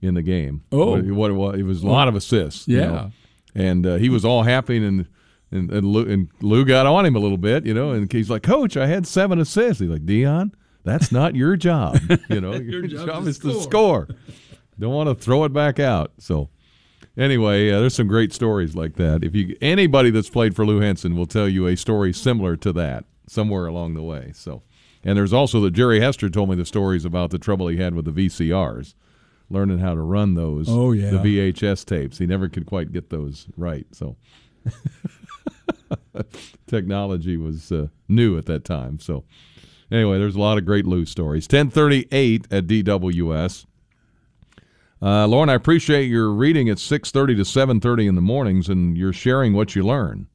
in 0.00 0.14
the 0.14 0.22
game. 0.22 0.62
Oh, 0.72 0.92
what, 0.92 1.04
what, 1.10 1.34
what 1.34 1.54
it 1.56 1.64
was 1.64 1.82
a 1.82 1.86
lot 1.86 2.08
of 2.08 2.16
assists. 2.16 2.66
Yeah, 2.66 2.78
you 2.78 2.86
know? 2.86 3.12
and 3.54 3.86
uh, 3.86 3.94
he 3.96 4.08
was 4.08 4.24
all 4.24 4.42
happy 4.42 4.84
and. 4.84 5.06
And 5.52 5.68
and 5.72 5.84
Lou, 5.84 6.08
and 6.08 6.28
Lou 6.42 6.64
got 6.64 6.86
on 6.86 7.04
him 7.04 7.16
a 7.16 7.18
little 7.18 7.36
bit, 7.36 7.66
you 7.66 7.74
know, 7.74 7.90
and 7.90 8.12
he's 8.12 8.30
like, 8.30 8.44
"Coach, 8.44 8.76
I 8.76 8.86
had 8.86 9.04
seven 9.04 9.40
assists." 9.40 9.80
He's 9.80 9.90
like, 9.90 10.06
"Deon, 10.06 10.52
that's 10.84 11.10
not 11.10 11.34
your 11.34 11.56
job. 11.56 11.98
You 12.28 12.40
know, 12.40 12.52
your, 12.54 12.86
your 12.86 13.04
job, 13.04 13.26
is 13.26 13.40
to 13.40 13.54
to 13.54 13.60
score. 13.60 14.06
Don't 14.78 14.94
want 14.94 15.08
to 15.08 15.16
throw 15.16 15.42
it 15.42 15.52
back 15.52 15.80
out." 15.80 16.12
So, 16.18 16.50
anyway, 17.16 17.72
uh, 17.72 17.80
there's 17.80 17.96
some 17.96 18.06
great 18.06 18.32
stories 18.32 18.76
like 18.76 18.94
that. 18.94 19.24
If 19.24 19.34
you 19.34 19.56
anybody 19.60 20.10
that's 20.10 20.30
played 20.30 20.54
for 20.54 20.64
Lou 20.64 20.78
Henson 20.78 21.16
will 21.16 21.26
tell 21.26 21.48
you 21.48 21.66
a 21.66 21.76
story 21.76 22.12
similar 22.12 22.54
to 22.58 22.72
that 22.74 23.06
somewhere 23.26 23.66
along 23.66 23.94
the 23.94 24.02
way. 24.04 24.30
So, 24.32 24.62
and 25.04 25.16
there's 25.16 25.32
also 25.32 25.60
that 25.60 25.72
Jerry 25.72 26.00
Hester 26.00 26.28
told 26.30 26.50
me 26.50 26.56
the 26.56 26.66
stories 26.66 27.04
about 27.04 27.30
the 27.30 27.38
trouble 27.38 27.68
he 27.68 27.78
had 27.78 27.94
with 27.94 28.04
the 28.04 28.12
VCRs, 28.12 28.94
learning 29.48 29.78
how 29.78 29.94
to 29.94 30.00
run 30.00 30.34
those. 30.34 30.66
Oh 30.68 30.92
yeah, 30.92 31.10
the 31.10 31.18
VHS 31.18 31.84
tapes. 31.84 32.18
He 32.18 32.26
never 32.26 32.48
could 32.48 32.66
quite 32.66 32.92
get 32.92 33.10
those 33.10 33.46
right. 33.56 33.86
So. 33.92 34.16
Technology 36.66 37.36
was 37.36 37.72
uh, 37.72 37.88
new 38.08 38.36
at 38.38 38.46
that 38.46 38.64
time. 38.64 38.98
So, 39.00 39.24
anyway, 39.90 40.18
there's 40.18 40.36
a 40.36 40.40
lot 40.40 40.58
of 40.58 40.64
great 40.64 40.86
Lou 40.86 41.04
stories. 41.04 41.44
1038 41.44 42.46
at 42.50 42.66
DWS. 42.66 43.66
Uh, 45.02 45.26
Loren, 45.26 45.48
I 45.48 45.54
appreciate 45.54 46.04
your 46.04 46.30
reading 46.30 46.68
at 46.68 46.76
6.30 46.76 47.12
to 47.12 47.42
7.30 47.42 48.08
in 48.08 48.14
the 48.16 48.20
mornings, 48.20 48.68
and 48.68 48.96
you're 48.96 49.14
sharing 49.14 49.54
what 49.54 49.74
you 49.74 49.82
learn. 49.82 50.26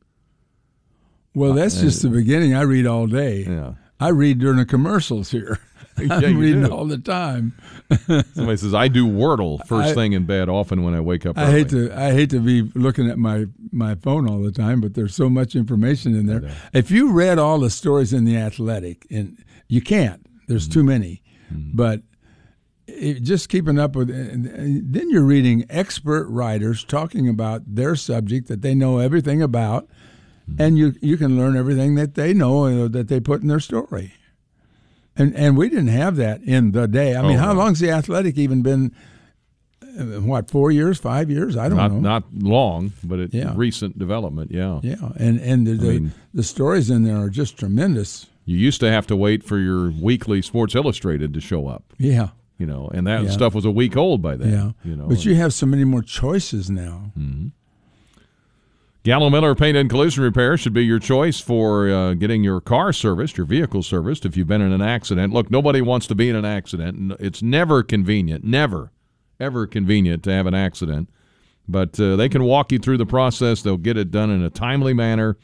Well, 1.36 1.54
that's 1.54 1.78
uh, 1.78 1.82
just 1.82 2.02
the 2.02 2.10
beginning. 2.10 2.56
I 2.56 2.62
read 2.62 2.88
all 2.88 3.06
day. 3.06 3.44
Yeah. 3.44 3.74
I 4.00 4.10
read 4.10 4.40
during 4.40 4.58
the 4.58 4.66
commercials 4.66 5.32
here. 5.32 5.60
Yeah, 5.98 6.16
I'm 6.16 6.38
reading 6.38 6.64
do. 6.64 6.74
all 6.74 6.84
the 6.84 6.98
time. 6.98 7.54
Somebody 8.34 8.58
says 8.58 8.74
I 8.74 8.90
do 8.90 9.08
Wordle 9.08 9.66
first 9.66 9.92
I, 9.92 9.94
thing 9.94 10.12
in 10.12 10.26
bed, 10.26 10.50
often 10.50 10.84
when 10.84 10.94
I 10.94 11.00
wake 11.00 11.26
up. 11.26 11.38
I 11.38 11.50
hate 11.50 11.70
to 11.70 11.90
I 11.98 12.12
hate 12.12 12.30
to 12.32 12.42
be 12.42 12.64
looking 12.78 13.10
at 13.10 13.18
my 13.18 13.46
my 13.72 13.96
phone 13.96 14.30
all 14.30 14.42
the 14.42 14.52
time, 14.52 14.82
but 14.82 14.94
there's 14.94 15.16
so 15.16 15.30
much 15.30 15.56
information 15.56 16.14
in 16.14 16.26
there. 16.26 16.52
If 16.74 16.92
you 16.92 17.14
read 17.14 17.40
all 17.40 17.60
the 17.60 17.70
stories 17.70 18.12
in 18.12 18.26
the 18.26 18.36
Athletic, 18.36 19.08
and 19.10 19.38
you 19.70 19.80
can't, 19.82 20.26
there's 20.50 20.66
Mm-hmm. 20.68 20.74
too 20.74 20.84
many, 20.84 21.24
but 21.50 22.02
it, 22.88 23.22
just 23.24 23.48
keeping 23.48 23.80
up 23.80 23.96
with. 23.96 24.10
Then 24.10 25.10
you're 25.10 25.24
reading 25.24 25.64
expert 25.70 26.28
writers 26.28 26.84
talking 26.84 27.30
about 27.30 27.62
their 27.74 27.96
subject 27.96 28.50
that 28.50 28.62
they 28.62 28.76
know 28.76 28.98
everything 28.98 29.42
about, 29.42 29.84
Mm-hmm. 29.86 29.94
And 30.60 30.78
you 30.78 30.94
you 31.02 31.18
can 31.18 31.38
learn 31.38 31.56
everything 31.58 31.96
that 31.96 32.16
they 32.16 32.34
know 32.34 32.66
uh, 32.66 32.88
that 32.90 33.08
they 33.08 33.20
put 33.20 33.42
in 33.42 33.48
their 33.48 33.60
story. 33.60 34.14
And 35.18 35.36
and 35.36 35.58
we 35.58 35.70
didn't 35.70 35.88
have 35.88 36.16
that 36.18 36.42
in 36.44 36.72
the 36.72 36.88
day. 36.88 37.16
I 37.16 37.22
mean, 37.22 37.38
Oh, 37.38 37.42
how 37.42 37.54
long's 37.54 37.80
the 37.80 37.90
Athletic 37.90 38.38
even 38.38 38.62
been? 38.62 38.92
uh, 39.82 40.20
What 40.22 40.50
four 40.52 40.72
years, 40.72 40.98
five 41.00 41.30
years? 41.30 41.56
I 41.56 41.70
don't 41.70 41.78
not, 41.78 41.92
know. 41.92 42.00
Not 42.00 42.24
long, 42.34 42.92
but 43.04 43.20
it, 43.20 43.34
Yeah. 43.34 43.54
recent 43.56 43.98
development. 43.98 44.52
Yeah. 44.52 44.80
Yeah, 44.84 45.12
and 45.18 45.40
and 45.40 45.66
the 45.66 45.74
the, 45.76 45.88
mean- 46.00 46.12
the 46.34 46.44
stories 46.44 46.90
in 46.90 47.04
there 47.04 47.18
are 47.18 47.30
just 47.30 47.58
tremendous. 47.58 48.28
You 48.48 48.58
used 48.58 48.80
to 48.82 48.92
have 48.92 49.08
to 49.08 49.16
wait 49.16 49.44
for 49.44 49.58
your 49.58 49.90
weekly 49.90 50.42
Sports 50.42 50.76
Illustrated 50.76 51.34
to 51.34 51.42
show 51.42 51.68
up. 51.68 51.94
Yeah, 51.98 52.30
You 52.60 52.68
know, 52.68 52.90
and 52.94 53.08
that 53.08 53.24
Yeah. 53.24 53.30
stuff 53.32 53.56
was 53.56 53.66
a 53.66 53.72
week 53.72 53.98
old 53.98 54.22
by 54.22 54.36
then. 54.38 54.52
yeah. 54.52 54.72
You 54.84 54.96
know, 54.96 55.08
but 55.08 55.26
you 55.26 55.34
have 55.36 55.52
so 55.54 55.66
many 55.66 55.84
more 55.84 56.04
choices 56.04 56.70
now. 56.70 57.12
Gallo 59.06 59.30
Miller 59.30 59.54
Paint 59.54 59.78
and 59.78 59.88
Collision 59.88 60.24
Repair 60.24 60.58
should 60.58 60.74
be 60.74 60.84
your 60.84 60.98
choice 60.98 61.40
for 61.40 61.88
uh, 61.88 62.16
getting 62.16 62.44
your 62.44 62.60
car 62.60 62.92
serviced, 62.92 63.38
your 63.38 63.46
vehicle 63.46 63.84
serviced 63.84 64.26
if 64.26 64.36
you've 64.36 64.48
been 64.48 64.62
in 64.64 64.72
an 64.72 64.82
accident. 64.82 65.32
Look, 65.32 65.52
nobody 65.52 65.80
wants 65.80 66.08
to 66.08 66.16
be 66.16 66.28
in 66.28 66.36
an 66.36 66.44
accident. 66.44 67.16
It's 67.20 67.44
never 67.44 67.84
convenient, 67.84 68.44
never, 68.44 68.92
ever 69.40 69.68
convenient 69.68 70.24
to 70.24 70.32
have 70.32 70.48
an 70.48 70.56
accident. 70.56 71.08
But 71.68 72.00
uh, 72.00 72.16
they 72.16 72.28
can 72.30 72.46
walk 72.46 72.72
you 72.72 72.80
through 72.80 72.98
the 72.98 73.06
process. 73.06 73.62
They'll 73.62 73.78
get 73.78 73.96
it 73.96 74.10
done 74.10 74.32
in 74.32 74.42
a 74.42 74.50
timely 74.50 74.96
manner, 74.96 75.38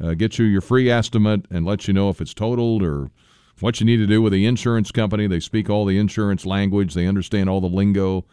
uh, 0.00 0.14
get 0.14 0.38
you 0.38 0.44
your 0.44 0.60
free 0.60 0.88
estimate, 0.88 1.46
and 1.50 1.66
let 1.66 1.88
you 1.88 1.94
know 1.94 2.10
if 2.10 2.20
it's 2.20 2.32
totaled 2.32 2.84
or 2.84 3.10
what 3.58 3.80
you 3.80 3.86
need 3.86 3.96
to 3.96 4.06
do 4.06 4.22
with 4.22 4.32
the 4.32 4.46
insurance 4.46 4.92
company. 4.92 5.26
They 5.26 5.40
speak 5.40 5.68
all 5.68 5.84
the 5.84 5.98
insurance 5.98 6.46
language, 6.46 6.94
they 6.94 7.08
understand 7.08 7.50
all 7.50 7.60
the 7.60 7.66
lingo. 7.66 8.24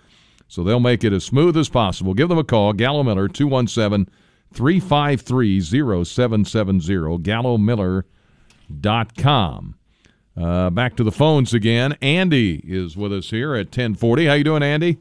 So 0.48 0.64
they'll 0.64 0.80
make 0.80 1.04
it 1.04 1.14
as 1.14 1.24
smooth 1.24 1.58
as 1.58 1.68
possible. 1.68 2.14
Give 2.14 2.30
them 2.30 2.38
a 2.38 2.44
call, 2.44 2.74
Gallo 2.74 3.02
Miller, 3.02 3.28
217 3.28 4.08
353 4.54 5.62
0770, 5.62 7.24
gallomiller.com. 7.24 9.76
Uh, 10.36 10.70
back 10.70 10.96
to 10.96 11.04
the 11.04 11.12
phones 11.12 11.54
again. 11.54 11.98
Andy 12.02 12.62
is 12.64 12.96
with 12.96 13.12
us 13.12 13.32
here 13.32 13.56
at 13.56 13.68
1040. 13.68 14.28
How 14.28 14.34
you 14.34 14.44
doing, 14.44 14.62
Andy? 14.62 14.98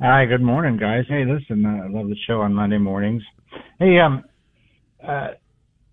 Hi, 0.00 0.24
good 0.26 0.42
morning, 0.42 0.76
guys. 0.76 1.04
Hey, 1.08 1.24
listen, 1.24 1.64
uh, 1.64 1.84
I 1.84 1.88
love 1.88 2.08
the 2.08 2.16
show 2.26 2.40
on 2.40 2.54
Monday 2.54 2.78
mornings. 2.78 3.22
Hey, 3.78 3.98
um, 3.98 4.24
uh, 5.06 5.28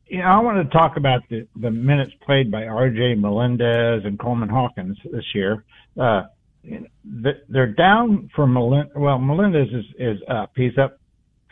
you 0.08 0.20
know, 0.20 0.26
I 0.26 0.40
want 0.40 0.70
to 0.70 0.78
talk 0.78 0.98
about 0.98 1.22
the, 1.30 1.48
the 1.56 1.72
minutes 1.72 2.12
played 2.26 2.52
by 2.52 2.66
R.J. 2.66 3.16
Melendez 3.16 4.04
and 4.06 4.20
Coleman 4.20 4.50
Hawkins 4.50 4.98
this 5.12 5.24
year. 5.34 5.64
Uh, 6.00 6.24
th- 6.64 7.38
they're 7.50 7.74
down 7.74 8.30
for 8.36 8.46
Melendez. 8.46 8.92
Well, 8.96 9.20
Melendez 9.20 9.70
is, 9.74 9.86
is 9.98 10.18
up. 10.30 10.52
He's 10.56 10.78
up 10.78 11.00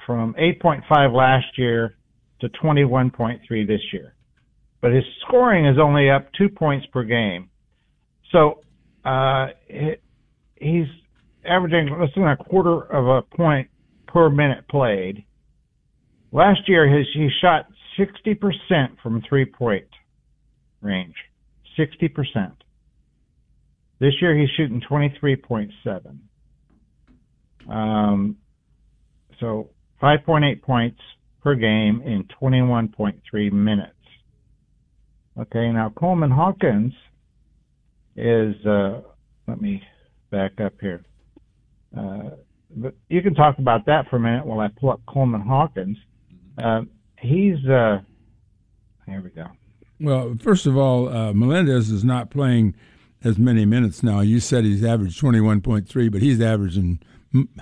from 0.05 0.33
8.5 0.33 1.15
last 1.15 1.57
year 1.57 1.95
to 2.41 2.49
21.3 2.49 3.67
this 3.67 3.81
year. 3.93 4.15
But 4.81 4.93
his 4.93 5.03
scoring 5.27 5.67
is 5.67 5.77
only 5.79 6.09
up 6.09 6.27
two 6.37 6.49
points 6.49 6.87
per 6.91 7.03
game. 7.03 7.49
So 8.31 8.61
uh, 9.05 9.47
he's 10.55 10.87
averaging 11.45 11.95
less 11.99 12.09
than 12.15 12.27
a 12.27 12.37
quarter 12.37 12.81
of 12.81 13.07
a 13.07 13.35
point 13.35 13.69
per 14.07 14.29
minute 14.29 14.67
played. 14.69 15.25
Last 16.31 16.61
year, 16.67 16.87
his, 16.87 17.07
he 17.13 17.29
shot 17.41 17.67
60% 17.99 18.37
from 19.03 19.21
three 19.27 19.45
point 19.45 19.87
range. 20.81 21.15
60%. 21.77 22.53
This 23.99 24.13
year, 24.19 24.37
he's 24.37 24.49
shooting 24.57 24.81
23.7. 24.89 26.17
Um, 27.69 28.37
so 29.39 29.69
5.8 30.01 30.61
points 30.61 30.99
per 31.41 31.55
game 31.55 32.01
in 32.05 32.27
21.3 32.41 33.51
minutes. 33.51 33.93
Okay, 35.39 35.71
now 35.71 35.91
Coleman 35.95 36.31
Hawkins 36.31 36.93
is, 38.15 38.55
uh, 38.65 39.01
let 39.47 39.61
me 39.61 39.81
back 40.29 40.59
up 40.59 40.73
here. 40.81 41.03
Uh, 41.97 42.31
but 42.75 42.95
you 43.09 43.21
can 43.21 43.33
talk 43.33 43.57
about 43.59 43.85
that 43.85 44.09
for 44.09 44.17
a 44.17 44.19
minute 44.19 44.45
while 44.45 44.59
I 44.59 44.67
pull 44.67 44.91
up 44.91 45.01
Coleman 45.07 45.41
Hawkins. 45.41 45.97
Uh, 46.57 46.81
he's, 47.19 47.57
uh, 47.67 47.99
here 49.05 49.21
we 49.21 49.29
go. 49.29 49.47
Well, 49.99 50.35
first 50.41 50.65
of 50.65 50.77
all, 50.77 51.09
uh, 51.09 51.33
Melendez 51.33 51.89
is 51.91 52.03
not 52.03 52.31
playing 52.31 52.75
as 53.23 53.37
many 53.37 53.65
minutes 53.65 54.01
now. 54.01 54.21
You 54.21 54.39
said 54.39 54.63
he's 54.63 54.83
averaged 54.83 55.21
21.3, 55.21 56.11
but 56.11 56.21
he's 56.21 56.41
averaging 56.41 56.99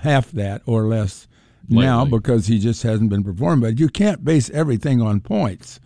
half 0.02 0.30
that 0.32 0.62
or 0.66 0.84
less 0.86 1.28
Lately. 1.70 1.86
now 1.86 2.04
because 2.04 2.46
he 2.46 2.58
just 2.58 2.82
hasn't 2.82 3.10
been 3.10 3.24
performing. 3.24 3.70
But 3.70 3.78
you 3.78 3.88
can't 3.88 4.24
base 4.24 4.50
everything 4.50 5.00
on 5.00 5.20
points, 5.20 5.80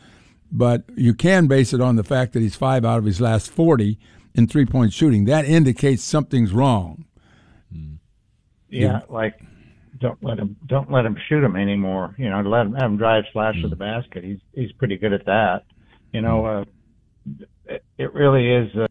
but 0.50 0.84
you 0.96 1.14
can 1.14 1.46
base 1.46 1.72
it 1.72 1.80
on 1.80 1.96
the 1.96 2.04
fact 2.04 2.32
that 2.32 2.40
he's 2.40 2.56
five 2.56 2.84
out 2.84 2.98
of 2.98 3.04
his 3.04 3.20
last 3.20 3.50
40 3.50 3.98
in 4.34 4.46
three 4.46 4.66
point 4.66 4.92
shooting. 4.92 5.24
That 5.26 5.44
indicates 5.44 6.02
something's 6.02 6.52
wrong. 6.52 7.04
Yeah, 8.70 9.02
like 9.08 9.40
don't 10.00 10.22
let 10.22 10.38
him 10.38 10.56
don't 10.66 10.90
let 10.90 11.06
him 11.06 11.16
shoot 11.28 11.44
him 11.44 11.56
anymore. 11.56 12.14
You 12.18 12.28
know, 12.28 12.40
let 12.40 12.62
him 12.62 12.74
have 12.74 12.90
him 12.90 12.96
drive 12.96 13.24
slash 13.32 13.54
to 13.62 13.68
the 13.68 13.76
basket. 13.76 14.24
He's 14.24 14.40
he's 14.52 14.72
pretty 14.72 14.96
good 14.96 15.12
at 15.12 15.26
that. 15.26 15.64
You 16.12 16.22
know, 16.22 16.44
uh, 16.44 16.64
it, 17.66 17.84
it 17.98 18.14
really 18.14 18.52
is. 18.52 18.74
Uh, 18.74 18.86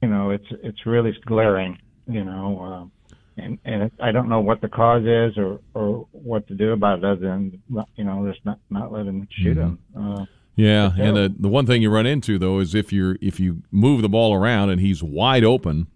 you 0.00 0.08
know, 0.08 0.30
it's 0.30 0.46
it's 0.62 0.86
really 0.86 1.12
glaring. 1.26 1.78
You 2.06 2.24
know, 2.24 2.90
uh, 2.92 2.99
and 3.42 3.58
and 3.64 3.82
it, 3.84 3.92
I 4.00 4.12
don't 4.12 4.28
know 4.28 4.40
what 4.40 4.60
the 4.60 4.68
cause 4.68 5.04
is 5.04 5.36
or 5.38 5.60
or 5.74 6.06
what 6.12 6.46
to 6.48 6.54
do 6.54 6.72
about 6.72 6.98
it 6.98 7.04
other 7.04 7.16
than 7.16 7.62
you 7.96 8.04
know 8.04 8.30
just 8.30 8.44
not 8.44 8.58
not 8.70 8.92
let 8.92 9.06
him 9.06 9.26
shoot 9.30 9.56
mm-hmm. 9.56 10.00
him. 10.00 10.20
Uh, 10.20 10.24
yeah, 10.56 10.92
and 10.98 11.16
the 11.16 11.34
the 11.38 11.48
one 11.48 11.66
thing 11.66 11.82
you 11.82 11.90
run 11.90 12.06
into 12.06 12.38
though 12.38 12.58
is 12.58 12.74
if 12.74 12.92
you're 12.92 13.16
if 13.20 13.40
you 13.40 13.62
move 13.70 14.02
the 14.02 14.08
ball 14.08 14.34
around 14.34 14.70
and 14.70 14.80
he's 14.80 15.02
wide 15.02 15.44
open 15.44 15.86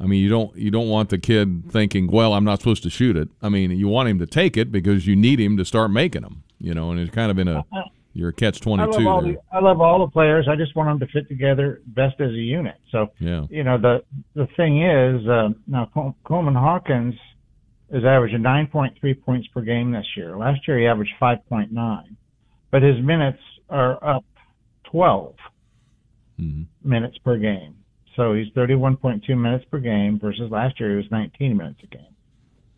I 0.00 0.06
mean, 0.06 0.22
you 0.22 0.28
don't 0.28 0.54
you 0.56 0.70
don't 0.70 0.88
want 0.88 1.10
the 1.10 1.18
kid 1.18 1.70
thinking, 1.70 2.08
"Well, 2.08 2.34
I'm 2.34 2.44
not 2.44 2.58
supposed 2.60 2.82
to 2.82 2.90
shoot 2.90 3.16
it." 3.16 3.28
I 3.40 3.48
mean, 3.48 3.70
you 3.70 3.88
want 3.88 4.08
him 4.08 4.18
to 4.18 4.26
take 4.26 4.56
it 4.56 4.72
because 4.72 5.06
you 5.06 5.14
need 5.14 5.40
him 5.40 5.56
to 5.56 5.64
start 5.64 5.90
making 5.90 6.22
them. 6.22 6.42
You 6.60 6.74
know, 6.74 6.90
and 6.90 7.00
it's 7.00 7.14
kind 7.14 7.30
of 7.30 7.38
in 7.38 7.48
a 7.48 7.64
you're 8.14 8.30
a 8.30 8.32
catch 8.32 8.60
twenty 8.60 8.84
two. 8.96 9.08
I, 9.08 9.56
I 9.56 9.60
love 9.60 9.80
all 9.80 10.06
the 10.06 10.10
players. 10.10 10.46
I 10.48 10.54
just 10.56 10.74
want 10.76 10.88
them 10.88 11.06
to 11.06 11.12
fit 11.12 11.28
together 11.28 11.82
best 11.86 12.20
as 12.20 12.30
a 12.30 12.32
unit. 12.32 12.76
So 12.90 13.08
yeah, 13.18 13.46
you 13.50 13.64
know 13.64 13.76
the 13.76 14.04
the 14.34 14.46
thing 14.56 14.82
is 14.82 15.28
uh, 15.28 15.48
now 15.66 15.90
Col- 15.92 16.16
Coleman 16.24 16.54
Hawkins 16.54 17.14
is 17.90 18.04
averaging 18.04 18.42
nine 18.42 18.68
point 18.68 18.96
three 19.00 19.14
points 19.14 19.48
per 19.48 19.60
game 19.60 19.92
this 19.92 20.06
year. 20.16 20.36
Last 20.36 20.66
year 20.66 20.78
he 20.78 20.86
averaged 20.86 21.12
five 21.18 21.38
point 21.48 21.72
nine, 21.72 22.16
but 22.70 22.82
his 22.82 23.02
minutes 23.02 23.40
are 23.68 24.02
up 24.04 24.24
12 24.90 25.34
mm-hmm. 26.40 26.88
minutes 26.88 27.18
per 27.18 27.36
game. 27.36 27.74
So 28.16 28.34
he's 28.34 28.46
31.2 28.54 29.28
minutes 29.36 29.64
per 29.70 29.80
game 29.80 30.20
versus 30.20 30.50
last 30.50 30.78
year 30.78 30.90
he 30.90 30.96
was 30.96 31.06
19 31.10 31.56
minutes 31.56 31.80
a 31.82 31.86
game. 31.88 32.14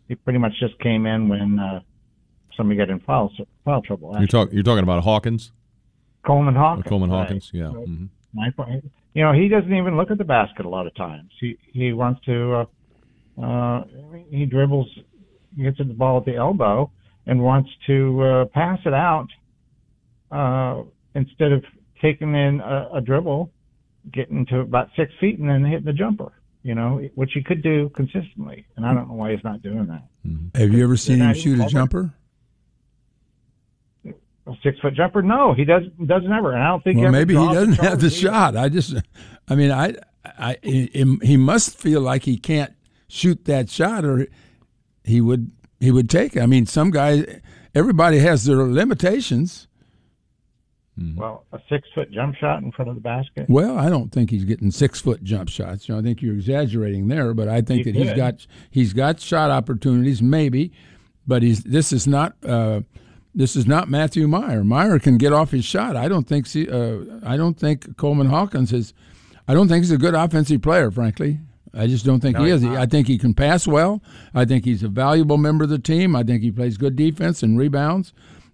He 0.07 0.15
pretty 0.15 0.39
much 0.39 0.53
just 0.59 0.79
came 0.79 1.05
in 1.05 1.29
when 1.29 1.59
uh, 1.59 1.81
somebody 2.57 2.77
got 2.77 2.89
in 2.89 2.99
foul 2.99 3.31
foul 3.63 3.81
trouble. 3.81 4.15
You're 4.17 4.27
talking 4.27 4.53
you're 4.53 4.63
talking 4.63 4.83
about 4.83 5.03
Hawkins. 5.03 5.51
Coleman 6.25 6.55
Hawkins. 6.55 6.83
Oh, 6.85 6.89
Coleman 6.89 7.09
Hawkins, 7.09 7.51
right. 7.53 7.61
yeah. 7.61 7.71
So 7.71 7.77
mm-hmm. 7.77 8.05
Nine 8.33 8.51
point. 8.51 8.91
You 9.13 9.23
know 9.23 9.31
he 9.31 9.47
doesn't 9.47 9.73
even 9.73 9.95
look 9.95 10.11
at 10.11 10.17
the 10.17 10.25
basket 10.25 10.65
a 10.65 10.69
lot 10.69 10.87
of 10.87 10.95
times. 10.95 11.31
He 11.39 11.57
he 11.71 11.93
wants 11.93 12.21
to. 12.25 12.53
Uh, 12.53 12.65
uh, 13.41 13.83
he 14.29 14.45
dribbles, 14.45 14.87
gets 15.61 15.77
the 15.77 15.83
ball 15.85 16.17
at 16.17 16.25
the 16.25 16.35
elbow, 16.35 16.91
and 17.27 17.41
wants 17.41 17.69
to 17.85 18.21
uh, 18.23 18.45
pass 18.45 18.79
it 18.85 18.93
out 18.93 19.27
uh, 20.31 20.81
instead 21.13 21.51
of 21.51 21.63
taking 22.01 22.33
in 22.33 22.61
a, 22.61 22.89
a 22.95 23.01
dribble 23.01 23.51
getting 24.11 24.45
to 24.47 24.59
about 24.59 24.89
six 24.95 25.11
feet 25.19 25.37
and 25.37 25.49
then 25.49 25.63
hitting 25.63 25.85
the 25.85 25.93
jumper. 25.93 26.31
You 26.63 26.75
know, 26.75 27.07
which 27.15 27.31
he 27.33 27.43
could 27.43 27.61
do 27.63 27.89
consistently, 27.95 28.65
and 28.75 28.85
I 28.85 28.93
don't 28.93 29.07
know 29.07 29.13
why 29.13 29.31
he's 29.31 29.43
not 29.43 29.61
doing 29.61 29.87
that. 29.87 30.03
Mm-hmm. 30.27 30.57
Have 30.59 30.73
you 30.73 30.83
ever 30.83 30.97
seen 30.97 31.19
him 31.19 31.33
shoot 31.33 31.59
a 31.61 31.67
jumper? 31.67 32.13
A 34.47 34.53
six 34.63 34.79
foot 34.79 34.93
jumper? 34.93 35.21
No, 35.21 35.53
he 35.53 35.65
does 35.65 35.83
doesn't 36.05 36.31
ever. 36.31 36.53
And 36.53 36.63
I 36.63 36.67
don't 36.69 36.83
think. 36.83 36.97
Well, 36.97 37.07
he 37.07 37.11
maybe 37.11 37.35
he 37.35 37.53
doesn't 37.53 37.73
have 37.73 37.99
the 37.99 38.07
either. 38.07 38.15
shot. 38.15 38.55
I 38.55 38.69
just, 38.69 38.95
I 39.47 39.55
mean, 39.55 39.71
I, 39.71 39.95
I, 40.23 40.57
he 40.63 41.35
must 41.35 41.77
feel 41.77 41.99
like 41.99 42.23
he 42.23 42.37
can't 42.37 42.73
shoot 43.09 43.45
that 43.45 43.69
shot, 43.69 44.05
or 44.05 44.27
he 45.03 45.19
would 45.19 45.51
he 45.79 45.91
would 45.91 46.09
take 46.09 46.35
it. 46.35 46.41
I 46.41 46.45
mean, 46.45 46.65
some 46.65 46.91
guys, 46.91 47.41
everybody 47.75 48.19
has 48.19 48.45
their 48.45 48.63
limitations. 48.63 49.67
Mm-hmm. 50.99 51.19
Well, 51.19 51.45
a 51.51 51.59
six 51.69 51.87
foot 51.93 52.09
jump 52.11 52.35
shot 52.35 52.63
in 52.63 52.71
front 52.71 52.89
of 52.89 52.95
the 52.95 53.01
basket. 53.01 53.47
Well, 53.49 53.77
I 53.77 53.89
don't 53.89 54.11
think 54.11 54.31
he's 54.31 54.45
getting 54.45 54.71
six 54.71 54.99
foot 54.99 55.23
jump 55.23 55.49
shots. 55.49 55.87
You 55.87 55.93
know, 55.93 55.99
I 55.99 56.03
think 56.03 56.21
you're 56.21 56.33
exaggerating 56.33 57.07
there, 57.07 57.33
but 57.33 57.47
I 57.47 57.61
think 57.61 57.85
he 57.85 57.91
that 57.91 57.99
could. 57.99 58.07
he's 58.07 58.17
got 58.17 58.47
he's 58.71 58.93
got 58.93 59.19
shot 59.19 59.51
opportunities, 59.51 60.21
maybe, 60.21 60.71
but 61.27 61.43
he's 61.43 61.63
this 61.63 61.93
is 61.93 62.07
not 62.07 62.35
uh, 62.43 62.81
this 63.37 63.55
is 63.55 63.65
not 63.65 63.89
Matthew 63.89 64.27
Mayer. 64.27 64.65
Mayer 64.65 64.99
can 64.99 65.17
get 65.17 65.31
off 65.31 65.51
his 65.51 65.63
shot. 65.63 65.95
I 65.95 66.09
don't 66.09 66.27
think 66.27 66.47
uh, 66.55 66.97
I 67.25 67.37
don't 67.37 67.57
think 67.57 67.95
Coleman 67.95 68.27
Hawkins 68.27 68.73
is. 68.73 68.93
I 69.47 69.53
don't 69.53 69.69
think 69.69 69.85
he's 69.85 69.91
a 69.91 69.97
good 69.97 70.13
offensive 70.13 70.61
player, 70.61 70.91
frankly. 70.91 71.39
I 71.73 71.87
just 71.87 72.05
don't 72.05 72.19
think 72.19 72.37
no, 72.37 72.43
he 72.43 72.51
is. 72.51 72.63
Not. 72.63 72.75
I 72.75 72.85
think 72.85 73.07
he 73.07 73.17
can 73.17 73.33
pass 73.33 73.65
well. 73.65 74.01
I 74.33 74.43
think 74.43 74.65
he's 74.65 74.83
a 74.83 74.89
valuable 74.89 75.37
member 75.37 75.63
of 75.63 75.69
the 75.69 75.79
team. 75.79 76.17
I 76.17 76.23
think 76.23 76.41
he 76.41 76.51
plays 76.51 76.77
good 76.77 76.97
defense 76.97 77.43
and 77.43 77.57
rebounds, 77.57 78.11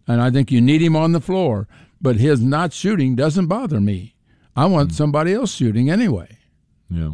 and 0.07 0.21
I 0.21 0.29
think 0.29 0.51
you 0.51 0.61
need 0.61 0.83
him 0.83 0.95
on 0.95 1.13
the 1.13 1.21
floor 1.21 1.67
but 2.03 2.17
his 2.17 2.41
not 2.41 2.73
shooting 2.73 3.15
doesn't 3.15 3.47
bother 3.47 3.79
me. 3.79 4.13
I 4.55 4.65
want 4.65 4.91
mm. 4.91 4.93
somebody 4.93 5.33
else 5.33 5.51
shooting 5.55 5.89
anyway. 5.89 6.37
Yeah. 6.91 7.11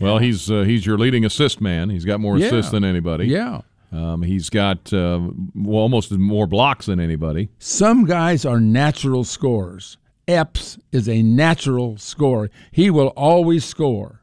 Well, 0.00 0.14
yeah. 0.14 0.26
he's 0.26 0.50
uh, 0.50 0.62
he's 0.62 0.86
your 0.86 0.96
leading 0.96 1.26
assist 1.26 1.60
man. 1.60 1.90
He's 1.90 2.06
got 2.06 2.20
more 2.20 2.38
yeah. 2.38 2.46
assists 2.46 2.70
than 2.70 2.84
anybody. 2.84 3.26
Yeah. 3.26 3.62
Um, 3.90 4.22
he's 4.22 4.50
got 4.50 4.92
uh, 4.92 5.20
well, 5.54 5.80
almost 5.80 6.12
more 6.12 6.46
blocks 6.46 6.86
than 6.86 7.00
anybody. 7.00 7.48
Some 7.58 8.04
guys 8.04 8.44
are 8.44 8.60
natural 8.60 9.24
scorers. 9.24 9.96
Epps 10.26 10.78
is 10.92 11.08
a 11.08 11.22
natural 11.22 11.96
scorer. 11.96 12.50
He 12.70 12.90
will 12.90 13.08
always 13.08 13.64
score. 13.64 14.22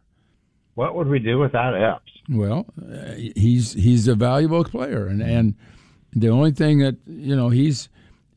What 0.75 0.95
would 0.95 1.07
we 1.07 1.19
do 1.19 1.39
without 1.39 1.73
Epps? 1.73 2.11
Well, 2.29 2.67
uh, 2.79 3.13
he's 3.35 3.73
he's 3.73 4.07
a 4.07 4.15
valuable 4.15 4.63
player, 4.63 5.07
and 5.07 5.21
and 5.21 5.55
the 6.13 6.29
only 6.29 6.51
thing 6.51 6.79
that 6.79 6.97
you 7.07 7.35
know 7.35 7.49
he's 7.49 7.89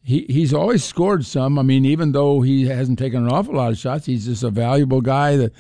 he 0.03 0.25
he's 0.29 0.55
always 0.55 0.83
scored 0.83 1.27
some. 1.27 1.59
I 1.59 1.63
mean, 1.63 1.85
even 1.85 2.13
though 2.13 2.41
he 2.41 2.67
hasn't 2.67 2.99
taken 2.99 3.25
an 3.25 3.31
awful 3.31 3.55
lot 3.55 3.73
of 3.73 3.79
shots, 3.79 4.07
he's 4.07 4.25
just 4.25 4.43
a 4.43 4.51
valuable 4.51 5.03
guy. 5.03 5.37
That 5.37 5.53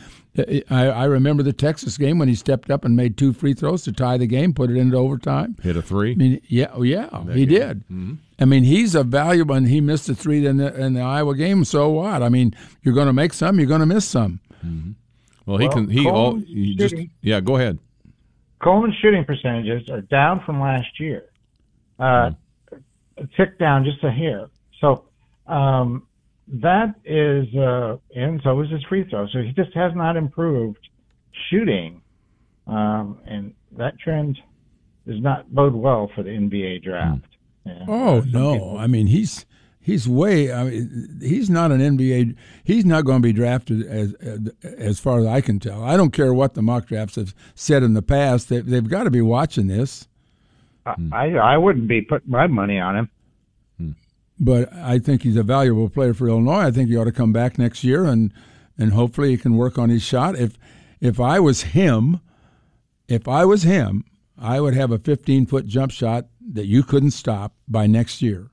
I, 0.71 0.89
I 0.89 1.05
remember 1.05 1.43
the 1.43 1.53
Texas 1.53 1.97
game 1.97 2.19
when 2.19 2.29
he 2.29 2.35
stepped 2.35 2.71
up 2.71 2.85
and 2.85 2.97
made 2.97 3.17
two 3.17 3.33
free 3.33 3.55
throws 3.55 3.83
to 3.85 3.93
tie 3.93 4.17
the 4.17 4.27
game, 4.27 4.55
put 4.55 4.71
it 4.71 4.77
into 4.77 4.97
overtime. 4.97 5.57
Hit 5.63 5.77
a 5.77 5.83
three. 5.83 6.13
I 6.13 6.15
mean, 6.15 6.41
yeah, 6.47 6.71
oh, 6.73 6.83
yeah, 6.83 7.09
he 7.33 7.47
game. 7.47 7.59
did. 7.59 7.79
Mm-hmm. 7.85 8.15
I 8.41 8.45
mean, 8.45 8.65
he's 8.65 8.95
a 8.95 9.05
valuable, 9.05 9.55
and 9.55 9.69
he 9.69 9.81
missed 9.81 10.09
a 10.09 10.15
three 10.15 10.47
in 10.47 10.59
the 10.59 10.75
in 10.81 10.95
the 10.95 11.01
Iowa 11.01 11.35
game. 11.35 11.65
So 11.65 11.91
what? 11.91 12.23
I 12.23 12.29
mean, 12.29 12.55
you're 12.83 12.95
going 12.95 13.09
to 13.09 13.13
make 13.13 13.33
some, 13.33 13.59
you're 13.59 13.69
going 13.69 13.81
to 13.81 13.87
miss 13.87 14.07
some. 14.07 14.41
Mm-hmm. 14.65 14.93
Well, 15.47 15.59
he 15.59 15.67
well, 15.67 15.75
can. 15.75 15.89
He 15.89 16.09
all. 16.09 16.37
He 16.37 16.77
just 16.77 16.95
yeah. 17.21 17.41
Go 17.41 17.57
ahead. 17.57 17.79
Coleman's 18.61 18.97
shooting 18.97 19.25
percentages 19.25 19.89
are 19.89 20.01
down 20.01 20.43
from 20.45 20.61
last 20.61 20.99
year. 20.99 21.25
Uh, 21.99 22.03
mm-hmm 22.05 22.31
tick 23.37 23.59
down 23.59 23.85
just 23.85 24.03
a 24.05 24.11
hair. 24.11 24.49
So 24.81 25.05
um, 25.47 26.07
that 26.55 26.95
is, 27.05 27.55
uh, 27.55 27.97
and 28.15 28.41
so 28.43 28.61
is 28.63 28.71
his 28.71 28.83
free 28.89 29.05
throw. 29.09 29.27
So 29.29 29.41
he 29.41 29.53
just 29.53 29.75
has 29.75 29.93
not 29.95 30.17
improved 30.17 30.89
shooting, 31.51 32.01
um, 32.67 33.19
and 33.27 33.55
that 33.77 33.99
trend 33.99 34.39
does 35.07 35.21
not 35.21 35.53
bode 35.55 35.75
well 35.75 36.11
for 36.15 36.23
the 36.23 36.31
NBA 36.31 36.83
draft. 36.83 37.27
oh 37.87 38.21
no! 38.21 38.55
People, 38.55 38.79
I 38.79 38.87
mean, 38.87 39.09
he's 39.09 39.45
he's 39.81 40.09
way. 40.09 40.53
I 40.53 40.65
mean, 40.65 41.19
he's 41.21 41.51
not 41.51 41.71
an 41.71 41.81
NBA. 41.81 42.37
He's 42.65 42.85
not 42.85 43.05
going 43.05 43.21
to 43.21 43.27
be 43.27 43.33
drafted 43.33 43.87
as 43.87 44.15
as 44.63 45.01
far 45.01 45.19
as 45.19 45.27
I 45.27 45.41
can 45.41 45.59
tell. 45.59 45.83
I 45.83 45.97
don't 45.97 46.13
care 46.13 46.33
what 46.33 46.55
the 46.55 46.63
mock 46.63 46.87
drafts 46.87 47.17
have 47.17 47.35
said 47.55 47.83
in 47.83 47.95
the 47.95 48.03
past. 48.03 48.49
They, 48.49 48.61
they've 48.61 48.89
got 48.89 49.05
to 49.05 49.11
be 49.11 49.23
watching 49.23 49.67
this. 49.67 50.09
I 50.87 51.35
I 51.35 51.57
wouldn't 51.59 51.89
be 51.89 52.01
putting 52.01 52.31
my 52.31 52.47
money 52.47 52.79
on 52.79 52.97
him. 52.97 53.11
But 54.41 54.73
I 54.73 54.99
think 54.99 55.23
he's 55.23 55.37
a 55.37 55.43
valuable 55.43 55.89
player 55.89 56.15
for 56.15 56.29
Illinois. 56.29 56.67
I 56.67 56.71
think 56.71 56.89
he 56.89 56.97
ought 56.97 57.05
to 57.05 57.13
come 57.13 57.33
back 57.33 57.59
next 57.59 57.83
year 57.83 58.05
and 58.05 58.33
and 58.79 58.93
hopefully 58.93 59.31
he 59.31 59.37
can 59.37 59.57
work 59.57 59.79
on 59.79 59.91
his 59.91 60.03
shot. 60.03 60.37
If 60.37 60.57
if 61.01 61.19
I 61.19 61.41
was 61.41 61.63
him, 61.63 62.21
if 63.09 63.27
I 63.27 63.45
was 63.45 63.63
him, 63.65 64.05
I 64.39 64.61
would 64.61 64.75
have 64.75 64.93
a 64.93 64.99
15 64.99 65.47
foot 65.47 65.67
jump 65.67 65.91
shot 65.91 66.27
that 66.53 66.67
you 66.67 66.83
couldn't 66.83 67.11
stop 67.11 67.55
by 67.67 67.87
next 67.87 68.23
year. 68.23 68.51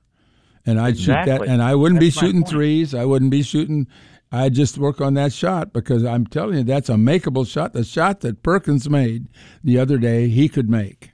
And 0.64 0.80
I'd 0.80 0.98
shoot 0.98 1.24
that. 1.26 1.42
And 1.42 1.62
I 1.62 1.76
wouldn't 1.76 2.00
That's 2.00 2.16
be 2.16 2.20
shooting 2.20 2.42
point. 2.42 2.50
threes. 2.50 2.94
I 2.94 3.04
wouldn't 3.04 3.30
be 3.30 3.42
shooting. 3.42 3.86
I'd 4.32 4.54
just 4.54 4.78
work 4.78 5.00
on 5.00 5.14
that 5.14 5.32
shot 5.32 5.72
because 5.72 6.04
I'm 6.04 6.26
telling 6.26 6.58
you, 6.58 6.64
that's 6.64 6.88
a 6.88 6.94
makeable 6.94 7.46
shot. 7.46 7.72
The 7.72 7.84
shot 7.84 8.20
that 8.20 8.42
Perkins 8.42 8.90
made 8.90 9.28
the 9.62 9.78
other 9.78 9.98
day, 9.98 10.28
he 10.28 10.48
could 10.48 10.68
make. 10.68 11.12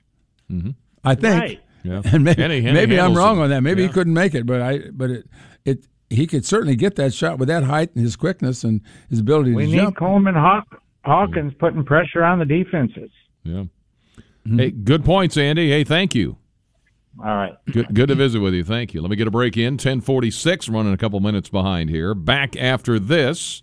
Mm-hmm. 0.50 0.70
I 1.04 1.14
think. 1.14 1.40
Right. 1.40 1.60
Yeah. 1.84 2.02
And 2.12 2.24
maybe, 2.24 2.42
And 2.42 2.52
he- 2.52 2.64
and 2.64 2.74
maybe 2.74 2.98
I'm 3.00 3.14
wrong 3.14 3.38
it. 3.38 3.42
on 3.42 3.50
that. 3.50 3.62
Maybe 3.62 3.82
Yeah. 3.82 3.88
he 3.88 3.94
couldn't 3.94 4.14
make 4.14 4.34
it, 4.34 4.46
but 4.46 4.60
I 4.62 4.80
but 4.92 5.10
it 5.10 5.26
it 5.64 5.86
he 6.10 6.26
could 6.26 6.44
certainly 6.44 6.76
get 6.76 6.96
that 6.96 7.14
shot 7.14 7.38
with 7.38 7.48
that 7.48 7.64
height 7.64 7.90
and 7.94 8.04
his 8.04 8.16
quickness 8.16 8.64
and 8.64 8.80
his 9.08 9.18
ability 9.20 9.50
to 9.52 9.56
We 9.56 9.64
to 9.66 9.70
need 9.70 9.76
jump. 9.78 9.96
Coleman 9.96 10.34
Haw- 10.34 10.62
Hawkins 11.04 11.52
putting 11.58 11.84
pressure 11.84 12.22
on 12.22 12.38
the 12.38 12.44
defenses. 12.44 13.10
Yeah. 13.44 13.64
Mm-hmm. 14.46 14.58
Hey, 14.58 14.70
good 14.72 15.04
points, 15.04 15.36
Andy. 15.36 15.70
Hey, 15.70 15.84
thank 15.84 16.14
you. 16.14 16.36
All 17.18 17.26
right. 17.36 17.52
Good, 17.70 17.94
good 17.94 18.08
to 18.08 18.14
visit 18.14 18.40
with 18.40 18.54
you. 18.54 18.64
Thank 18.64 18.94
you. 18.94 19.00
Let 19.02 19.10
me 19.10 19.16
get 19.16 19.26
a 19.26 19.30
break 19.30 19.56
in. 19.56 19.74
1046, 19.74 20.68
running 20.68 20.92
a 20.92 20.96
couple 20.96 21.20
minutes 21.20 21.48
behind 21.48 21.90
here. 21.90 22.14
Back 22.14 22.56
after 22.56 22.98
this 22.98 23.62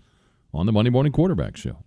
on 0.54 0.66
the 0.68 0.72
Monday 0.72 0.90
Morning 0.92 1.12
Quarterback 1.12 1.58
Show. 1.58 1.84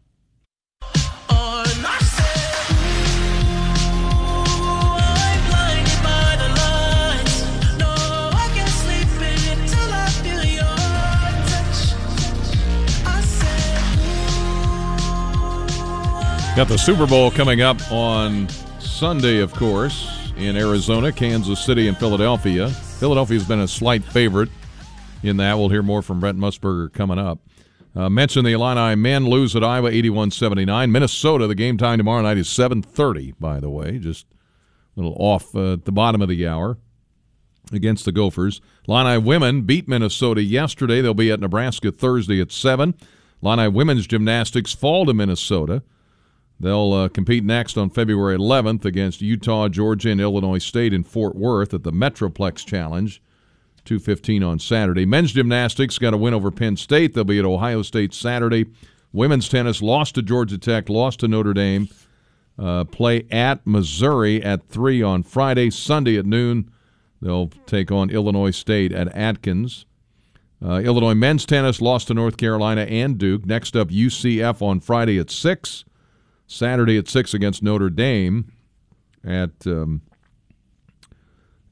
Got 16.54 16.68
the 16.68 16.76
Super 16.76 17.06
Bowl 17.06 17.30
coming 17.30 17.62
up 17.62 17.80
on 17.90 18.46
Sunday, 18.78 19.38
of 19.38 19.54
course, 19.54 20.30
in 20.36 20.54
Arizona, 20.54 21.10
Kansas 21.10 21.58
City, 21.58 21.88
and 21.88 21.96
Philadelphia. 21.96 22.68
Philadelphia's 22.68 23.48
been 23.48 23.60
a 23.60 23.68
slight 23.68 24.04
favorite 24.04 24.50
in 25.22 25.38
that. 25.38 25.54
We'll 25.56 25.70
hear 25.70 25.82
more 25.82 26.02
from 26.02 26.20
Brent 26.20 26.38
Musburger 26.38 26.92
coming 26.92 27.18
up. 27.18 27.38
Uh, 27.96 28.10
mention 28.10 28.44
the 28.44 28.52
Illini 28.52 28.94
men 28.96 29.24
lose 29.24 29.56
at 29.56 29.64
Iowa 29.64 29.90
81-79. 29.90 30.90
Minnesota, 30.90 31.46
the 31.46 31.54
game 31.54 31.78
time 31.78 31.96
tomorrow 31.96 32.20
night 32.20 32.36
is 32.36 32.48
7.30, 32.48 33.32
by 33.40 33.58
the 33.58 33.70
way. 33.70 33.98
Just 33.98 34.26
a 34.94 35.00
little 35.00 35.16
off 35.18 35.54
uh, 35.54 35.72
at 35.72 35.86
the 35.86 35.92
bottom 35.92 36.20
of 36.20 36.28
the 36.28 36.46
hour 36.46 36.76
against 37.72 38.04
the 38.04 38.12
Gophers. 38.12 38.60
Illini 38.86 39.16
women 39.16 39.62
beat 39.62 39.88
Minnesota 39.88 40.42
yesterday. 40.42 41.00
They'll 41.00 41.14
be 41.14 41.32
at 41.32 41.40
Nebraska 41.40 41.90
Thursday 41.90 42.42
at 42.42 42.52
7. 42.52 42.94
Illini 43.42 43.68
women's 43.68 44.06
gymnastics 44.06 44.74
fall 44.74 45.06
to 45.06 45.14
Minnesota. 45.14 45.82
They'll 46.62 46.92
uh, 46.92 47.08
compete 47.08 47.42
next 47.42 47.76
on 47.76 47.90
February 47.90 48.38
11th 48.38 48.84
against 48.84 49.20
Utah, 49.20 49.68
Georgia, 49.68 50.10
and 50.10 50.20
Illinois 50.20 50.58
State 50.58 50.92
in 50.94 51.02
Fort 51.02 51.34
Worth 51.34 51.74
at 51.74 51.82
the 51.82 51.90
Metroplex 51.90 52.64
Challenge. 52.64 53.20
215 53.84 54.44
on 54.44 54.60
Saturday. 54.60 55.04
Men's 55.04 55.32
gymnastics 55.32 55.98
got 55.98 56.14
a 56.14 56.16
win 56.16 56.32
over 56.32 56.52
Penn 56.52 56.76
State. 56.76 57.14
They'll 57.14 57.24
be 57.24 57.40
at 57.40 57.44
Ohio 57.44 57.82
State 57.82 58.14
Saturday. 58.14 58.66
Women's 59.12 59.48
tennis 59.48 59.82
lost 59.82 60.14
to 60.14 60.22
Georgia 60.22 60.56
Tech, 60.56 60.88
lost 60.88 61.18
to 61.20 61.28
Notre 61.28 61.52
Dame. 61.52 61.88
Uh, 62.56 62.84
play 62.84 63.26
at 63.32 63.66
Missouri 63.66 64.40
at 64.40 64.68
3 64.68 65.02
on 65.02 65.24
Friday. 65.24 65.68
Sunday 65.68 66.16
at 66.16 66.26
noon, 66.26 66.70
they'll 67.20 67.48
take 67.66 67.90
on 67.90 68.08
Illinois 68.08 68.52
State 68.52 68.92
at 68.92 69.12
Atkins. 69.16 69.84
Uh, 70.64 70.74
Illinois 70.74 71.14
men's 71.14 71.44
tennis 71.44 71.80
lost 71.80 72.06
to 72.06 72.14
North 72.14 72.36
Carolina 72.36 72.82
and 72.82 73.18
Duke. 73.18 73.46
Next 73.46 73.74
up, 73.74 73.88
UCF 73.88 74.62
on 74.62 74.78
Friday 74.78 75.18
at 75.18 75.28
6. 75.28 75.84
Saturday 76.52 76.98
at 76.98 77.08
6 77.08 77.34
against 77.34 77.62
Notre 77.62 77.90
Dame 77.90 78.52
at 79.24 79.66
um, 79.66 80.02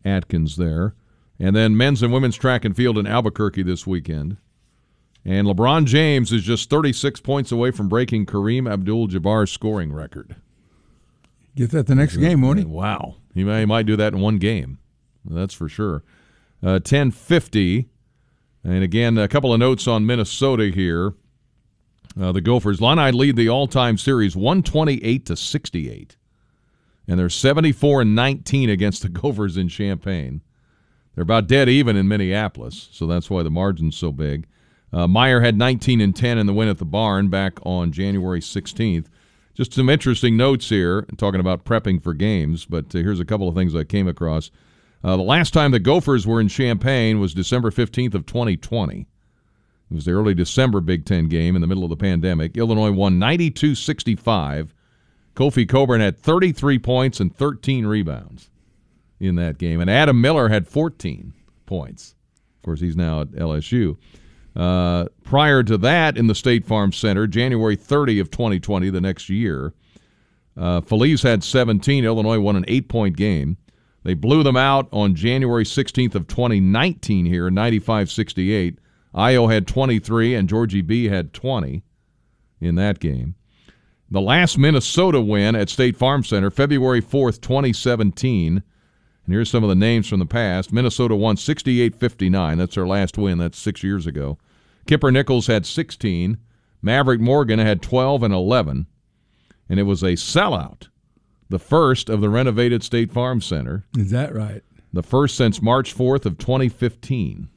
Atkins 0.04 0.56
there. 0.56 0.94
And 1.38 1.56
then 1.56 1.76
men's 1.76 2.02
and 2.02 2.12
women's 2.12 2.36
track 2.36 2.64
and 2.64 2.76
field 2.76 2.98
in 2.98 3.06
Albuquerque 3.06 3.62
this 3.62 3.86
weekend. 3.86 4.36
And 5.24 5.46
LeBron 5.46 5.84
James 5.84 6.32
is 6.32 6.42
just 6.42 6.70
36 6.70 7.20
points 7.20 7.52
away 7.52 7.70
from 7.70 7.88
breaking 7.88 8.26
Kareem 8.26 8.70
Abdul 8.70 9.08
Jabbar's 9.08 9.50
scoring 9.50 9.92
record. 9.92 10.36
Get 11.56 11.70
that 11.70 11.86
the 11.86 11.94
next 11.94 12.16
game, 12.16 12.42
won't 12.42 12.58
he? 12.58 12.64
Wow. 12.64 13.16
He 13.34 13.44
might, 13.44 13.60
he 13.60 13.66
might 13.66 13.86
do 13.86 13.96
that 13.96 14.12
in 14.12 14.20
one 14.20 14.38
game. 14.38 14.78
That's 15.24 15.54
for 15.54 15.68
sure. 15.68 16.02
Uh, 16.62 16.80
1050. 16.80 17.88
And 18.64 18.82
again, 18.84 19.18
a 19.18 19.28
couple 19.28 19.52
of 19.52 19.60
notes 19.60 19.86
on 19.86 20.06
Minnesota 20.06 20.70
here. 20.70 21.14
Uh, 22.18 22.32
the 22.32 22.40
Gophers. 22.40 22.80
Illini 22.80 23.12
lead 23.12 23.36
the 23.36 23.48
all-time 23.48 23.98
series 23.98 24.34
128 24.34 25.26
to 25.26 25.36
68. 25.36 26.16
And 27.06 27.18
they're 27.18 27.28
74 27.28 28.02
and 28.02 28.14
19 28.14 28.70
against 28.70 29.02
the 29.02 29.08
Gophers 29.08 29.56
in 29.56 29.68
Champaign. 29.68 30.42
They're 31.14 31.22
about 31.22 31.48
dead 31.48 31.68
even 31.68 31.96
in 31.96 32.08
Minneapolis, 32.08 32.88
so 32.92 33.06
that's 33.06 33.30
why 33.30 33.42
the 33.42 33.50
margin's 33.50 33.96
so 33.96 34.12
big. 34.12 34.46
Uh, 34.92 35.06
Mayer 35.06 35.40
had 35.40 35.56
19 35.56 36.00
and 36.00 36.14
10 36.14 36.38
in 36.38 36.46
the 36.46 36.52
win 36.52 36.68
at 36.68 36.78
the 36.78 36.84
barn 36.84 37.28
back 37.28 37.58
on 37.64 37.92
January 37.92 38.40
16th. 38.40 39.06
Just 39.54 39.74
some 39.74 39.88
interesting 39.88 40.36
notes 40.36 40.68
here, 40.68 41.02
talking 41.16 41.40
about 41.40 41.64
prepping 41.64 42.02
for 42.02 42.14
games, 42.14 42.64
but 42.64 42.86
uh, 42.94 42.98
here's 42.98 43.20
a 43.20 43.24
couple 43.24 43.48
of 43.48 43.54
things 43.54 43.74
I 43.74 43.84
came 43.84 44.08
across. 44.08 44.50
Uh, 45.02 45.16
the 45.16 45.22
last 45.22 45.52
time 45.52 45.70
the 45.70 45.78
Gophers 45.78 46.26
were 46.26 46.40
in 46.40 46.48
Champaign 46.48 47.20
was 47.20 47.34
December 47.34 47.70
15th 47.70 48.14
of 48.14 48.26
2020. 48.26 49.06
It 49.90 49.94
was 49.94 50.04
the 50.04 50.12
early 50.12 50.34
December 50.34 50.80
Big 50.80 51.04
Ten 51.04 51.28
game 51.28 51.56
in 51.56 51.60
the 51.60 51.66
middle 51.66 51.82
of 51.82 51.90
the 51.90 51.96
pandemic. 51.96 52.56
Illinois 52.56 52.92
won 52.92 53.18
92-65. 53.18 54.70
Kofi 55.34 55.68
Cockburn 55.68 56.00
had 56.00 56.18
33 56.18 56.78
points 56.78 57.18
and 57.18 57.34
13 57.34 57.86
rebounds 57.86 58.50
in 59.18 59.34
that 59.36 59.58
game, 59.58 59.80
and 59.80 59.90
Adam 59.90 60.20
Miller 60.20 60.48
had 60.48 60.68
14 60.68 61.32
points. 61.66 62.14
Of 62.58 62.62
course, 62.64 62.80
he's 62.80 62.96
now 62.96 63.22
at 63.22 63.30
LSU. 63.32 63.96
Uh, 64.54 65.06
prior 65.24 65.62
to 65.62 65.78
that, 65.78 66.16
in 66.16 66.26
the 66.26 66.34
State 66.34 66.66
Farm 66.66 66.92
Center, 66.92 67.26
January 67.26 67.76
30 67.76 68.20
of 68.20 68.30
2020, 68.30 68.90
the 68.90 69.00
next 69.00 69.28
year, 69.28 69.72
uh, 70.56 70.80
Feliz 70.80 71.22
had 71.22 71.42
17. 71.42 72.04
Illinois 72.04 72.40
won 72.40 72.56
an 72.56 72.64
eight-point 72.68 73.16
game. 73.16 73.56
They 74.02 74.14
blew 74.14 74.42
them 74.42 74.56
out 74.56 74.88
on 74.92 75.14
January 75.14 75.64
16th 75.64 76.14
of 76.14 76.26
2019 76.26 77.26
here, 77.26 77.48
95-68. 77.50 78.76
Ayo 79.14 79.52
had 79.52 79.66
23 79.66 80.34
and 80.34 80.48
Giorgi 80.48 80.86
B 80.86 81.08
had 81.08 81.32
20 81.32 81.82
in 82.60 82.74
that 82.76 83.00
game. 83.00 83.34
The 84.10 84.20
last 84.20 84.58
Minnesota 84.58 85.20
win 85.20 85.54
at 85.54 85.68
State 85.68 85.96
Farm 85.96 86.24
Center, 86.24 86.50
February 86.50 87.00
4th, 87.00 87.40
2017. 87.40 88.62
And 89.24 89.34
here's 89.34 89.50
some 89.50 89.62
of 89.62 89.68
the 89.68 89.76
names 89.76 90.08
from 90.08 90.18
the 90.18 90.26
past. 90.26 90.72
Minnesota 90.72 91.14
won 91.14 91.36
68 91.36 91.94
59. 91.94 92.58
That's 92.58 92.74
their 92.74 92.86
last 92.86 93.16
win. 93.16 93.38
That's 93.38 93.58
six 93.58 93.84
years 93.84 94.06
ago. 94.06 94.38
Kipper 94.86 95.12
Nichols 95.12 95.46
had 95.46 95.64
16. 95.64 96.38
Maverick 96.82 97.20
Morgan 97.20 97.60
had 97.60 97.82
12 97.82 98.24
and 98.24 98.34
11. 98.34 98.86
And 99.68 99.78
it 99.78 99.84
was 99.84 100.02
a 100.02 100.12
sellout. 100.12 100.88
The 101.48 101.60
first 101.60 102.08
of 102.08 102.20
the 102.20 102.28
renovated 102.28 102.82
State 102.82 103.12
Farm 103.12 103.40
Center. 103.40 103.84
Is 103.96 104.10
that 104.10 104.34
right? 104.34 104.62
The 104.92 105.02
first 105.02 105.36
since 105.36 105.62
March 105.62 105.96
4th 105.96 106.26
of 106.26 106.38
2015. 106.38 107.48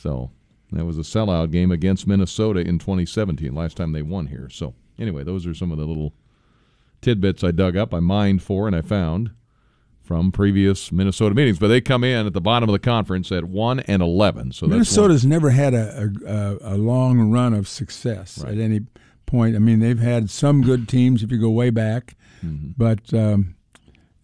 So 0.00 0.30
that 0.72 0.84
was 0.84 0.96
a 0.98 1.02
sellout 1.02 1.50
game 1.50 1.72
against 1.72 2.06
Minnesota 2.06 2.60
in 2.60 2.78
2017, 2.78 3.54
last 3.54 3.76
time 3.76 3.92
they 3.92 4.02
won 4.02 4.26
here. 4.26 4.48
So 4.50 4.74
anyway, 4.98 5.24
those 5.24 5.46
are 5.46 5.54
some 5.54 5.72
of 5.72 5.78
the 5.78 5.84
little 5.86 6.12
tidbits 7.00 7.42
I 7.42 7.50
dug 7.50 7.76
up, 7.76 7.92
I 7.92 8.00
mined 8.00 8.42
for, 8.42 8.66
and 8.66 8.76
I 8.76 8.80
found 8.82 9.30
from 10.02 10.30
previous 10.32 10.90
Minnesota 10.92 11.34
meetings. 11.34 11.58
But 11.58 11.68
they 11.68 11.80
come 11.80 12.04
in 12.04 12.26
at 12.26 12.32
the 12.32 12.40
bottom 12.40 12.68
of 12.68 12.72
the 12.72 12.78
conference 12.78 13.30
at 13.32 13.44
1 13.44 13.80
and 13.80 14.00
11. 14.02 14.52
So 14.52 14.66
that's 14.66 14.68
one- 14.68 14.70
Minnesota's 14.70 15.26
never 15.26 15.50
had 15.50 15.74
a, 15.74 16.10
a, 16.26 16.74
a, 16.74 16.76
long 16.76 17.30
run 17.30 17.52
of 17.52 17.68
success 17.68 18.42
at 18.42 18.58
any 18.58 18.80
point. 19.26 19.56
I 19.56 19.58
mean, 19.58 19.80
they've 19.80 19.98
had 19.98 20.30
some 20.30 20.62
good 20.62 20.88
teams 20.88 21.22
if 21.22 21.30
you 21.32 21.38
go 21.38 21.50
way 21.50 21.70
back, 21.70 22.14
Mm-hmm. 22.44 22.68
but 22.78 23.12
um, 23.12 23.56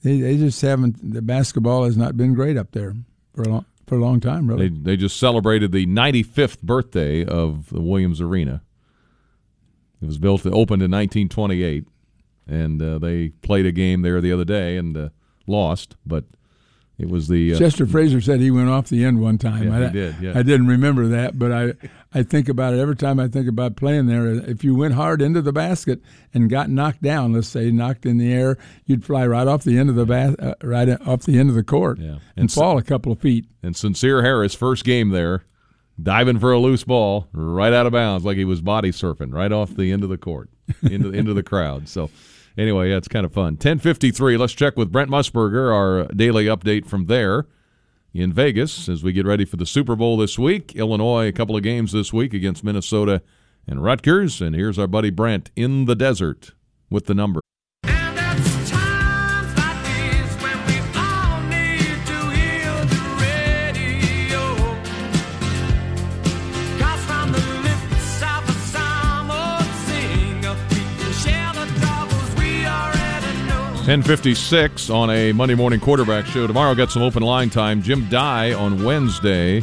they, 0.04 0.20
they 0.20 0.36
just 0.36 0.62
haven't. 0.62 1.12
The 1.12 1.20
basketball 1.20 1.82
has 1.84 1.96
not 1.96 2.16
been 2.16 2.32
great 2.32 2.56
up 2.56 2.70
there 2.70 2.94
for 3.34 3.42
a 3.42 3.48
long, 3.48 3.64
for 3.86 3.96
a 3.96 4.00
long 4.00 4.20
time, 4.20 4.48
really. 4.48 4.68
They 4.68 4.76
they 4.76 4.96
just 4.96 5.18
celebrated 5.18 5.72
the 5.72 5.86
95th 5.86 6.62
birthday 6.62 7.24
of 7.24 7.70
the 7.70 7.80
Williams 7.80 8.20
Arena. 8.20 8.62
It 10.02 10.06
was 10.06 10.18
built 10.18 10.44
it 10.44 10.52
opened 10.52 10.82
in 10.82 10.90
1928, 10.90 11.86
and 12.46 12.82
uh, 12.82 12.98
they 12.98 13.30
played 13.30 13.66
a 13.66 13.72
game 13.72 14.02
there 14.02 14.20
the 14.20 14.32
other 14.32 14.44
day 14.44 14.76
and 14.76 14.96
uh, 14.96 15.08
lost. 15.46 15.96
But 16.04 16.24
It 16.96 17.08
was 17.08 17.26
the 17.26 17.54
uh, 17.54 17.58
Chester 17.58 17.86
Frazier 17.86 18.20
said 18.20 18.38
he 18.38 18.52
went 18.52 18.68
off 18.68 18.88
the 18.88 19.04
end 19.04 19.20
one 19.20 19.36
time. 19.36 19.64
Yeah, 19.64 19.76
I, 19.78 19.86
he 19.86 19.92
did, 19.92 20.16
yeah. 20.20 20.38
I 20.38 20.44
didn't 20.44 20.68
remember 20.68 21.08
that, 21.08 21.36
but 21.36 21.50
I, 21.50 21.72
I 22.14 22.22
think 22.22 22.48
about 22.48 22.72
it 22.72 22.78
every 22.78 22.94
time 22.94 23.18
I 23.18 23.26
think 23.26 23.48
about 23.48 23.74
playing 23.74 24.06
there. 24.06 24.28
If 24.28 24.62
you 24.62 24.76
went 24.76 24.94
hard 24.94 25.20
into 25.20 25.42
the 25.42 25.52
basket 25.52 26.00
and 26.32 26.48
got 26.48 26.70
knocked 26.70 27.02
down, 27.02 27.32
let's 27.32 27.48
say 27.48 27.72
knocked 27.72 28.06
in 28.06 28.18
the 28.18 28.32
air, 28.32 28.56
you'd 28.86 29.04
fly 29.04 29.26
right 29.26 29.48
off 29.48 29.64
the 29.64 29.76
end 29.76 29.90
of 29.90 29.96
the 29.96 30.06
bas- 30.06 30.36
uh, 30.38 30.54
right 30.62 30.88
off 31.04 31.22
the 31.22 31.36
end 31.36 31.48
of 31.50 31.56
the 31.56 31.64
court 31.64 31.98
Yeah. 31.98 32.10
and, 32.10 32.20
And 32.36 32.52
fall 32.52 32.78
a 32.78 32.82
couple 32.82 33.10
of 33.10 33.18
feet. 33.18 33.46
and 33.62 33.74
Sencire 33.74 34.22
Harris 34.22 34.54
first 34.54 34.84
game 34.84 35.08
there, 35.08 35.44
diving 36.00 36.38
for 36.38 36.52
a 36.52 36.60
loose 36.60 36.84
ball 36.84 37.26
right 37.32 37.72
out 37.72 37.86
of 37.86 37.92
bounds 37.92 38.24
like 38.24 38.36
he 38.36 38.44
was 38.44 38.60
body 38.60 38.90
surfing 38.92 39.32
right 39.34 39.50
off 39.50 39.74
the 39.74 39.90
end 39.90 40.04
of 40.04 40.10
the 40.10 40.18
court 40.18 40.48
into 40.82 41.10
into 41.10 41.34
the 41.34 41.42
crowd. 41.42 41.88
So 41.88 42.08
anyway, 42.56 42.90
yeah, 42.90 42.96
it's 42.96 43.08
kind 43.08 43.26
of 43.26 43.32
fun. 43.32 43.56
Ten 43.56 43.78
fifty 43.78 44.10
three. 44.10 44.36
Let's 44.36 44.52
check 44.52 44.76
with 44.76 44.92
Brent 44.92 45.10
Musburger, 45.10 45.72
our 45.72 46.06
daily 46.08 46.46
update 46.46 46.86
from 46.86 47.06
there 47.06 47.46
in 48.12 48.32
Vegas 48.32 48.88
as 48.88 49.02
we 49.02 49.12
get 49.12 49.26
ready 49.26 49.44
for 49.44 49.56
the 49.56 49.66
Super 49.66 49.96
Bowl 49.96 50.16
this 50.16 50.38
week. 50.38 50.74
Illinois, 50.76 51.26
a 51.26 51.32
couple 51.32 51.56
of 51.56 51.62
games 51.62 51.92
this 51.92 52.12
week 52.12 52.32
against 52.32 52.64
Minnesota 52.64 53.22
and 53.66 53.82
Rutgers. 53.82 54.40
And 54.40 54.54
here's 54.54 54.78
our 54.78 54.86
buddy 54.86 55.10
Brent 55.10 55.50
in 55.56 55.86
the 55.86 55.96
desert 55.96 56.52
with 56.90 57.06
the 57.06 57.14
number. 57.14 57.40
Ten 73.84 74.02
fifty 74.02 74.34
six 74.34 74.88
on 74.88 75.10
a 75.10 75.30
Monday 75.32 75.54
morning 75.54 75.78
quarterback 75.78 76.24
show. 76.24 76.46
Tomorrow 76.46 76.74
got 76.74 76.90
some 76.90 77.02
open 77.02 77.22
line 77.22 77.50
time. 77.50 77.82
Jim 77.82 78.08
Dey 78.08 78.54
on 78.54 78.82
Wednesday. 78.82 79.62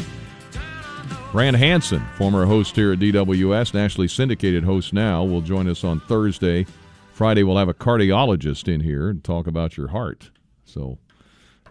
Rand 1.34 1.56
Hansen, 1.56 2.06
former 2.20 2.46
host 2.46 2.76
here 2.76 2.94
at 2.94 3.00
DWS, 3.00 3.74
nationally 3.74 4.08
syndicated 4.08 4.64
host 4.64 4.94
now, 4.94 5.24
will 5.24 5.42
join 5.42 5.68
us 5.68 5.84
on 5.84 6.02
Thursday. 6.02 6.68
Friday 7.14 7.42
we'll 7.42 7.58
have 7.58 7.68
a 7.68 7.74
cardiologist 7.74 8.72
in 8.72 8.82
here 8.82 9.10
and 9.10 9.24
talk 9.24 9.48
about 9.48 9.76
your 9.76 9.88
heart. 9.88 10.30
So, 10.66 11.00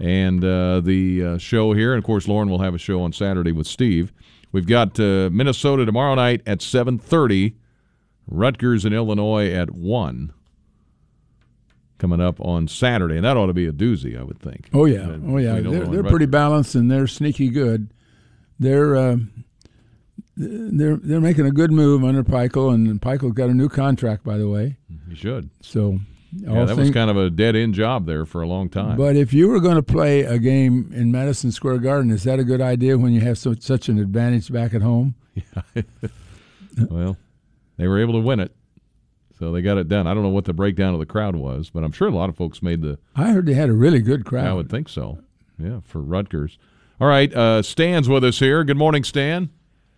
and 0.01 0.45
uh, 0.45 0.81
the 0.81 1.25
uh, 1.25 1.39
show 1.39 1.73
here, 1.73 1.93
and 1.93 1.99
of 1.99 2.05
course 2.05 2.27
Loren 2.27 2.51
will 2.51 2.63
have 2.63 2.75
a 2.75 2.79
show 2.79 3.01
on 3.01 3.13
Saturday 3.13 3.53
with 3.53 3.69
Steve. 3.69 4.13
We've 4.51 4.67
got 4.67 4.99
uh, 4.99 5.31
Minnesota 5.31 5.87
tomorrow 5.87 6.17
night 6.17 6.43
at 6.47 6.63
seven 6.63 6.99
thirty. 6.99 7.55
Rutgers 8.27 8.85
and 8.85 8.93
Illinois 8.93 9.53
at 9.53 9.71
one 9.71 10.33
coming 12.01 12.21
up 12.21 12.41
on 12.41 12.67
Saturday, 12.67 13.17
and 13.17 13.25
that 13.25 13.37
ought 13.37 13.47
to 13.47 13.53
be 13.53 13.67
a 13.67 13.73
doozy, 13.73 14.19
I 14.19 14.25
would 14.25 14.41
think. 14.41 14.69
Oh 14.73 14.87
yeah, 14.87 15.07
But 15.07 15.21
oh 15.31 15.37
yeah, 15.37 15.61
they're, 15.61 15.87
they're 15.87 16.03
pretty 16.03 16.27
balanced 16.27 16.75
and 16.75 16.91
they're 16.91 17.07
sneaky 17.07 17.51
good. 17.51 17.93
They're 18.59 18.97
uh, 18.97 19.17
they're 20.37 20.97
they're 20.97 21.21
making 21.21 21.47
a 21.47 21.51
good 21.51 21.71
move 21.71 22.03
under 22.05 22.25
Pikiell, 22.25 22.75
and 22.75 23.01
Pikiell's 23.01 23.35
got 23.35 23.51
a 23.51 23.55
new 23.55 23.69
contract, 23.69 24.25
by 24.25 24.39
the 24.39 24.49
way. 24.49 24.77
He 25.09 25.15
should. 25.15 25.51
So, 25.61 26.01
Yeah, 26.33 26.65
that 26.65 26.77
was 26.77 26.91
kind 26.91 27.11
of 27.11 27.17
a 27.17 27.31
dead 27.31 27.57
end 27.57 27.75
job 27.75 28.07
there 28.07 28.25
for 28.25 28.43
a 28.43 28.47
long 28.47 28.69
time. 28.69 28.97
But 28.97 29.17
if 29.17 29.33
you 29.33 29.49
were 29.49 29.61
going 29.61 29.77
to 29.77 29.83
play 29.83 30.23
a 30.23 30.39
game 30.39 30.91
in 30.95 31.13
Madison 31.13 31.53
Square 31.53 31.79
Garden, 31.79 32.11
is 32.11 32.25
that 32.25 32.39
a 32.39 32.45
good 32.45 32.61
idea 32.61 32.97
when 32.97 33.13
you 33.13 33.21
have 33.21 33.39
so, 33.39 33.55
such 33.59 33.89
an 33.89 33.99
advantage 33.99 34.53
back 34.53 34.75
at 34.75 34.83
home? 34.83 35.15
Yeah. 35.75 35.83
well, 36.91 37.17
they 37.77 37.89
were 37.89 37.99
able 38.01 38.15
to 38.15 38.21
win 38.21 38.41
it, 38.41 38.55
so 39.41 39.51
they 39.51 39.62
got 39.62 39.79
it 39.79 39.89
done. 39.89 40.07
I 40.07 40.12
don't 40.12 40.23
know 40.23 40.29
what 40.29 40.45
the 40.45 40.53
breakdown 40.53 40.93
of 40.93 41.01
the 41.01 41.07
crowd 41.07 41.35
was, 41.35 41.71
but 41.71 41.83
I'm 41.83 41.93
sure 41.93 42.07
a 42.07 42.15
lot 42.15 42.29
of 42.29 42.37
folks 42.37 42.62
made 42.62 42.83
the. 42.83 42.99
I 43.17 43.33
heard 43.33 43.47
they 43.47 43.55
had 43.55 43.71
a 43.71 43.73
really 43.73 44.01
good 44.01 44.27
crowd. 44.27 44.47
I 44.47 44.53
would 44.53 44.69
think 44.69 44.89
so. 44.89 45.19
Yeah, 45.59 45.81
for 45.83 46.01
Rutgers. 46.01 46.59
All 47.01 47.09
right, 47.09 47.33
uh, 47.35 47.62
Stan's 47.62 48.07
with 48.07 48.23
us 48.23 48.39
here. 48.39 48.62
Good 48.65 48.77
morning, 48.77 49.03
Stan. 49.03 49.49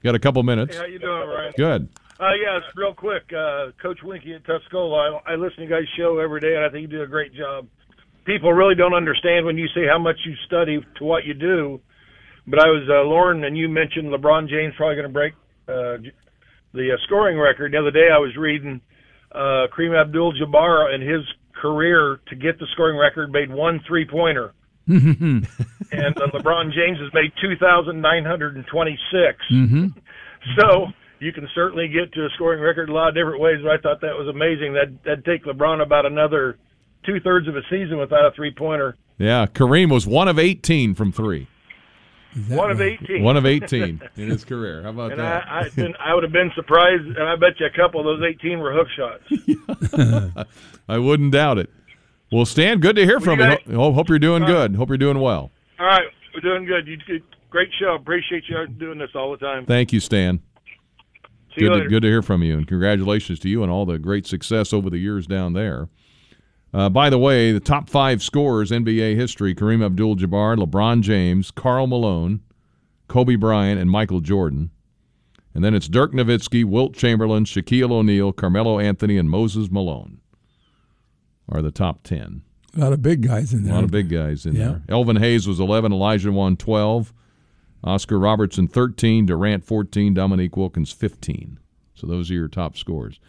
Got 0.04 0.14
a 0.14 0.20
couple 0.20 0.40
minutes. 0.44 0.76
Hey, 0.76 0.82
how 0.82 0.86
you 0.86 0.98
doing, 1.00 1.28
Ryan? 1.28 1.52
Good. 1.56 1.88
Uh, 2.20 2.34
yeah, 2.40 2.56
it's 2.56 2.66
real 2.76 2.94
quick. 2.94 3.24
Uh, 3.32 3.72
Coach 3.82 3.98
Wienke 4.04 4.36
at 4.36 4.44
Tuscola, 4.44 5.20
I, 5.26 5.32
I 5.32 5.34
listen 5.34 5.56
to 5.56 5.62
you 5.64 5.68
guys' 5.68 5.88
show 5.96 6.18
every 6.20 6.38
day, 6.38 6.54
and 6.54 6.64
I 6.64 6.68
think 6.68 6.82
you 6.82 6.98
do 6.98 7.02
a 7.02 7.08
great 7.08 7.34
job. 7.34 7.66
People 8.24 8.52
really 8.52 8.76
don't 8.76 8.94
understand 8.94 9.44
when 9.44 9.58
you 9.58 9.66
say 9.74 9.88
how 9.90 9.98
much 9.98 10.18
you 10.24 10.34
study 10.46 10.78
to 10.98 11.04
what 11.04 11.24
you 11.24 11.34
do. 11.34 11.80
But 12.46 12.60
I 12.60 12.68
was 12.68 12.88
uh, 12.88 13.02
Loren, 13.08 13.42
and 13.42 13.58
you 13.58 13.68
mentioned 13.68 14.06
LeBron 14.06 14.48
James 14.48 14.74
probably 14.76 14.94
going 14.94 15.08
to 15.08 15.12
break 15.12 15.32
uh, 15.66 15.98
the 16.72 16.92
uh, 16.92 16.96
scoring 17.06 17.38
record. 17.38 17.72
The 17.72 17.78
other 17.78 17.90
day, 17.90 18.08
I 18.12 18.18
was 18.18 18.36
reading 18.36 18.80
uh, 19.34 19.66
Kareem 19.74 19.98
Abdul-Jabbar 20.00 20.94
and 20.94 21.02
his 21.02 21.22
career 21.60 22.20
to 22.28 22.36
get 22.36 22.58
the 22.58 22.66
scoring 22.72 22.98
record 22.98 23.30
made 23.30 23.50
one 23.50 23.80
three-pointer, 23.86 24.52
and 25.92 26.16
uh, 26.18 26.26
LeBron 26.34 26.72
James 26.72 26.98
has 26.98 27.12
made 27.14 27.32
two 27.40 27.56
thousand 27.56 28.00
nine 28.00 28.24
hundred 28.24 28.56
and 28.56 28.66
twenty-six. 28.66 29.38
mm-hmm. 29.50 29.86
So 30.58 30.86
you 31.20 31.32
can 31.32 31.48
certainly 31.54 31.86
get 31.86 32.12
to 32.14 32.24
a 32.24 32.28
scoring 32.34 32.60
record 32.60 32.88
a 32.88 32.92
lot 32.92 33.08
of 33.08 33.14
different 33.14 33.40
ways. 33.40 33.58
But 33.62 33.70
I 33.70 33.78
thought 33.78 34.00
that 34.00 34.16
was 34.18 34.28
amazing. 34.28 34.74
That 34.74 34.92
that'd 35.04 35.24
take 35.24 35.44
LeBron 35.44 35.80
about 35.82 36.04
another 36.04 36.58
two 37.06 37.20
thirds 37.20 37.48
of 37.48 37.56
a 37.56 37.62
season 37.70 37.98
without 37.98 38.26
a 38.26 38.32
three 38.34 38.52
pointer. 38.52 38.96
Yeah, 39.18 39.46
Kareem 39.46 39.90
was 39.92 40.06
one 40.06 40.26
of 40.26 40.38
18 40.38 40.94
from 40.94 41.12
three. 41.12 41.46
One 42.48 42.70
of 42.70 42.80
eighteen. 42.80 43.22
One 43.22 43.36
of 43.36 43.44
18 43.44 44.00
in 44.16 44.28
his 44.30 44.44
career. 44.44 44.82
How 44.82 44.88
about 44.90 45.12
And 45.12 45.20
that? 45.20 45.46
I, 45.46 45.60
I've 45.60 45.76
been, 45.76 45.94
I 46.00 46.14
would 46.14 46.22
have 46.22 46.32
been 46.32 46.50
surprised, 46.54 47.04
and 47.04 47.22
I 47.28 47.36
bet 47.36 47.60
you 47.60 47.66
a 47.66 47.70
couple 47.70 48.00
of 48.00 48.06
those 48.18 48.26
eighteen 48.28 48.58
were 48.58 48.72
hook 48.72 48.88
shots. 48.96 50.46
I 50.88 50.98
wouldn't 50.98 51.32
doubt 51.32 51.58
it. 51.58 51.70
Well, 52.30 52.46
Stan, 52.46 52.80
good 52.80 52.96
to 52.96 53.04
hear 53.04 53.20
from 53.20 53.38
you. 53.40 53.44
guys- 53.46 53.58
Ho- 53.70 53.92
Hope 53.92 54.08
you're 54.08 54.18
doing 54.18 54.44
good. 54.44 54.74
Hope 54.76 54.88
you're 54.88 54.96
doing 54.98 55.18
well. 55.20 55.50
All 55.78 55.86
right, 55.86 56.06
we're 56.34 56.40
doing 56.40 56.64
good. 56.64 56.86
You 56.86 56.96
did 56.96 57.22
great 57.50 57.68
show. 57.78 57.94
Appreciate 57.94 58.44
you 58.48 58.66
doing 58.66 58.98
this 58.98 59.10
all 59.14 59.30
the 59.32 59.36
time. 59.36 59.66
Thank 59.66 59.92
you, 59.92 60.00
Stan. 60.00 60.40
See 61.54 61.64
you 61.64 61.68
good, 61.68 61.72
later. 61.74 61.84
To, 61.84 61.90
good 61.90 62.02
to 62.02 62.08
hear 62.08 62.22
from 62.22 62.42
you, 62.42 62.56
and 62.56 62.66
congratulations 62.66 63.38
to 63.40 63.48
you 63.50 63.62
and 63.62 63.70
all 63.70 63.84
the 63.84 63.98
great 63.98 64.26
success 64.26 64.72
over 64.72 64.88
the 64.88 64.96
years 64.96 65.26
down 65.26 65.52
there. 65.52 65.88
Uh, 66.74 66.88
by 66.88 67.10
the 67.10 67.18
way, 67.18 67.52
the 67.52 67.60
top 67.60 67.88
five 67.90 68.22
scorers 68.22 68.70
NBA 68.70 69.14
history: 69.16 69.54
Kareem 69.54 69.84
Abdul-Jabbar, 69.84 70.56
LeBron 70.56 71.02
James, 71.02 71.50
Karl 71.50 71.86
Malone, 71.86 72.40
Kobe 73.08 73.36
Bryant, 73.36 73.80
and 73.80 73.90
Michael 73.90 74.20
Jordan. 74.20 74.70
And 75.54 75.62
then 75.62 75.74
it's 75.74 75.86
Dirk 75.88 76.12
Nowitzki, 76.12 76.64
Wilt 76.64 76.94
Chamberlain, 76.94 77.44
Shaquille 77.44 77.90
O'Neal, 77.92 78.32
Carmelo 78.32 78.78
Anthony, 78.78 79.18
and 79.18 79.28
Moses 79.28 79.70
Malone 79.70 80.18
are 81.48 81.60
the 81.60 81.70
top 81.70 82.02
ten. 82.04 82.42
A 82.74 82.80
lot 82.80 82.94
of 82.94 83.02
big 83.02 83.20
guys 83.20 83.52
in 83.52 83.64
there. 83.64 83.72
A 83.72 83.76
lot 83.76 83.84
of 83.84 83.90
big 83.90 84.08
guys 84.08 84.46
in 84.46 84.54
Yeah. 84.54 84.64
there. 84.68 84.82
Elvin 84.88 85.16
Hayes 85.16 85.46
was 85.46 85.60
11, 85.60 85.92
Olajuwon 85.92 86.56
12, 86.56 87.12
Oscar 87.84 88.18
Robertson 88.18 88.66
13, 88.66 89.26
Durant 89.26 89.62
14, 89.62 90.14
Dominique 90.14 90.56
Wilkins 90.56 90.90
15. 90.90 91.58
So 91.94 92.06
those 92.06 92.30
are 92.30 92.34
your 92.34 92.48
top 92.48 92.78
scores. 92.78 93.20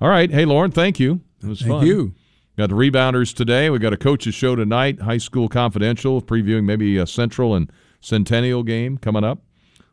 All 0.00 0.08
right. 0.08 0.30
Hey, 0.30 0.46
Loren, 0.46 0.70
thank 0.70 0.98
you. 0.98 1.20
It 1.42 1.46
was 1.48 1.58
Thank 1.60 1.72
fun. 1.72 1.86
you. 1.86 2.14
Got 2.56 2.70
the 2.70 2.74
rebounders 2.74 3.34
today. 3.34 3.68
We 3.68 3.78
got 3.78 3.92
a 3.92 3.98
coach's 3.98 4.34
show 4.34 4.56
tonight, 4.56 5.02
High 5.02 5.18
School 5.18 5.46
Confidential, 5.46 6.22
previewing 6.22 6.64
maybe 6.64 6.96
a 6.96 7.06
Central 7.06 7.54
and 7.54 7.70
Centennial 8.00 8.62
game 8.62 8.96
coming 8.96 9.24
up. 9.24 9.40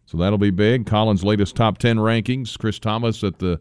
So 0.06 0.18
that'll 0.18 0.38
be 0.38 0.50
big. 0.50 0.86
Collins' 0.86 1.26
latest 1.26 1.58
top 1.58 1.78
10 1.78 1.98
rankings. 1.98 2.58
Chris 2.58 2.80
Tamas 2.80 3.22
at 3.24 3.40
the 3.40 3.60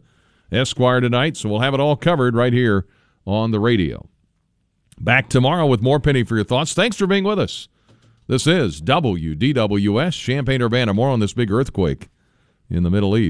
Esquire 0.53 1.01
tonight. 1.01 1.35
So 1.35 1.49
we'll 1.49 1.59
have 1.59 1.73
it 1.73 1.81
all 1.81 1.97
covered 1.97 2.33
right 2.33 2.53
here 2.53 2.85
on 3.25 3.51
the 3.51 3.59
radio. 3.59 4.07
Back 4.99 5.27
tomorrow 5.27 5.65
with 5.65 5.81
more 5.81 5.99
Penny 5.99 6.23
for 6.23 6.35
your 6.35 6.45
thoughts. 6.45 6.73
Thanks 6.73 6.95
for 6.95 7.07
being 7.07 7.25
with 7.25 7.39
us. 7.39 7.67
This 8.27 8.47
is 8.47 8.81
WDWS, 8.81 10.17
Champaign 10.17 10.61
Urbana. 10.61 10.93
More 10.93 11.09
on 11.09 11.19
this 11.19 11.33
big 11.33 11.51
earthquake 11.51 12.07
in 12.69 12.83
the 12.83 12.89
Middle 12.89 13.17
East. 13.17 13.21